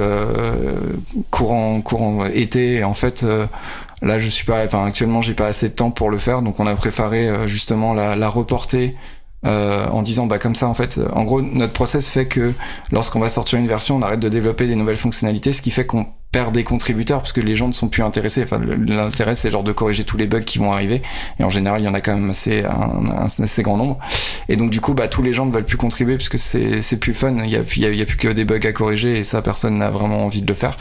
courant 1.29 1.81
courant 1.81 2.23
été 2.27 2.85
en 2.85 2.93
fait 2.93 3.25
Là, 4.03 4.19
je 4.19 4.27
suis 4.27 4.45
pas, 4.45 4.65
enfin, 4.65 4.85
actuellement, 4.85 5.21
j'ai 5.21 5.33
pas 5.33 5.47
assez 5.47 5.69
de 5.69 5.73
temps 5.73 5.89
pour 5.89 6.09
le 6.09 6.17
faire, 6.17 6.41
donc 6.41 6.59
on 6.59 6.67
a 6.67 6.75
préféré 6.75 7.29
euh, 7.29 7.47
justement 7.47 7.93
la, 7.93 8.29
reporter 8.29 8.95
euh, 9.45 9.87
en 9.87 10.01
disant 10.01 10.25
bah 10.25 10.39
comme 10.39 10.55
ça 10.55 10.67
en 10.67 10.73
fait 10.73 10.99
en 11.13 11.25
gros 11.25 11.41
notre 11.41 11.73
process 11.73 12.07
fait 12.07 12.27
que 12.27 12.53
lorsqu'on 12.93 13.19
va 13.19 13.27
sortir 13.27 13.59
une 13.59 13.67
version 13.67 13.97
on 13.97 14.01
arrête 14.01 14.21
de 14.21 14.29
développer 14.29 14.67
des 14.67 14.75
nouvelles 14.75 14.95
fonctionnalités 14.95 15.51
ce 15.51 15.61
qui 15.61 15.69
fait 15.69 15.85
qu'on 15.85 16.07
perd 16.33 16.53
des 16.53 16.63
contributeurs 16.65 17.19
parce 17.19 17.31
que 17.31 17.39
les 17.39 17.55
gens 17.55 17.67
ne 17.67 17.73
sont 17.73 17.87
plus 17.87 18.03
intéressés. 18.03 18.43
Enfin, 18.43 18.59
l'intérêt 18.59 19.35
c'est 19.35 19.51
genre 19.51 19.63
de 19.63 19.71
corriger 19.71 20.03
tous 20.03 20.17
les 20.17 20.27
bugs 20.27 20.41
qui 20.41 20.57
vont 20.57 20.73
arriver. 20.73 21.01
Et 21.39 21.43
en 21.43 21.49
général, 21.49 21.79
il 21.79 21.85
y 21.85 21.87
en 21.87 21.93
a 21.93 22.01
quand 22.01 22.15
même 22.15 22.31
assez 22.31 22.65
un, 22.65 23.25
assez 23.25 23.63
grand 23.63 23.77
nombre. 23.77 23.99
Et 24.49 24.57
donc 24.57 24.71
du 24.71 24.81
coup, 24.81 24.93
bah 24.95 25.07
tous 25.07 25.21
les 25.21 25.31
gens 25.31 25.45
ne 25.45 25.51
veulent 25.51 25.63
plus 25.63 25.77
contribuer 25.77 26.17
parce 26.17 26.29
que 26.29 26.37
c'est 26.37 26.97
plus 26.97 27.13
fun. 27.13 27.35
Il 27.43 27.49
y 27.49 27.55
a 27.55 27.61
il 27.75 27.95
y 27.95 28.01
a, 28.01 28.05
plus 28.05 28.17
que 28.17 28.27
des 28.27 28.45
bugs 28.45 28.67
à 28.67 28.71
corriger 28.73 29.19
et 29.19 29.23
ça 29.23 29.41
personne 29.41 29.77
n'a 29.77 29.91
vraiment 29.91 30.25
envie 30.25 30.41
de 30.41 30.47
le 30.47 30.55
faire. 30.55 30.75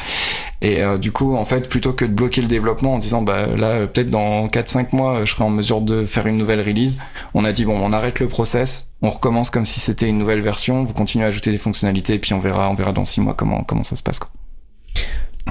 Et 0.62 0.82
euh, 0.82 0.96
du 0.96 1.12
coup, 1.12 1.36
en 1.36 1.44
fait, 1.44 1.68
plutôt 1.68 1.92
que 1.92 2.04
de 2.04 2.12
bloquer 2.12 2.40
le 2.40 2.48
développement 2.48 2.94
en 2.94 2.98
disant 2.98 3.20
bah 3.20 3.46
là 3.56 3.86
peut-être 3.86 4.10
dans 4.10 4.46
4-5 4.46 4.88
mois, 4.92 5.24
je 5.24 5.32
serai 5.32 5.44
en 5.44 5.50
mesure 5.50 5.82
de 5.82 6.04
faire 6.04 6.26
une 6.26 6.38
nouvelle 6.38 6.60
release, 6.60 6.96
on 7.34 7.44
a 7.44 7.52
dit 7.52 7.64
bon, 7.64 7.78
on 7.78 7.92
arrête 7.92 8.20
le 8.20 8.28
process, 8.28 8.90
on 9.02 9.10
recommence 9.10 9.50
comme 9.50 9.66
si 9.66 9.80
c'était 9.80 10.08
une 10.08 10.18
nouvelle 10.18 10.40
version, 10.40 10.84
vous 10.84 10.94
continuez 10.94 11.26
à 11.26 11.28
ajouter 11.28 11.50
des 11.50 11.58
fonctionnalités 11.58 12.14
et 12.14 12.18
puis 12.18 12.32
on 12.32 12.38
verra 12.38 12.70
on 12.70 12.74
verra 12.74 12.92
dans 12.92 13.04
6 13.04 13.20
mois 13.20 13.34
comment 13.34 13.64
comment 13.64 13.82
ça 13.82 13.96
se 13.96 14.02
passe 14.02 14.18
quoi. 14.18 14.30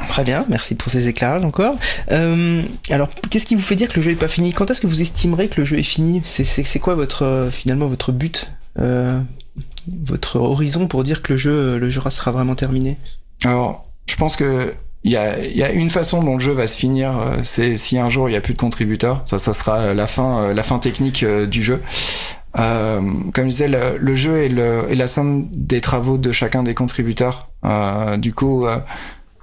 Très 0.07 0.23
bien, 0.23 0.45
merci 0.49 0.75
pour 0.75 0.91
ces 0.91 1.07
éclairages 1.07 1.45
encore. 1.45 1.75
Euh, 2.11 2.61
alors, 2.89 3.09
qu'est-ce 3.29 3.45
qui 3.45 3.55
vous 3.55 3.61
fait 3.61 3.75
dire 3.75 3.89
que 3.89 3.95
le 3.95 4.01
jeu 4.01 4.11
n'est 4.11 4.17
pas 4.17 4.27
fini? 4.27 4.53
Quand 4.53 4.69
est-ce 4.69 4.81
que 4.81 4.87
vous 4.87 5.01
estimerez 5.01 5.49
que 5.49 5.59
le 5.61 5.63
jeu 5.63 5.79
est 5.79 5.83
fini? 5.83 6.21
C'est 6.25 6.79
quoi 6.79 6.95
votre 6.95 7.23
euh, 7.23 7.51
finalement 7.51 7.87
votre 7.87 8.11
but, 8.11 8.51
euh, 8.79 9.19
votre 10.05 10.37
horizon 10.37 10.87
pour 10.87 11.03
dire 11.03 11.21
que 11.21 11.33
le 11.33 11.37
jeu 11.37 11.77
le 11.77 11.89
jeu 11.89 12.01
sera 12.09 12.31
vraiment 12.31 12.55
terminé? 12.55 12.97
Alors, 13.43 13.85
je 14.07 14.15
pense 14.15 14.35
que 14.35 14.73
il 15.03 15.11
y 15.11 15.17
a, 15.17 15.71
une 15.71 15.89
façon 15.89 16.21
dont 16.21 16.35
le 16.35 16.39
jeu 16.39 16.51
va 16.51 16.67
se 16.67 16.77
finir, 16.77 17.13
c'est 17.41 17.75
si 17.75 17.97
un 17.97 18.09
jour 18.09 18.29
il 18.29 18.33
n'y 18.33 18.37
a 18.37 18.41
plus 18.41 18.53
de 18.53 18.59
contributeurs, 18.59 19.23
ça, 19.25 19.39
ça 19.39 19.53
sera 19.55 19.95
la 19.95 20.05
fin, 20.05 20.53
la 20.53 20.61
fin 20.61 20.77
technique 20.77 21.25
du 21.25 21.63
jeu. 21.63 21.81
Comme 22.53 23.31
je 23.35 23.47
disais, 23.47 23.67
le, 23.67 24.13
jeu 24.13 24.43
est, 24.43 24.51
est, 24.51 24.95
la 24.95 25.07
somme 25.07 25.47
des 25.51 25.81
travaux 25.81 26.17
de 26.19 26.31
chacun 26.31 26.61
des 26.61 26.75
contributeurs. 26.75 27.49
Du 28.19 28.31
coup, 28.31 28.67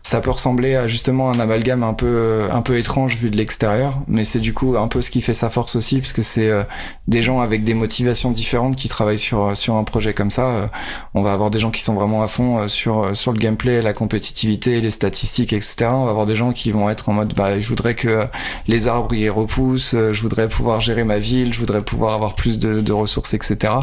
ça 0.08 0.22
peut 0.22 0.30
ressembler 0.30 0.74
à 0.74 0.88
justement 0.88 1.30
un 1.30 1.38
amalgame 1.38 1.82
un 1.82 1.92
peu 1.92 2.48
un 2.50 2.62
peu 2.62 2.78
étrange 2.78 3.16
vu 3.16 3.28
de 3.28 3.36
l'extérieur, 3.36 4.00
mais 4.08 4.24
c'est 4.24 4.38
du 4.38 4.54
coup 4.54 4.74
un 4.78 4.88
peu 4.88 5.02
ce 5.02 5.10
qui 5.10 5.20
fait 5.20 5.34
sa 5.34 5.50
force 5.50 5.76
aussi, 5.76 5.98
parce 5.98 6.14
que 6.14 6.22
c'est 6.22 6.48
euh, 6.48 6.62
des 7.08 7.20
gens 7.20 7.40
avec 7.40 7.62
des 7.62 7.74
motivations 7.74 8.30
différentes 8.30 8.74
qui 8.74 8.88
travaillent 8.88 9.18
sur 9.18 9.54
sur 9.54 9.76
un 9.76 9.84
projet 9.84 10.14
comme 10.14 10.30
ça. 10.30 10.48
Euh, 10.48 10.66
on 11.12 11.20
va 11.20 11.34
avoir 11.34 11.50
des 11.50 11.60
gens 11.60 11.70
qui 11.70 11.82
sont 11.82 11.92
vraiment 11.92 12.22
à 12.22 12.28
fond 12.28 12.56
euh, 12.56 12.68
sur 12.68 13.14
sur 13.14 13.32
le 13.32 13.38
gameplay, 13.38 13.82
la 13.82 13.92
compétitivité, 13.92 14.80
les 14.80 14.88
statistiques, 14.88 15.52
etc. 15.52 15.90
On 15.92 16.04
va 16.04 16.10
avoir 16.10 16.24
des 16.24 16.36
gens 16.36 16.52
qui 16.52 16.72
vont 16.72 16.88
être 16.88 17.10
en 17.10 17.12
mode 17.12 17.34
bah 17.34 17.60
je 17.60 17.68
voudrais 17.68 17.94
que 17.94 18.24
les 18.66 18.88
arbres 18.88 19.14
y 19.14 19.28
repoussent, 19.28 19.94
je 19.94 20.22
voudrais 20.22 20.48
pouvoir 20.48 20.80
gérer 20.80 21.04
ma 21.04 21.18
ville, 21.18 21.52
je 21.52 21.58
voudrais 21.60 21.82
pouvoir 21.82 22.14
avoir 22.14 22.34
plus 22.34 22.58
de, 22.58 22.80
de 22.80 22.92
ressources, 22.94 23.34
etc. 23.34 23.74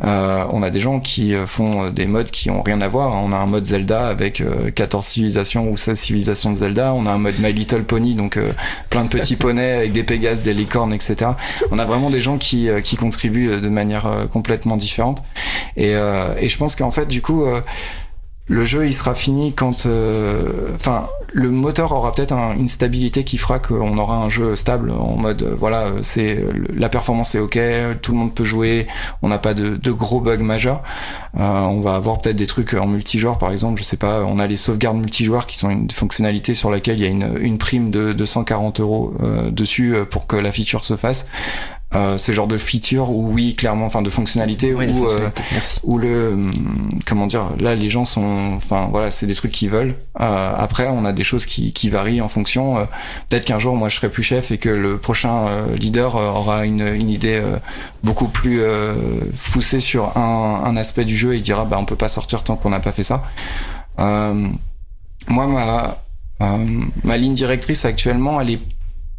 on 0.00 0.62
a 0.62 0.70
des 0.70 0.80
gens 0.80 1.00
qui 1.00 1.34
font 1.46 1.90
des 1.90 2.06
modes 2.06 2.30
qui 2.30 2.50
ont 2.50 2.62
rien 2.62 2.80
à 2.82 2.88
voir. 2.88 3.20
On 3.20 3.32
a 3.32 3.36
un 3.36 3.46
mode 3.46 3.66
Zelda 3.66 4.06
avec 4.06 4.42
14 4.76 5.04
civilisations 5.04 5.55
ou 5.64 5.76
sa 5.76 5.94
civilisation 5.94 6.50
de 6.50 6.56
Zelda. 6.56 6.94
On 6.94 7.06
a 7.06 7.10
un 7.10 7.18
mode 7.18 7.38
My 7.38 7.52
Little 7.52 7.84
Pony, 7.84 8.14
donc 8.14 8.36
euh, 8.36 8.52
plein 8.90 9.04
de 9.04 9.08
petits 9.08 9.36
poneys 9.36 9.72
avec 9.72 9.92
des 9.92 10.02
pégases, 10.02 10.42
des 10.42 10.54
licornes, 10.54 10.92
etc. 10.92 11.32
On 11.70 11.78
a 11.78 11.84
vraiment 11.84 12.10
des 12.10 12.20
gens 12.20 12.38
qui, 12.38 12.68
euh, 12.68 12.80
qui 12.80 12.96
contribuent 12.96 13.50
euh, 13.50 13.60
de 13.60 13.68
manière 13.68 14.26
complètement 14.32 14.76
différente. 14.76 15.22
Et, 15.76 15.92
et 15.92 16.48
je 16.48 16.56
pense 16.56 16.74
qu'en 16.74 16.90
fait, 16.90 17.06
du 17.06 17.20
coup, 17.20 17.44
le 18.48 18.64
jeu 18.64 18.86
il 18.86 18.92
sera 18.92 19.14
fini 19.14 19.52
quand 19.52 19.86
enfin 20.74 21.08
le 21.32 21.50
moteur 21.50 21.92
aura 21.92 22.14
peut-être 22.14 22.32
une 22.32 22.68
stabilité 22.68 23.24
qui 23.24 23.38
fera 23.38 23.58
qu'on 23.58 23.98
aura 23.98 24.16
un 24.16 24.28
jeu 24.28 24.56
stable 24.56 24.90
en 24.90 25.16
mode 25.16 25.42
voilà 25.58 25.86
c'est 26.02 26.44
la 26.74 26.88
performance 26.88 27.34
est 27.34 27.40
ok 27.40 27.58
tout 28.00 28.12
le 28.12 28.18
monde 28.18 28.34
peut 28.34 28.44
jouer 28.44 28.86
on 29.22 29.28
n'a 29.28 29.38
pas 29.38 29.54
de, 29.54 29.90
gros 29.90 30.20
bugs 30.20 30.38
majeurs. 30.38 30.82
Euh, 31.38 31.60
on 31.62 31.80
va 31.80 31.94
avoir 31.94 32.20
peut-être 32.20 32.36
des 32.36 32.46
trucs 32.46 32.74
en 32.74 32.86
multijoueur 32.86 33.38
par 33.38 33.50
exemple 33.50 33.80
je 33.80 33.86
sais 33.86 33.96
pas 33.96 34.24
on 34.24 34.38
a 34.38 34.46
les 34.46 34.56
sauvegardes 34.56 34.98
multijoueurs 34.98 35.46
qui 35.46 35.58
sont 35.58 35.70
une 35.70 35.90
fonctionnalité 35.90 36.54
sur 36.54 36.70
laquelle 36.70 37.00
il 37.00 37.04
y 37.04 37.06
a 37.06 37.28
une, 37.40 37.58
prime 37.58 37.90
de 37.90 38.12
240 38.12 38.80
euros 38.80 39.14
euh, 39.22 39.50
dessus 39.50 39.94
euh, 39.94 40.04
pour 40.04 40.26
que 40.26 40.36
la 40.36 40.52
feature 40.52 40.84
se 40.84 40.96
fasse 40.96 41.26
euh, 41.96 42.18
ce 42.18 42.32
genre 42.32 42.46
de 42.46 42.58
feature 42.58 43.10
où 43.10 43.32
oui 43.32 43.54
clairement 43.54 43.86
enfin 43.86 44.02
de 44.02 44.10
fonctionnalité 44.10 44.74
où 44.74 45.06
euh, 45.06 45.30
où 45.84 45.98
le 45.98 46.32
hum, 46.34 46.98
comment 47.06 47.26
dire 47.26 47.48
là 47.58 47.74
les 47.74 47.88
gens 47.88 48.04
sont 48.04 48.52
enfin 48.54 48.88
voilà 48.90 49.10
c'est 49.10 49.26
des 49.26 49.34
trucs 49.34 49.52
qu'ils 49.52 49.70
veulent. 49.70 49.94
Euh, 50.20 50.52
après 50.56 50.88
on 50.88 51.04
a 51.04 51.12
des 51.12 51.22
choses 51.22 51.46
qui, 51.46 51.72
qui 51.72 51.88
varient 51.88 52.20
en 52.20 52.28
fonction. 52.28 52.76
Euh, 52.76 52.84
peut-être 53.28 53.44
qu'un 53.46 53.58
jour 53.58 53.74
moi 53.76 53.88
je 53.88 53.96
serai 53.96 54.10
plus 54.10 54.22
chef 54.22 54.50
et 54.50 54.58
que 54.58 54.68
le 54.68 54.98
prochain 54.98 55.46
euh, 55.46 55.74
leader 55.76 56.16
aura 56.16 56.66
une, 56.66 56.86
une 56.86 57.08
idée 57.08 57.42
beaucoup 58.02 58.28
plus 58.28 58.60
poussée 59.52 59.80
sur 59.80 60.16
un, 60.16 60.62
un, 60.64 60.76
aspect 60.76 61.04
du 61.04 61.16
jeu 61.16 61.34
et 61.34 61.36
il 61.36 61.42
dira 61.42 61.64
bah 61.64 61.78
on 61.80 61.84
peut 61.84 61.96
pas 61.96 62.08
sortir 62.08 62.42
tant 62.42 62.56
qu'on 62.56 62.70
n'a 62.70 62.80
pas 62.80 62.92
fait 62.92 63.02
ça. 63.02 63.24
Moi 63.98 65.46
ma 65.46 65.98
ma 67.04 67.16
ligne 67.16 67.34
directrice 67.34 67.84
actuellement 67.84 68.40
elle 68.40 68.50
est 68.50 68.60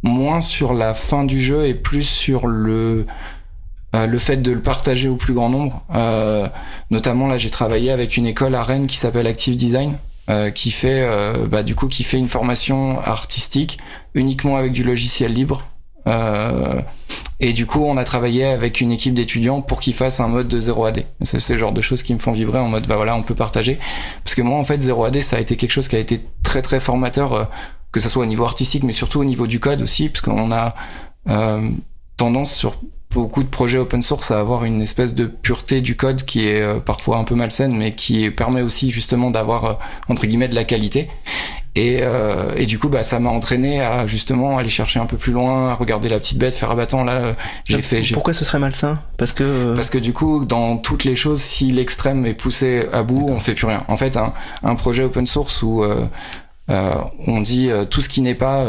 moins 0.07 0.39
sur 0.39 0.73
la 0.73 0.93
fin 0.93 1.23
du 1.23 1.39
jeu 1.39 1.67
et 1.67 1.73
plus 1.73 2.03
sur 2.03 2.47
le 2.47 3.05
euh, 3.95 4.05
le 4.05 4.19
fait 4.19 4.37
de 4.37 4.51
le 4.51 4.59
partager 4.61 5.07
au 5.07 5.15
plus 5.15 5.33
grand 5.33 5.49
nombre. 5.49 5.81
Euh, 5.95 6.47
notamment 6.91 7.27
là, 7.27 7.37
j'ai 7.37 7.49
travaillé 7.49 7.91
avec 7.91 8.17
une 8.17 8.25
école 8.25 8.53
à 8.55 8.63
Rennes 8.63 8.85
qui 8.85 8.97
s'appelle 8.97 9.27
Active 9.27 9.55
Design, 9.55 9.97
euh, 10.29 10.51
qui 10.51 10.71
fait 10.71 11.07
bah, 11.49 11.63
du 11.63 11.73
coup 11.73 11.87
qui 11.87 12.03
fait 12.03 12.17
une 12.17 12.27
formation 12.27 12.99
artistique 12.99 13.79
uniquement 14.13 14.57
avec 14.57 14.73
du 14.73 14.83
logiciel 14.83 15.33
libre. 15.33 15.63
Et 17.39 17.51
du 17.51 17.65
coup, 17.65 17.83
on 17.83 17.97
a 17.97 18.05
travaillé 18.05 18.45
avec 18.45 18.79
une 18.79 18.93
équipe 18.93 19.13
d'étudiants 19.13 19.61
pour 19.61 19.81
qu'ils 19.81 19.93
fassent 19.93 20.21
un 20.21 20.29
mode 20.29 20.47
de 20.47 20.59
0 20.59 20.85
AD. 20.85 21.03
C'est 21.23 21.49
le 21.49 21.57
genre 21.59 21.73
de 21.73 21.81
choses 21.81 22.01
qui 22.01 22.13
me 22.13 22.19
font 22.19 22.31
vibrer 22.31 22.59
en 22.59 22.69
mode 22.69 22.87
bah 22.87 22.95
voilà, 22.95 23.13
on 23.15 23.23
peut 23.23 23.35
partager. 23.35 23.77
Parce 24.23 24.33
que 24.33 24.41
moi, 24.41 24.57
en 24.57 24.63
fait, 24.63 24.81
0 24.81 25.03
AD, 25.03 25.21
ça 25.21 25.35
a 25.35 25.39
été 25.39 25.57
quelque 25.57 25.71
chose 25.71 25.89
qui 25.89 25.97
a 25.97 25.99
été 25.99 26.21
très 26.43 26.61
très 26.61 26.79
formateur 26.79 27.49
que 27.97 28.03
ce 28.03 28.09
soit 28.09 28.21
au 28.21 28.27
niveau 28.27 28.45
artistique, 28.45 28.83
mais 28.83 28.93
surtout 28.93 29.19
au 29.19 29.25
niveau 29.25 29.47
du 29.47 29.59
code 29.59 29.81
aussi, 29.81 30.09
parce 30.09 30.21
qu'on 30.21 30.51
a 30.51 30.75
euh, 31.29 31.67
tendance 32.15 32.53
sur 32.53 32.75
beaucoup 33.09 33.41
de 33.41 33.47
projets 33.49 33.79
open 33.79 34.03
source 34.03 34.29
à 34.29 34.39
avoir 34.39 34.65
une 34.65 34.81
espèce 34.83 35.15
de 35.15 35.25
pureté 35.25 35.81
du 35.81 35.95
code 35.95 36.23
qui 36.23 36.47
est 36.47 36.61
euh, 36.61 36.79
parfois 36.79 37.17
un 37.17 37.23
peu 37.23 37.33
malsaine, 37.33 37.75
mais 37.75 37.95
qui 37.95 38.29
permet 38.29 38.61
aussi 38.61 38.91
justement 38.91 39.31
d'avoir 39.31 39.65
euh, 39.65 39.73
entre 40.09 40.27
guillemets 40.27 40.47
de 40.47 40.53
la 40.53 40.63
qualité. 40.63 41.09
Et, 41.73 41.99
euh, 42.01 42.51
et 42.55 42.65
du 42.67 42.77
coup, 42.77 42.89
bah, 42.89 43.03
ça 43.03 43.19
m'a 43.19 43.29
entraîné 43.29 43.81
à 43.81 44.05
justement 44.07 44.57
aller 44.57 44.69
chercher 44.69 44.99
un 44.99 45.05
peu 45.05 45.17
plus 45.17 45.31
loin, 45.31 45.69
à 45.69 45.73
regarder 45.73 46.09
la 46.09 46.19
petite 46.19 46.37
bête, 46.37 46.53
faire 46.53 46.71
abattant 46.71 47.03
là. 47.03 47.35
J'ai 47.65 47.81
fait. 47.81 48.01
Pourquoi 48.13 48.33
ce 48.33 48.45
serait 48.45 48.59
malsain? 48.59 48.95
Parce 49.17 49.33
que 49.33 49.75
parce 49.75 49.89
que 49.89 49.99
du 49.99 50.11
coup, 50.13 50.45
dans 50.45 50.77
toutes 50.77 51.03
les 51.03 51.15
choses, 51.15 51.41
si 51.41 51.71
l'extrême 51.71 52.25
est 52.25 52.33
poussé 52.33 52.85
à 52.93 53.01
bout, 53.01 53.27
on 53.27 53.39
fait 53.39 53.53
plus 53.53 53.67
rien. 53.67 53.83
En 53.87 53.95
fait, 53.95 54.17
un, 54.17 54.33
un 54.63 54.75
projet 54.75 55.03
open 55.03 55.25
source 55.27 55.61
où 55.63 55.83
on 56.69 57.41
dit 57.41 57.69
tout 57.89 58.01
ce 58.01 58.09
qui 58.09 58.21
n'est 58.21 58.35
pas 58.35 58.65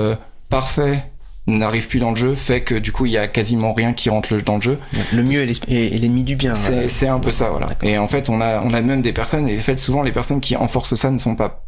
parfait 0.49 1.05
n'arrive 1.49 1.89
plus 1.89 1.99
dans 1.99 2.11
le 2.11 2.17
jeu 2.17 2.35
fait 2.35 2.61
que 2.61 2.75
du 2.75 2.93
coup 2.93 3.07
il 3.07 3.13
y 3.13 3.19
a 3.19 3.27
quasiment 3.27 3.73
rien 3.73 3.93
qui 3.93 4.11
rentre 4.11 4.37
dans 4.43 4.57
le 4.57 4.61
jeu. 4.61 4.79
Le 5.13 5.23
mieux 5.23 5.43
est 5.43 5.99
l'ennemi 5.99 6.23
du 6.23 6.37
bien. 6.37 6.55
C'est 6.55 7.09
un 7.09 7.19
peu 7.19 7.31
ça 7.31 7.51
voilà. 7.51 7.69
Et 7.83 7.99
en 7.99 8.07
fait 8.07 8.29
on 8.29 8.41
a 8.41 8.61
on 8.63 8.73
a 8.73 8.81
même 8.81 9.03
des 9.03 9.13
personnes 9.13 9.49
et 9.49 9.57
en 9.57 9.61
fait 9.61 9.79
souvent 9.79 10.03
les 10.03 10.13
personnes 10.13 10.41
qui 10.41 10.57
enforcent 10.57 10.95
ça 10.95 11.11
ne 11.11 11.19
sont 11.19 11.37
pas 11.37 11.65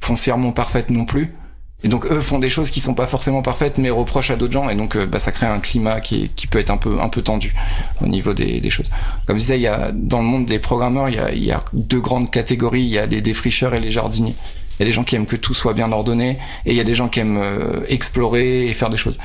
foncièrement 0.00 0.52
parfaites 0.52 0.90
non 0.90 1.04
plus. 1.04 1.34
Et 1.82 1.88
donc 1.88 2.10
eux 2.10 2.20
font 2.20 2.38
des 2.38 2.48
choses 2.48 2.70
qui 2.70 2.80
sont 2.80 2.94
pas 2.94 3.06
forcément 3.06 3.42
parfaites 3.42 3.76
mais 3.76 3.90
reprochent 3.90 4.30
à 4.30 4.36
d'autres 4.36 4.54
gens 4.54 4.68
et 4.70 4.74
donc 4.74 4.96
euh, 4.96 5.04
bah, 5.04 5.20
ça 5.20 5.30
crée 5.30 5.46
un 5.46 5.58
climat 5.58 6.00
qui, 6.00 6.30
qui 6.30 6.46
peut 6.46 6.58
être 6.58 6.70
un 6.70 6.78
peu 6.78 7.00
un 7.00 7.10
peu 7.10 7.20
tendu 7.20 7.54
au 8.00 8.06
niveau 8.06 8.32
des, 8.32 8.60
des 8.60 8.70
choses. 8.70 8.90
Comme 9.26 9.36
je 9.36 9.42
disais, 9.42 9.58
il 9.58 9.62
y 9.62 9.66
a 9.66 9.90
dans 9.92 10.18
le 10.18 10.24
monde 10.24 10.46
des 10.46 10.58
programmeurs, 10.58 11.10
il 11.10 11.16
y 11.16 11.18
a, 11.18 11.32
il 11.32 11.44
y 11.44 11.52
a 11.52 11.62
deux 11.74 12.00
grandes 12.00 12.30
catégories, 12.30 12.82
il 12.82 12.88
y 12.88 12.98
a 12.98 13.04
les 13.04 13.20
défricheurs 13.20 13.74
et 13.74 13.80
les 13.80 13.90
jardiniers. 13.90 14.34
Il 14.78 14.82
y 14.82 14.82
a 14.82 14.86
des 14.86 14.92
gens 14.92 15.04
qui 15.04 15.16
aiment 15.16 15.26
que 15.26 15.36
tout 15.36 15.54
soit 15.54 15.72
bien 15.72 15.90
ordonné 15.92 16.38
et 16.64 16.70
il 16.70 16.76
y 16.76 16.80
a 16.80 16.84
des 16.84 16.94
gens 16.94 17.08
qui 17.08 17.20
aiment 17.20 17.40
euh, 17.42 17.80
explorer 17.88 18.66
et 18.66 18.74
faire 18.74 18.90
des 18.90 18.96
choses. 18.96 19.18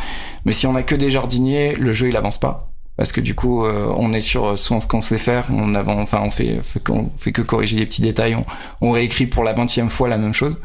Mais 0.46 0.52
si 0.52 0.68
on 0.68 0.76
a 0.76 0.84
que 0.84 0.96
des 0.96 1.12
jardiniers, 1.12 1.76
le 1.76 1.94
jeu 1.94 2.10
il 2.10 2.16
avance 2.16 2.40
pas 2.40 2.68
parce 2.98 3.12
que 3.12 3.22
du 3.22 3.36
coup 3.36 3.66
euh, 3.66 3.92
on 3.98 4.14
est 4.14 4.22
sur 4.22 4.58
soit 4.58 4.80
ce 4.80 4.88
qu'on 4.88 5.02
sait 5.02 5.18
faire, 5.18 5.46
on 5.52 5.76
avant, 5.76 6.00
enfin 6.00 6.22
on 6.24 6.32
fait, 6.32 6.60
fait, 6.62 6.82
fait 7.18 7.32
que 7.32 7.42
corriger 7.42 7.78
les 7.78 7.86
petits 7.86 8.02
détails, 8.02 8.36
on, 8.36 8.46
on 8.82 8.92
réécrit 8.92 9.26
pour 9.26 9.44
la 9.44 9.54
vingtième 9.54 9.90
fois 9.90 10.08
la 10.08 10.18
même 10.18 10.34
chose. 10.34 10.58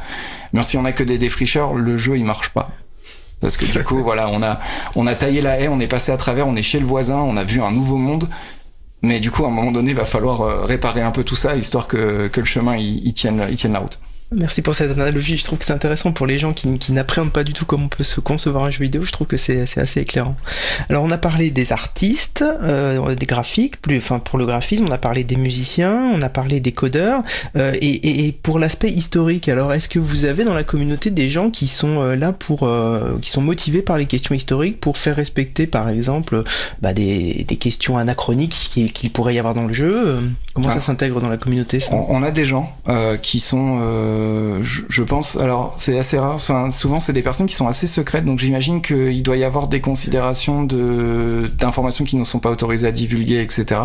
Mais 0.53 0.63
si 0.63 0.77
on 0.77 0.85
a 0.85 0.93
que 0.93 1.05
des 1.05 1.19
défricheurs, 1.19 1.75
le 1.75 1.97
jeu 1.97 2.17
il 2.17 2.25
marche 2.25 2.51
pas 2.51 2.71
parce 3.41 3.57
que 3.57 3.67
du 3.67 3.83
coup 3.85 3.99
voilà 4.03 4.29
on 4.29 4.43
a 4.43 4.61
on 4.95 5.07
a 5.07 5.15
taillé 5.15 5.41
la 5.41 5.61
haie, 5.61 5.69
on 5.69 5.81
est 5.81 5.89
passé 5.89 6.13
à 6.13 6.17
travers, 6.17 6.47
on 6.47 6.57
est 6.57 6.63
chez 6.63 6.79
le 6.79 6.87
voisin, 6.87 7.17
on 7.17 7.37
a 7.37 7.45
vu 7.45 7.61
un 7.61 7.71
nouveau 7.71 7.97
monde. 7.97 8.29
Mais 9.03 9.21
du 9.21 9.31
coup, 9.31 9.45
à 9.45 9.49
un 9.49 9.51
moment 9.51 9.73
donné, 9.73 9.91
il 9.91 9.97
va 9.97 10.05
falloir 10.05 10.41
euh, 10.41 10.65
réparer 10.65 11.03
un 11.03 11.11
peu 11.11 11.23
tout 11.23 11.37
ça, 11.37 11.55
histoire 11.55 11.87
que, 11.87 12.29
que 12.29 12.41
le 12.41 12.47
chemin 12.47 12.77
il, 12.77 13.07
il, 13.07 13.15
tienne, 13.15 13.47
il 13.51 13.57
tienne 13.57 13.73
la 13.73 13.81
route. 13.81 14.01
Merci 14.33 14.61
pour 14.61 14.75
cette 14.75 14.91
analogie. 14.91 15.37
Je 15.37 15.45
trouve 15.45 15.61
que 15.61 15.65
c'est 15.65 15.73
intéressant 15.73 16.11
pour 16.11 16.27
les 16.27 16.37
gens 16.37 16.53
qui, 16.53 16.81
qui 16.81 16.93
n'appréhendent 16.93 17.31
pas 17.31 17.45
du 17.45 17.53
tout 17.53 17.65
comment 17.65 17.85
on 17.85 17.89
peut 17.89 18.03
se 18.03 18.19
concevoir 18.19 18.65
un 18.65 18.71
jeu 18.71 18.83
vidéo. 18.83 19.03
Je 19.03 19.13
trouve 19.13 19.29
que 19.29 19.37
c'est 19.37 19.63
assez 19.79 20.01
éclairant. 20.01 20.35
Alors, 20.89 21.05
on 21.05 21.13
a 21.13 21.17
parlé 21.19 21.53
des 21.53 21.71
artistes, 21.73 22.43
euh, 22.43 23.15
des 23.15 23.27
graphiques, 23.27 23.81
plus, 23.81 23.99
enfin 23.99 24.19
pour 24.19 24.37
le 24.37 24.45
graphisme, 24.45 24.87
on 24.89 24.91
a 24.91 24.99
parlé 24.99 25.23
des 25.23 25.37
musiciens, 25.37 26.11
on 26.13 26.21
a 26.23 26.29
parlé 26.29 26.59
des 26.59 26.73
codeurs. 26.73 27.23
Euh, 27.57 27.73
et, 27.81 28.27
et, 28.27 28.33
pour 28.33 28.59
l'aspect 28.59 28.91
historique, 28.91 29.49
alors 29.49 29.73
est-ce 29.73 29.89
que 29.89 30.01
vous 30.01 30.25
avez 30.25 30.45
dans 30.45 30.55
la 30.55 30.65
communauté 30.65 31.11
des 31.11 31.29
gens 31.29 31.51
qui 31.51 31.69
sont 31.69 32.01
euh, 32.01 32.17
là 32.17 32.33
pour, 32.33 32.69
qui 33.23 33.31
sont 33.31 33.43
motivés 33.43 33.83
par 33.83 33.97
les 33.97 34.07
questions 34.07 34.35
historiques 34.35 34.81
pour 34.81 34.99
faire 34.99 35.15
respecter, 35.15 35.69
par 35.69 35.89
exemple, 35.89 36.43
bah, 36.83 36.93
des, 36.93 37.45
des, 37.47 37.57
questions 37.57 37.97
anachroniques 37.97 38.71
qu'il 38.73 38.93
qui 38.93 39.09
pourrait 39.09 39.37
y 39.37 39.39
avoir 39.39 39.55
dans 39.55 39.67
le 39.67 39.73
jeu? 39.73 40.19
Comment 40.53 40.71
ça 40.71 40.77
ah. 40.79 40.81
s'intègre 40.81 41.21
dans 41.21 41.29
la 41.29 41.37
communauté 41.37 41.79
ça? 41.79 41.95
On, 41.95 42.17
on, 42.17 42.23
a 42.25 42.33
des 42.33 42.45
gens 42.45 42.77
qui 43.23 43.39
sont 43.39 43.79
euh, 44.17 44.61
je, 44.63 45.03
pense, 45.03 45.37
alors 45.37 45.75
c'est 45.77 45.99
assez 45.99 46.19
rare, 46.19 46.37
enfin, 46.37 46.71
souvent 46.71 47.01
c'est 47.01 47.13
des 47.13 47.23
personnes 47.23 47.47
qui 47.47 47.55
sont 47.55 47.69
assez 47.69 47.87
secrètes, 47.87 48.25
donc 48.25 48.39
j'imagine 48.39 48.83
qu'il 48.83 49.23
doit 49.23 49.37
y 49.37 49.45
avoir 49.45 49.69
des 49.69 49.81
considérations 49.81 50.65
de 50.65 51.51
d'informations 51.59 52.05
qui 52.05 52.17
ne 52.17 52.25
sont 52.25 52.41
pas 52.41 52.51
autorisées 52.51 52.87
à 52.87 52.93
divulguer, 52.93 53.41
etc. 53.43 53.83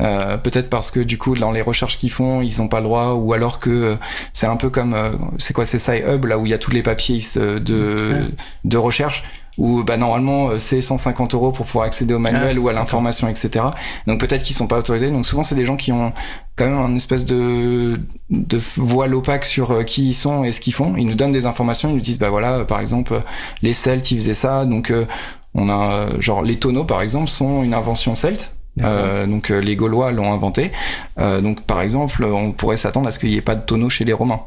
Euh, 0.00 0.36
peut-être 0.38 0.70
parce 0.70 0.90
que 0.90 0.98
du 0.98 1.18
coup 1.18 1.36
dans 1.36 1.52
les 1.52 1.62
recherches 1.62 1.98
qu'ils 1.98 2.10
font 2.10 2.40
ils 2.40 2.58
n'ont 2.58 2.66
pas 2.66 2.80
le 2.80 2.86
droit 2.86 3.12
ou 3.12 3.32
alors 3.32 3.60
que 3.60 3.70
euh, 3.70 3.94
c'est 4.32 4.46
un 4.46 4.56
peu 4.56 4.68
comme 4.68 4.92
euh, 4.92 5.12
c'est 5.38 5.54
quoi 5.54 5.66
c'est 5.66 5.78
SciHub 5.78 6.24
là 6.24 6.36
où 6.36 6.46
il 6.46 6.50
y 6.50 6.54
a 6.54 6.58
tous 6.58 6.72
les 6.72 6.82
papiers 6.82 7.20
de, 7.36 8.24
de 8.64 8.76
recherche 8.76 9.22
où 9.58 9.82
bah, 9.82 9.96
normalement 9.96 10.50
euh, 10.50 10.58
c'est 10.58 10.80
150 10.80 11.34
euros 11.34 11.52
pour 11.52 11.66
pouvoir 11.66 11.86
accéder 11.86 12.14
au 12.14 12.18
manuel 12.18 12.56
ah, 12.56 12.60
ou 12.60 12.68
à 12.68 12.72
l'information, 12.72 13.28
etc. 13.28 13.66
Donc 14.06 14.20
peut-être 14.20 14.42
qu'ils 14.42 14.56
sont 14.56 14.66
pas 14.66 14.78
autorisés. 14.78 15.10
Donc 15.10 15.26
souvent 15.26 15.42
c'est 15.42 15.54
des 15.54 15.64
gens 15.64 15.76
qui 15.76 15.92
ont 15.92 16.12
quand 16.56 16.66
même 16.66 16.78
un 16.78 16.94
espèce 16.96 17.24
de, 17.24 18.00
de 18.30 18.60
voile 18.76 19.14
opaque 19.14 19.44
sur 19.44 19.70
euh, 19.70 19.82
qui 19.82 20.08
ils 20.08 20.14
sont 20.14 20.44
et 20.44 20.52
ce 20.52 20.60
qu'ils 20.60 20.74
font. 20.74 20.94
Ils 20.96 21.06
nous 21.06 21.14
donnent 21.14 21.32
des 21.32 21.46
informations, 21.46 21.90
ils 21.90 21.94
nous 21.94 22.00
disent 22.00 22.18
bah 22.18 22.30
voilà 22.30 22.64
par 22.64 22.80
exemple 22.80 23.22
les 23.62 23.72
Celtes 23.72 24.10
ils 24.10 24.18
faisaient 24.18 24.34
ça, 24.34 24.64
donc 24.64 24.90
euh, 24.90 25.06
on 25.54 25.68
a 25.70 26.06
genre 26.20 26.42
les 26.42 26.56
tonneaux 26.56 26.84
par 26.84 27.02
exemple 27.02 27.28
sont 27.28 27.62
une 27.62 27.74
invention 27.74 28.14
celte. 28.14 28.54
Euh, 28.82 29.26
donc 29.26 29.50
euh, 29.50 29.60
les 29.60 29.76
Gaulois 29.76 30.10
l'ont 30.12 30.32
inventé. 30.32 30.72
Euh, 31.18 31.40
donc 31.40 31.62
par 31.62 31.80
exemple, 31.80 32.24
on 32.24 32.52
pourrait 32.52 32.76
s'attendre 32.76 33.08
à 33.08 33.12
ce 33.12 33.18
qu'il 33.18 33.30
n'y 33.30 33.36
ait 33.36 33.42
pas 33.42 33.54
de 33.54 33.62
tonneau 33.62 33.88
chez 33.88 34.04
les 34.04 34.12
Romains. 34.12 34.40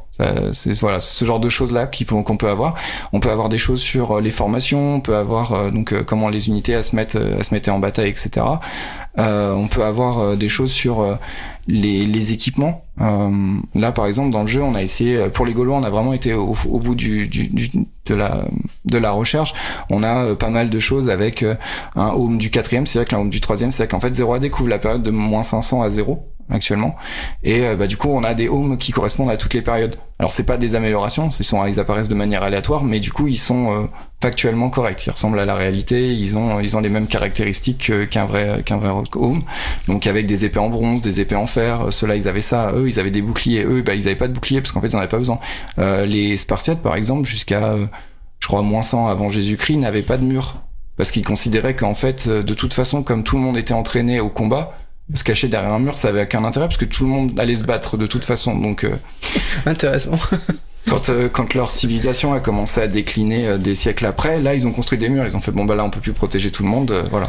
C'est 0.53 0.73
voilà 0.79 0.99
ce 0.99 1.25
genre 1.25 1.39
de 1.39 1.49
choses 1.49 1.71
là 1.71 1.87
qu'on 1.87 2.37
peut 2.37 2.49
avoir. 2.49 2.75
On 3.13 3.19
peut 3.19 3.31
avoir 3.31 3.49
des 3.49 3.57
choses 3.57 3.81
sur 3.81 4.19
les 4.21 4.31
formations, 4.31 4.95
on 4.95 4.99
peut 4.99 5.15
avoir 5.15 5.71
donc 5.71 5.93
comment 6.03 6.29
les 6.29 6.47
unités 6.47 6.75
à 6.75 6.83
se 6.83 6.95
mettre 6.95 7.17
à 7.17 7.43
se 7.43 7.53
mettre 7.53 7.69
en 7.69 7.79
bataille, 7.79 8.09
etc. 8.09 8.45
on 9.17 9.67
peut 9.69 9.83
avoir 9.83 10.35
des 10.35 10.49
choses 10.49 10.71
sur 10.71 11.17
les, 11.67 12.05
les 12.05 12.33
équipements. 12.33 12.83
Euh, 13.01 13.57
là, 13.75 13.91
par 13.91 14.05
exemple, 14.07 14.31
dans 14.31 14.41
le 14.41 14.47
jeu, 14.47 14.61
on 14.61 14.75
a 14.75 14.81
essayé, 14.81 15.29
pour 15.29 15.45
les 15.45 15.53
Gaulois, 15.53 15.77
on 15.77 15.83
a 15.83 15.89
vraiment 15.89 16.13
été 16.13 16.33
au, 16.33 16.55
au 16.69 16.79
bout 16.79 16.95
du, 16.95 17.27
du, 17.27 17.47
du, 17.47 17.69
de, 18.05 18.15
la, 18.15 18.45
de 18.85 18.97
la 18.97 19.11
recherche. 19.11 19.53
On 19.89 20.03
a 20.03 20.25
euh, 20.25 20.35
pas 20.35 20.49
mal 20.49 20.69
de 20.69 20.79
choses 20.79 21.09
avec 21.09 21.43
euh, 21.43 21.55
un 21.95 22.09
home 22.09 22.37
du 22.37 22.49
quatrième, 22.49 22.85
vrai 22.85 23.05
qu'un 23.05 23.19
home 23.19 23.29
du 23.29 23.41
troisième, 23.41 23.71
vrai 23.71 23.87
qu'en 23.87 23.99
fait, 23.99 24.15
0 24.15 24.33
AD 24.33 24.49
couvre 24.49 24.69
la 24.69 24.79
période 24.79 25.03
de 25.03 25.11
moins 25.11 25.43
500 25.43 25.81
à 25.81 25.89
0 25.89 26.27
actuellement. 26.49 26.95
Et 27.43 27.61
euh, 27.65 27.75
bah, 27.75 27.87
du 27.87 27.97
coup, 27.97 28.09
on 28.09 28.23
a 28.23 28.33
des 28.33 28.47
homes 28.47 28.77
qui 28.77 28.91
correspondent 28.91 29.29
à 29.29 29.37
toutes 29.37 29.53
les 29.53 29.61
périodes. 29.61 29.95
Alors, 30.19 30.31
c'est 30.31 30.45
pas 30.45 30.57
des 30.57 30.75
améliorations, 30.75 31.29
ils, 31.29 31.69
ils 31.69 31.79
apparaissent 31.79 32.09
de 32.09 32.15
manière 32.15 32.41
aléatoire, 32.41 32.83
mais 32.83 32.99
du 32.99 33.11
coup, 33.11 33.27
ils 33.27 33.37
sont 33.37 33.71
euh, 33.71 33.87
factuellement 34.21 34.69
corrects. 34.69 35.05
Ils 35.05 35.11
ressemblent 35.11 35.39
à 35.39 35.45
la 35.45 35.55
réalité, 35.55 36.13
ils 36.13 36.37
ont, 36.37 36.59
ils 36.59 36.75
ont 36.75 36.79
les 36.79 36.89
mêmes 36.89 37.07
caractéristiques 37.07 37.91
qu'un 38.09 38.25
vrai, 38.25 38.63
qu'un 38.65 38.77
vrai 38.77 38.89
home. 39.15 39.39
Donc, 39.87 40.07
avec 40.07 40.25
des 40.25 40.45
épées 40.45 40.59
en 40.59 40.69
bronze, 40.69 41.01
des 41.01 41.19
épées 41.19 41.35
en 41.35 41.45
fer, 41.45 41.91
ceux-là, 41.91 42.15
ils 42.15 42.27
avaient 42.27 42.41
ça. 42.41 42.71
Eux, 42.75 42.87
ils 42.87 42.99
avaient 42.99 43.11
des 43.11 43.21
boucliers. 43.21 43.63
Eux, 43.63 43.81
bah, 43.81 43.93
ils 43.93 44.07
avaient 44.07 44.15
pas 44.15 44.27
de 44.27 44.33
boucliers 44.33 44.61
parce 44.61 44.71
qu'en 44.71 44.81
fait, 44.81 44.87
ils 44.87 44.95
en 44.95 44.99
avaient 44.99 45.07
pas 45.07 45.19
besoin. 45.19 45.39
Euh, 45.77 46.05
les 46.05 46.37
Spartiates, 46.37 46.81
par 46.81 46.95
exemple, 46.95 47.27
jusqu'à, 47.27 47.75
je 48.39 48.47
crois, 48.47 48.63
moins 48.63 48.81
100 48.81 49.07
avant 49.07 49.29
Jésus-Christ, 49.29 49.77
n'avaient 49.77 50.01
pas 50.01 50.17
de 50.17 50.23
mur. 50.23 50.61
Parce 50.95 51.11
qu'ils 51.11 51.25
considéraient 51.25 51.75
qu'en 51.75 51.93
fait, 51.93 52.27
de 52.27 52.53
toute 52.55 52.73
façon, 52.73 53.03
comme 53.03 53.23
tout 53.23 53.35
le 53.35 53.43
monde 53.43 53.55
était 53.55 53.75
entraîné 53.75 54.19
au 54.19 54.29
combat, 54.29 54.75
se 55.13 55.23
cacher 55.23 55.47
derrière 55.47 55.73
un 55.73 55.79
mur, 55.79 55.97
ça 55.97 56.09
avait 56.09 56.23
aucun 56.23 56.43
intérêt 56.43 56.67
parce 56.67 56.77
que 56.77 56.85
tout 56.85 57.03
le 57.03 57.09
monde 57.09 57.39
allait 57.39 57.55
se 57.55 57.63
battre 57.63 57.97
de 57.97 58.05
toute 58.05 58.25
façon. 58.25 58.57
Donc 58.57 58.83
euh, 58.83 58.95
intéressant. 59.65 60.17
quand, 60.89 61.09
euh, 61.09 61.29
quand 61.29 61.53
leur 61.53 61.69
civilisation 61.69 62.33
a 62.33 62.39
commencé 62.39 62.81
à 62.81 62.87
décliner 62.87 63.47
euh, 63.47 63.57
des 63.57 63.75
siècles 63.75 64.05
après, 64.05 64.41
là 64.41 64.53
ils 64.53 64.67
ont 64.67 64.71
construit 64.71 64.97
des 64.97 65.09
murs, 65.09 65.25
ils 65.25 65.37
ont 65.37 65.41
fait 65.41 65.51
bon 65.51 65.65
bah 65.65 65.75
là 65.75 65.85
on 65.85 65.89
peut 65.89 66.01
plus 66.01 66.13
protéger 66.13 66.51
tout 66.51 66.63
le 66.63 66.69
monde, 66.69 66.93
voilà. 67.11 67.27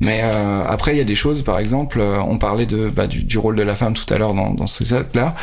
Mais 0.00 0.20
après 0.20 0.94
il 0.94 0.98
y 0.98 1.00
a 1.00 1.04
des 1.04 1.16
choses, 1.16 1.42
par 1.42 1.58
exemple, 1.58 2.00
on 2.00 2.38
parlait 2.38 2.66
de 2.66 2.88
bah, 2.88 3.08
du, 3.08 3.24
du, 3.24 3.36
rôle 3.36 3.56
de 3.56 3.64
la 3.64 3.74
femme 3.74 3.94
tout 3.94 4.06
à 4.14 4.16
l'heure 4.16 4.32
dans, 4.32 4.54
dans 4.54 4.68
ce 4.68 4.84
cas-là. 4.84 5.34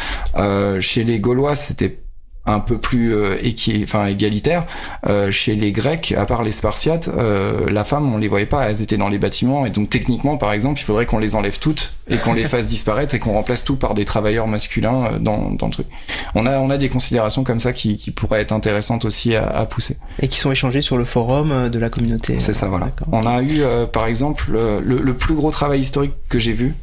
chez 0.79 1.03
les 1.03 1.19
Gaulois, 1.19 1.57
c'était 1.57 1.99
un 2.45 2.59
peu 2.59 2.77
plus 2.77 3.13
euh, 3.13 3.37
enfin 3.83 4.05
égalitaire. 4.05 4.65
Euh, 5.07 5.31
chez 5.31 5.55
les 5.55 5.71
Grecs, 5.71 6.13
à 6.17 6.25
part 6.25 6.43
les 6.43 6.51
Spartiates, 6.51 7.09
euh, 7.09 7.69
la 7.69 7.83
femme, 7.83 8.13
on 8.13 8.17
les 8.17 8.27
voyait 8.27 8.45
pas, 8.45 8.69
elles 8.69 8.81
étaient 8.81 8.97
dans 8.97 9.09
les 9.09 9.17
bâtiments, 9.17 9.65
et 9.65 9.69
donc 9.69 9.89
techniquement, 9.89 10.37
par 10.37 10.53
exemple, 10.53 10.79
il 10.79 10.83
faudrait 10.83 11.05
qu'on 11.05 11.19
les 11.19 11.35
enlève 11.35 11.59
toutes 11.59 11.93
et 12.07 12.17
qu'on 12.17 12.33
les 12.33 12.43
fasse 12.47 12.67
disparaître 12.67 13.15
et 13.15 13.19
qu'on 13.19 13.33
remplace 13.33 13.63
tout 13.63 13.75
par 13.75 13.93
des 13.93 14.05
travailleurs 14.05 14.47
masculins 14.47 15.05
euh, 15.05 15.19
dans, 15.19 15.51
dans 15.51 15.67
le 15.67 15.71
truc. 15.71 15.87
On 16.35 16.45
a, 16.45 16.59
on 16.59 16.69
a 16.69 16.77
des 16.77 16.89
considérations 16.89 17.43
comme 17.43 17.59
ça 17.59 17.73
qui, 17.73 17.97
qui 17.97 18.11
pourraient 18.11 18.41
être 18.41 18.51
intéressantes 18.51 19.05
aussi 19.05 19.35
à, 19.35 19.47
à, 19.47 19.65
pousser. 19.65 19.97
Et 20.21 20.27
qui 20.27 20.37
sont 20.37 20.51
échangées 20.51 20.81
sur 20.81 20.97
le 20.97 21.05
forum 21.05 21.51
euh, 21.51 21.69
de 21.69 21.79
la 21.79 21.89
communauté. 21.89 22.39
C'est 22.39 22.53
ça, 22.53 22.67
voilà. 22.67 22.91
On 23.11 23.25
a 23.25 23.41
eu, 23.41 23.61
par 23.91 24.05
exemple, 24.07 24.51
le, 24.51 24.79
le, 24.81 25.13
plus 25.13 25.33
gros 25.33 25.51
travail 25.51 25.79
historique 25.79 26.13
que 26.29 26.39
j'ai 26.39 26.53
vu, 26.53 26.75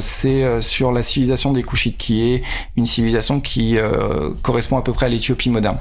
c'est 0.00 0.60
sur 0.60 0.92
la 0.92 1.02
civilisation 1.02 1.52
des 1.52 1.62
Couchites, 1.62 1.96
qui 1.98 2.22
est 2.22 2.42
une 2.76 2.86
civilisation 2.86 3.40
qui 3.40 3.76
correspond 4.42 4.76
à 4.76 4.82
peu 4.82 4.92
près 4.92 5.06
à 5.06 5.08
l'Éthiopie 5.08 5.50
moderne. 5.50 5.78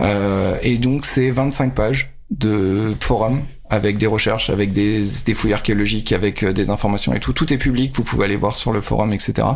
Euh, 0.00 0.56
et 0.62 0.78
donc 0.78 1.04
c'est 1.04 1.30
25 1.30 1.74
pages 1.74 2.14
de 2.30 2.94
forum 3.00 3.42
avec 3.70 3.98
des 3.98 4.06
recherches, 4.06 4.50
avec 4.50 4.72
des, 4.72 5.04
des 5.24 5.34
fouilles 5.34 5.52
archéologiques, 5.52 6.12
avec 6.12 6.42
euh, 6.42 6.52
des 6.52 6.70
informations 6.70 7.14
et 7.14 7.20
tout. 7.20 7.32
Tout 7.32 7.52
est 7.52 7.58
public, 7.58 7.94
vous 7.94 8.04
pouvez 8.04 8.24
aller 8.24 8.36
voir 8.36 8.54
sur 8.54 8.72
le 8.72 8.80
forum, 8.80 9.12
etc. 9.12 9.48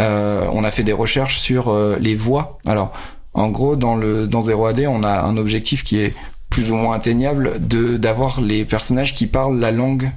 Euh, 0.00 0.46
on 0.52 0.64
a 0.64 0.70
fait 0.70 0.82
des 0.82 0.92
recherches 0.92 1.38
sur 1.38 1.68
euh, 1.68 1.96
les 2.00 2.14
voix. 2.14 2.58
Alors, 2.66 2.92
en 3.32 3.48
gros, 3.48 3.76
dans 3.76 3.96
le 3.96 4.26
dans 4.26 4.40
0AD, 4.40 4.86
on 4.86 5.02
a 5.02 5.22
un 5.22 5.36
objectif 5.36 5.82
qui 5.82 5.98
est 5.98 6.14
plus 6.50 6.70
ou 6.70 6.76
moins 6.76 6.94
atteignable 6.94 7.66
de 7.66 7.96
d'avoir 7.96 8.40
les 8.40 8.64
personnages 8.64 9.14
qui 9.14 9.26
parlent 9.26 9.58
la 9.58 9.72
langue 9.72 10.10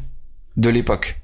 de 0.56 0.70
l'époque. 0.70 1.22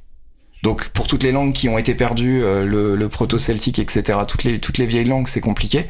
Donc 0.64 0.88
pour 0.90 1.08
toutes 1.08 1.24
les 1.24 1.34
langues 1.34 1.52
qui 1.52 1.68
ont 1.68 1.78
été 1.78 1.94
perdues, 1.94 2.42
euh, 2.42 2.66
le, 2.66 2.96
le 2.96 3.10
proto-celtique, 3.10 3.80
etc., 3.80 4.20
toutes 4.26 4.46
les, 4.46 4.60
toutes 4.60 4.78
les 4.78 4.86
vieilles 4.86 5.04
langues, 5.04 5.28
c'est 5.28 5.42
compliqué. 5.42 5.88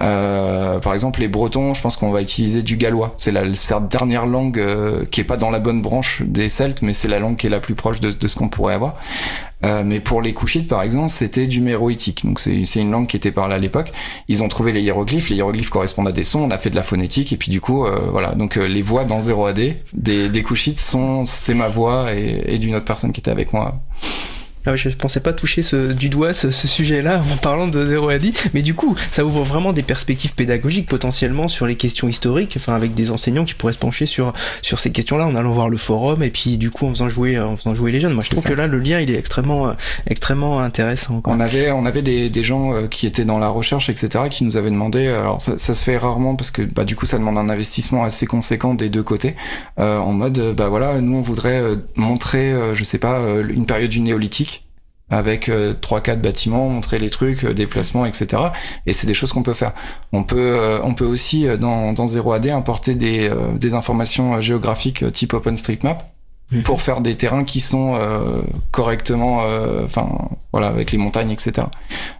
Par 0.00 0.94
exemple, 0.94 1.20
les 1.20 1.28
Bretons, 1.28 1.74
je 1.74 1.80
pense 1.80 1.96
qu'on 1.96 2.10
va 2.10 2.22
utiliser 2.22 2.62
du 2.62 2.76
gallois. 2.76 3.14
C'est 3.16 3.32
la, 3.32 3.42
dernière 3.80 4.26
langue 4.26 4.62
qui 5.10 5.20
est 5.20 5.24
pas 5.24 5.36
dans 5.36 5.50
la 5.50 5.58
bonne 5.58 5.82
branche 5.82 6.22
des 6.22 6.48
Celtes, 6.48 6.82
mais 6.82 6.94
c'est 6.94 7.08
la 7.08 7.18
langue 7.18 7.36
qui 7.36 7.46
est 7.46 7.50
la 7.50 7.60
plus 7.60 7.74
proche 7.74 8.00
de, 8.00 8.10
de 8.10 8.28
ce 8.28 8.36
qu'on 8.36 8.48
pourrait 8.48 8.74
avoir. 8.74 8.96
Euh, 9.64 9.82
mais 9.84 10.00
pour 10.00 10.22
les 10.22 10.32
Couchites, 10.32 10.68
par 10.68 10.82
exemple, 10.82 11.10
c'était 11.10 11.46
du 11.46 11.60
méroïtique. 11.60 12.24
Donc 12.24 12.40
c'est 12.40 12.80
une 12.80 12.90
langue 12.90 13.06
qui 13.06 13.16
était 13.16 13.32
parlée 13.32 13.54
à 13.54 13.58
l'époque. 13.58 13.92
Ils 14.28 14.42
ont 14.42 14.48
trouvé 14.48 14.72
les 14.72 14.80
hiéroglyphes. 14.80 15.28
Les 15.28 15.36
hiéroglyphes 15.36 15.70
correspondent 15.70 16.08
à 16.08 16.12
des 16.12 16.24
sons. 16.24 16.40
On 16.40 16.50
a 16.50 16.58
fait 16.58 16.70
de 16.70 16.76
la 16.76 16.82
phonétique 16.82 17.32
et 17.32 17.36
puis 17.36 17.50
du 17.50 17.60
coup, 17.60 17.84
euh, 17.84 17.98
voilà. 18.10 18.34
Donc 18.34 18.56
euh, 18.56 18.66
les 18.66 18.82
voix 18.82 19.04
dans 19.04 19.20
0 19.20 19.46
AD 19.46 19.76
des, 19.92 20.28
des 20.28 20.42
Couchites 20.42 20.78
sont 20.78 21.24
c'est 21.26 21.54
ma 21.54 21.68
voix 21.68 22.14
et, 22.14 22.54
et 22.54 22.58
d'une 22.58 22.74
autre 22.74 22.86
personne 22.86 23.12
qui 23.12 23.20
était 23.20 23.30
avec 23.30 23.52
moi. 23.52 23.80
Ah 24.66 24.72
oui, 24.72 24.76
je 24.76 24.90
pensais 24.90 25.20
pas 25.20 25.32
toucher 25.32 25.62
ce, 25.62 25.92
du 25.92 26.10
doigt 26.10 26.34
ce, 26.34 26.50
ce 26.50 26.68
sujet-là 26.68 27.22
en 27.32 27.36
parlant 27.38 27.66
de 27.66 27.86
0 27.86 28.10
à 28.10 28.18
10, 28.18 28.50
mais 28.52 28.60
du 28.60 28.74
coup, 28.74 28.94
ça 29.10 29.24
ouvre 29.24 29.42
vraiment 29.42 29.72
des 29.72 29.82
perspectives 29.82 30.34
pédagogiques 30.34 30.86
potentiellement 30.86 31.48
sur 31.48 31.66
les 31.66 31.76
questions 31.76 32.08
historiques, 32.08 32.54
enfin 32.58 32.74
avec 32.74 32.92
des 32.92 33.10
enseignants 33.10 33.44
qui 33.44 33.54
pourraient 33.54 33.72
se 33.72 33.78
pencher 33.78 34.04
sur 34.04 34.34
sur 34.60 34.78
ces 34.78 34.92
questions-là 34.92 35.26
en 35.26 35.34
allant 35.34 35.52
voir 35.52 35.70
le 35.70 35.78
forum 35.78 36.22
et 36.22 36.28
puis 36.28 36.58
du 36.58 36.70
coup 36.70 36.86
en 36.86 36.90
faisant 36.90 37.08
jouer 37.08 37.38
en 37.38 37.56
faisant 37.56 37.74
jouer 37.74 37.90
les 37.90 38.00
jeunes. 38.00 38.12
Moi, 38.12 38.22
je 38.22 38.30
trouve 38.30 38.44
que 38.44 38.52
là 38.52 38.66
le 38.66 38.78
lien 38.78 39.00
il 39.00 39.10
est 39.10 39.16
extrêmement 39.16 39.68
euh, 39.68 39.72
extrêmement 40.06 40.60
intéressant. 40.60 41.22
On 41.24 41.40
avait 41.40 41.70
on 41.70 41.86
avait 41.86 42.02
des, 42.02 42.28
des 42.28 42.42
gens 42.42 42.74
euh, 42.74 42.86
qui 42.86 43.06
étaient 43.06 43.24
dans 43.24 43.38
la 43.38 43.48
recherche 43.48 43.88
etc 43.88 44.24
qui 44.30 44.44
nous 44.44 44.58
avaient 44.58 44.70
demandé. 44.70 45.08
Alors 45.08 45.40
ça, 45.40 45.56
ça, 45.56 45.72
se 45.72 45.82
fait 45.82 45.96
rarement 45.96 46.36
parce 46.36 46.50
que 46.50 46.62
bah 46.62 46.84
du 46.84 46.96
coup 46.96 47.06
ça 47.06 47.16
demande 47.16 47.38
un 47.38 47.48
investissement 47.48 48.04
assez 48.04 48.26
conséquent 48.26 48.74
des 48.74 48.90
deux 48.90 49.02
côtés. 49.02 49.36
Euh, 49.78 49.98
en 49.98 50.12
mode 50.12 50.54
bah 50.54 50.68
voilà 50.68 51.00
nous 51.00 51.16
on 51.16 51.22
voudrait 51.22 51.62
montrer 51.96 52.52
je 52.74 52.84
sais 52.84 52.98
pas 52.98 53.20
une 53.48 53.64
période 53.64 53.90
du 53.90 54.00
néolithique 54.00 54.50
avec 55.10 55.48
euh, 55.48 55.74
trois 55.74 56.00
quatre 56.00 56.22
bâtiments, 56.22 56.68
montrer 56.68 56.98
les 56.98 57.10
trucs, 57.10 57.44
euh, 57.44 57.52
déplacements, 57.52 58.06
etc. 58.06 58.42
Et 58.86 58.92
c'est 58.92 59.06
des 59.06 59.14
choses 59.14 59.32
qu'on 59.32 59.42
peut 59.42 59.54
faire. 59.54 59.72
On 60.12 60.22
peut 60.24 60.38
euh, 60.38 60.80
on 60.82 60.94
peut 60.94 61.04
aussi 61.04 61.46
dans 61.58 61.92
dans 61.92 62.06
0AD 62.06 62.50
importer 62.50 62.94
des 62.94 63.30
des 63.58 63.74
informations 63.74 64.40
géographiques 64.40 65.10
type 65.12 65.34
OpenStreetMap 65.34 66.02
Mhm. 66.52 66.62
pour 66.62 66.82
faire 66.82 67.00
des 67.00 67.16
terrains 67.16 67.44
qui 67.44 67.60
sont 67.60 67.94
euh, 67.94 68.42
correctement, 68.72 69.44
euh, 69.44 69.84
enfin 69.84 70.08
voilà, 70.52 70.66
avec 70.66 70.90
les 70.90 70.98
montagnes, 70.98 71.30
etc. 71.30 71.68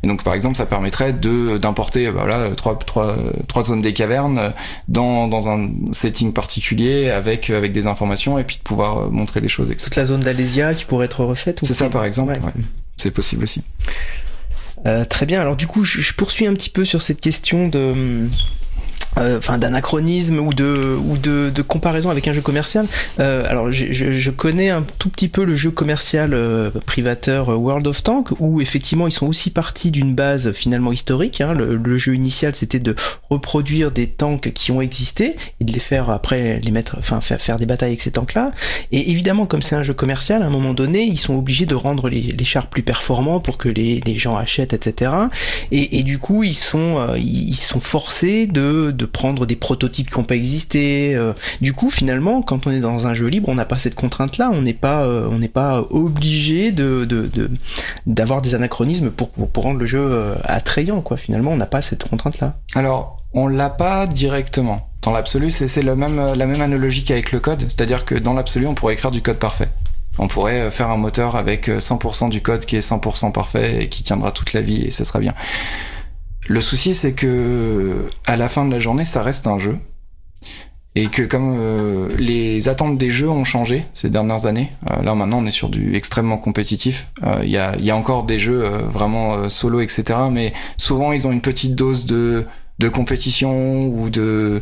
Et 0.05 0.07
donc 0.07 0.23
par 0.23 0.35
exemple, 0.35 0.57
ça 0.57 0.67
permettrait 0.67 1.13
de 1.13 1.59
d'importer 1.59 2.11
voilà 2.11 2.49
trois 2.57 2.79
trois 2.79 3.17
trois 3.49 3.65
zones 3.65 3.81
des 3.81 3.93
cavernes 3.93 4.53
dans 4.87 5.27
dans 5.27 5.49
un 5.49 5.71
setting 5.91 6.33
particulier 6.33 7.11
avec 7.11 7.51
avec 7.51 7.73
des 7.73 7.89
informations 7.89 8.39
et 8.39 8.45
puis 8.45 8.59
de 8.59 8.63
pouvoir 8.63 8.99
euh, 8.99 9.09
montrer 9.11 9.41
des 9.41 9.49
choses. 9.49 9.71
Etc. 9.73 9.85
Toute 9.87 9.97
la 9.97 10.05
zone 10.05 10.21
d'Alésia 10.21 10.75
qui 10.75 10.85
pourrait 10.85 11.07
être 11.07 11.25
refaite. 11.25 11.61
C'est 11.65 11.75
ça 11.75 11.89
par 11.89 12.05
exemple. 12.05 12.33
Ouais. 12.33 12.53
C'est 12.97 13.11
possible 13.11 13.43
aussi. 13.43 13.65
Euh, 14.87 15.05
très 15.05 15.27
bien. 15.27 15.41
Alors 15.41 15.57
du 15.57 15.67
coup, 15.67 15.83
je, 15.85 16.01
je, 16.01 16.15
poursuis 16.15 16.47
un 16.47 16.55
petit 16.55 16.71
peu 16.71 16.85
sur 16.85 17.03
cette 17.03 17.21
question 17.21 17.69
de 17.69 18.29
euh, 19.17 19.39
enfin 19.39 19.59
d'anachronisme 19.59 20.39
ou 20.39 20.55
de 20.55 20.97
ou 21.05 21.17
de, 21.17 21.51
de, 21.53 21.63
comparaison 21.63 22.11
avec 22.11 22.29
un 22.29 22.33
jeu 22.33 22.43
commercial. 22.43 22.87
Euh, 23.19 23.45
alors 23.49 23.73
je, 23.73 23.93
je, 23.93 24.31
connais 24.31 24.71
un 24.71 24.85
tout 24.99 25.09
petit 25.09 25.29
peu 25.29 25.45
le 25.45 25.57
jeu 25.57 25.71
commercial 25.71 26.33
euh, 26.33 26.71
privateur 26.87 27.51
euh, 27.51 27.57
World 27.57 27.87
of 27.89 28.03
Tank 28.05 28.29
où 28.39 28.61
effectivement 28.61 29.09
ils 29.09 29.13
sont 29.13 29.27
aussi 29.27 29.51
partis 29.51 29.91
d'une 29.91 30.15
base 30.15 30.53
finalement 30.53 30.93
historique. 30.93 31.41
Hein. 31.41 31.55
Le, 31.55 31.77
le, 31.77 31.99
jeu 31.99 32.15
initial 32.15 32.55
c'était 32.55 32.79
de 32.79 32.95
reproduire 33.29 33.91
des 33.91 34.07
tanks 34.07 34.53
qui 34.53 34.71
ont 34.71 34.81
existé 34.81 35.35
et 35.61 35.65
de 35.65 35.73
les 35.73 35.81
faire 35.81 36.09
après 36.11 36.61
les 36.63 36.71
mettre, 36.71 36.97
enfin 36.99 37.21
faire, 37.21 37.41
faire 37.41 37.57
des 37.57 37.67
batailles 37.67 37.91
avec 37.91 38.01
ces 38.01 38.13
tanks 38.13 38.35
là. 38.35 38.53
Et 38.93 39.11
évidemment 39.11 39.47
comme 39.47 39.63
c'est 39.63 39.77
un 39.77 39.83
jeu 39.83 39.95
commercial, 39.95 40.43
à 40.43 40.47
un 40.47 40.51
moment 40.51 40.73
donné 40.73 41.03
ils 41.03 41.19
sont 41.19 41.35
obligés 41.37 41.67
de 41.67 41.75
rendre 41.75 42.09
les, 42.09 42.21
les 42.21 42.45
chars 42.45 42.69
plus 42.69 42.83
performants 42.83 43.41
pour 43.41 43.59
que 43.59 43.69
les, 43.69 44.01
les 44.07 44.15
gens 44.15 44.37
achètent, 44.37 44.73
etc. 44.73 45.11
Et, 45.73 45.99
et, 45.99 46.03
du 46.05 46.19
coup 46.19 46.45
ils 46.45 46.55
sont 46.55 47.15
ils 47.17 47.55
sont 47.55 47.81
forcés 47.81 48.47
de 48.47 48.95
prendre 49.07 49.47
des 49.47 49.57
prototypes 49.57 50.11
qui 50.11 50.19
n'ont 50.19 50.25
pas 50.25 50.37
existé. 50.37 51.15
Euh. 51.15 51.33
du 51.61 51.73
coup, 51.73 51.91
finalement, 51.91 52.43
quand 52.43 52.67
on 52.67 52.71
est 52.71 52.81
dans 52.81 53.07
un 53.07 53.15
jeu 53.15 53.27
libre, 53.27 53.49
on 53.49 53.55
n'a 53.55 53.65
pas 53.65 53.79
cette 53.79 53.95
contrainte-là. 53.95 54.51
On 54.53 54.63
n'est 54.63 54.75
pas, 54.75 55.05
euh, 55.05 55.29
on 55.31 55.39
n'est 55.39 55.49
pas 55.49 55.83
obligé 55.91 56.73
de, 56.73 57.07
d'avoir 58.07 58.43
des 58.43 58.55
anachronismes 58.55 59.11
pour, 59.11 59.31
pour, 59.31 59.63
rendre 59.63 59.79
le 59.79 59.87
jeu 59.87 60.01
euh, 60.01 60.35
attrayant. 60.45 61.01
Quoi. 61.01 61.17
Finalement, 61.17 61.53
on 61.53 61.57
n'a 61.57 61.67
pas 61.67 61.81
cette 61.81 62.09
contrainte-là. 62.09 62.57
Alors, 62.75 63.23
on 63.33 63.47
l'a 63.47 63.71
pas 63.71 64.07
directement. 64.07 64.89
Dans 65.03 65.13
l'absolu, 65.13 65.51
c'est, 65.51 65.83
même, 65.83 66.35
la 66.35 66.47
même 66.47 66.61
analogie 66.61 67.05
qu'avec 67.05 67.33
le 67.33 67.41
code. 67.41 67.63
C'est-à-dire 67.63 68.05
que 68.05 68.15
dans 68.15 68.35
l'absolu, 68.35 68.67
on 68.67 68.75
pourrait 68.75 68.95
écrire 68.95 69.11
du 69.11 69.23
code 69.23 69.39
parfait. 69.39 69.69
On 70.19 70.29
pourrait 70.29 70.71
faire 70.71 70.91
un 70.91 70.97
moteur 70.97 71.37
avec 71.37 71.69
100% 71.69 72.29
du 72.29 72.43
code 72.43 72.67
qui 72.67 72.77
est 72.77 72.87
100% 72.87 73.33
parfait 73.33 73.85
et 73.85 73.89
qui 73.89 74.03
tiendra 74.03 74.33
toute 74.33 74.53
la 74.53 74.61
vie 74.61 74.83
et 74.83 74.91
ce 74.91 75.05
sera 75.05 75.19
bien. 75.19 75.35
Le 76.51 76.61
souci, 76.61 76.95
c'est 76.95 77.13
que 77.13 78.07
à 78.27 78.37
la 78.37 78.49
fin 78.49 78.65
de 78.65 78.73
la 78.73 78.81
journée, 78.81 79.05
ça 79.05 79.23
reste 79.23 79.47
un 79.47 79.59
jeu. 79.59 79.79
Et 80.97 81.07
que 81.07 81.23
comme 81.23 81.55
euh, 81.57 82.09
les 82.19 82.69
attentes 82.69 82.99
des 82.99 83.09
jeux 83.09 83.31
ont 83.31 83.45
changé 83.45 83.85
ces 83.93 84.11
dernières 84.11 84.47
années, 84.47 84.73
euh, 84.91 85.01
là 85.05 85.15
maintenant 85.15 85.39
on 85.39 85.47
est 85.47 85.53
sur 85.53 85.69
du 85.69 85.95
extrêmement 85.95 86.39
compétitif. 86.39 87.07
Euh, 87.23 87.39
il 87.45 87.51
y, 87.51 87.57
a, 87.57 87.77
y, 87.79 87.93
a, 87.93 87.97
encore 87.97 88.25
des 88.25 88.41
jeux 88.41 88.65
vraiment 88.93 89.49
solo, 89.49 89.81
etc. 89.81 90.19
Mais 90.33 90.53
souvent 90.77 91.13
ils 91.13 91.29
ont 91.29 91.31
une 91.31 91.41
petite 91.41 91.77
dose 91.77 92.07
de, 92.07 92.45
de 92.81 92.89
compétition 92.89 93.87
ou 93.87 94.11
de 94.11 94.61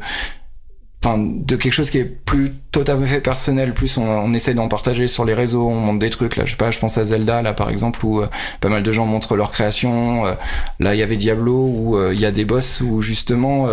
enfin 1.05 1.18
de 1.18 1.57
quelque 1.57 1.72
chose 1.72 1.90
qui 1.90 1.99
est 1.99 2.05
plus 2.05 2.53
totalement 2.72 3.07
fait 3.07 3.20
personnel 3.20 3.72
plus 3.72 3.99
on, 3.99 4.09
on 4.09 4.34
essaie 4.34 4.55
d'en 4.55 4.68
partager 4.68 5.07
sur 5.07 5.24
les 5.24 5.34
réseaux 5.34 5.68
on 5.68 5.74
montre 5.74 6.01
des 6.01 6.11
trucs 6.11 6.36
là 6.36 6.44
je 6.44 6.53
sais 6.53 6.57
pas 6.57 6.70
je 6.70 6.78
pense 6.78 6.99
à 6.99 7.05
Zelda 7.05 7.40
là 7.42 7.53
par 7.53 7.70
exemple 7.70 8.05
où 8.05 8.20
euh, 8.20 8.26
pas 8.61 8.68
mal 8.68 8.82
de 8.82 8.92
gens 8.92 9.07
montrent 9.07 9.36
leur 9.36 9.53
création 9.53 10.26
euh, 10.26 10.32
là 10.80 10.94
il 10.94 10.99
y 10.99 11.03
avait 11.03 11.16
Diablo 11.16 11.55
où 11.55 11.96
euh, 11.96 12.12
il 12.12 12.20
y 12.20 12.26
a 12.26 12.32
des 12.32 12.44
boss 12.44 12.80
où 12.80 13.01
justement 13.01 13.68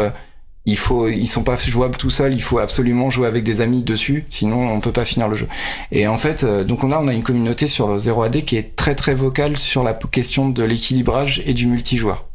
il 0.66 0.78
faut 0.78 1.08
ils 1.08 1.28
sont 1.28 1.44
pas 1.44 1.58
jouables 1.58 1.98
tout 1.98 2.12
seuls 2.12 2.36
il 2.36 2.42
faut 2.42 2.60
absolument 2.60 3.10
jouer 3.10 3.28
avec 3.28 3.44
des 3.44 3.62
amis 3.62 3.82
dessus 3.82 4.26
sinon 4.30 4.70
on 4.70 4.80
peut 4.80 4.92
pas 4.92 5.06
finir 5.06 5.28
le 5.28 5.36
jeu. 5.36 5.48
Et 5.92 6.08
en 6.08 6.18
fait 6.18 6.46
donc 6.46 6.84
là 6.84 7.00
on 7.02 7.08
a 7.08 7.14
une 7.14 7.24
communauté 7.24 7.66
sur 7.66 7.88
le 7.88 7.98
0AD 7.98 8.46
qui 8.46 8.58
est 8.58 8.76
très 8.76 8.94
très 8.94 9.16
vocale 9.16 9.58
sur 9.58 9.84
la 9.84 9.94
question 9.94 10.50
de 10.50 10.64
l'équilibrage 10.64 11.42
et 11.46 11.54
du 11.54 11.66
multijoueur. 11.68 12.26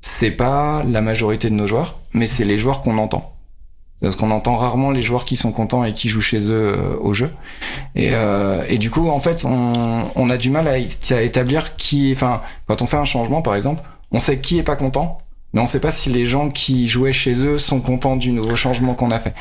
C'est 0.00 0.30
pas 0.30 0.84
la 0.84 1.00
majorité 1.00 1.50
de 1.50 1.54
nos 1.54 1.66
joueurs 1.66 1.98
mais 2.12 2.26
c'est 2.26 2.44
les 2.44 2.58
joueurs 2.58 2.82
qu'on 2.82 2.98
entend 2.98 3.37
parce 4.00 4.16
qu'on 4.16 4.30
entend 4.30 4.56
rarement 4.56 4.90
les 4.90 5.02
joueurs 5.02 5.24
qui 5.24 5.36
sont 5.36 5.52
contents 5.52 5.84
et 5.84 5.92
qui 5.92 6.08
jouent 6.08 6.20
chez 6.20 6.50
eux 6.50 6.74
euh, 6.76 6.96
au 7.00 7.14
jeu. 7.14 7.30
Et, 7.96 8.10
euh, 8.12 8.62
et, 8.68 8.78
du 8.78 8.90
coup, 8.90 9.08
en 9.08 9.18
fait, 9.18 9.44
on, 9.44 10.04
on, 10.14 10.30
a 10.30 10.36
du 10.36 10.50
mal 10.50 10.68
à, 10.68 10.72
à, 10.72 11.22
établir 11.22 11.76
qui. 11.76 12.12
Enfin, 12.14 12.42
quand 12.66 12.82
on 12.82 12.86
fait 12.86 12.96
un 12.96 13.04
changement, 13.04 13.42
par 13.42 13.54
exemple, 13.54 13.82
on 14.12 14.20
sait 14.20 14.38
qui 14.38 14.58
est 14.58 14.62
pas 14.62 14.76
content, 14.76 15.18
mais 15.54 15.62
on 15.62 15.66
sait 15.66 15.80
pas 15.80 15.90
si 15.90 16.10
les 16.10 16.26
gens 16.26 16.50
qui 16.50 16.88
jouaient 16.88 17.12
chez 17.12 17.42
eux 17.42 17.58
sont 17.58 17.80
contents 17.80 18.16
du 18.16 18.32
nouveau 18.32 18.54
changement 18.54 18.94
qu'on 18.94 19.10
a 19.10 19.18
fait. 19.18 19.34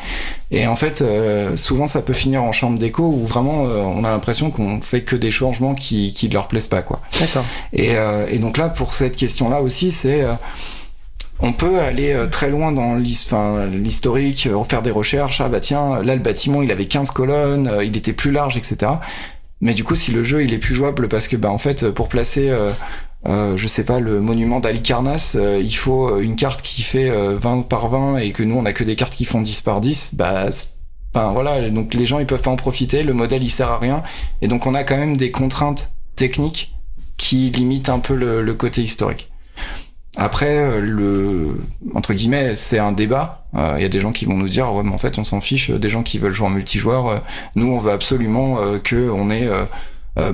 Et 0.52 0.66
en 0.66 0.76
fait, 0.76 1.02
euh, 1.02 1.58
souvent, 1.58 1.86
ça 1.86 2.02
peut 2.02 2.14
finir 2.14 2.44
en 2.44 2.54
chambre 2.54 2.80
d'écho 2.80 3.04
où 3.04 3.26
vraiment, 3.26 3.66
euh, 3.66 3.82
on 3.82 4.06
a 4.06 4.12
l'impression 4.12 4.50
qu'on 4.50 4.80
fait 4.80 5.02
que 5.02 5.18
des 5.18 5.32
changements 5.32 5.76
qui 5.76 6.14
qui 6.14 6.30
leur 6.30 6.48
plaisent 6.48 6.68
pas, 6.68 6.82
quoi. 6.82 7.02
D'accord. 7.20 7.44
Et, 7.74 7.96
euh, 7.96 8.26
et 8.32 8.40
donc 8.40 8.58
là, 8.58 8.70
pour 8.70 8.94
cette 8.94 9.18
question-là 9.18 9.62
aussi, 9.62 9.92
c'est 9.92 10.26
on 11.40 11.54
peut 11.54 11.80
aller 11.80 12.14
euh, 12.14 12.28
très 12.28 12.50
loin 12.50 12.72
dans 12.72 12.96
l'historique, 12.96 14.48
euh, 14.48 14.64
faire 14.64 14.82
des 14.82 14.92
recherches. 14.92 15.42
Ah 15.42 15.50
bah 15.50 15.60
tiens, 15.60 16.02
là 16.04 16.16
le 16.16 16.22
bâtiment 16.22 16.62
il 16.62 16.72
avait 16.72 16.86
15 16.86 17.12
colonnes, 17.12 17.68
euh, 17.68 17.84
il 17.84 17.96
était 17.96 18.14
plus 18.14 18.32
large, 18.32 18.58
etc. 18.58 18.94
Mais 19.62 19.74
du 19.74 19.84
coup, 19.84 19.96
si 19.96 20.12
le 20.12 20.24
jeu 20.24 20.44
il 20.44 20.54
est 20.54 20.60
plus 20.60 20.74
jouable 20.74 21.08
parce 21.08 21.28
que 21.28 21.36
bah 21.36 21.50
en 21.52 21.58
fait 21.58 21.90
pour 21.92 22.10
placer 22.10 22.52
euh, 23.28 23.58
je 23.58 23.68
sais 23.68 23.84
pas, 23.84 24.00
le 24.00 24.22
monument 24.22 24.60
d'Alicarnasse, 24.60 25.36
euh, 25.40 25.60
il 25.62 25.76
faut 25.76 26.20
une 26.20 26.36
carte 26.36 26.62
qui 26.62 26.82
fait 26.82 27.10
20 27.10 27.64
par 27.64 27.90
20 27.90 28.18
et 28.18 28.32
que 28.32 28.44
nous 28.44 28.56
on 28.56 28.66
a 28.66 28.74
que 28.74 28.84
des 28.84 28.96
cartes 28.96 29.16
qui 29.16 29.26
font 29.26 29.42
10 29.42 29.62
par 29.62 29.82
10, 29.82 30.12
bah 30.14 30.46
enfin 31.14 31.32
voilà, 31.34 31.70
donc 31.70 31.94
les 31.94 32.06
gens 32.06 32.20
ils 32.20 32.28
peuvent 32.28 32.42
pas 32.42 32.52
en 32.52 32.56
profiter, 32.56 33.04
le 33.04 33.14
modèle 33.14 33.44
il 33.44 33.50
sert 33.50 33.70
à 33.70 33.80
rien 33.80 34.04
et 34.42 34.48
donc 34.48 34.68
on 34.68 34.76
a 34.76 34.84
quand 34.84 34.98
même 34.98 35.18
des 35.18 35.32
contraintes 35.32 35.92
techniques 36.16 36.76
qui 37.18 37.50
limitent 37.50 37.90
un 37.90 38.00
peu 38.00 38.14
le 38.14 38.54
côté 38.54 38.82
historique. 38.82 39.32
Après, 40.18 40.58
euh, 40.58 40.82
le 40.82 41.58
entre 41.94 42.14
guillemets, 42.14 42.56
c'est 42.56 42.80
un 42.80 42.92
débat. 42.92 43.46
Il 43.54 43.60
euh, 43.60 43.80
y 43.80 43.86
a 43.86 43.90
des 43.90 44.00
gens 44.00 44.12
qui 44.12 44.26
vont 44.26 44.36
nous 44.36 44.50
dire, 44.50 44.74
ouais, 44.74 44.84
mais 44.84 44.92
en 44.92 44.98
fait, 44.98 45.20
on 45.20 45.24
s'en 45.24 45.42
fiche. 45.42 45.70
Des 45.70 45.90
gens 45.90 46.04
qui 46.04 46.18
veulent 46.18 46.34
jouer 46.34 46.48
en 46.48 46.50
multijoueur. 46.50 47.08
Euh, 47.08 47.18
nous, 47.56 47.68
on 47.68 47.78
veut 47.78 47.92
absolument 47.92 48.58
que 48.84 49.10
on 49.10 49.30
ait 49.32 49.50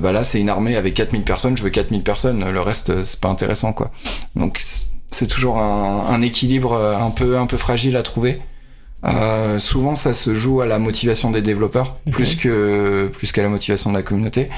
bah 0.00 0.12
là, 0.12 0.24
c'est 0.24 0.40
une 0.40 0.48
armée 0.48 0.76
avec 0.76 0.94
4000 0.94 1.24
personnes. 1.24 1.58
Je 1.58 1.62
veux 1.62 1.68
4000 1.68 2.02
personnes. 2.02 2.50
Le 2.50 2.60
reste, 2.60 3.04
c'est 3.04 3.20
pas 3.20 3.28
intéressant, 3.28 3.74
quoi. 3.74 3.90
Donc, 4.34 4.62
c'est 5.10 5.26
toujours 5.26 5.58
un, 5.58 6.06
un, 6.08 6.22
équilibre 6.22 6.74
un 6.74 7.10
peu 7.10 7.36
un 7.36 7.46
peu 7.46 7.58
fragile 7.58 7.96
à 7.96 8.02
trouver. 8.02 8.40
Euh, 9.04 9.58
souvent, 9.58 9.94
ça 9.94 10.14
se 10.14 10.34
joue 10.34 10.60
à 10.60 10.66
la 10.66 10.78
motivation 10.78 11.30
des 11.30 11.42
développeurs 11.42 11.96
plus 12.10 12.36
que 12.36 13.10
plus 13.12 13.32
qu'à 13.32 13.42
la 13.42 13.48
motivation 13.48 13.90
de 13.90 13.96
la 13.96 14.02
communauté. 14.02 14.48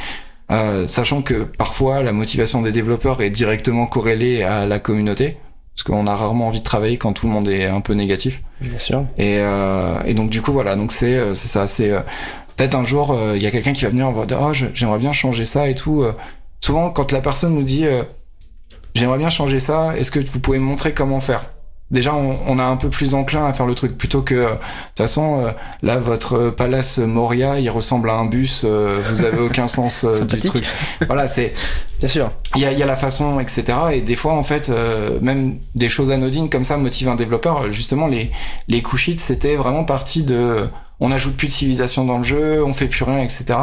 Euh, 0.53 0.87
sachant 0.87 1.23
que 1.23 1.43
parfois 1.43 2.03
la 2.03 2.13
motivation 2.13 2.63
des 2.63 2.71
développeurs 2.71 3.21
est 3.21 3.31
directement 3.31 3.87
corrélée 3.87 4.45
à 4.45 4.65
la 4.67 4.79
communauté, 4.79 5.39
parce 5.75 5.83
qu'on 5.83 6.07
a 6.07 6.15
rarement 6.15 6.47
envie 6.47 6.61
de 6.61 6.65
travailler 6.65 6.99
quand 6.99 7.13
tout 7.13 7.27
le 7.27 7.33
monde 7.33 7.49
est 7.49 7.67
un 7.67 7.81
peu 7.81 7.95
négatif. 7.95 8.43
Bien 8.61 8.79
sûr. 8.79 9.05
Et, 9.19 9.39
euh, 9.41 9.99
et 10.07 10.15
donc 10.15 10.31
du 10.31 10.43
coup 10.43 10.53
voilà, 10.53 10.77
donc 10.77 10.93
c'est 10.93 11.17
euh, 11.17 11.35
c'est 11.35 11.49
ça, 11.49 11.67
c'est 11.67 11.91
euh, 11.91 12.01
peut-être 12.57 12.77
un 12.77 12.85
jour 12.85 13.19
il 13.35 13.43
y 13.43 13.47
a 13.47 13.51
quelqu'un 13.51 13.73
qui 13.73 13.85
va 13.85 13.91
venir 13.91 14.07
en 14.07 14.25
dire 14.25 14.39
oh 14.41 14.53
j'aimerais 14.73 14.99
bien 14.99 15.13
changer 15.13 15.45
ça 15.45 15.69
et 15.69 15.75
tout. 15.75 16.05
souvent 16.61 16.91
quand 16.91 17.13
la 17.13 17.21
personne 17.21 17.55
nous 17.55 17.63
dit 17.63 17.85
j'aimerais 18.95 19.19
bien 19.19 19.29
changer 19.29 19.61
ça, 19.61 19.95
est-ce 19.99 20.11
que 20.11 20.21
vous 20.21 20.41
pouvez 20.41 20.59
me 20.59 20.65
montrer 20.65 20.95
comment 20.95 21.21
faire? 21.21 21.51
Déjà 21.91 22.15
on, 22.15 22.59
a 22.59 22.65
un 22.65 22.77
peu 22.77 22.89
plus 22.89 23.15
enclin 23.15 23.45
à 23.45 23.53
faire 23.53 23.67
le 23.67 23.75
truc 23.75 23.97
plutôt 23.97 24.23
que 24.23 24.35
de 24.35 24.49
toute 24.49 24.99
façon 24.99 25.55
là 25.83 25.99
votre 25.99 26.51
palace 26.51 26.99
Moria 26.99 27.61
il 27.61 27.71
ressemble 27.71 28.11
à 28.11 28.15
un 28.15 28.27
bus 28.27 28.65
vous 28.65 29.23
avez 29.23 29.39
aucun 29.39 29.69
sens 29.69 30.05
du 30.29 30.41
truc. 30.41 30.65
Voilà 31.07 31.29
c'est 31.29 31.55
bien 32.01 32.09
sûr. 32.09 32.33
Il 32.57 32.63
y 32.63 32.65
a, 32.65 32.73
y 32.73 32.83
a, 32.83 32.87
la 32.87 32.97
façon 32.97 33.39
etc 33.39 33.79
et 33.93 34.01
des 34.01 34.17
fois 34.17 34.33
en 34.33 34.43
fait 34.43 34.73
même 35.21 35.59
des 35.77 35.89
choses 35.89 36.11
anodines 36.11 36.51
comme 36.51 36.65
ça 36.65 36.77
motivent 36.77 37.09
un 37.09 37.15
développeur. 37.15 37.71
Justement 37.71 38.09
les 38.09 38.33
les 38.67 38.83
couchites 38.83 39.21
c'était 39.21 39.55
vraiment 39.55 39.85
partie 39.85 40.25
de 40.25 40.67
on 40.99 41.13
ajoute 41.13 41.37
plus 41.37 41.47
de 41.49 41.53
civilisation 41.53 42.05
dans 42.05 42.19
le 42.19 42.25
jeu 42.25 42.65
on 42.65 42.73
fait 42.73 42.89
plus 42.89 43.05
rien 43.05 43.21
etc 43.21 43.59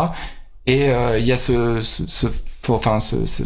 et 0.65 0.91
il 1.17 1.25
y 1.25 1.33
a 1.33 1.37
ce, 1.37 1.81
ce, 1.81 2.03
ce 2.07 2.27
enfin 2.69 3.01
ce, 3.01 3.25
ce, 3.25 3.43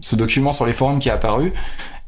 ce 0.00 0.16
document 0.16 0.52
sur 0.52 0.66
les 0.66 0.72
forums 0.72 0.98
qui 0.98 1.08
est 1.08 1.12
apparu 1.12 1.52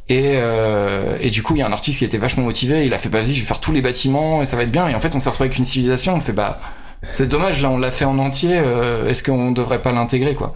et, 0.09 0.35
euh, 0.37 1.17
et, 1.21 1.31
du 1.31 1.43
coup, 1.43 1.57
il 1.57 1.59
y 1.59 1.63
a 1.63 1.67
un 1.67 1.73
artiste 1.73 1.99
qui 1.99 2.05
était 2.05 2.19
vachement 2.19 2.45
motivé. 2.45 2.87
Il 2.87 2.95
a 2.95 2.99
fait, 2.99 3.09
bah 3.09 3.21
vas-y, 3.21 3.35
je 3.35 3.41
vais 3.41 3.47
faire 3.47 3.61
tous 3.61 3.73
les 3.73 3.83
bâtiments 3.83 4.41
et 4.41 4.45
ça 4.45 4.57
va 4.57 4.63
être 4.63 4.71
bien. 4.71 4.87
Et 4.89 4.95
en 4.95 5.01
fait, 5.01 5.15
on 5.17 5.19
s'est 5.19 5.29
retrouvé 5.29 5.49
avec 5.49 5.59
une 5.59 5.65
civilisation. 5.65 6.15
On 6.15 6.21
fait, 6.21 6.33
bah, 6.33 6.61
c'est 7.11 7.29
dommage, 7.29 7.61
là, 7.61 7.71
on 7.71 7.79
l'a 7.79 7.91
fait 7.91 8.05
en 8.05 8.19
entier. 8.19 8.53
Euh, 8.55 9.09
est-ce 9.09 9.23
qu'on 9.23 9.51
devrait 9.51 9.83
pas 9.83 9.93
l'intégrer, 9.93 10.35
quoi? 10.35 10.55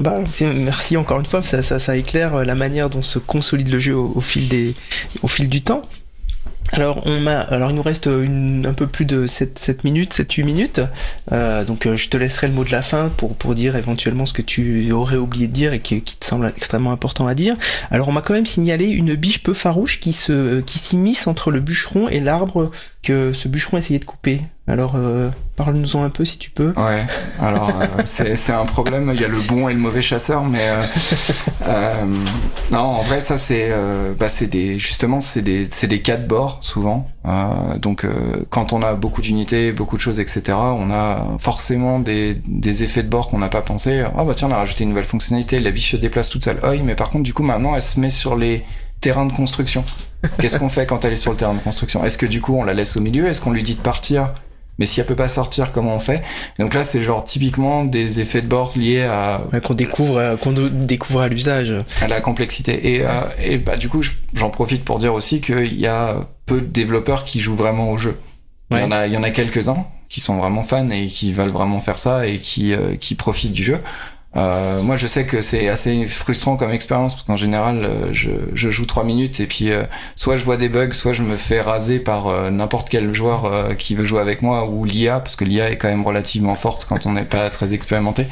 Bah, 0.00 0.14
merci 0.40 0.96
encore 0.96 1.20
une 1.20 1.26
fois, 1.26 1.42
ça, 1.42 1.62
ça, 1.62 1.78
ça, 1.78 1.96
éclaire 1.96 2.36
la 2.44 2.54
manière 2.54 2.88
dont 2.88 3.02
se 3.02 3.18
consolide 3.18 3.68
le 3.68 3.78
jeu 3.78 3.94
au 3.94 4.22
fil, 4.22 4.48
des, 4.48 4.74
au 5.22 5.28
fil 5.28 5.50
du 5.50 5.62
temps. 5.62 5.82
Alors, 6.74 7.02
on 7.04 7.26
alors 7.26 7.70
il 7.70 7.76
nous 7.76 7.82
reste 7.82 8.06
une, 8.06 8.64
un 8.66 8.72
peu 8.72 8.86
plus 8.86 9.04
de 9.04 9.26
7, 9.26 9.58
7 9.58 9.84
minutes, 9.84 10.14
7-8 10.14 10.44
minutes. 10.44 10.80
Euh, 11.30 11.64
donc 11.64 11.84
euh, 11.84 11.98
je 11.98 12.08
te 12.08 12.16
laisserai 12.16 12.48
le 12.48 12.54
mot 12.54 12.64
de 12.64 12.70
la 12.70 12.80
fin 12.80 13.10
pour, 13.14 13.36
pour 13.36 13.54
dire 13.54 13.76
éventuellement 13.76 14.24
ce 14.24 14.32
que 14.32 14.40
tu 14.40 14.90
aurais 14.90 15.16
oublié 15.16 15.48
de 15.48 15.52
dire 15.52 15.74
et 15.74 15.80
qui, 15.80 16.00
qui 16.00 16.16
te 16.16 16.24
semble 16.24 16.50
extrêmement 16.56 16.92
important 16.92 17.26
à 17.26 17.34
dire. 17.34 17.54
Alors 17.90 18.08
on 18.08 18.12
m'a 18.12 18.22
quand 18.22 18.32
même 18.32 18.46
signalé 18.46 18.86
une 18.86 19.14
biche 19.14 19.42
peu 19.42 19.52
farouche 19.52 20.00
qui 20.00 20.14
se 20.14 20.60
qui 20.60 20.78
s'immisce 20.78 21.26
entre 21.26 21.50
le 21.50 21.60
bûcheron 21.60 22.08
et 22.08 22.20
l'arbre 22.20 22.70
que 23.02 23.32
ce 23.32 23.48
bûcheron 23.48 23.78
essayait 23.78 23.98
de 23.98 24.04
couper. 24.04 24.40
Alors, 24.68 24.92
euh, 24.94 25.28
parle-nous-en 25.56 26.04
un 26.04 26.10
peu 26.10 26.24
si 26.24 26.38
tu 26.38 26.50
peux. 26.50 26.72
Ouais, 26.76 27.04
alors 27.40 27.70
euh, 27.70 28.02
c'est 28.04 28.52
un 28.52 28.64
problème, 28.64 29.10
il 29.12 29.20
y 29.20 29.24
a 29.24 29.28
le 29.28 29.40
bon 29.40 29.68
et 29.68 29.74
le 29.74 29.78
mauvais 29.80 30.02
chasseur, 30.02 30.44
mais 30.44 30.68
euh, 30.68 30.82
euh 31.66 32.04
non, 32.70 32.78
en 32.78 33.02
vrai, 33.02 33.20
ça 33.20 33.38
c'est 33.38 33.68
euh, 33.70 34.12
bah, 34.18 34.28
des 34.50 34.78
justement 34.78 35.20
c'est 35.20 35.42
des, 35.42 35.66
des 35.66 36.00
cas 36.00 36.16
de 36.16 36.26
bord 36.26 36.58
souvent. 36.62 37.08
donc 37.78 38.06
quand 38.50 38.72
on 38.72 38.82
a 38.82 38.94
beaucoup 38.94 39.20
d'unités, 39.20 39.72
beaucoup 39.72 39.96
de 39.96 40.00
choses, 40.00 40.20
etc., 40.20 40.56
on 40.56 40.90
a 40.90 41.26
forcément 41.38 41.98
des, 41.98 42.40
des 42.46 42.82
effets 42.82 43.02
de 43.02 43.08
bord 43.08 43.28
qu'on 43.28 43.38
n'a 43.38 43.48
pas 43.48 43.62
pensé. 43.62 44.04
Ah 44.16 44.24
bah 44.24 44.34
tiens, 44.34 44.48
on 44.48 44.52
a 44.52 44.56
rajouté 44.56 44.84
une 44.84 44.90
nouvelle 44.90 45.04
fonctionnalité, 45.04 45.60
la 45.60 45.70
biche 45.70 45.92
se 45.92 45.96
déplace 45.96 46.28
toute 46.28 46.44
seule. 46.44 46.60
Oh, 46.64 46.70
mais 46.84 46.94
par 46.94 47.10
contre, 47.10 47.24
du 47.24 47.34
coup, 47.34 47.42
maintenant, 47.42 47.74
elle 47.74 47.82
se 47.82 47.98
met 48.00 48.10
sur 48.10 48.36
les 48.36 48.64
terrains 49.02 49.26
de 49.26 49.32
construction. 49.32 49.84
Qu'est-ce 50.40 50.56
qu'on 50.56 50.70
fait 50.70 50.86
quand 50.86 51.04
elle 51.04 51.12
est 51.12 51.16
sur 51.16 51.32
le 51.32 51.36
terrain 51.36 51.54
de 51.54 51.60
construction? 51.60 52.02
Est-ce 52.04 52.16
que 52.16 52.26
du 52.26 52.40
coup 52.40 52.54
on 52.56 52.64
la 52.64 52.72
laisse 52.72 52.96
au 52.96 53.00
milieu? 53.00 53.26
Est-ce 53.26 53.42
qu'on 53.42 53.50
lui 53.50 53.62
dit 53.62 53.74
de 53.74 53.80
partir? 53.80 54.32
Mais 54.78 54.86
si 54.86 55.00
elle 55.00 55.06
peut 55.06 55.14
pas 55.14 55.28
sortir, 55.28 55.70
comment 55.70 55.94
on 55.94 56.00
fait? 56.00 56.22
Donc 56.58 56.72
là, 56.72 56.82
c'est 56.82 57.02
genre 57.02 57.22
typiquement 57.24 57.84
des 57.84 58.20
effets 58.20 58.40
de 58.40 58.46
bord 58.46 58.72
liés 58.74 59.02
à 59.02 59.42
qu'on 59.62 59.74
découvre, 59.74 60.16
euh, 60.16 60.36
qu'on 60.36 60.52
découvre 60.52 61.20
à 61.20 61.28
l'usage, 61.28 61.76
à 62.00 62.08
la 62.08 62.22
complexité. 62.22 62.94
Et, 62.94 63.02
euh, 63.04 63.10
et 63.44 63.58
bah 63.58 63.76
du 63.76 63.90
coup, 63.90 64.02
j'en 64.32 64.48
profite 64.48 64.82
pour 64.82 64.96
dire 64.96 65.12
aussi 65.12 65.42
qu'il 65.42 65.78
y 65.78 65.86
a 65.86 66.26
peu 66.46 66.62
de 66.62 66.66
développeurs 66.66 67.24
qui 67.24 67.38
jouent 67.38 67.54
vraiment 67.54 67.90
au 67.90 67.98
jeu. 67.98 68.18
Il 68.70 68.78
y 68.78 68.82
en 68.82 68.90
a, 68.90 69.06
il 69.06 69.12
y 69.12 69.16
en 69.18 69.22
a 69.22 69.30
quelques 69.30 69.68
uns 69.68 69.84
qui 70.08 70.20
sont 70.20 70.36
vraiment 70.36 70.62
fans 70.62 70.88
et 70.90 71.06
qui 71.06 71.32
veulent 71.32 71.50
vraiment 71.50 71.80
faire 71.80 71.98
ça 71.98 72.26
et 72.26 72.38
qui 72.38 72.72
euh, 72.72 72.96
qui 72.96 73.14
profitent 73.14 73.52
du 73.52 73.64
jeu. 73.64 73.80
Euh, 74.34 74.80
moi, 74.80 74.96
je 74.96 75.06
sais 75.06 75.26
que 75.26 75.42
c'est 75.42 75.68
assez 75.68 76.06
frustrant 76.08 76.56
comme 76.56 76.70
expérience 76.70 77.14
parce 77.14 77.26
qu'en 77.26 77.36
général, 77.36 77.84
euh, 77.84 78.08
je, 78.12 78.30
je, 78.54 78.70
joue 78.70 78.86
trois 78.86 79.04
minutes 79.04 79.40
et 79.40 79.46
puis 79.46 79.70
euh, 79.70 79.82
soit 80.16 80.38
je 80.38 80.44
vois 80.44 80.56
des 80.56 80.70
bugs, 80.70 80.92
soit 80.92 81.12
je 81.12 81.22
me 81.22 81.36
fais 81.36 81.60
raser 81.60 81.98
par 81.98 82.28
euh, 82.28 82.50
n'importe 82.50 82.88
quel 82.88 83.12
joueur 83.14 83.76
qui 83.76 83.94
veut 83.94 84.04
jouer 84.04 84.20
avec 84.20 84.40
moi 84.40 84.66
ou 84.66 84.84
l'IA 84.84 85.20
parce 85.20 85.36
que 85.36 85.44
l'IA 85.44 85.70
est 85.70 85.76
quand 85.76 85.88
même 85.88 86.04
relativement 86.04 86.54
forte 86.54 86.86
quand 86.88 87.04
on 87.04 87.12
n'est 87.12 87.24
pas 87.24 87.50
très 87.50 87.74
expérimenté. 87.74 88.26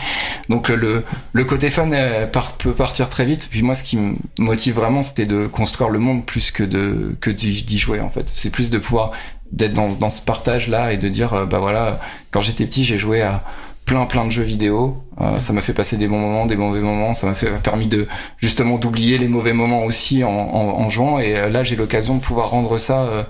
Donc 0.48 0.68
le, 0.68 1.04
le 1.32 1.44
côté 1.44 1.70
fun 1.70 1.90
par, 2.32 2.52
peut 2.52 2.72
partir 2.72 3.08
très 3.10 3.26
vite. 3.26 3.48
Puis 3.50 3.62
moi, 3.62 3.74
ce 3.74 3.84
qui 3.84 3.96
me 3.98 4.16
motive 4.38 4.74
vraiment, 4.74 5.02
c'était 5.02 5.26
de 5.26 5.46
construire 5.46 5.90
le 5.90 5.98
monde 5.98 6.24
plus 6.24 6.50
que 6.50 6.62
de 6.62 7.14
que 7.20 7.30
d'y 7.30 7.78
jouer 7.78 8.00
en 8.00 8.10
fait. 8.10 8.30
C'est 8.34 8.50
plus 8.50 8.70
de 8.70 8.78
pouvoir 8.78 9.12
d'être 9.52 9.72
dans, 9.72 9.88
dans 9.88 10.10
ce 10.10 10.22
partage 10.22 10.68
là 10.68 10.92
et 10.92 10.96
de 10.96 11.08
dire 11.08 11.46
bah 11.46 11.58
voilà, 11.58 12.00
quand 12.30 12.40
j'étais 12.40 12.64
petit, 12.64 12.84
j'ai 12.84 12.96
joué 12.96 13.20
à 13.22 13.44
plein 13.84 14.06
plein 14.06 14.24
de 14.24 14.30
jeux 14.30 14.42
vidéo. 14.42 15.02
Euh, 15.20 15.38
ça 15.38 15.52
m'a 15.52 15.60
fait 15.60 15.72
passer 15.72 15.96
des 15.96 16.06
bons 16.06 16.18
moments, 16.18 16.46
des 16.46 16.56
mauvais 16.56 16.80
moments. 16.80 17.14
Ça 17.14 17.26
m'a 17.26 17.34
fait 17.34 17.50
permis 17.62 17.86
de 17.86 18.06
justement 18.38 18.78
d'oublier 18.78 19.18
les 19.18 19.28
mauvais 19.28 19.52
moments 19.52 19.84
aussi 19.84 20.24
en, 20.24 20.30
en, 20.30 20.88
jouant. 20.88 21.18
Et 21.18 21.36
euh, 21.36 21.48
là, 21.48 21.64
j'ai 21.64 21.76
l'occasion 21.76 22.14
de 22.16 22.20
pouvoir 22.20 22.50
rendre 22.50 22.78
ça 22.78 23.02
euh, 23.02 23.22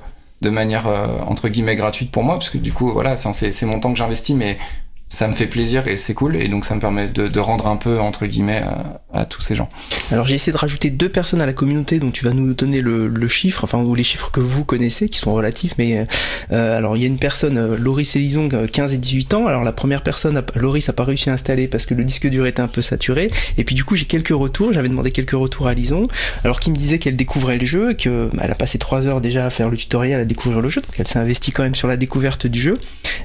de 0.42 0.51
manière 0.51 0.86
entre 1.26 1.48
guillemets 1.51 1.76
gratuite 1.76 2.11
pour 2.11 2.22
moi, 2.22 2.36
parce 2.36 2.48
que 2.48 2.57
du 2.57 2.72
coup, 2.72 2.90
voilà, 2.90 3.18
c'est 3.18 3.66
mon 3.66 3.78
temps 3.78 3.92
que 3.92 3.98
j'investis, 3.98 4.34
mais 4.34 4.57
ça 5.11 5.26
me 5.26 5.34
fait 5.34 5.48
plaisir 5.48 5.88
et 5.88 5.96
c'est 5.96 6.14
cool 6.14 6.36
et 6.36 6.46
donc 6.46 6.64
ça 6.64 6.76
me 6.76 6.80
permet 6.80 7.08
de, 7.08 7.26
de 7.26 7.40
rendre 7.40 7.66
un 7.66 7.76
peu 7.76 7.98
entre 7.98 8.26
guillemets 8.26 8.62
à, 8.62 9.02
à 9.12 9.24
tous 9.24 9.40
ces 9.40 9.56
gens. 9.56 9.68
Alors 10.12 10.24
j'ai 10.24 10.36
essayé 10.36 10.52
de 10.52 10.56
rajouter 10.56 10.88
deux 10.88 11.08
personnes 11.08 11.40
à 11.40 11.46
la 11.46 11.52
communauté 11.52 11.98
dont 11.98 12.12
tu 12.12 12.24
vas 12.24 12.32
nous 12.32 12.54
donner 12.54 12.80
le, 12.80 13.08
le, 13.08 13.28
chiffre, 13.28 13.64
enfin 13.64 13.78
ou 13.78 13.96
les 13.96 14.04
chiffres 14.04 14.30
que 14.30 14.38
vous 14.38 14.64
connaissez 14.64 15.08
qui 15.08 15.18
sont 15.18 15.34
relatifs, 15.34 15.74
mais 15.78 16.06
euh, 16.52 16.78
alors 16.78 16.96
il 16.96 17.00
y 17.00 17.04
a 17.04 17.08
une 17.08 17.18
personne, 17.18 17.58
euh, 17.58 17.76
Loris 17.76 18.14
Elison, 18.14 18.48
15 18.48 18.94
et 18.94 18.98
18 18.98 19.34
ans. 19.34 19.46
Alors 19.48 19.64
la 19.64 19.72
première 19.72 20.04
personne, 20.04 20.40
Loris 20.54 20.88
a 20.88 20.92
pas 20.92 21.04
réussi 21.04 21.28
à 21.28 21.32
installer 21.32 21.66
parce 21.66 21.86
que 21.86 21.94
le 21.94 22.04
disque 22.04 22.28
dur 22.28 22.46
était 22.46 22.62
un 22.62 22.68
peu 22.68 22.80
saturé 22.80 23.32
et 23.58 23.64
puis 23.64 23.74
du 23.74 23.82
coup 23.82 23.96
j'ai 23.96 24.04
quelques 24.04 24.28
retours, 24.28 24.72
j'avais 24.72 24.88
demandé 24.88 25.11
quelques 25.11 25.32
retours 25.32 25.66
à 25.66 25.74
Lison, 25.74 26.06
alors 26.44 26.61
qui 26.61 26.70
me 26.70 26.76
disait 26.76 27.00
qu'elle 27.00 27.16
découvrait 27.16 27.58
le 27.58 27.66
jeu, 27.66 27.94
que 27.94 28.30
bah, 28.32 28.44
a 28.48 28.54
passé 28.54 28.78
trois 28.78 29.08
heures 29.08 29.20
déjà 29.20 29.44
à 29.44 29.50
faire 29.50 29.70
le 29.70 29.76
tutoriel, 29.76 30.20
à 30.20 30.24
découvrir 30.24 30.61
le 30.61 30.68
jeu, 30.68 30.80
donc 30.80 30.94
elle 30.98 31.08
s'est 31.08 31.18
investie 31.18 31.50
quand 31.50 31.64
même 31.64 31.74
sur 31.74 31.88
la 31.88 31.96
découverte 31.96 32.46
du 32.46 32.61
jeu. 32.61 32.74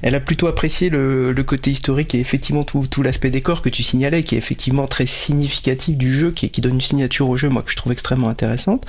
Elle 0.01 0.15
a 0.15 0.19
plutôt 0.19 0.47
apprécié 0.47 0.89
le, 0.89 1.31
le 1.31 1.43
côté 1.43 1.74
historique 1.76 2.15
et 2.15 2.19
effectivement 2.19 2.63
tout, 2.63 3.03
l'aspect 3.03 3.30
décor 3.30 3.61
que 3.61 3.69
tu 3.69 3.84
signalais, 3.84 4.23
qui 4.23 4.36
est 4.36 4.38
effectivement 4.38 4.88
très 4.88 5.05
significatif 5.05 5.97
du 5.97 6.11
jeu, 6.11 6.32
qui, 6.32 6.49
donne 6.61 6.76
une 6.76 6.82
signature 6.82 7.30
au 7.30 7.36
jeu, 7.36 7.49
moi 7.49 7.61
que 7.61 7.71
je 7.71 7.76
trouve 7.76 7.91
extrêmement 7.91 8.30
intéressante. 8.30 8.86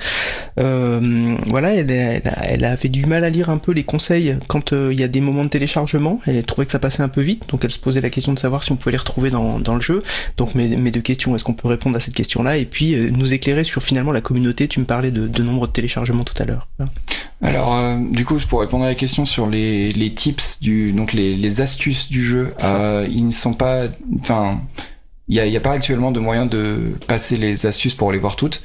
Euh, 0.59 1.35
voilà, 1.47 1.73
elle, 1.73 2.65
avait 2.65 2.89
du 2.89 3.05
mal 3.05 3.23
à 3.23 3.29
lire 3.29 3.49
un 3.49 3.57
peu 3.57 3.73
les 3.73 3.83
conseils 3.83 4.37
quand 4.47 4.73
euh, 4.73 4.89
il 4.91 4.99
y 4.99 5.03
a 5.03 5.07
des 5.07 5.21
moments 5.21 5.43
de 5.43 5.49
téléchargement. 5.49 6.21
Elle 6.25 6.43
trouvait 6.43 6.65
que 6.65 6.71
ça 6.71 6.79
passait 6.79 7.03
un 7.03 7.09
peu 7.09 7.21
vite, 7.21 7.43
donc 7.49 7.63
elle 7.65 7.71
se 7.71 7.79
posait 7.79 8.01
la 8.01 8.09
question 8.09 8.33
de 8.33 8.39
savoir 8.39 8.63
si 8.63 8.71
on 8.71 8.77
pouvait 8.77 8.93
les 8.93 8.97
retrouver 8.97 9.29
dans, 9.29 9.75
le 9.75 9.81
jeu. 9.81 9.99
Donc 10.37 10.55
mes, 10.55 10.91
deux 10.91 11.01
questions, 11.01 11.35
est-ce 11.35 11.43
qu'on 11.43 11.53
peut 11.53 11.67
répondre 11.67 11.97
à 11.97 11.99
cette 11.99 12.15
question-là? 12.15 12.57
Et 12.57 12.65
puis 12.65 12.95
euh, 12.95 13.09
nous 13.11 13.33
éclairer 13.33 13.63
sur 13.63 13.83
finalement 13.83 14.11
la 14.11 14.21
communauté. 14.21 14.67
Tu 14.67 14.79
me 14.79 14.85
parlais 14.85 15.11
de, 15.11 15.27
de 15.27 15.43
nombre 15.43 15.67
téléchargements 15.67 16.23
tout 16.23 16.41
à 16.41 16.45
l'heure. 16.45 16.67
Alors, 17.41 17.75
euh, 17.75 17.97
du 17.99 18.25
coup, 18.25 18.37
pour 18.49 18.61
répondre 18.61 18.85
à 18.85 18.87
la 18.87 18.95
question 18.95 19.25
sur 19.25 19.47
les, 19.47 19.91
les 19.91 20.13
tips 20.13 20.59
du, 20.59 20.91
donc 20.91 21.13
les, 21.13 21.35
les 21.35 21.61
astuces 21.61 22.09
du 22.09 22.23
jeu, 22.23 22.53
euh, 22.63 23.07
ils 23.11 23.25
ne 23.25 23.31
sont 23.31 23.53
pas, 23.53 23.83
enfin, 24.21 24.61
il 25.27 25.35
n'y 25.35 25.39
a, 25.39 25.45
y 25.45 25.57
a, 25.57 25.59
pas 25.59 25.71
actuellement 25.71 26.11
de 26.11 26.19
moyen 26.19 26.45
de 26.47 26.95
passer 27.07 27.37
les 27.37 27.65
astuces 27.65 27.93
pour 27.93 28.11
les 28.11 28.17
voir 28.17 28.35
toutes. 28.35 28.63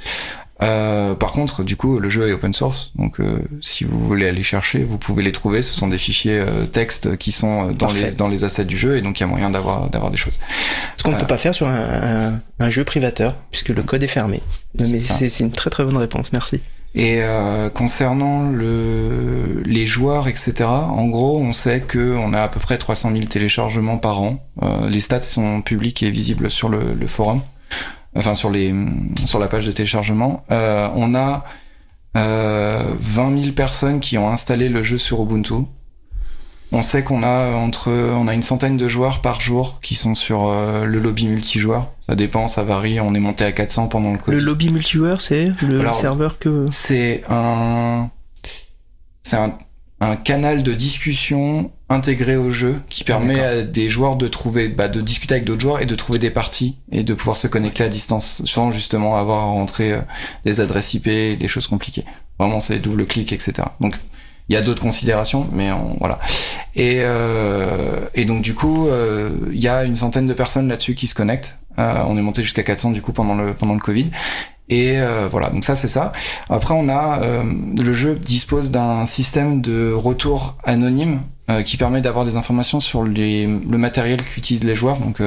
Euh, 0.62 1.14
par 1.14 1.32
contre, 1.32 1.64
du 1.64 1.76
coup, 1.76 1.98
le 1.98 2.08
jeu 2.08 2.28
est 2.28 2.32
open 2.32 2.54
source, 2.54 2.92
donc 2.94 3.20
euh, 3.20 3.40
si 3.60 3.84
vous 3.84 3.98
voulez 4.06 4.28
aller 4.28 4.42
chercher, 4.42 4.84
vous 4.84 4.98
pouvez 4.98 5.22
les 5.22 5.32
trouver. 5.32 5.60
Ce 5.60 5.74
sont 5.74 5.88
des 5.88 5.98
fichiers 5.98 6.38
euh, 6.38 6.66
texte 6.66 7.16
qui 7.16 7.32
sont 7.32 7.72
dans 7.72 7.86
Parfait. 7.86 8.10
les 8.10 8.14
dans 8.14 8.28
les 8.28 8.44
assets 8.44 8.64
du 8.64 8.76
jeu, 8.76 8.96
et 8.96 9.02
donc 9.02 9.18
il 9.18 9.22
y 9.22 9.24
a 9.24 9.26
moyen 9.26 9.50
d'avoir 9.50 9.90
d'avoir 9.90 10.10
des 10.10 10.18
choses. 10.18 10.38
Ce 10.96 11.02
qu'on 11.02 11.12
ne 11.12 11.18
peut 11.18 11.26
pas 11.26 11.38
faire 11.38 11.54
sur 11.54 11.66
un, 11.66 12.30
un, 12.30 12.40
un, 12.60 12.70
jeu 12.70 12.84
privateur, 12.84 13.34
puisque 13.50 13.70
le 13.70 13.82
code 13.82 14.02
est 14.02 14.08
fermé. 14.08 14.40
Mais 14.78 15.00
c'est 15.00 15.40
une 15.40 15.50
très 15.50 15.70
très 15.70 15.84
bonne 15.84 15.96
réponse. 15.96 16.32
Merci. 16.32 16.60
Et 16.94 17.22
euh, 17.22 17.70
concernant 17.70 18.50
le, 18.50 19.62
les 19.64 19.86
joueurs, 19.86 20.28
etc., 20.28 20.64
en 20.66 21.08
gros, 21.08 21.38
on 21.38 21.52
sait 21.52 21.80
que 21.80 22.16
on 22.16 22.34
a 22.34 22.42
à 22.42 22.48
peu 22.48 22.60
près 22.60 22.76
300 22.76 23.12
000 23.12 23.24
téléchargements 23.24 23.96
par 23.96 24.20
an. 24.20 24.46
Euh, 24.62 24.90
les 24.90 25.00
stats 25.00 25.22
sont 25.22 25.62
publics 25.62 26.02
et 26.02 26.10
visibles 26.10 26.50
sur 26.50 26.68
le, 26.68 26.92
le, 26.92 27.06
forum, 27.06 27.40
enfin 28.14 28.34
sur 28.34 28.50
les 28.50 28.74
sur 29.24 29.38
la 29.38 29.48
page 29.48 29.66
de 29.66 29.72
téléchargement. 29.72 30.44
Euh, 30.50 30.88
on 30.94 31.14
a 31.14 31.44
20 32.14 33.40
000 33.40 33.52
personnes 33.52 33.98
qui 34.00 34.18
ont 34.18 34.28
installé 34.28 34.68
le 34.68 34.82
jeu 34.82 34.98
sur 34.98 35.22
Ubuntu. 35.22 35.64
On 36.74 36.80
sait 36.80 37.04
qu'on 37.04 37.22
a 37.22 37.54
entre, 37.54 37.90
on 37.90 38.26
a 38.28 38.32
une 38.32 38.42
centaine 38.42 38.78
de 38.78 38.88
joueurs 38.88 39.20
par 39.20 39.42
jour 39.42 39.78
qui 39.82 39.94
sont 39.94 40.14
sur 40.14 40.48
euh, 40.48 40.86
le 40.86 41.00
lobby 41.00 41.26
multijoueur. 41.26 41.90
Ça 42.00 42.14
dépend, 42.14 42.48
ça 42.48 42.62
varie. 42.62 42.98
On 42.98 43.14
est 43.14 43.20
monté 43.20 43.44
à 43.44 43.52
400 43.52 43.88
pendant 43.88 44.12
le 44.12 44.18
Covid. 44.18 44.38
Le 44.38 44.42
lobby 44.42 44.70
multijoueur, 44.70 45.20
c'est 45.20 45.52
le 45.60 45.80
Alors, 45.80 45.94
serveur 45.94 46.38
que. 46.38 46.64
C'est 46.70 47.24
un, 47.28 48.08
c'est 49.22 49.36
un, 49.36 49.58
un, 50.00 50.16
canal 50.16 50.62
de 50.62 50.72
discussion 50.72 51.70
intégré 51.90 52.36
au 52.36 52.50
jeu 52.50 52.80
qui 52.88 53.04
permet 53.04 53.40
à 53.40 53.62
des 53.62 53.90
joueurs 53.90 54.16
de 54.16 54.26
trouver, 54.26 54.68
bah, 54.68 54.88
de 54.88 55.02
discuter 55.02 55.34
avec 55.34 55.44
d'autres 55.44 55.60
joueurs 55.60 55.82
et 55.82 55.86
de 55.86 55.94
trouver 55.94 56.18
des 56.18 56.30
parties 56.30 56.78
et 56.90 57.02
de 57.02 57.12
pouvoir 57.12 57.36
se 57.36 57.48
connecter 57.48 57.84
à 57.84 57.88
distance 57.90 58.42
sans 58.46 58.70
justement 58.70 59.16
avoir 59.16 59.40
à 59.40 59.44
rentrer 59.44 59.92
euh, 59.92 60.00
des 60.46 60.60
adresses 60.60 60.94
IP, 60.94 61.04
des 61.04 61.48
choses 61.48 61.66
compliquées. 61.66 62.06
Vraiment, 62.38 62.60
c'est 62.60 62.78
double 62.78 63.06
clic, 63.06 63.30
etc. 63.34 63.68
Donc 63.78 63.94
il 64.48 64.54
y 64.54 64.56
a 64.56 64.62
d'autres 64.62 64.82
considérations, 64.82 65.46
mais 65.52 65.72
on, 65.72 65.96
voilà. 65.98 66.18
Et, 66.74 67.00
euh, 67.02 68.00
et 68.14 68.24
donc 68.24 68.42
du 68.42 68.54
coup, 68.54 68.88
euh, 68.88 69.30
il 69.52 69.60
y 69.60 69.68
a 69.68 69.84
une 69.84 69.96
centaine 69.96 70.26
de 70.26 70.32
personnes 70.32 70.68
là-dessus 70.68 70.94
qui 70.94 71.06
se 71.06 71.14
connectent. 71.14 71.58
Euh, 71.78 72.02
on 72.06 72.16
est 72.18 72.22
monté 72.22 72.42
jusqu'à 72.42 72.62
400 72.62 72.90
du 72.90 73.00
coup 73.00 73.12
pendant 73.12 73.34
le 73.34 73.54
pendant 73.54 73.74
le 73.74 73.80
Covid. 73.80 74.10
Et 74.68 74.96
voilà, 75.30 75.50
donc 75.50 75.64
ça 75.64 75.76
c'est 75.76 75.88
ça. 75.88 76.12
Après 76.48 76.72
on 76.72 76.88
a 76.88 77.20
le 77.76 77.92
jeu 77.92 78.14
dispose 78.14 78.70
d'un 78.70 79.04
système 79.04 79.60
de 79.60 79.92
retour 79.92 80.56
anonyme 80.64 81.20
qui 81.66 81.76
permet 81.76 82.00
d'avoir 82.00 82.24
des 82.24 82.36
informations 82.36 82.80
sur 82.80 83.04
les, 83.04 83.46
le 83.46 83.76
matériel 83.76 84.22
qu'utilisent 84.22 84.64
les 84.64 84.74
joueurs. 84.74 84.96
Donc 84.96 85.20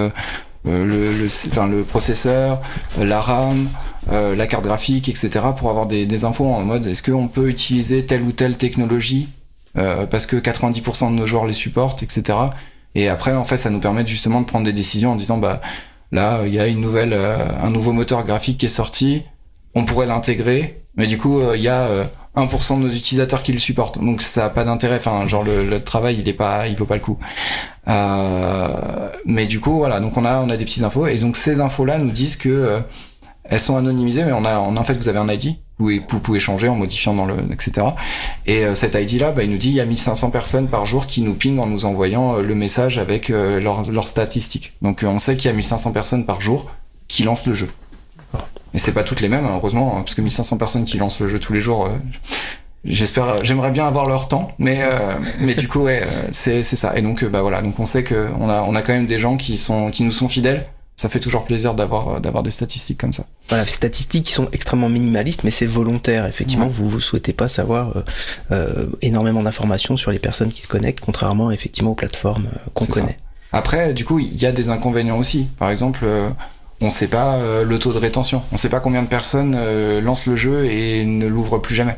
le, 0.66 1.14
le, 1.14 1.26
enfin, 1.26 1.68
le 1.68 1.84
processeur, 1.84 2.62
la 2.98 3.22
RAM, 3.22 3.68
euh, 4.12 4.36
la 4.36 4.46
carte 4.46 4.64
graphique, 4.64 5.10
etc. 5.10 5.46
pour 5.58 5.72
avoir 5.72 5.88
des, 5.88 6.26
infos 6.26 6.46
en 6.46 6.64
mode 6.64 6.86
est-ce 6.86 7.02
qu'on 7.02 7.28
peut 7.28 7.50
utiliser 7.50 8.06
telle 8.06 8.22
ou 8.22 8.32
telle 8.32 8.56
technologie 8.56 9.30
euh, 9.78 10.06
parce 10.06 10.28
que 10.28 10.36
90% 10.36 11.10
de 11.10 11.16
nos 11.16 11.26
joueurs 11.26 11.48
les 11.48 11.54
supportent, 11.54 12.04
etc. 12.04 12.38
Et 12.94 13.10
après, 13.10 13.34
en 13.34 13.44
fait, 13.44 13.58
ça 13.58 13.72
nous 13.72 13.80
permet 13.80 14.06
justement 14.06 14.42
de 14.42 14.46
prendre 14.46 14.64
des 14.64 14.74
décisions 14.74 15.14
en 15.14 15.16
disant 15.16 15.38
bah 15.38 15.60
là, 16.12 16.42
il 16.46 16.54
y 16.54 16.60
a 16.60 16.68
une 16.68 16.82
nouvelle, 16.82 17.14
euh, 17.14 17.38
un 17.64 17.72
nouveau 17.72 17.94
moteur 17.94 18.24
graphique 18.26 18.60
qui 18.60 18.68
est 18.68 18.70
sorti, 18.70 19.24
on 19.74 19.86
pourrait 19.86 20.06
l'intégrer, 20.06 20.84
mais 20.96 21.08
du 21.08 21.18
coup, 21.18 21.42
il 21.54 21.62
y 21.62 21.68
a 21.68 21.90
1% 22.36 22.78
de 22.78 22.84
nos 22.84 22.91
utilisateurs 22.91 23.41
qui 23.41 23.52
le 23.52 23.57
supportent. 23.57 24.03
Donc 24.03 24.22
ça 24.22 24.45
a 24.45 24.49
pas 24.49 24.64
d'intérêt. 24.64 24.98
Enfin, 24.98 25.26
genre 25.28 25.44
le, 25.44 25.68
le, 25.68 25.84
travail, 25.84 26.18
il 26.20 26.28
est 26.28 26.34
pas, 26.34 26.68
il 26.68 26.76
vaut 26.76 26.86
pas 26.86 26.95
le 26.95 27.02
coup. 27.02 27.18
Euh, 27.88 28.68
mais 29.26 29.45
du 29.45 29.60
coup, 29.60 29.78
voilà. 29.78 29.99
Donc 29.99 30.18
on 30.18 30.26
a, 30.26 30.41
on 30.41 30.49
a 30.49 30.57
des 30.57 30.66
petites 30.66 30.84
infos 30.84 31.07
et 31.07 31.18
donc 31.18 31.38
ces 31.38 31.60
infos-là 31.62 31.98
nous 31.98 32.12
disent 32.12 32.36
que 32.36 32.49
euh, 32.49 32.80
elles 33.45 33.60
sont 33.60 33.78
anonymisées, 33.78 34.26
mais 34.26 34.34
on 34.34 34.44
a, 34.44 34.57
en 34.57 34.84
fait, 34.84 34.94
vous 34.94 35.07
avez 35.07 35.20
un 35.20 35.30
ID 35.30 35.57
où 35.80 35.90
vous 35.90 36.20
pouvez 36.20 36.40
changer 36.40 36.70
en 36.70 36.76
modifiant 36.76 37.14
dans 37.14 37.26
le, 37.26 37.36
etc. 37.52 37.88
Et 38.45 38.66
euh, 38.66 38.76
cet 38.76 38.95
ID-là, 38.95 39.32
bah, 39.32 39.44
il 39.44 39.52
nous 39.52 39.57
dit 39.57 39.70
il 39.70 39.76
y 39.76 39.82
a 39.82 39.86
1500 39.86 40.32
personnes 40.32 40.68
par 40.68 40.86
jour 40.86 41.06
qui 41.06 41.22
nous 41.22 41.34
pingent 41.34 41.60
en 41.60 41.68
nous 41.68 41.86
envoyant 41.86 42.38
le 42.38 42.56
message 42.56 42.98
avec 42.98 43.30
leurs 43.30 43.90
leur 43.91 44.07
statistiques. 44.07 44.74
Donc 44.82 45.03
on 45.06 45.20
sait 45.20 45.36
qu'il 45.36 45.45
y 45.45 45.53
a 45.53 45.56
1500 45.56 45.91
personnes 45.91 46.26
par 46.26 46.41
jour 46.41 46.72
qui 47.07 47.24
lancent 47.24 47.45
le 47.45 47.53
jeu. 47.53 47.70
Et 48.76 48.80
c'est 48.80 48.91
pas 48.91 49.03
toutes 49.03 49.22
les 49.22 49.30
mêmes, 49.30 49.45
heureusement, 49.45 49.95
hein, 49.95 50.02
parce 50.02 50.15
que 50.15 50.22
1500 50.22 50.57
personnes 50.57 50.84
qui 50.84 50.97
lancent 50.97 51.22
le 51.22 51.30
jeu 51.30 51.39
tous 51.39 51.53
les 51.53 51.61
jours, 51.61 51.85
euh, 51.85 51.89
j'espère, 52.84 53.41
j'aimerais 53.41 53.72
bien 53.72 53.88
avoir 53.88 54.06
leur 54.06 54.27
temps, 54.27 54.52
mais 54.60 54.80
euh, 54.81 55.14
mais 55.39 55.56
du 55.56 55.69
coup, 55.69 55.80
ouais, 55.80 56.02
euh, 56.03 56.27
c'est 56.31 56.61
c'est 56.61 56.76
ça. 56.76 56.97
Et 56.97 57.02
donc, 57.02 57.23
bah 57.23 57.41
voilà, 57.41 57.61
donc 57.61 57.80
on 57.80 57.85
sait 57.85 58.03
que 58.03 58.30
on 58.38 58.49
a 58.49 58.64
on 58.64 58.76
a 58.76 58.81
quand 58.81 58.91
même 58.91 59.06
des 59.06 59.18
gens 59.18 59.38
qui 59.38 59.57
sont 59.57 59.91
qui 59.91 60.03
nous 60.03 60.11
sont 60.11 60.27
fidèles. 60.27 60.68
Ça 60.97 61.10
fait 61.10 61.19
toujours 61.19 61.45
plaisir 61.45 61.73
d'avoir 61.73 62.19
d'avoir 62.19 62.43
des 62.43 62.52
statistiques 62.52 62.99
comme 62.99 63.14
ça. 63.14 63.26
Voilà, 63.47 63.64
des 63.64 63.72
statistiques 63.72 64.26
qui 64.26 64.34
sont 64.34 64.49
extrêmement 64.52 64.89
minimalistes, 64.89 65.45
mais 65.45 65.52
c'est 65.52 65.65
volontaire. 65.65 66.26
Effectivement, 66.26 66.68
vous 66.68 66.89
vous 66.89 67.02
souhaitez 67.02 67.31
pas 67.31 67.47
savoir 67.47 68.03
euh, 68.52 68.88
énormément 69.02 69.43
d'informations 69.43 69.95
sur 69.95 70.11
les 70.11 70.19
personnes 70.19 70.52
qui 70.52 70.61
se 70.61 70.68
connectent, 70.68 70.99
contrairement 70.99 71.49
effectivement 71.52 71.91
aux 71.91 71.95
plateformes 71.95 72.49
qu'on 72.73 72.85
connaît. 72.85 73.18
Après, 73.53 73.93
du 73.93 74.03
coup, 74.03 74.19
il 74.19 74.35
y 74.35 74.45
a 74.45 74.52
des 74.52 74.69
inconvénients 74.69 75.18
aussi. 75.18 75.47
Par 75.60 75.69
exemple, 75.69 76.06
on 76.81 76.89
sait 76.89 77.07
pas 77.07 77.35
euh, 77.35 77.64
le 77.64 77.80
taux 77.80 77.93
de 77.93 77.97
rétention. 77.97 78.43
On 78.52 78.57
sait 78.57 78.69
pas 78.69 78.80
combien 78.80 79.02
de 79.02 79.07
personnes 79.07 79.56
euh, 79.57 80.02
lancent 80.02 80.26
le 80.26 80.35
jeu 80.35 80.65
et 80.65 81.06
ne 81.06 81.27
l'ouvrent 81.27 81.60
plus 81.60 81.76
jamais. 81.76 81.97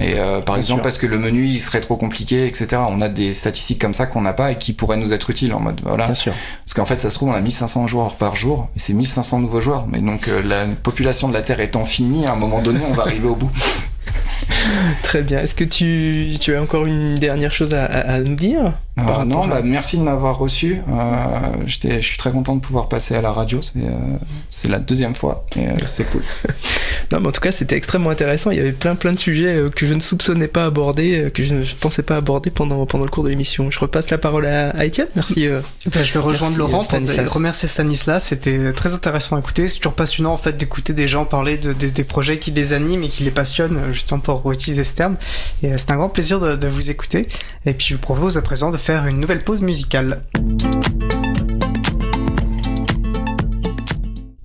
Et 0.00 0.14
euh, 0.16 0.40
par 0.40 0.56
exemple 0.56 0.82
parce 0.82 0.96
que 0.96 1.08
le 1.08 1.18
menu 1.18 1.44
il 1.44 1.58
serait 1.58 1.80
trop 1.80 1.96
compliqué, 1.96 2.46
etc. 2.46 2.82
On 2.88 3.00
a 3.00 3.08
des 3.08 3.34
statistiques 3.34 3.80
comme 3.80 3.94
ça 3.94 4.06
qu'on 4.06 4.20
n'a 4.20 4.32
pas 4.32 4.52
et 4.52 4.58
qui 4.58 4.72
pourraient 4.72 4.96
nous 4.96 5.12
être 5.12 5.28
utiles 5.28 5.52
en 5.52 5.58
mode 5.58 5.80
voilà. 5.82 6.06
Bien 6.06 6.14
sûr. 6.14 6.32
Parce 6.64 6.74
qu'en 6.74 6.84
fait 6.84 6.98
ça 6.98 7.10
se 7.10 7.16
trouve 7.16 7.30
on 7.30 7.34
a 7.34 7.40
1500 7.40 7.88
joueurs 7.88 8.14
par 8.14 8.36
jour 8.36 8.68
et 8.76 8.78
c'est 8.78 8.92
1500 8.92 9.40
nouveaux 9.40 9.60
joueurs. 9.60 9.88
Mais 9.88 9.98
donc 9.98 10.30
la 10.44 10.66
population 10.66 11.26
de 11.26 11.34
la 11.34 11.42
Terre 11.42 11.58
étant 11.58 11.84
finie, 11.84 12.26
à 12.26 12.32
un 12.32 12.36
moment 12.36 12.62
donné 12.62 12.80
on 12.88 12.92
va 12.92 13.02
arriver 13.02 13.26
au 13.26 13.34
bout. 13.34 13.50
Très 15.02 15.22
bien. 15.22 15.40
Est-ce 15.40 15.56
que 15.56 15.64
tu, 15.64 16.36
tu, 16.40 16.54
as 16.54 16.62
encore 16.62 16.86
une 16.86 17.16
dernière 17.16 17.52
chose 17.52 17.74
à, 17.74 17.84
à 17.84 18.20
nous 18.20 18.36
dire? 18.36 18.74
Euh, 18.98 19.24
Non, 19.24 19.46
bah, 19.46 19.60
merci 19.62 19.96
de 19.98 20.02
m'avoir 20.02 20.38
reçu. 20.38 20.80
Euh, 20.88 21.52
je 21.66 22.00
suis 22.00 22.18
très 22.18 22.30
content 22.30 22.56
de 22.56 22.60
pouvoir 22.60 22.88
passer 22.88 23.14
à 23.14 23.20
la 23.20 23.32
radio. 23.32 23.60
C'est 23.62 24.68
euh, 24.68 24.70
la 24.70 24.78
deuxième 24.78 25.14
fois 25.14 25.44
et 25.56 25.68
euh, 25.68 25.72
c'est 25.86 26.04
cool. 26.04 26.22
non, 27.12 27.20
mais 27.20 27.28
en 27.28 27.32
tout 27.32 27.40
cas, 27.40 27.52
c'était 27.52 27.76
extrêmement 27.76 28.10
intéressant. 28.10 28.50
Il 28.50 28.58
y 28.58 28.60
avait 28.60 28.72
plein 28.72 28.94
plein 28.94 29.12
de 29.12 29.18
sujets 29.18 29.54
euh, 29.54 29.68
que 29.68 29.86
je 29.86 29.94
ne 29.94 30.00
soupçonnais 30.00 30.48
pas 30.48 30.64
aborder, 30.64 31.30
que 31.32 31.42
je 31.42 31.54
ne 31.54 31.64
pensais 31.80 32.02
pas 32.02 32.16
aborder 32.16 32.50
pendant, 32.50 32.84
pendant 32.86 33.04
le 33.04 33.10
cours 33.10 33.24
de 33.24 33.30
l'émission. 33.30 33.70
Je 33.70 33.78
repasse 33.78 34.10
la 34.10 34.18
parole 34.18 34.46
à, 34.46 34.70
à 34.70 34.84
Étienne. 34.84 35.08
Merci. 35.14 35.48
Bah, 35.48 36.02
je 36.02 36.12
vais 36.12 36.18
rejoindre 36.18 36.56
Laurent 36.56 36.84
pour 36.84 37.34
remercier 37.34 37.68
Stanislas. 37.68 38.24
C'était 38.24 38.72
très 38.72 38.94
intéressant 38.94 39.36
à 39.36 39.38
écouter. 39.38 39.68
C'est 39.68 39.78
toujours 39.78 39.94
passionnant 39.94 40.32
en 40.32 40.38
fait 40.38 40.56
d'écouter 40.56 40.92
des 40.92 41.08
gens 41.08 41.24
parler 41.24 41.56
de, 41.56 41.72
de, 41.72 41.88
des 41.88 42.04
projets 42.04 42.38
qui 42.38 42.50
les 42.50 42.72
animent 42.72 43.04
et 43.04 43.08
qui 43.08 43.24
les 43.24 43.30
passionnent 43.30 43.92
justement 43.92 44.20
pour 44.20 44.50
utiliser 44.52 44.84
ce 44.84 44.94
terme. 44.94 45.16
Et 45.62 45.76
c'est 45.76 45.90
un 45.90 45.96
grand 45.96 46.08
plaisir 46.08 46.40
de, 46.40 46.56
de 46.56 46.68
vous 46.68 46.90
écouter. 46.90 47.28
Et 47.66 47.74
puis 47.74 47.88
je 47.88 47.94
vous 47.94 48.00
propose 48.00 48.36
à 48.36 48.42
présent 48.42 48.70
de 48.70 48.76
faire 48.76 48.87
une 48.88 49.20
nouvelle 49.20 49.44
pause 49.44 49.60
musicale. 49.60 50.22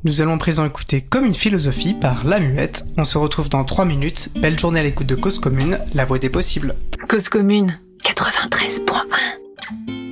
Nous 0.03 0.21
allons 0.21 0.37
présent 0.37 0.65
écouter 0.65 1.01
Comme 1.01 1.25
une 1.25 1.33
philosophie 1.33 1.93
par 1.93 2.25
La 2.25 2.39
Muette. 2.39 2.85
On 2.97 3.05
se 3.05 3.17
retrouve 3.17 3.49
dans 3.49 3.63
3 3.63 3.85
minutes. 3.85 4.29
Belle 4.35 4.59
journée 4.59 4.81
à 4.81 4.83
l'écoute 4.83 5.07
de 5.07 5.15
Cause 5.15 5.39
Commune, 5.39 5.79
la 5.93 6.03
voix 6.03 6.19
des 6.19 6.29
possibles. 6.29 6.75
Cause 7.07 7.29
Commune 7.29 7.79
93.1 8.03 10.02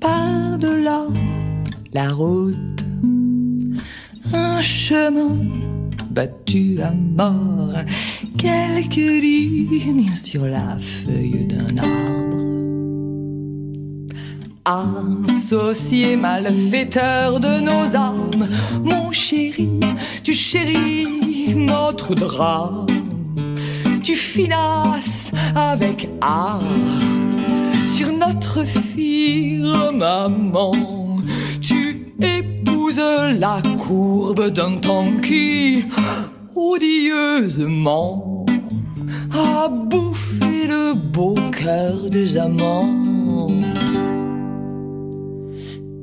par-delà 0.00 1.02
la 1.92 2.10
route, 2.10 2.84
un 4.32 4.62
chemin 4.62 5.36
battu 6.10 6.78
à 6.80 6.92
mort, 6.92 7.74
quelques 8.38 8.94
lignes 8.94 10.14
sur 10.14 10.46
la 10.46 10.78
feuille 10.78 11.48
d'un 11.48 11.78
arbre. 11.78 11.92
Associé 14.64 16.14
malfaiteur 16.14 17.40
de 17.40 17.60
nos 17.60 17.96
âmes, 17.96 18.46
mon 18.84 19.10
chéri, 19.10 19.80
tu 20.22 20.32
chéris 20.32 21.56
notre 21.56 22.14
drame, 22.14 22.86
tu 24.04 24.14
finasses 24.14 25.32
avec 25.56 26.08
art 26.20 26.62
sur 28.02 28.12
notre 28.12 28.64
firmament. 28.64 30.72
Tu 31.60 32.12
épouses 32.20 33.00
la 33.38 33.62
courbe 33.78 34.50
d'un 34.50 34.78
temps 34.78 35.12
qui, 35.22 35.84
odieusement, 36.54 38.44
a 39.32 39.68
bouffé 39.68 40.66
le 40.66 40.94
beau 40.94 41.34
cœur 41.52 42.10
des 42.10 42.36
amants. 42.36 43.48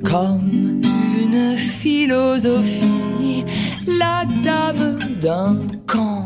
Comme 0.02 0.80
une 1.22 1.58
philosophie, 1.58 3.44
la 3.86 4.24
dame 4.42 4.98
d'un 5.20 5.58
camp, 5.86 6.24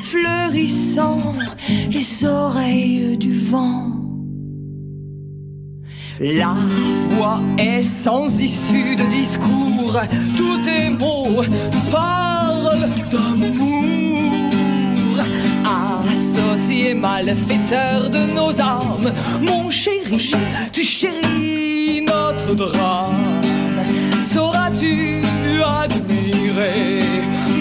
fleurissant 0.00 1.22
les 1.90 2.24
oreilles 2.24 3.16
du 3.16 3.32
vent 3.32 3.85
la 6.20 6.54
voix 7.10 7.40
est 7.58 7.82
sans 7.82 8.40
issue 8.40 8.96
de 8.96 9.04
discours, 9.04 10.00
tous 10.36 10.58
tes 10.58 10.88
mots 10.88 11.42
parlent 11.92 12.88
d'amour. 13.10 14.16
Associé 15.64 16.94
malfaiteur 16.94 18.10
de 18.10 18.26
nos 18.34 18.60
âmes, 18.60 19.12
mon 19.42 19.70
chéri, 19.70 20.32
tu 20.72 20.82
chéris 20.82 22.02
notre 22.02 22.54
drame. 22.54 23.40
Sauras-tu 24.32 25.22
admirer 25.82 27.00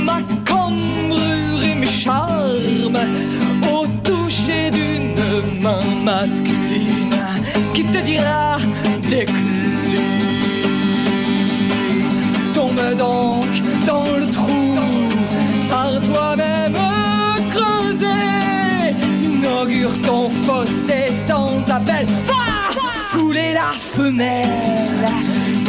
ma 0.04 0.20
cambrure 0.50 1.64
et 1.64 1.76
mes 1.76 1.86
charmes? 1.86 3.00
Au 3.72 3.86
toucher 4.04 4.70
d'une 4.72 5.62
main 5.62 5.80
masculine? 6.04 6.65
Te 7.92 8.00
dira 8.04 8.58
décline. 9.10 10.06
Tombe 12.54 12.96
donc 12.98 13.46
dans 13.86 14.06
le 14.18 14.28
trou, 14.32 14.78
par 15.70 15.92
toi-même 16.02 16.78
creusé, 17.52 18.96
inaugure 19.22 19.92
ton 20.02 20.30
fossé 20.30 21.12
sans 21.28 21.66
s'appelle 21.68 22.08
Fouler 23.10 23.54
la 23.54 23.72
femelle, 23.72 24.50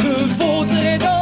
me 0.03 0.15
vaudrer 0.39 0.97
dans 0.97 1.16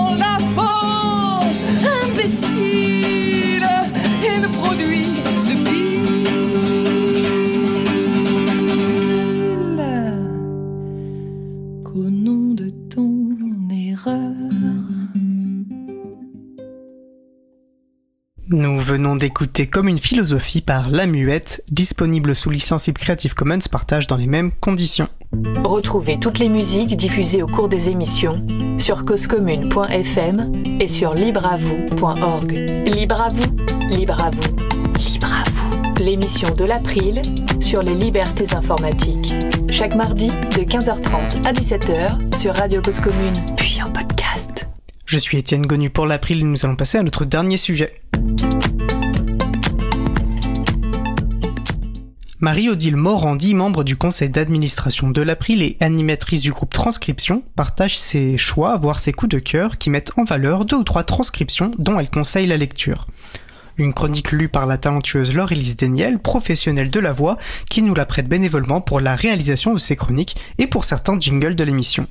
Nous 18.49 18.79
venons 18.79 19.15
d'écouter 19.15 19.65
Comme 19.65 19.87
une 19.87 19.97
philosophie 19.97 20.61
par 20.61 20.91
La 20.91 21.07
Muette, 21.07 21.63
disponible 21.71 22.35
sous 22.35 22.51
licence 22.51 22.91
Creative 22.93 23.33
Commons 23.33 23.57
partage 23.71 24.05
dans 24.05 24.17
les 24.17 24.27
mêmes 24.27 24.51
conditions. 24.61 25.09
Retrouvez 25.63 26.19
toutes 26.19 26.37
les 26.37 26.49
musiques 26.49 26.95
diffusées 26.95 27.41
au 27.41 27.47
cours 27.47 27.69
des 27.69 27.89
émissions 27.89 28.45
sur 28.77 29.03
causecommune.fm 29.03 30.51
et 30.79 30.87
sur 30.87 31.15
libreavoue.org. 31.15 32.51
Libre 32.85 33.21
à 33.21 33.29
vous, 33.29 33.87
libre 33.89 34.23
à 34.23 34.29
vous, 34.29 34.55
libre 35.11 35.33
à 35.33 35.49
vous. 35.49 36.03
L'émission 36.03 36.53
de 36.53 36.65
l'April 36.65 37.23
sur 37.59 37.81
les 37.81 37.95
libertés 37.95 38.53
informatiques. 38.53 39.33
Chaque 39.71 39.95
mardi 39.95 40.27
de 40.27 40.61
15h30 40.61 41.47
à 41.47 41.51
17h 41.51 42.37
sur 42.37 42.53
Radio 42.53 42.79
Cause 42.83 42.99
Commune, 42.99 43.33
puis 43.57 43.81
en 43.81 43.89
podcast. 43.89 44.24
Je 45.05 45.19
suis 45.19 45.37
Étienne 45.37 45.67
Gonu 45.67 45.91
pour 45.91 46.07
l'April 46.07 46.39
et 46.39 46.43
nous 46.43 46.65
allons 46.65 46.75
passer 46.75 46.97
à 46.97 47.03
notre 47.03 47.25
dernier 47.25 47.57
sujet. 47.57 48.01
Marie-Odile 52.39 52.95
Morandi, 52.95 53.53
membre 53.53 53.83
du 53.83 53.97
conseil 53.97 54.29
d'administration 54.29 55.11
de 55.11 55.21
l'April 55.21 55.61
et 55.61 55.77
animatrice 55.79 56.41
du 56.41 56.51
groupe 56.51 56.73
Transcription, 56.73 57.43
partage 57.55 57.99
ses 57.99 58.39
choix, 58.39 58.77
voire 58.77 58.97
ses 58.97 59.13
coups 59.13 59.29
de 59.29 59.37
cœur, 59.37 59.77
qui 59.77 59.91
mettent 59.91 60.11
en 60.17 60.23
valeur 60.23 60.65
deux 60.65 60.77
ou 60.77 60.83
trois 60.83 61.03
transcriptions 61.03 61.69
dont 61.77 61.99
elle 61.99 62.09
conseille 62.09 62.47
la 62.47 62.57
lecture. 62.57 63.05
Une 63.77 63.93
chronique 63.93 64.31
lue 64.31 64.49
par 64.49 64.65
la 64.65 64.79
talentueuse 64.79 65.35
Laure-Élise 65.35 65.77
Deniel, 65.77 66.17
professionnelle 66.17 66.89
de 66.89 66.99
la 66.99 67.11
voix, 67.13 67.37
qui 67.69 67.83
nous 67.83 67.93
la 67.93 68.07
prête 68.07 68.27
bénévolement 68.27 68.81
pour 68.81 68.99
la 68.99 69.15
réalisation 69.15 69.71
de 69.71 69.79
ses 69.79 69.95
chroniques 69.95 70.35
et 70.57 70.65
pour 70.65 70.83
certains 70.83 71.19
jingles 71.19 71.55
de 71.55 71.63
l'émission. 71.63 72.07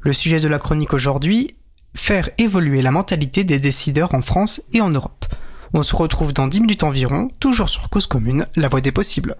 Le 0.00 0.14
sujet 0.14 0.40
de 0.40 0.48
la 0.48 0.58
chronique 0.58 0.94
aujourd'hui, 0.94 1.54
faire 1.94 2.30
évoluer 2.38 2.82
la 2.82 2.90
mentalité 2.90 3.44
des 3.44 3.58
décideurs 3.58 4.14
en 4.14 4.22
France 4.22 4.62
et 4.72 4.80
en 4.80 4.90
Europe. 4.90 5.26
On 5.72 5.82
se 5.82 5.96
retrouve 5.96 6.32
dans 6.32 6.46
10 6.46 6.60
minutes 6.60 6.84
environ, 6.84 7.28
toujours 7.40 7.68
sur 7.68 7.88
Cause 7.88 8.06
Commune, 8.06 8.46
la 8.56 8.68
voie 8.68 8.80
des 8.80 8.92
possibles. 8.92 9.36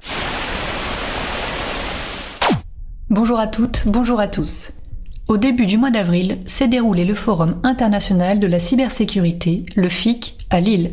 Bonjour 3.11 3.39
à 3.39 3.47
toutes, 3.47 3.85
bonjour 3.87 4.19
à 4.19 4.29
tous. 4.29 4.73
Au 5.29 5.37
début 5.37 5.67
du 5.67 5.79
mois 5.79 5.91
d'avril 5.91 6.39
s'est 6.47 6.69
déroulé 6.69 7.05
le 7.05 7.15
Forum 7.15 7.61
international 7.63 8.41
de 8.41 8.47
la 8.47 8.59
cybersécurité, 8.59 9.65
le 9.77 9.89
FIC, 9.89 10.37
à 10.51 10.61
Lille. 10.61 10.89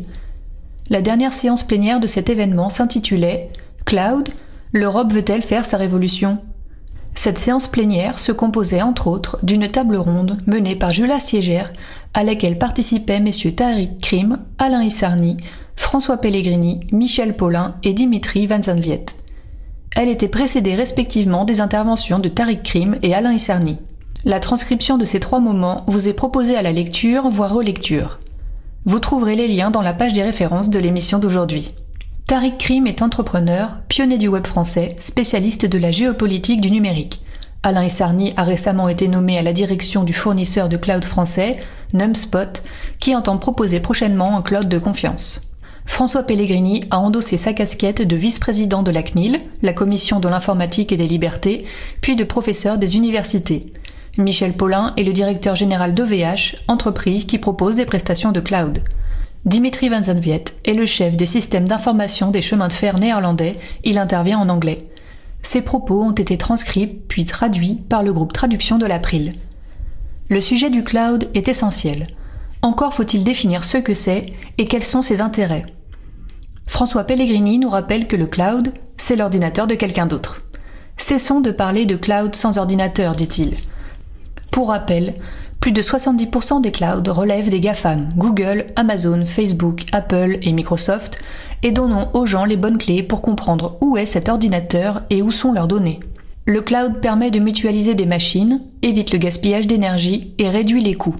La 0.90 1.02
dernière 1.02 1.32
séance 1.32 1.66
plénière 1.66 2.00
de 2.00 2.06
cet 2.06 2.30
événement 2.30 2.70
s'intitulait 2.70 3.50
Cloud, 3.84 4.28
l'Europe 4.72 5.12
veut-elle 5.12 5.42
faire 5.42 5.66
sa 5.66 5.76
révolution? 5.76 6.38
Cette 7.14 7.38
séance 7.38 7.66
plénière 7.66 8.18
se 8.18 8.32
composait 8.32 8.82
entre 8.82 9.06
autres 9.06 9.38
d'une 9.42 9.68
table 9.68 9.96
ronde 9.96 10.38
menée 10.46 10.76
par 10.76 10.92
Julia 10.92 11.20
Siégère, 11.20 11.72
à 12.14 12.24
laquelle 12.24 12.58
participaient 12.58 13.20
messieurs 13.20 13.54
Tariq 13.54 13.98
Krim, 14.00 14.38
Alain 14.58 14.82
Issarni, 14.82 15.36
François 15.76 16.16
Pellegrini, 16.16 16.80
Michel 16.90 17.36
Paulin 17.36 17.76
et 17.82 17.92
Dimitri 17.92 18.46
Van 18.46 18.62
Zanviet. 18.62 19.06
Elle 19.94 20.08
était 20.08 20.28
précédée 20.28 20.74
respectivement 20.74 21.44
des 21.44 21.60
interventions 21.60 22.18
de 22.18 22.28
Tariq 22.28 22.62
Krim 22.62 22.96
et 23.02 23.14
Alain 23.14 23.32
Issarni. 23.32 23.78
La 24.24 24.40
transcription 24.40 24.98
de 24.98 25.04
ces 25.04 25.20
trois 25.20 25.40
moments 25.40 25.84
vous 25.88 26.08
est 26.08 26.14
proposée 26.14 26.56
à 26.56 26.62
la 26.62 26.72
lecture, 26.72 27.28
voire 27.28 27.52
relecture. 27.52 28.18
Vous 28.84 29.00
trouverez 29.00 29.36
les 29.36 29.48
liens 29.48 29.70
dans 29.70 29.82
la 29.82 29.92
page 29.92 30.12
des 30.12 30.22
références 30.22 30.70
de 30.70 30.78
l'émission 30.78 31.18
d'aujourd'hui. 31.18 31.74
Tariq 32.32 32.56
Krim 32.56 32.86
est 32.86 33.02
entrepreneur, 33.02 33.72
pionnier 33.88 34.16
du 34.16 34.26
web 34.26 34.46
français, 34.46 34.96
spécialiste 34.98 35.66
de 35.66 35.76
la 35.76 35.90
géopolitique 35.90 36.62
du 36.62 36.70
numérique. 36.70 37.20
Alain 37.62 37.82
Essarni 37.82 38.32
a 38.38 38.44
récemment 38.44 38.88
été 38.88 39.06
nommé 39.06 39.36
à 39.36 39.42
la 39.42 39.52
direction 39.52 40.02
du 40.02 40.14
fournisseur 40.14 40.70
de 40.70 40.78
cloud 40.78 41.04
français, 41.04 41.58
NumSpot, 41.92 42.62
qui 43.00 43.14
entend 43.14 43.36
proposer 43.36 43.80
prochainement 43.80 44.34
un 44.34 44.40
cloud 44.40 44.66
de 44.66 44.78
confiance. 44.78 45.42
François 45.84 46.22
Pellegrini 46.22 46.84
a 46.90 47.00
endossé 47.00 47.36
sa 47.36 47.52
casquette 47.52 48.00
de 48.00 48.16
vice-président 48.16 48.82
de 48.82 48.90
la 48.90 49.02
CNIL, 49.02 49.36
la 49.60 49.74
Commission 49.74 50.18
de 50.18 50.28
l'informatique 50.30 50.90
et 50.90 50.96
des 50.96 51.08
libertés, 51.08 51.66
puis 52.00 52.16
de 52.16 52.24
professeur 52.24 52.78
des 52.78 52.96
universités. 52.96 53.74
Michel 54.16 54.54
Paulin 54.54 54.94
est 54.96 55.04
le 55.04 55.12
directeur 55.12 55.54
général 55.54 55.92
d'OVH, 55.92 56.56
entreprise 56.66 57.26
qui 57.26 57.36
propose 57.36 57.76
des 57.76 57.84
prestations 57.84 58.32
de 58.32 58.40
cloud. 58.40 58.82
Dimitri 59.44 59.88
Van 59.88 60.02
Zanviet 60.02 60.44
est 60.64 60.74
le 60.74 60.86
chef 60.86 61.16
des 61.16 61.26
systèmes 61.26 61.66
d'information 61.66 62.30
des 62.30 62.42
chemins 62.42 62.68
de 62.68 62.72
fer 62.72 62.98
néerlandais, 63.00 63.52
il 63.82 63.98
intervient 63.98 64.38
en 64.38 64.48
anglais. 64.48 64.88
Ses 65.42 65.62
propos 65.62 66.00
ont 66.00 66.12
été 66.12 66.38
transcrits 66.38 66.86
puis 66.86 67.24
traduits 67.24 67.82
par 67.88 68.04
le 68.04 68.12
groupe 68.12 68.32
Traduction 68.32 68.78
de 68.78 68.86
l'April. 68.86 69.32
Le 70.28 70.38
sujet 70.38 70.70
du 70.70 70.84
cloud 70.84 71.28
est 71.34 71.48
essentiel. 71.48 72.06
Encore 72.62 72.94
faut-il 72.94 73.24
définir 73.24 73.64
ce 73.64 73.78
que 73.78 73.94
c'est 73.94 74.26
et 74.58 74.66
quels 74.66 74.84
sont 74.84 75.02
ses 75.02 75.20
intérêts. 75.20 75.66
François 76.68 77.02
Pellegrini 77.02 77.58
nous 77.58 77.68
rappelle 77.68 78.06
que 78.06 78.14
le 78.14 78.26
cloud, 78.26 78.72
c'est 78.96 79.16
l'ordinateur 79.16 79.66
de 79.66 79.74
quelqu'un 79.74 80.06
d'autre. 80.06 80.42
Cessons 80.96 81.40
de 81.40 81.50
parler 81.50 81.84
de 81.84 81.96
cloud 81.96 82.36
sans 82.36 82.58
ordinateur, 82.58 83.16
dit-il. 83.16 83.56
Pour 84.52 84.68
rappel, 84.68 85.14
plus 85.62 85.70
de 85.70 85.80
70% 85.80 86.60
des 86.60 86.72
clouds 86.72 87.04
relèvent 87.06 87.48
des 87.48 87.60
GAFAM, 87.60 88.08
Google, 88.16 88.66
Amazon, 88.74 89.24
Facebook, 89.24 89.84
Apple 89.92 90.38
et 90.42 90.52
Microsoft, 90.52 91.22
et 91.62 91.70
donnons 91.70 92.08
aux 92.14 92.26
gens 92.26 92.44
les 92.44 92.56
bonnes 92.56 92.78
clés 92.78 93.04
pour 93.04 93.22
comprendre 93.22 93.78
où 93.80 93.96
est 93.96 94.04
cet 94.04 94.28
ordinateur 94.28 95.02
et 95.08 95.22
où 95.22 95.30
sont 95.30 95.52
leurs 95.52 95.68
données. 95.68 96.00
Le 96.46 96.62
cloud 96.62 97.00
permet 97.00 97.30
de 97.30 97.38
mutualiser 97.38 97.94
des 97.94 98.06
machines, 98.06 98.60
évite 98.82 99.12
le 99.12 99.18
gaspillage 99.18 99.68
d'énergie 99.68 100.34
et 100.38 100.50
réduit 100.50 100.82
les 100.82 100.94
coûts. 100.94 101.14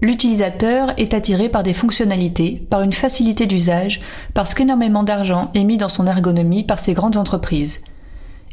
L'utilisateur 0.00 0.92
est 0.96 1.12
attiré 1.12 1.48
par 1.48 1.64
des 1.64 1.72
fonctionnalités, 1.72 2.64
par 2.70 2.82
une 2.82 2.92
facilité 2.92 3.46
d'usage, 3.46 4.02
parce 4.34 4.54
qu'énormément 4.54 5.02
d'argent 5.02 5.50
est 5.52 5.64
mis 5.64 5.78
dans 5.78 5.88
son 5.88 6.06
ergonomie 6.06 6.62
par 6.62 6.78
ces 6.78 6.94
grandes 6.94 7.16
entreprises. 7.16 7.82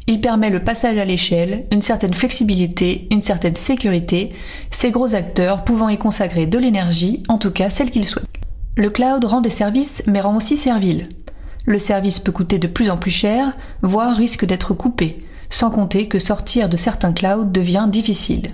Il 0.08 0.20
permet 0.20 0.50
le 0.50 0.64
passage 0.64 0.98
à 0.98 1.04
l'échelle, 1.04 1.66
une 1.70 1.82
certaine 1.82 2.14
flexibilité, 2.14 3.06
une 3.10 3.22
certaine 3.22 3.54
sécurité, 3.54 4.30
ces 4.70 4.90
gros 4.90 5.14
acteurs 5.14 5.62
pouvant 5.62 5.88
y 5.88 5.98
consacrer 5.98 6.46
de 6.46 6.58
l'énergie, 6.58 7.22
en 7.28 7.38
tout 7.38 7.52
cas 7.52 7.70
celle 7.70 7.90
qu'ils 7.90 8.04
souhaitent. 8.04 8.26
Le 8.76 8.90
cloud 8.90 9.24
rend 9.24 9.40
des 9.40 9.50
services 9.50 10.02
mais 10.06 10.20
rend 10.20 10.36
aussi 10.36 10.56
servile. 10.56 11.08
Le 11.66 11.78
service 11.78 12.18
peut 12.18 12.32
coûter 12.32 12.58
de 12.58 12.66
plus 12.66 12.90
en 12.90 12.96
plus 12.96 13.12
cher, 13.12 13.52
voire 13.82 14.16
risque 14.16 14.44
d'être 14.44 14.74
coupé, 14.74 15.18
sans 15.50 15.70
compter 15.70 16.08
que 16.08 16.18
sortir 16.18 16.68
de 16.68 16.76
certains 16.76 17.12
clouds 17.12 17.44
devient 17.44 17.86
difficile. 17.88 18.50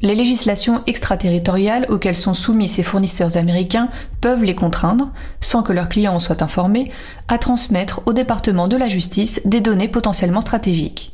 Les 0.00 0.14
législations 0.14 0.82
extraterritoriales 0.86 1.86
auxquelles 1.88 2.14
sont 2.14 2.34
soumis 2.34 2.68
ces 2.68 2.84
fournisseurs 2.84 3.36
américains 3.36 3.88
peuvent 4.20 4.44
les 4.44 4.54
contraindre, 4.54 5.10
sans 5.40 5.64
que 5.64 5.72
leurs 5.72 5.88
clients 5.88 6.14
en 6.14 6.18
soient 6.20 6.42
informés, 6.42 6.92
à 7.26 7.36
transmettre 7.38 8.02
au 8.06 8.12
département 8.12 8.68
de 8.68 8.76
la 8.76 8.88
justice 8.88 9.40
des 9.44 9.60
données 9.60 9.88
potentiellement 9.88 10.40
stratégiques. 10.40 11.12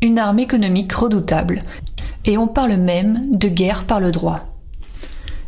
Une 0.00 0.18
arme 0.18 0.38
économique 0.38 0.92
redoutable, 0.92 1.58
et 2.24 2.38
on 2.38 2.46
parle 2.46 2.76
même 2.76 3.30
de 3.30 3.48
guerre 3.48 3.84
par 3.84 4.00
le 4.00 4.10
droit. 4.10 4.46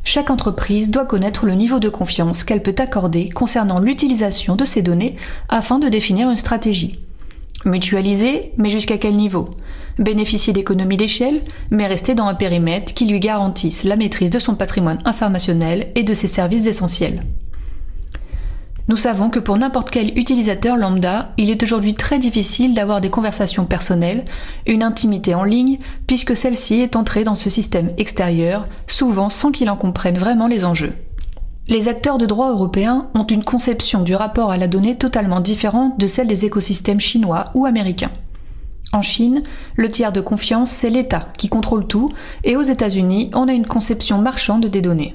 Chaque 0.04 0.28
entreprise 0.30 0.90
doit 0.90 1.06
connaître 1.06 1.46
le 1.46 1.54
niveau 1.54 1.78
de 1.78 1.88
confiance 1.88 2.44
qu'elle 2.44 2.62
peut 2.62 2.74
accorder 2.76 3.30
concernant 3.30 3.80
l'utilisation 3.80 4.56
de 4.56 4.66
ces 4.66 4.82
données 4.82 5.14
afin 5.48 5.78
de 5.78 5.88
définir 5.88 6.28
une 6.28 6.36
stratégie. 6.36 6.98
Mutualiser, 7.66 8.52
mais 8.56 8.70
jusqu'à 8.70 8.96
quel 8.96 9.16
niveau? 9.16 9.44
Bénéficier 9.98 10.54
d'économies 10.54 10.96
d'échelle, 10.96 11.42
mais 11.70 11.86
rester 11.86 12.14
dans 12.14 12.26
un 12.26 12.34
périmètre 12.34 12.94
qui 12.94 13.04
lui 13.04 13.20
garantisse 13.20 13.84
la 13.84 13.96
maîtrise 13.96 14.30
de 14.30 14.38
son 14.38 14.54
patrimoine 14.54 14.98
informationnel 15.04 15.92
et 15.94 16.02
de 16.02 16.14
ses 16.14 16.28
services 16.28 16.66
essentiels. 16.66 17.20
Nous 18.88 18.96
savons 18.96 19.28
que 19.30 19.38
pour 19.38 19.56
n'importe 19.56 19.90
quel 19.90 20.18
utilisateur 20.18 20.76
lambda, 20.76 21.32
il 21.36 21.50
est 21.50 21.62
aujourd'hui 21.62 21.94
très 21.94 22.18
difficile 22.18 22.74
d'avoir 22.74 23.00
des 23.00 23.10
conversations 23.10 23.66
personnelles, 23.66 24.24
une 24.66 24.82
intimité 24.82 25.34
en 25.34 25.44
ligne, 25.44 25.78
puisque 26.06 26.36
celle-ci 26.36 26.80
est 26.80 26.96
entrée 26.96 27.22
dans 27.22 27.36
ce 27.36 27.50
système 27.50 27.92
extérieur, 27.98 28.64
souvent 28.86 29.28
sans 29.28 29.52
qu'il 29.52 29.70
en 29.70 29.76
comprenne 29.76 30.18
vraiment 30.18 30.48
les 30.48 30.64
enjeux. 30.64 30.94
Les 31.70 31.86
acteurs 31.86 32.18
de 32.18 32.26
droit 32.26 32.51
européens 32.51 33.06
ont 33.14 33.24
une 33.24 33.44
conception 33.44 34.02
du 34.02 34.16
rapport 34.16 34.51
à 34.51 34.56
la 34.56 34.66
donnée 34.66 34.97
totalement 34.97 35.38
différente 35.38 36.01
de 36.01 36.09
celle 36.09 36.26
des 36.26 36.44
écosystèmes 36.44 36.98
chinois 36.98 37.44
ou 37.55 37.64
américains. 37.64 38.10
En 38.92 39.02
Chine, 39.02 39.44
le 39.76 39.88
tiers 39.88 40.10
de 40.10 40.20
confiance, 40.20 40.72
c'est 40.72 40.90
l'État 40.90 41.28
qui 41.38 41.48
contrôle 41.48 41.86
tout, 41.86 42.09
et 42.42 42.56
aux 42.56 42.62
États-Unis, 42.62 43.30
on 43.34 43.47
a 43.47 43.52
une 43.52 43.68
conception 43.68 44.18
marchande 44.18 44.66
des 44.66 44.80
données. 44.80 45.14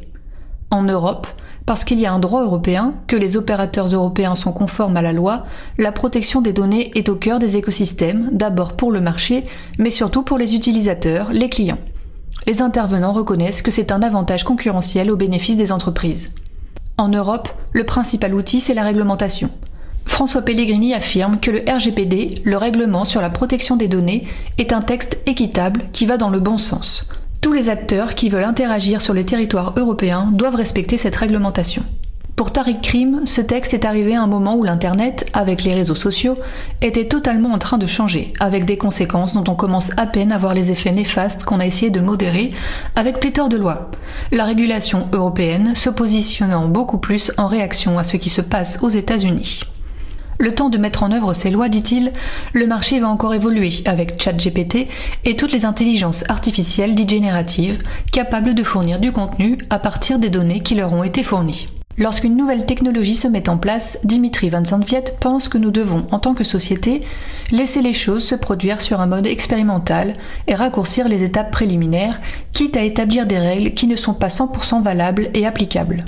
En 0.72 0.84
Europe, 0.84 1.28
parce 1.66 1.84
qu'il 1.84 2.00
y 2.00 2.06
a 2.06 2.14
un 2.14 2.20
droit 2.20 2.44
européen, 2.44 2.94
que 3.08 3.18
les 3.18 3.36
opérateurs 3.36 3.94
européens 3.94 4.36
sont 4.36 4.54
conformes 4.54 4.96
à 4.96 5.02
la 5.02 5.12
loi, 5.12 5.46
la 5.78 5.92
protection 5.92 6.40
des 6.40 6.54
données 6.54 6.90
est 6.96 7.10
au 7.10 7.18
cœur 7.18 7.40
des 7.40 7.58
écosystèmes, 7.58 8.30
d'abord 8.32 8.78
pour 8.78 8.94
le 8.94 9.02
marché, 9.02 9.44
mais 9.78 9.90
surtout 9.90 10.24
pour 10.24 10.38
les 10.38 10.56
utilisateurs, 10.56 11.34
les 11.34 11.50
clients. 11.50 11.80
Les 12.48 12.62
intervenants 12.62 13.12
reconnaissent 13.12 13.62
que 13.62 13.72
c'est 13.72 13.92
un 13.92 14.02
avantage 14.02 14.46
concurrentiel 14.46 15.12
au 15.12 15.18
bénéfice 15.18 15.58
des 15.58 15.74
entreprises. 15.74 16.32
En 16.98 17.10
Europe, 17.10 17.50
le 17.74 17.84
principal 17.84 18.34
outil, 18.34 18.62
c'est 18.62 18.74
la 18.74 18.84
réglementation. 18.84 19.50
François 20.06 20.44
Pellegrini 20.44 20.94
affirme 20.94 21.42
que 21.42 21.52
le 21.52 21.64
RGPD, 21.68 22.42
le 22.46 22.56
règlement 22.56 23.04
sur 23.04 23.22
la 23.22 23.30
protection 23.30 23.76
des 23.76 23.90
données, 23.90 24.26
est 24.58 24.72
un 24.72 24.82
texte 24.82 25.20
équitable 25.26 25.86
qui 25.92 26.06
va 26.06 26.16
dans 26.16 26.30
le 26.30 26.40
bon 26.40 26.58
sens. 26.58 27.06
Tous 27.42 27.52
les 27.52 27.68
acteurs 27.68 28.16
qui 28.16 28.30
veulent 28.30 28.46
interagir 28.46 29.02
sur 29.02 29.14
le 29.14 29.26
territoire 29.26 29.74
européen 29.78 30.30
doivent 30.32 30.56
respecter 30.56 30.98
cette 30.98 31.18
réglementation. 31.18 31.84
Pour 32.36 32.52
Tariq 32.52 32.82
Krim, 32.82 33.22
ce 33.26 33.40
texte 33.40 33.74
est 33.74 33.86
arrivé 33.86 34.14
à 34.14 34.22
un 34.22 34.28
moment 34.28 34.58
où 34.58 34.64
l'Internet, 34.66 35.26
avec 35.32 35.64
les 35.64 35.74
réseaux 35.74 35.96
sociaux, 35.96 36.36
était 36.82 37.08
totalement 37.08 37.54
en 37.54 37.58
train 37.60 37.78
de 37.78 37.86
changer, 37.86 38.34
avec 38.42 38.66
des 38.66 38.78
conséquences 38.78 39.34
dont 39.34 39.46
on 39.48 39.56
commence 39.56 39.92
à 39.96 40.06
peine 40.06 40.34
à 40.34 40.38
voir 40.38 40.54
les 40.54 40.70
effets 40.70 40.92
néfastes 40.92 41.46
qu'on 41.46 41.62
a 41.62 41.66
essayé 41.66 41.92
de 41.92 42.02
modérer 42.02 42.50
avec 42.98 43.22
pléthore 43.22 43.48
de 43.48 43.56
lois. 43.56 43.90
La 44.34 44.44
régulation 44.44 45.08
européenne 45.14 45.76
se 45.76 45.90
positionnant 45.90 46.68
beaucoup 46.68 46.98
plus 46.98 47.32
en 47.38 47.48
réaction 47.48 47.98
à 47.98 48.04
ce 48.04 48.18
qui 48.18 48.28
se 48.28 48.42
passe 48.42 48.80
aux 48.82 48.90
États-Unis. 48.90 49.62
Le 50.38 50.54
temps 50.54 50.70
de 50.70 50.78
mettre 50.78 51.04
en 51.04 51.14
œuvre 51.14 51.34
ces 51.34 51.52
lois, 51.52 51.70
dit-il, 51.70 52.12
le 52.52 52.68
marché 52.68 53.00
va 53.00 53.08
encore 53.08 53.34
évoluer 53.34 53.72
avec 53.86 54.22
ChatGPT 54.22 54.90
et 55.24 55.38
toutes 55.38 55.54
les 55.54 55.64
intelligences 55.64 56.26
artificielles 56.28 56.96
dites 56.96 57.12
génératives, 57.12 57.82
capables 58.12 58.56
de 58.56 58.64
fournir 58.64 59.00
du 59.00 59.14
contenu 59.14 59.58
à 59.70 59.80
partir 59.80 60.20
des 60.20 60.30
données 60.30 60.60
qui 60.60 60.76
leur 60.76 60.92
ont 60.92 61.04
été 61.06 61.24
fournies. 61.24 61.70
Lorsqu'une 61.98 62.36
nouvelle 62.36 62.66
technologie 62.66 63.16
se 63.16 63.30
met 63.30 63.48
en 63.48 63.58
place, 63.58 64.00
Dimitri 64.04 64.50
Van 64.50 64.66
Sandviet 64.66 65.16
pense 65.22 65.48
que 65.48 65.58
nous 65.58 65.72
devons, 65.72 66.06
en 66.12 66.20
tant 66.20 66.34
que 66.34 66.44
société, 66.44 67.00
laisser 67.54 67.82
les 67.82 67.94
choses 67.94 68.26
se 68.26 68.36
produire 68.36 68.82
sur 68.82 69.00
un 69.00 69.06
mode 69.06 69.28
expérimental 69.28 70.12
et 70.48 70.56
raccourcir 70.56 71.08
les 71.08 71.24
étapes 71.24 71.52
préliminaires, 71.52 72.20
quitte 72.52 72.76
à 72.76 72.84
établir 72.84 73.26
des 73.26 73.40
règles 73.40 73.74
qui 73.74 73.88
ne 73.88 73.96
sont 73.96 74.14
pas 74.14 74.28
100% 74.28 74.82
valables 74.82 75.30
et 75.34 75.46
applicables. 75.46 76.04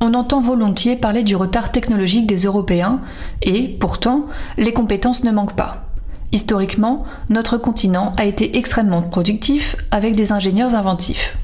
On 0.00 0.12
entend 0.12 0.40
volontiers 0.40 0.96
parler 0.96 1.22
du 1.22 1.36
retard 1.36 1.70
technologique 1.70 2.26
des 2.26 2.38
Européens, 2.38 3.00
et, 3.42 3.76
pourtant, 3.78 4.26
les 4.58 4.72
compétences 4.72 5.22
ne 5.22 5.30
manquent 5.30 5.56
pas. 5.56 5.84
Historiquement, 6.32 7.04
notre 7.30 7.58
continent 7.58 8.12
a 8.16 8.24
été 8.24 8.58
extrêmement 8.58 9.02
productif 9.02 9.76
avec 9.92 10.16
des 10.16 10.32
ingénieurs 10.32 10.74
inventifs. 10.74 11.36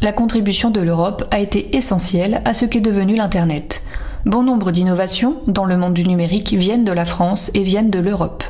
La 0.00 0.12
contribution 0.12 0.70
de 0.70 0.80
l'Europe 0.80 1.24
a 1.30 1.38
été 1.38 1.76
essentielle 1.76 2.42
à 2.44 2.54
ce 2.54 2.64
qu'est 2.64 2.80
devenu 2.80 3.14
l'Internet. 3.14 3.82
Bon 4.24 4.42
nombre 4.42 4.72
d'innovations 4.72 5.36
dans 5.46 5.64
le 5.64 5.76
monde 5.76 5.94
du 5.94 6.06
numérique 6.06 6.54
viennent 6.54 6.84
de 6.84 6.92
la 6.92 7.04
France 7.04 7.50
et 7.54 7.62
viennent 7.62 7.90
de 7.90 8.00
l'Europe. 8.00 8.42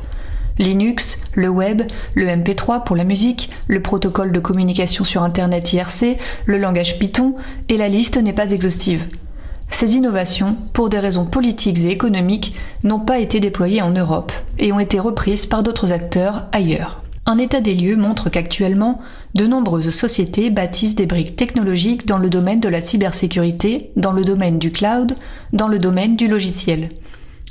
Linux, 0.58 1.18
le 1.34 1.48
web, 1.48 1.82
le 2.14 2.26
MP3 2.26 2.84
pour 2.84 2.96
la 2.96 3.04
musique, 3.04 3.50
le 3.66 3.82
protocole 3.82 4.32
de 4.32 4.40
communication 4.40 5.04
sur 5.04 5.22
Internet 5.22 5.72
IRC, 5.72 6.18
le 6.46 6.58
langage 6.58 6.98
Python, 6.98 7.34
et 7.68 7.76
la 7.76 7.88
liste 7.88 8.16
n'est 8.16 8.32
pas 8.32 8.52
exhaustive. 8.52 9.06
Ces 9.70 9.96
innovations, 9.96 10.56
pour 10.72 10.90
des 10.90 10.98
raisons 10.98 11.24
politiques 11.24 11.80
et 11.80 11.90
économiques, 11.90 12.54
n'ont 12.84 13.00
pas 13.00 13.18
été 13.18 13.40
déployées 13.40 13.82
en 13.82 13.90
Europe 13.90 14.32
et 14.58 14.72
ont 14.72 14.78
été 14.78 15.00
reprises 15.00 15.46
par 15.46 15.62
d'autres 15.62 15.92
acteurs 15.92 16.44
ailleurs. 16.52 17.01
Un 17.24 17.38
état 17.38 17.60
des 17.60 17.74
lieux 17.74 17.96
montre 17.96 18.30
qu'actuellement, 18.30 19.00
de 19.34 19.46
nombreuses 19.46 19.90
sociétés 19.90 20.50
bâtissent 20.50 20.96
des 20.96 21.06
briques 21.06 21.36
technologiques 21.36 22.04
dans 22.04 22.18
le 22.18 22.28
domaine 22.28 22.58
de 22.58 22.68
la 22.68 22.80
cybersécurité, 22.80 23.90
dans 23.94 24.12
le 24.12 24.24
domaine 24.24 24.58
du 24.58 24.72
cloud, 24.72 25.16
dans 25.52 25.68
le 25.68 25.78
domaine 25.78 26.16
du 26.16 26.26
logiciel. 26.26 26.88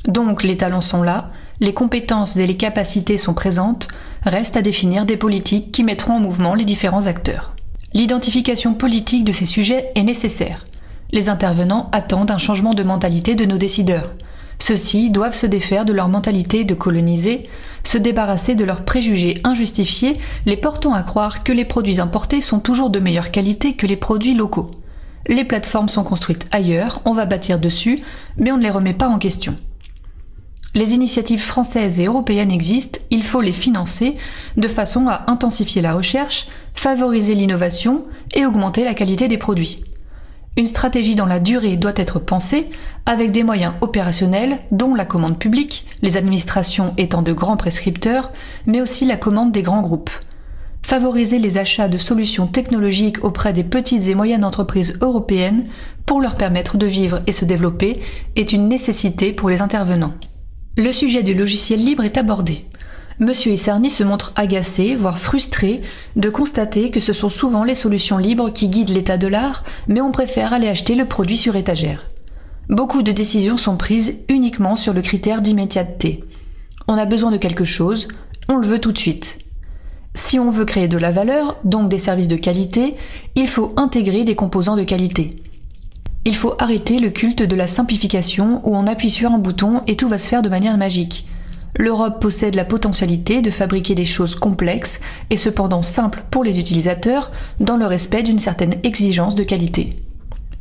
Donc 0.08 0.44
les 0.44 0.58
talents 0.58 0.82
sont 0.82 1.04
là, 1.04 1.32
les 1.62 1.74
compétences 1.74 2.36
et 2.36 2.48
les 2.48 2.56
capacités 2.56 3.18
sont 3.18 3.34
présentes, 3.34 3.88
reste 4.24 4.58
à 4.58 4.62
définir 4.62 5.06
des 5.06 5.16
politiques 5.16 5.72
qui 5.72 5.84
mettront 5.84 6.16
en 6.16 6.20
mouvement 6.20 6.54
les 6.54 6.66
différents 6.66 7.06
acteurs. 7.06 7.54
L'identification 7.94 8.74
politique 8.74 9.24
de 9.24 9.32
ces 9.32 9.46
sujets 9.46 9.92
est 9.96 10.04
nécessaire. 10.04 10.66
Les 11.12 11.30
intervenants 11.30 11.90
attendent 11.92 12.32
un 12.32 12.38
changement 12.38 12.74
de 12.74 12.84
mentalité 12.84 13.36
de 13.36 13.46
nos 13.46 13.58
décideurs. 13.58 14.16
Ceux-ci 14.62 15.10
doivent 15.10 15.36
se 15.36 15.48
défaire 15.48 15.86
de 15.86 15.92
leur 15.92 16.08
mentalité 16.08 16.66
de 16.66 16.76
coloniser, 16.76 17.48
se 17.84 17.98
débarrasser 17.98 18.54
de 18.54 18.64
leurs 18.64 18.86
préjugés 18.86 19.42
injustifiés, 19.44 20.14
les 20.46 20.56
portant 20.56 20.94
à 20.94 21.02
croire 21.02 21.44
que 21.44 21.52
les 21.52 21.66
produits 21.66 22.00
importés 22.00 22.42
sont 22.42 22.60
toujours 22.60 22.92
de 22.92 23.00
meilleure 23.00 23.32
qualité 23.32 23.74
que 23.74 23.88
les 23.88 23.96
produits 23.96 24.36
locaux. 24.36 24.70
Les 25.26 25.46
plateformes 25.46 25.90
sont 25.90 26.04
construites 26.04 26.46
ailleurs, 26.52 27.02
on 27.06 27.14
va 27.14 27.26
bâtir 27.26 27.58
dessus, 27.58 28.04
mais 28.38 28.52
on 28.52 28.58
ne 28.58 28.62
les 28.62 28.70
remet 28.70 28.94
pas 28.94 29.08
en 29.08 29.18
question. 29.18 29.58
Les 30.76 30.94
initiatives 30.94 31.42
françaises 31.42 32.00
et 32.00 32.06
européennes 32.06 32.52
existent, 32.52 33.00
il 33.10 33.24
faut 33.24 33.42
les 33.42 33.54
financer 33.54 34.14
de 34.58 34.68
façon 34.68 35.08
à 35.08 35.24
intensifier 35.32 35.82
la 35.82 35.94
recherche, 35.96 36.48
favoriser 36.76 37.34
l'innovation 37.34 38.06
et 38.36 38.46
augmenter 38.46 38.84
la 38.84 38.94
qualité 38.94 39.28
des 39.28 39.40
produits. 39.40 39.84
Une 40.58 40.66
stratégie 40.66 41.16
dans 41.16 41.26
la 41.26 41.40
durée 41.40 41.78
doit 41.78 41.94
être 41.96 42.20
pensée 42.20 42.68
avec 43.06 43.32
des 43.32 43.44
moyens 43.44 43.74
opérationnels 43.80 44.60
dont 44.72 44.94
la 44.94 45.06
commande 45.06 45.40
publique, 45.40 45.86
les 46.02 46.18
administrations 46.18 46.94
étant 46.98 47.22
de 47.22 47.32
grands 47.32 47.56
prescripteurs, 47.56 48.32
mais 48.66 48.82
aussi 48.82 49.06
la 49.06 49.16
commande 49.16 49.54
des 49.54 49.62
grands 49.62 49.82
groupes. 49.82 50.12
Favoriser 50.84 51.40
les 51.40 51.58
achats 51.58 51.88
de 51.88 51.98
solutions 51.98 52.48
technologiques 52.48 53.24
auprès 53.24 53.54
des 53.54 53.64
petites 53.64 54.10
et 54.10 54.16
moyennes 54.16 54.44
entreprises 54.44 54.98
européennes 55.00 55.64
pour 56.06 56.20
leur 56.20 56.36
permettre 56.36 56.78
de 56.78 56.86
vivre 56.86 57.22
et 57.28 57.32
se 57.32 57.46
développer 57.46 58.02
est 58.36 58.52
une 58.52 58.68
nécessité 58.68 59.32
pour 59.32 59.50
les 59.50 59.62
intervenants. 59.62 60.14
Le 60.76 60.92
sujet 60.92 61.24
du 61.24 61.34
logiciel 61.34 61.80
libre 61.84 62.04
est 62.04 62.18
abordé. 62.18 62.66
Monsieur 63.22 63.52
Issarni 63.52 63.92
se 63.92 64.04
montre 64.04 64.34
agacé, 64.36 64.96
voire 64.96 65.20
frustré, 65.20 65.82
de 66.16 66.32
constater 66.32 66.90
que 66.90 67.00
ce 67.00 67.14
sont 67.14 67.30
souvent 67.30 67.64
les 67.64 67.76
solutions 67.76 68.18
libres 68.18 68.50
qui 68.50 68.68
guident 68.68 68.90
l'état 68.90 69.20
de 69.20 69.28
l'art, 69.28 69.64
mais 69.88 70.02
on 70.02 70.12
préfère 70.12 70.54
aller 70.54 70.68
acheter 70.68 70.96
le 70.96 71.06
produit 71.06 71.38
sur 71.38 71.56
étagère. 71.56 72.08
Beaucoup 72.68 73.04
de 73.04 73.12
décisions 73.12 73.58
sont 73.58 73.78
prises 73.78 74.24
uniquement 74.28 74.76
sur 74.76 74.92
le 74.92 75.04
critère 75.04 75.44
d'immédiateté. 75.44 76.24
On 76.88 76.98
a 76.98 77.06
besoin 77.06 77.30
de 77.30 77.38
quelque 77.38 77.64
chose, 77.64 78.08
on 78.50 78.56
le 78.56 78.66
veut 78.66 78.82
tout 78.82 78.92
de 78.92 78.98
suite. 78.98 79.38
Si 80.16 80.40
on 80.40 80.50
veut 80.50 80.66
créer 80.66 80.88
de 80.88 80.98
la 80.98 81.12
valeur, 81.12 81.58
donc 81.64 81.90
des 81.90 82.00
services 82.00 82.28
de 82.28 82.38
qualité, 82.38 82.96
il 83.36 83.48
faut 83.48 83.72
intégrer 83.78 84.24
des 84.24 84.36
composants 84.36 84.76
de 84.76 84.84
qualité. 84.84 85.36
Il 86.26 86.36
faut 86.36 86.56
arrêter 86.58 86.98
le 86.98 87.12
culte 87.12 87.44
de 87.44 87.56
la 87.56 87.68
simplification 87.68 88.68
où 88.68 88.76
on 88.76 88.88
appuie 88.88 89.12
sur 89.12 89.30
un 89.30 89.38
bouton 89.38 89.84
et 89.86 89.96
tout 89.96 90.10
va 90.10 90.18
se 90.18 90.28
faire 90.28 90.42
de 90.42 90.50
manière 90.50 90.80
magique. 90.80 91.28
L'Europe 91.78 92.22
possède 92.22 92.56
la 92.56 92.66
potentialité 92.66 93.42
de 93.42 93.52
fabriquer 93.52 93.96
des 93.96 94.06
choses 94.06 94.36
complexes 94.36 95.00
et 95.30 95.38
cependant 95.38 95.82
simples 95.82 96.24
pour 96.30 96.44
les 96.44 96.60
utilisateurs 96.60 97.32
dans 97.60 97.78
le 97.78 97.86
respect 97.86 98.24
d'une 98.24 98.40
certaine 98.40 98.76
exigence 98.84 99.36
de 99.36 99.44
qualité. 99.44 99.96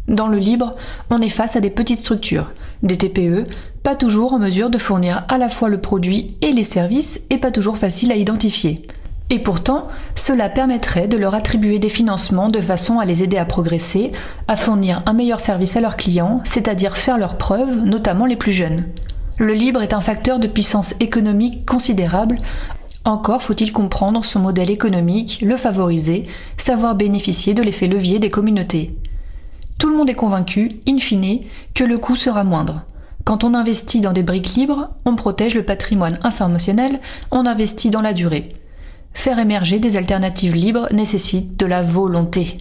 Dans 0.09 0.28
le 0.28 0.39
libre, 0.39 0.74
on 1.11 1.20
est 1.20 1.28
face 1.28 1.57
à 1.57 1.61
des 1.61 1.70
petites 1.70 1.99
structures, 1.99 2.53
des 2.82 2.97
TPE, 2.97 3.45
pas 3.82 3.95
toujours 3.95 4.32
en 4.32 4.39
mesure 4.39 4.70
de 4.70 4.78
fournir 4.78 5.24
à 5.28 5.39
la 5.39 5.49
fois 5.49 5.69
le 5.69 5.81
produit 5.81 6.37
et 6.43 6.53
les 6.53 6.65
services 6.65 7.20
et 7.31 7.39
pas 7.39 7.51
toujours 7.51 7.78
facile 7.78 8.12
à 8.12 8.16
identifier. 8.16 8.87
Et 9.32 9.39
pourtant, 9.39 9.87
cela 10.16 10.49
permettrait 10.49 11.07
de 11.07 11.16
leur 11.16 11.37
attribuer 11.37 11.78
des 11.78 11.89
financements 11.89 12.49
de 12.49 12.61
façon 12.61 12.99
à 12.99 13.05
les 13.05 13.23
aider 13.23 13.37
à 13.37 13.45
progresser, 13.45 14.11
à 14.49 14.57
fournir 14.57 15.05
un 15.07 15.12
meilleur 15.12 15.39
service 15.39 15.77
à 15.77 15.81
leurs 15.81 15.97
clients, 15.97 16.41
c'est-à-dire 16.45 16.97
faire 16.97 17.16
leurs 17.16 17.39
preuves, 17.39 17.85
notamment 17.85 18.27
les 18.27 18.35
plus 18.35 18.53
jeunes. 18.53 18.87
Le 19.41 19.55
libre 19.55 19.81
est 19.81 19.95
un 19.95 20.03
facteur 20.03 20.39
de 20.39 20.47
puissance 20.47 20.95
économique 21.01 21.65
considérable. 21.65 22.37
Encore 23.07 23.43
faut-il 23.43 23.73
comprendre 23.73 24.23
son 24.23 24.39
modèle 24.39 24.69
économique, 24.69 25.41
le 25.41 25.57
favoriser, 25.57 26.27
savoir 26.59 26.95
bénéficier 26.95 27.55
de 27.55 27.62
l'effet 27.62 27.87
levier 27.87 28.19
des 28.19 28.29
communautés. 28.29 28.95
Tout 29.79 29.89
le 29.89 29.97
monde 29.97 30.11
est 30.11 30.15
convaincu, 30.15 30.69
in 30.87 30.99
fine, 30.99 31.41
que 31.73 31.85
le 31.85 31.97
coût 31.97 32.17
sera 32.17 32.45
moindre. 32.45 32.83
Quand 33.25 33.43
on 33.43 33.55
investit 33.55 34.03
dans 34.03 34.12
des 34.12 34.23
briques 34.23 34.57
libres, 34.57 34.91
on 35.07 35.17
protège 35.17 35.55
le 35.55 35.65
patrimoine 35.65 36.19
informationnel, 36.23 37.01
on 37.31 37.47
investit 37.47 37.89
dans 37.89 38.03
la 38.03 38.12
durée. 38.12 38.51
Faire 39.15 39.39
émerger 39.39 39.79
des 39.79 39.97
alternatives 39.97 40.55
libres 40.55 40.87
nécessite 40.93 41.57
de 41.57 41.65
la 41.65 41.81
volonté. 41.81 42.59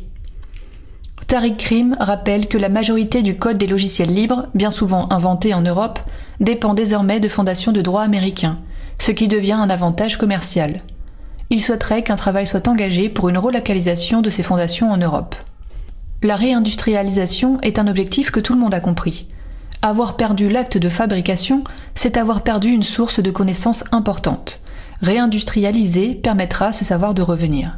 Tariq 1.27 1.57
Krim 1.57 1.97
rappelle 1.99 2.47
que 2.47 2.57
la 2.57 2.69
majorité 2.69 3.21
du 3.21 3.37
code 3.37 3.57
des 3.57 3.67
logiciels 3.67 4.13
libres, 4.13 4.47
bien 4.55 4.71
souvent 4.71 5.11
inventé 5.11 5.53
en 5.53 5.61
Europe, 5.61 5.99
dépend 6.39 6.73
désormais 6.73 7.19
de 7.19 7.27
fondations 7.27 7.71
de 7.71 7.81
droit 7.81 8.01
américains, 8.01 8.59
ce 8.97 9.11
qui 9.11 9.27
devient 9.27 9.53
un 9.53 9.69
avantage 9.69 10.17
commercial. 10.17 10.81
Il 11.49 11.61
souhaiterait 11.61 12.03
qu'un 12.03 12.15
travail 12.15 12.45
soit 12.45 12.67
engagé 12.67 13.09
pour 13.09 13.29
une 13.29 13.37
relocalisation 13.37 14.21
de 14.21 14.29
ces 14.29 14.43
fondations 14.43 14.91
en 14.91 14.97
Europe. 14.97 15.35
La 16.21 16.35
réindustrialisation 16.35 17.59
est 17.61 17.79
un 17.79 17.87
objectif 17.87 18.31
que 18.31 18.39
tout 18.39 18.53
le 18.53 18.59
monde 18.59 18.73
a 18.73 18.81
compris. 18.81 19.27
Avoir 19.81 20.17
perdu 20.17 20.49
l'acte 20.49 20.77
de 20.77 20.89
fabrication, 20.89 21.63
c'est 21.95 22.17
avoir 22.17 22.41
perdu 22.43 22.69
une 22.69 22.83
source 22.83 23.21
de 23.21 23.31
connaissances 23.31 23.85
importante 23.91 24.61
réindustrialiser 25.01 26.15
permettra 26.15 26.71
ce 26.71 26.85
savoir 26.85 27.13
de 27.13 27.21
revenir. 27.21 27.77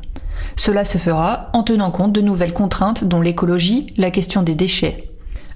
Cela 0.55 0.85
se 0.85 0.97
fera 0.97 1.49
en 1.53 1.63
tenant 1.63 1.91
compte 1.91 2.13
de 2.13 2.21
nouvelles 2.21 2.53
contraintes 2.53 3.03
dont 3.03 3.21
l'écologie, 3.21 3.87
la 3.97 4.11
question 4.11 4.41
des 4.41 4.55
déchets. 4.55 5.10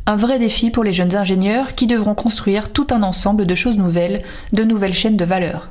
Un 0.08 0.16
vrai 0.16 0.38
défi 0.38 0.70
pour 0.70 0.84
les 0.84 0.94
jeunes 0.94 1.16
ingénieurs 1.16 1.74
qui 1.74 1.88
devront 1.88 2.14
construire 2.14 2.72
tout 2.72 2.86
un 2.92 3.02
ensemble 3.02 3.48
de 3.48 3.56
choses 3.56 3.78
nouvelles, 3.78 4.22
de 4.54 4.64
nouvelles 4.64 4.94
chaînes 4.94 5.18
de 5.18 5.26
valeur. 5.26 5.70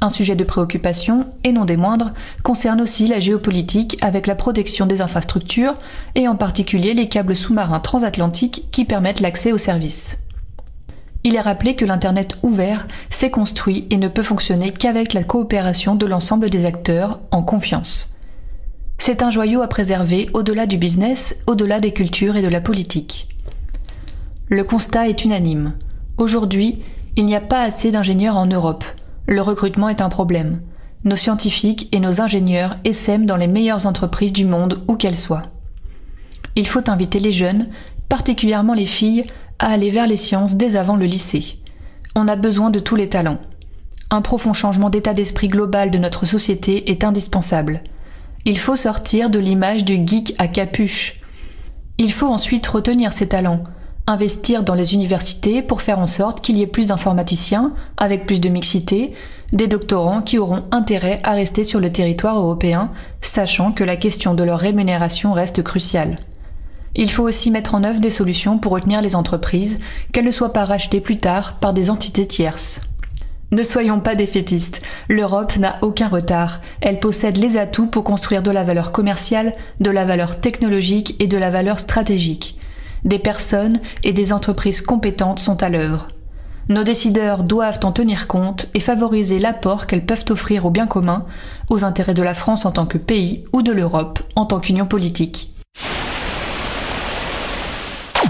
Un 0.00 0.08
sujet 0.08 0.36
de 0.36 0.44
préoccupation, 0.44 1.26
et 1.42 1.50
non 1.50 1.64
des 1.64 1.76
moindres, 1.76 2.12
concerne 2.44 2.80
aussi 2.80 3.08
la 3.08 3.18
géopolitique 3.18 3.96
avec 4.02 4.28
la 4.28 4.36
protection 4.36 4.86
des 4.86 5.00
infrastructures, 5.00 5.74
et 6.14 6.28
en 6.28 6.36
particulier 6.36 6.94
les 6.94 7.08
câbles 7.08 7.34
sous-marins 7.34 7.80
transatlantiques 7.80 8.68
qui 8.70 8.84
permettent 8.84 9.20
l'accès 9.20 9.50
aux 9.50 9.58
services. 9.58 10.18
Il 11.24 11.34
est 11.34 11.40
rappelé 11.40 11.74
que 11.74 11.84
l'Internet 11.84 12.36
ouvert 12.44 12.86
s'est 13.10 13.32
construit 13.32 13.88
et 13.90 13.96
ne 13.96 14.06
peut 14.06 14.22
fonctionner 14.22 14.70
qu'avec 14.70 15.12
la 15.12 15.24
coopération 15.24 15.96
de 15.96 16.06
l'ensemble 16.06 16.50
des 16.50 16.66
acteurs 16.66 17.18
en 17.32 17.42
confiance. 17.42 18.14
C'est 18.98 19.24
un 19.24 19.30
joyau 19.30 19.60
à 19.60 19.66
préserver 19.66 20.30
au-delà 20.34 20.66
du 20.66 20.78
business, 20.78 21.34
au-delà 21.48 21.80
des 21.80 21.92
cultures 21.92 22.36
et 22.36 22.42
de 22.42 22.48
la 22.48 22.60
politique. 22.60 23.26
Le 24.48 24.62
constat 24.62 25.08
est 25.08 25.24
unanime. 25.24 25.74
Aujourd'hui, 26.18 26.82
il 27.16 27.26
n'y 27.26 27.34
a 27.34 27.40
pas 27.40 27.62
assez 27.62 27.90
d'ingénieurs 27.90 28.36
en 28.36 28.46
Europe, 28.46 28.84
le 29.28 29.42
recrutement 29.42 29.88
est 29.88 30.00
un 30.00 30.08
problème. 30.08 30.60
Nos 31.04 31.16
scientifiques 31.16 31.88
et 31.90 31.98
nos 31.98 32.20
ingénieurs 32.20 32.76
essaiment 32.84 33.26
dans 33.26 33.36
les 33.36 33.48
meilleures 33.48 33.86
entreprises 33.86 34.32
du 34.32 34.44
monde 34.44 34.84
où 34.86 34.94
qu'elles 34.94 35.16
soient. 35.16 35.42
Il 36.54 36.66
faut 36.66 36.88
inviter 36.88 37.18
les 37.18 37.32
jeunes, 37.32 37.68
particulièrement 38.08 38.74
les 38.74 38.86
filles, 38.86 39.24
à 39.58 39.72
aller 39.72 39.90
vers 39.90 40.06
les 40.06 40.16
sciences 40.16 40.54
dès 40.54 40.76
avant 40.76 40.94
le 40.94 41.06
lycée. 41.06 41.58
On 42.14 42.28
a 42.28 42.36
besoin 42.36 42.70
de 42.70 42.78
tous 42.78 42.94
les 42.94 43.08
talents. 43.08 43.40
Un 44.10 44.22
profond 44.22 44.52
changement 44.52 44.90
d'état 44.90 45.12
d'esprit 45.12 45.48
global 45.48 45.90
de 45.90 45.98
notre 45.98 46.24
société 46.24 46.88
est 46.90 47.02
indispensable. 47.02 47.82
Il 48.44 48.60
faut 48.60 48.76
sortir 48.76 49.28
de 49.28 49.40
l'image 49.40 49.84
du 49.84 50.06
geek 50.06 50.36
à 50.38 50.46
capuche. 50.46 51.20
Il 51.98 52.12
faut 52.12 52.28
ensuite 52.28 52.66
retenir 52.68 53.12
ces 53.12 53.28
talents, 53.28 53.64
investir 54.06 54.62
dans 54.62 54.74
les 54.74 54.94
universités 54.94 55.62
pour 55.62 55.82
faire 55.82 55.98
en 55.98 56.06
sorte 56.06 56.40
qu'il 56.40 56.56
y 56.56 56.62
ait 56.62 56.66
plus 56.66 56.88
d'informaticiens, 56.88 57.72
avec 57.96 58.26
plus 58.26 58.40
de 58.40 58.48
mixité, 58.48 59.14
des 59.52 59.66
doctorants 59.66 60.22
qui 60.22 60.38
auront 60.38 60.64
intérêt 60.70 61.18
à 61.24 61.32
rester 61.32 61.64
sur 61.64 61.80
le 61.80 61.90
territoire 61.90 62.38
européen, 62.38 62.90
sachant 63.20 63.72
que 63.72 63.84
la 63.84 63.96
question 63.96 64.34
de 64.34 64.44
leur 64.44 64.58
rémunération 64.58 65.32
reste 65.32 65.62
cruciale. 65.62 66.18
Il 66.94 67.10
faut 67.10 67.24
aussi 67.24 67.50
mettre 67.50 67.74
en 67.74 67.84
œuvre 67.84 68.00
des 68.00 68.10
solutions 68.10 68.58
pour 68.58 68.72
retenir 68.72 69.02
les 69.02 69.16
entreprises, 69.16 69.78
qu'elles 70.12 70.24
ne 70.24 70.30
soient 70.30 70.52
pas 70.52 70.64
rachetées 70.64 71.00
plus 71.00 71.18
tard 71.18 71.54
par 71.54 71.72
des 71.72 71.90
entités 71.90 72.26
tierces. 72.26 72.80
Ne 73.52 73.62
soyons 73.62 74.00
pas 74.00 74.16
défaitistes, 74.16 74.82
l'Europe 75.08 75.56
n'a 75.56 75.76
aucun 75.82 76.08
retard, 76.08 76.60
elle 76.80 76.98
possède 76.98 77.36
les 77.36 77.58
atouts 77.58 77.86
pour 77.86 78.02
construire 78.02 78.42
de 78.42 78.50
la 78.50 78.64
valeur 78.64 78.90
commerciale, 78.90 79.52
de 79.78 79.90
la 79.90 80.04
valeur 80.04 80.40
technologique 80.40 81.14
et 81.20 81.28
de 81.28 81.36
la 81.36 81.50
valeur 81.50 81.78
stratégique 81.78 82.55
des 83.06 83.18
personnes 83.18 83.80
et 84.04 84.12
des 84.12 84.32
entreprises 84.32 84.82
compétentes 84.82 85.38
sont 85.38 85.62
à 85.62 85.70
l'œuvre. 85.70 86.08
Nos 86.68 86.82
décideurs 86.82 87.44
doivent 87.44 87.80
en 87.84 87.92
tenir 87.92 88.26
compte 88.26 88.68
et 88.74 88.80
favoriser 88.80 89.38
l'apport 89.38 89.86
qu'elles 89.86 90.04
peuvent 90.04 90.24
offrir 90.30 90.66
au 90.66 90.70
bien 90.70 90.88
commun, 90.88 91.24
aux 91.70 91.84
intérêts 91.84 92.14
de 92.14 92.24
la 92.24 92.34
France 92.34 92.66
en 92.66 92.72
tant 92.72 92.86
que 92.86 92.98
pays 92.98 93.44
ou 93.52 93.62
de 93.62 93.70
l'Europe 93.70 94.18
en 94.34 94.46
tant 94.46 94.58
qu'union 94.58 94.86
politique. 94.86 95.52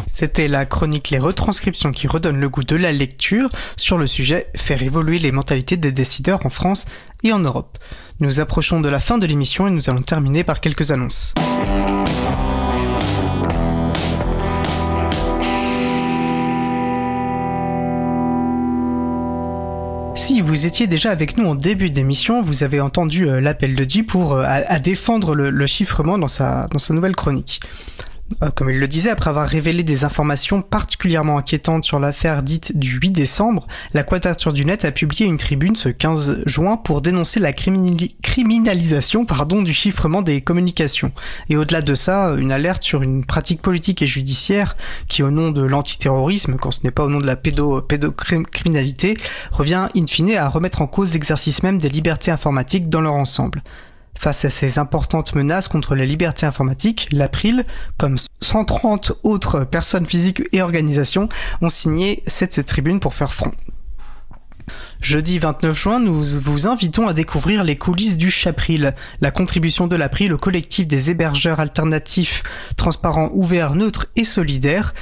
C'était 0.07 0.49
la 0.49 0.65
chronique 0.65 1.11
Les 1.11 1.19
retranscriptions 1.19 1.93
qui 1.93 2.07
redonnent 2.07 2.41
le 2.41 2.49
goût 2.49 2.65
de 2.65 2.77
la 2.77 2.93
lecture 2.93 3.51
sur 3.77 3.99
le 3.99 4.07
sujet 4.07 4.49
Faire 4.55 4.83
évoluer 4.83 5.19
les 5.19 5.33
mentalités 5.33 5.77
des 5.77 5.93
décideurs 5.93 6.45
en 6.45 6.51
France 6.51 6.87
et 7.23 7.33
en 7.33 7.39
Europe. 7.39 7.79
Nous 8.21 8.41
approchons 8.41 8.81
de 8.81 8.89
la 8.89 9.01
fin 9.01 9.19
de 9.19 9.27
l'émission 9.27 9.67
et 9.67 9.71
nous 9.71 9.91
allons 9.91 10.01
terminer 10.01 10.45
par 10.45 10.61
quelques 10.61 10.91
annonces. 10.91 11.35
Vous 20.47 20.65
étiez 20.65 20.87
déjà 20.87 21.11
avec 21.11 21.37
nous 21.37 21.45
en 21.45 21.55
début 21.57 21.91
d'émission, 21.91 22.41
vous 22.41 22.63
avez 22.63 22.81
entendu 22.81 23.29
euh, 23.29 23.41
l'appel 23.41 23.75
de 23.75 23.85
Guy 23.85 24.05
pour 24.05 24.35
euh, 24.35 24.45
à, 24.47 24.79
défendre 24.79 25.35
le, 25.35 25.67
chiffrement 25.67 26.19
dans 26.19 26.29
sa, 26.29 26.69
dans 26.71 26.79
sa 26.79 26.95
nouvelle 26.95 27.17
chronique. 27.17 27.61
Euh, 28.43 28.51
comme 28.51 28.71
il 28.71 28.81
le 28.81 28.89
disait, 28.89 29.11
après 29.11 29.31
avoir 29.31 29.49
révélé 29.49 29.83
des 29.83 30.05
informations 30.05 30.61
particulièrement 30.61 31.39
inquiétantes 31.39 31.85
sur 31.85 32.01
l'affaire 32.01 32.43
dite 32.43 32.77
du 32.77 32.99
8 32.99 33.13
décembre, 33.13 33.67
la 33.95 34.03
Quadrature 34.03 34.53
du 34.53 34.65
Net 34.65 34.85
a 34.85 34.93
publié 34.93 35.27
une 35.27 35.37
tribune 35.37 35.77
ce 35.77 35.89
15 35.89 36.43
juin 36.45 36.77
pour 36.77 37.01
dénoncer 37.01 37.41
la 37.41 37.53
criminalisation 37.53 39.25
pardon, 39.25 39.63
du 39.63 39.73
chiffrement 39.73 40.23
des 40.23 40.41
communications. 40.41 41.13
Et 41.49 41.57
au-delà 41.57 41.83
de 41.83 41.95
ça, 41.95 42.35
une 42.37 42.53
alerte 42.53 42.83
sur 42.83 43.03
une 43.03 43.25
pratique 43.25 43.63
politique 43.63 44.03
et 44.03 44.07
judiciaire 44.07 44.77
qui, 45.09 45.23
au 45.23 45.31
nom 45.31 45.51
de 45.51 45.63
l'antiterrorisme, 45.63 46.57
quand 46.57 46.73
ce 46.73 46.81
n'est 46.85 46.91
pas 46.91 47.05
au 47.05 47.09
nom 47.09 47.21
de 47.21 47.27
la 47.27 47.37
pédocriminalité, 47.37 49.17
revient 49.53 49.89
in 49.97 50.07
fine 50.07 50.37
à 50.37 50.49
remettre 50.49 50.83
en 50.83 50.87
cause 50.87 51.13
l'exercice 51.13 51.63
même 51.63 51.79
des 51.79 51.89
libertés 51.89 52.33
informatiques 52.33 52.89
dans 52.89 53.01
leur 53.01 53.15
ensemble. 53.15 53.63
Face 54.19 54.45
à 54.45 54.51
ces 54.51 54.79
importantes 54.79 55.35
menaces 55.35 55.69
contre 55.69 55.95
les 55.95 56.07
libertés 56.07 56.47
informatiques, 56.47 57.09
l'April, 57.13 57.65
comme 57.99 58.17
130 58.41 59.13
autres 59.23 59.65
personnes 59.65 60.07
physiques 60.07 60.43
et 60.53 60.63
organisations, 60.63 61.29
ont 61.61 61.69
signé 61.69 62.23
cette 62.27 62.65
tribune 62.65 63.01
pour 63.01 63.15
faire 63.15 63.33
front. 63.33 63.53
Jeudi 65.01 65.39
29 65.39 65.79
juin, 65.79 66.01
nous 66.01 66.23
vous 66.41 66.67
invitons 66.67 67.07
à 67.07 67.13
découvrir 67.13 67.63
les 67.63 67.77
coulisses 67.77 68.17
du 68.17 68.31
Chapril, 68.31 68.95
la 69.21 69.31
contribution 69.31 69.87
de 69.87 69.95
l'April 69.95 70.33
au 70.33 70.39
collectif 70.39 70.87
des 70.87 71.11
hébergeurs 71.11 71.61
alternatifs, 71.61 72.43
transparents, 72.77 73.31
ouverts, 73.33 73.75
neutres 73.75 74.07
et 74.17 74.25
solidaires, 74.25 74.95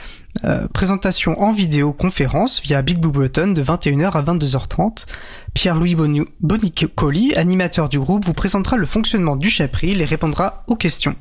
euh, 0.45 0.67
présentation 0.69 1.41
en 1.41 1.53
vidéoconférence 1.53 2.61
via 2.61 2.83
Big 2.83 2.99
Blue 2.99 3.13
Button 3.13 3.53
de 3.53 3.63
21h 3.63 4.13
à 4.13 4.23
22h30. 4.23 5.07
Pierre-Louis 5.55 5.97
Bonicoli, 6.41 7.35
animateur 7.37 7.89
du 7.89 7.99
groupe, 7.99 8.25
vous 8.25 8.35
présentera 8.35 8.77
le 8.77 8.87
fonctionnement 8.87 9.37
du 9.37 9.49
Chapril 9.49 10.03
et 10.03 10.05
répondra 10.05 10.65
aux 10.67 10.77
questions. 10.77 11.15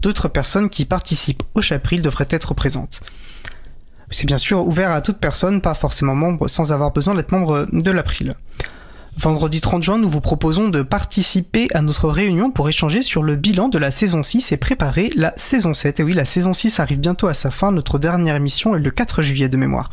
D'autres 0.00 0.28
personnes 0.28 0.70
qui 0.70 0.84
participent 0.84 1.42
au 1.54 1.60
Chapril 1.60 2.02
devraient 2.02 2.28
être 2.30 2.54
présentes. 2.54 3.02
C'est 4.10 4.26
bien 4.26 4.38
sûr 4.38 4.66
ouvert 4.66 4.90
à 4.90 5.02
toute 5.02 5.18
personne, 5.18 5.60
pas 5.60 5.74
forcément 5.74 6.14
membre, 6.14 6.48
sans 6.48 6.72
avoir 6.72 6.92
besoin 6.92 7.14
d'être 7.14 7.32
membre 7.32 7.68
de 7.70 7.90
l'April. 7.90 8.34
Vendredi 9.20 9.60
30 9.60 9.82
juin, 9.82 9.98
nous 9.98 10.08
vous 10.08 10.20
proposons 10.20 10.68
de 10.68 10.82
participer 10.82 11.66
à 11.74 11.82
notre 11.82 12.08
réunion 12.08 12.52
pour 12.52 12.68
échanger 12.68 13.02
sur 13.02 13.24
le 13.24 13.34
bilan 13.34 13.68
de 13.68 13.76
la 13.76 13.90
saison 13.90 14.22
6 14.22 14.52
et 14.52 14.56
préparer 14.56 15.10
la 15.16 15.34
saison 15.36 15.74
7. 15.74 15.98
Et 15.98 16.02
oui, 16.04 16.14
la 16.14 16.24
saison 16.24 16.52
6 16.52 16.78
arrive 16.78 17.00
bientôt 17.00 17.26
à 17.26 17.34
sa 17.34 17.50
fin, 17.50 17.72
notre 17.72 17.98
dernière 17.98 18.36
émission 18.36 18.76
est 18.76 18.78
le 18.78 18.92
4 18.92 19.22
juillet 19.22 19.48
de 19.48 19.56
mémoire. 19.56 19.90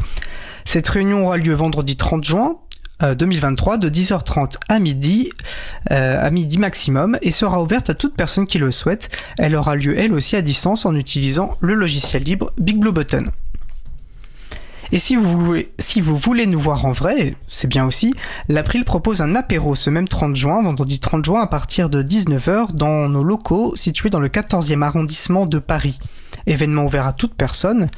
Cette 0.63 0.87
réunion 0.87 1.25
aura 1.25 1.37
lieu 1.37 1.55
vendredi 1.55 1.97
30 1.97 2.23
juin 2.23 2.57
2023 3.01 3.73
euh, 3.73 3.77
de 3.77 3.89
10h30 3.89 4.57
à 4.69 4.77
midi, 4.77 5.31
euh, 5.89 6.23
à 6.23 6.29
midi 6.29 6.59
maximum, 6.59 7.17
et 7.23 7.31
sera 7.31 7.63
ouverte 7.63 7.89
à 7.89 7.95
toute 7.95 8.15
personne 8.15 8.45
qui 8.45 8.59
le 8.59 8.69
souhaite. 8.69 9.09
Elle 9.39 9.55
aura 9.55 9.75
lieu 9.75 9.97
elle 9.97 10.13
aussi 10.13 10.35
à 10.35 10.43
distance 10.43 10.85
en 10.85 10.93
utilisant 10.93 11.49
le 11.61 11.73
logiciel 11.73 12.21
libre 12.21 12.53
Big 12.59 12.77
Blue 12.77 12.91
Button. 12.91 13.31
Et 14.91 14.97
si 14.97 15.15
vous, 15.15 15.37
voulez, 15.37 15.71
si 15.79 16.01
vous 16.01 16.15
voulez 16.15 16.45
nous 16.45 16.59
voir 16.59 16.85
en 16.85 16.91
vrai, 16.91 17.35
c'est 17.47 17.67
bien 17.67 17.85
aussi, 17.85 18.13
l'April 18.49 18.85
propose 18.85 19.21
un 19.21 19.35
apéro 19.35 19.75
ce 19.75 19.89
même 19.89 20.07
30 20.07 20.35
juin, 20.35 20.61
vendredi 20.63 20.99
30 20.99 21.25
juin 21.25 21.41
à 21.41 21.47
partir 21.47 21.89
de 21.89 22.03
19h 22.03 22.73
dans 22.73 23.09
nos 23.09 23.23
locaux 23.23 23.75
situés 23.75 24.09
dans 24.09 24.19
le 24.19 24.29
14e 24.29 24.81
arrondissement 24.81 25.45
de 25.45 25.59
Paris. 25.59 25.99
Événement 26.47 26.85
ouvert 26.85 27.07
à 27.07 27.13
toute 27.13 27.35
personne. 27.35 27.89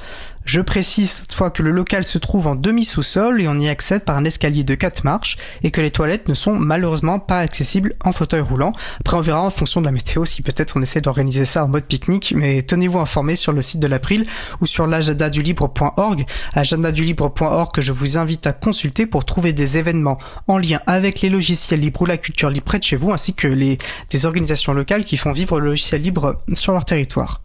Je 0.47 0.61
précise 0.61 1.23
toutefois 1.23 1.51
que 1.51 1.61
le 1.61 1.71
local 1.71 2.05
se 2.05 2.17
trouve 2.17 2.47
en 2.47 2.55
demi-sous-sol 2.55 3.41
et 3.41 3.49
on 3.49 3.59
y 3.59 3.67
accède 3.67 4.05
par 4.05 4.15
un 4.15 4.23
escalier 4.23 4.63
de 4.63 4.75
4 4.75 5.03
marches 5.03 5.35
et 5.61 5.71
que 5.71 5.81
les 5.81 5.91
toilettes 5.91 6.29
ne 6.29 6.33
sont 6.33 6.53
malheureusement 6.53 7.19
pas 7.19 7.39
accessibles 7.39 7.95
en 8.05 8.13
fauteuil 8.13 8.39
roulant. 8.39 8.71
Après 9.01 9.17
on 9.17 9.21
verra 9.21 9.41
en 9.41 9.49
fonction 9.49 9.81
de 9.81 9.85
la 9.85 9.91
météo 9.91 10.23
si 10.23 10.41
peut-être 10.41 10.77
on 10.77 10.81
essaie 10.81 11.01
d'organiser 11.01 11.43
ça 11.43 11.65
en 11.65 11.67
mode 11.67 11.83
pique-nique, 11.83 12.33
mais 12.33 12.61
tenez-vous 12.61 12.97
informés 12.97 13.35
sur 13.35 13.51
le 13.51 13.61
site 13.61 13.81
de 13.81 13.87
l'April 13.87 14.25
ou 14.61 14.65
sur 14.65 14.87
l'agenda-du-libre.org, 14.87 16.25
agenda-du-libre.org 16.53 17.73
que 17.73 17.81
je 17.81 17.91
vous 17.91 18.17
invite 18.17 18.47
à 18.47 18.53
consulter 18.53 19.05
pour 19.05 19.25
trouver 19.25 19.51
des 19.51 19.77
événements 19.77 20.17
en 20.47 20.57
lien 20.57 20.79
avec 20.87 21.19
les 21.19 21.29
logiciels 21.29 21.81
libres 21.81 22.03
ou 22.03 22.05
la 22.05 22.17
culture 22.17 22.49
libre 22.49 22.65
près 22.65 22.79
de 22.79 22.85
chez 22.85 22.95
vous 22.95 23.11
ainsi 23.11 23.33
que 23.33 23.47
les, 23.47 23.77
des 24.11 24.25
organisations 24.25 24.71
locales 24.71 25.03
qui 25.03 25.17
font 25.17 25.33
vivre 25.33 25.59
le 25.59 25.71
logiciel 25.71 26.01
libre 26.01 26.41
sur 26.53 26.71
leur 26.71 26.85
territoire. 26.85 27.41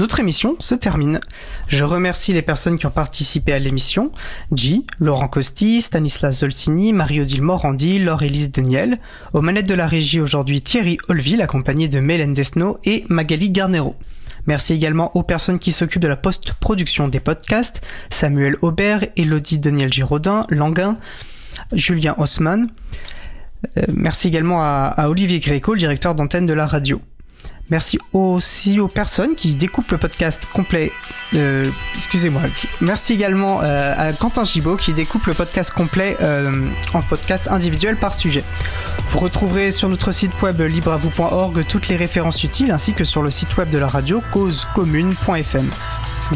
Notre 0.00 0.18
émission 0.18 0.56
se 0.60 0.74
termine. 0.74 1.20
Je 1.68 1.84
remercie 1.84 2.32
les 2.32 2.40
personnes 2.40 2.78
qui 2.78 2.86
ont 2.86 2.90
participé 2.90 3.52
à 3.52 3.58
l'émission. 3.58 4.12
G, 4.50 4.80
Laurent 4.98 5.28
Costi, 5.28 5.82
Stanislas 5.82 6.38
Zolcini, 6.38 6.94
Marie-Odile 6.94 7.42
Morandi, 7.42 7.98
Laure-Élise 7.98 8.50
Daniel. 8.50 8.96
Aux 9.34 9.42
manettes 9.42 9.68
de 9.68 9.74
la 9.74 9.86
régie 9.86 10.18
aujourd'hui 10.18 10.62
Thierry 10.62 10.96
Olville, 11.10 11.42
accompagné 11.42 11.86
de 11.86 12.00
Mélène 12.00 12.32
Desno 12.32 12.78
et 12.86 13.04
Magali 13.10 13.50
Garnero. 13.50 13.94
Merci 14.46 14.72
également 14.72 15.14
aux 15.14 15.22
personnes 15.22 15.58
qui 15.58 15.70
s'occupent 15.70 16.00
de 16.00 16.08
la 16.08 16.16
post-production 16.16 17.08
des 17.08 17.20
podcasts, 17.20 17.82
Samuel 18.08 18.56
Aubert, 18.62 19.04
Elodie 19.18 19.58
Daniel 19.58 19.92
Giraudin, 19.92 20.46
Languin, 20.48 20.96
Julien 21.74 22.14
Haussmann. 22.16 22.70
merci 23.92 24.28
également 24.28 24.62
à, 24.62 24.94
à 24.96 25.10
Olivier 25.10 25.40
Gréco, 25.40 25.74
le 25.74 25.78
directeur 25.78 26.14
d'antenne 26.14 26.46
de 26.46 26.54
la 26.54 26.66
radio. 26.66 27.02
Merci 27.70 27.98
aussi 28.12 28.80
aux 28.80 28.88
personnes 28.88 29.34
qui 29.36 29.54
découpent 29.54 29.90
le 29.92 29.98
podcast 29.98 30.46
complet. 30.52 30.90
Euh, 31.34 31.70
excusez-moi. 31.94 32.42
Merci 32.80 33.12
également 33.12 33.62
euh, 33.62 33.94
à 33.96 34.12
Quentin 34.12 34.42
Gibaud 34.42 34.76
qui 34.76 34.92
découpe 34.92 35.26
le 35.26 35.34
podcast 35.34 35.70
complet 35.70 36.16
euh, 36.20 36.66
en 36.94 37.02
podcast 37.02 37.48
individuel 37.48 37.96
par 37.96 38.14
sujet. 38.14 38.42
Vous 39.10 39.20
retrouverez 39.20 39.70
sur 39.70 39.88
notre 39.88 40.10
site 40.10 40.42
web 40.42 40.60
libreavou.org 40.60 41.64
toutes 41.66 41.88
les 41.88 41.96
références 41.96 42.42
utiles 42.42 42.72
ainsi 42.72 42.92
que 42.92 43.04
sur 43.04 43.22
le 43.22 43.30
site 43.30 43.56
web 43.56 43.70
de 43.70 43.78
la 43.78 43.88
radio 43.88 44.20
causecommune.fm. 44.32 45.70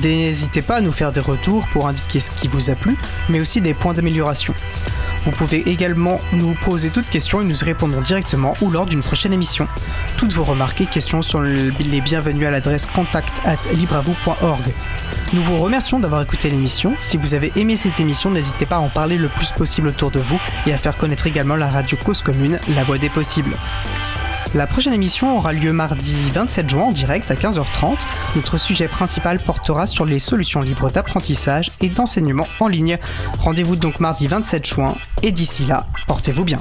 N'hésitez 0.02 0.62
pas 0.62 0.76
à 0.76 0.80
nous 0.80 0.92
faire 0.92 1.12
des 1.12 1.20
retours 1.20 1.66
pour 1.68 1.88
indiquer 1.88 2.20
ce 2.20 2.30
qui 2.30 2.48
vous 2.48 2.70
a 2.70 2.74
plu, 2.74 2.96
mais 3.28 3.40
aussi 3.40 3.60
des 3.60 3.74
points 3.74 3.94
d'amélioration. 3.94 4.54
Vous 5.24 5.30
pouvez 5.30 5.68
également 5.68 6.20
nous 6.32 6.54
poser 6.54 6.90
toutes 6.90 7.08
questions 7.08 7.40
et 7.40 7.44
nous 7.44 7.60
y 7.60 7.64
répondrons 7.64 8.02
directement 8.02 8.54
ou 8.60 8.70
lors 8.70 8.84
d'une 8.84 9.02
prochaine 9.02 9.32
émission. 9.32 9.66
Toutes 10.18 10.32
vos 10.32 10.44
remarques 10.44 10.80
et 10.82 10.86
questions 10.86 11.22
sont 11.22 11.40
les 11.40 12.00
bienvenues 12.02 12.46
à 12.46 12.50
l'adresse 12.50 12.86
contact 12.86 13.40
at 13.44 13.56
libravou.org. 13.72 14.72
Nous 15.32 15.42
vous 15.42 15.58
remercions 15.58 15.98
d'avoir 15.98 16.22
écouté 16.22 16.50
l'émission. 16.50 16.94
Si 17.00 17.16
vous 17.16 17.34
avez 17.34 17.52
aimé 17.56 17.74
cette 17.74 17.98
émission, 17.98 18.30
n'hésitez 18.30 18.66
pas 18.66 18.76
à 18.76 18.80
en 18.80 18.88
parler 18.88 19.16
le 19.16 19.28
plus 19.28 19.52
possible 19.52 19.88
autour 19.88 20.10
de 20.10 20.20
vous 20.20 20.38
et 20.66 20.74
à 20.74 20.78
faire 20.78 20.96
connaître 20.96 21.26
également 21.26 21.56
la 21.56 21.70
radio 21.70 21.96
Cause 22.04 22.22
Commune, 22.22 22.58
la 22.74 22.84
voix 22.84 22.98
des 22.98 23.10
possibles. 23.10 23.56
La 24.54 24.68
prochaine 24.68 24.92
émission 24.92 25.36
aura 25.36 25.52
lieu 25.52 25.72
mardi 25.72 26.30
27 26.30 26.70
juin 26.70 26.84
en 26.84 26.92
direct 26.92 27.28
à 27.28 27.34
15h30. 27.34 27.98
Notre 28.36 28.56
sujet 28.56 28.86
principal 28.86 29.40
portera 29.40 29.84
sur 29.88 30.04
les 30.04 30.20
solutions 30.20 30.62
libres 30.62 30.92
d'apprentissage 30.92 31.72
et 31.80 31.88
d'enseignement 31.88 32.46
en 32.60 32.68
ligne. 32.68 32.98
Rendez-vous 33.40 33.74
donc 33.74 33.98
mardi 33.98 34.28
27 34.28 34.64
juin 34.64 34.94
et 35.24 35.32
d'ici 35.32 35.66
là, 35.66 35.88
portez-vous 36.06 36.44
bien. 36.44 36.60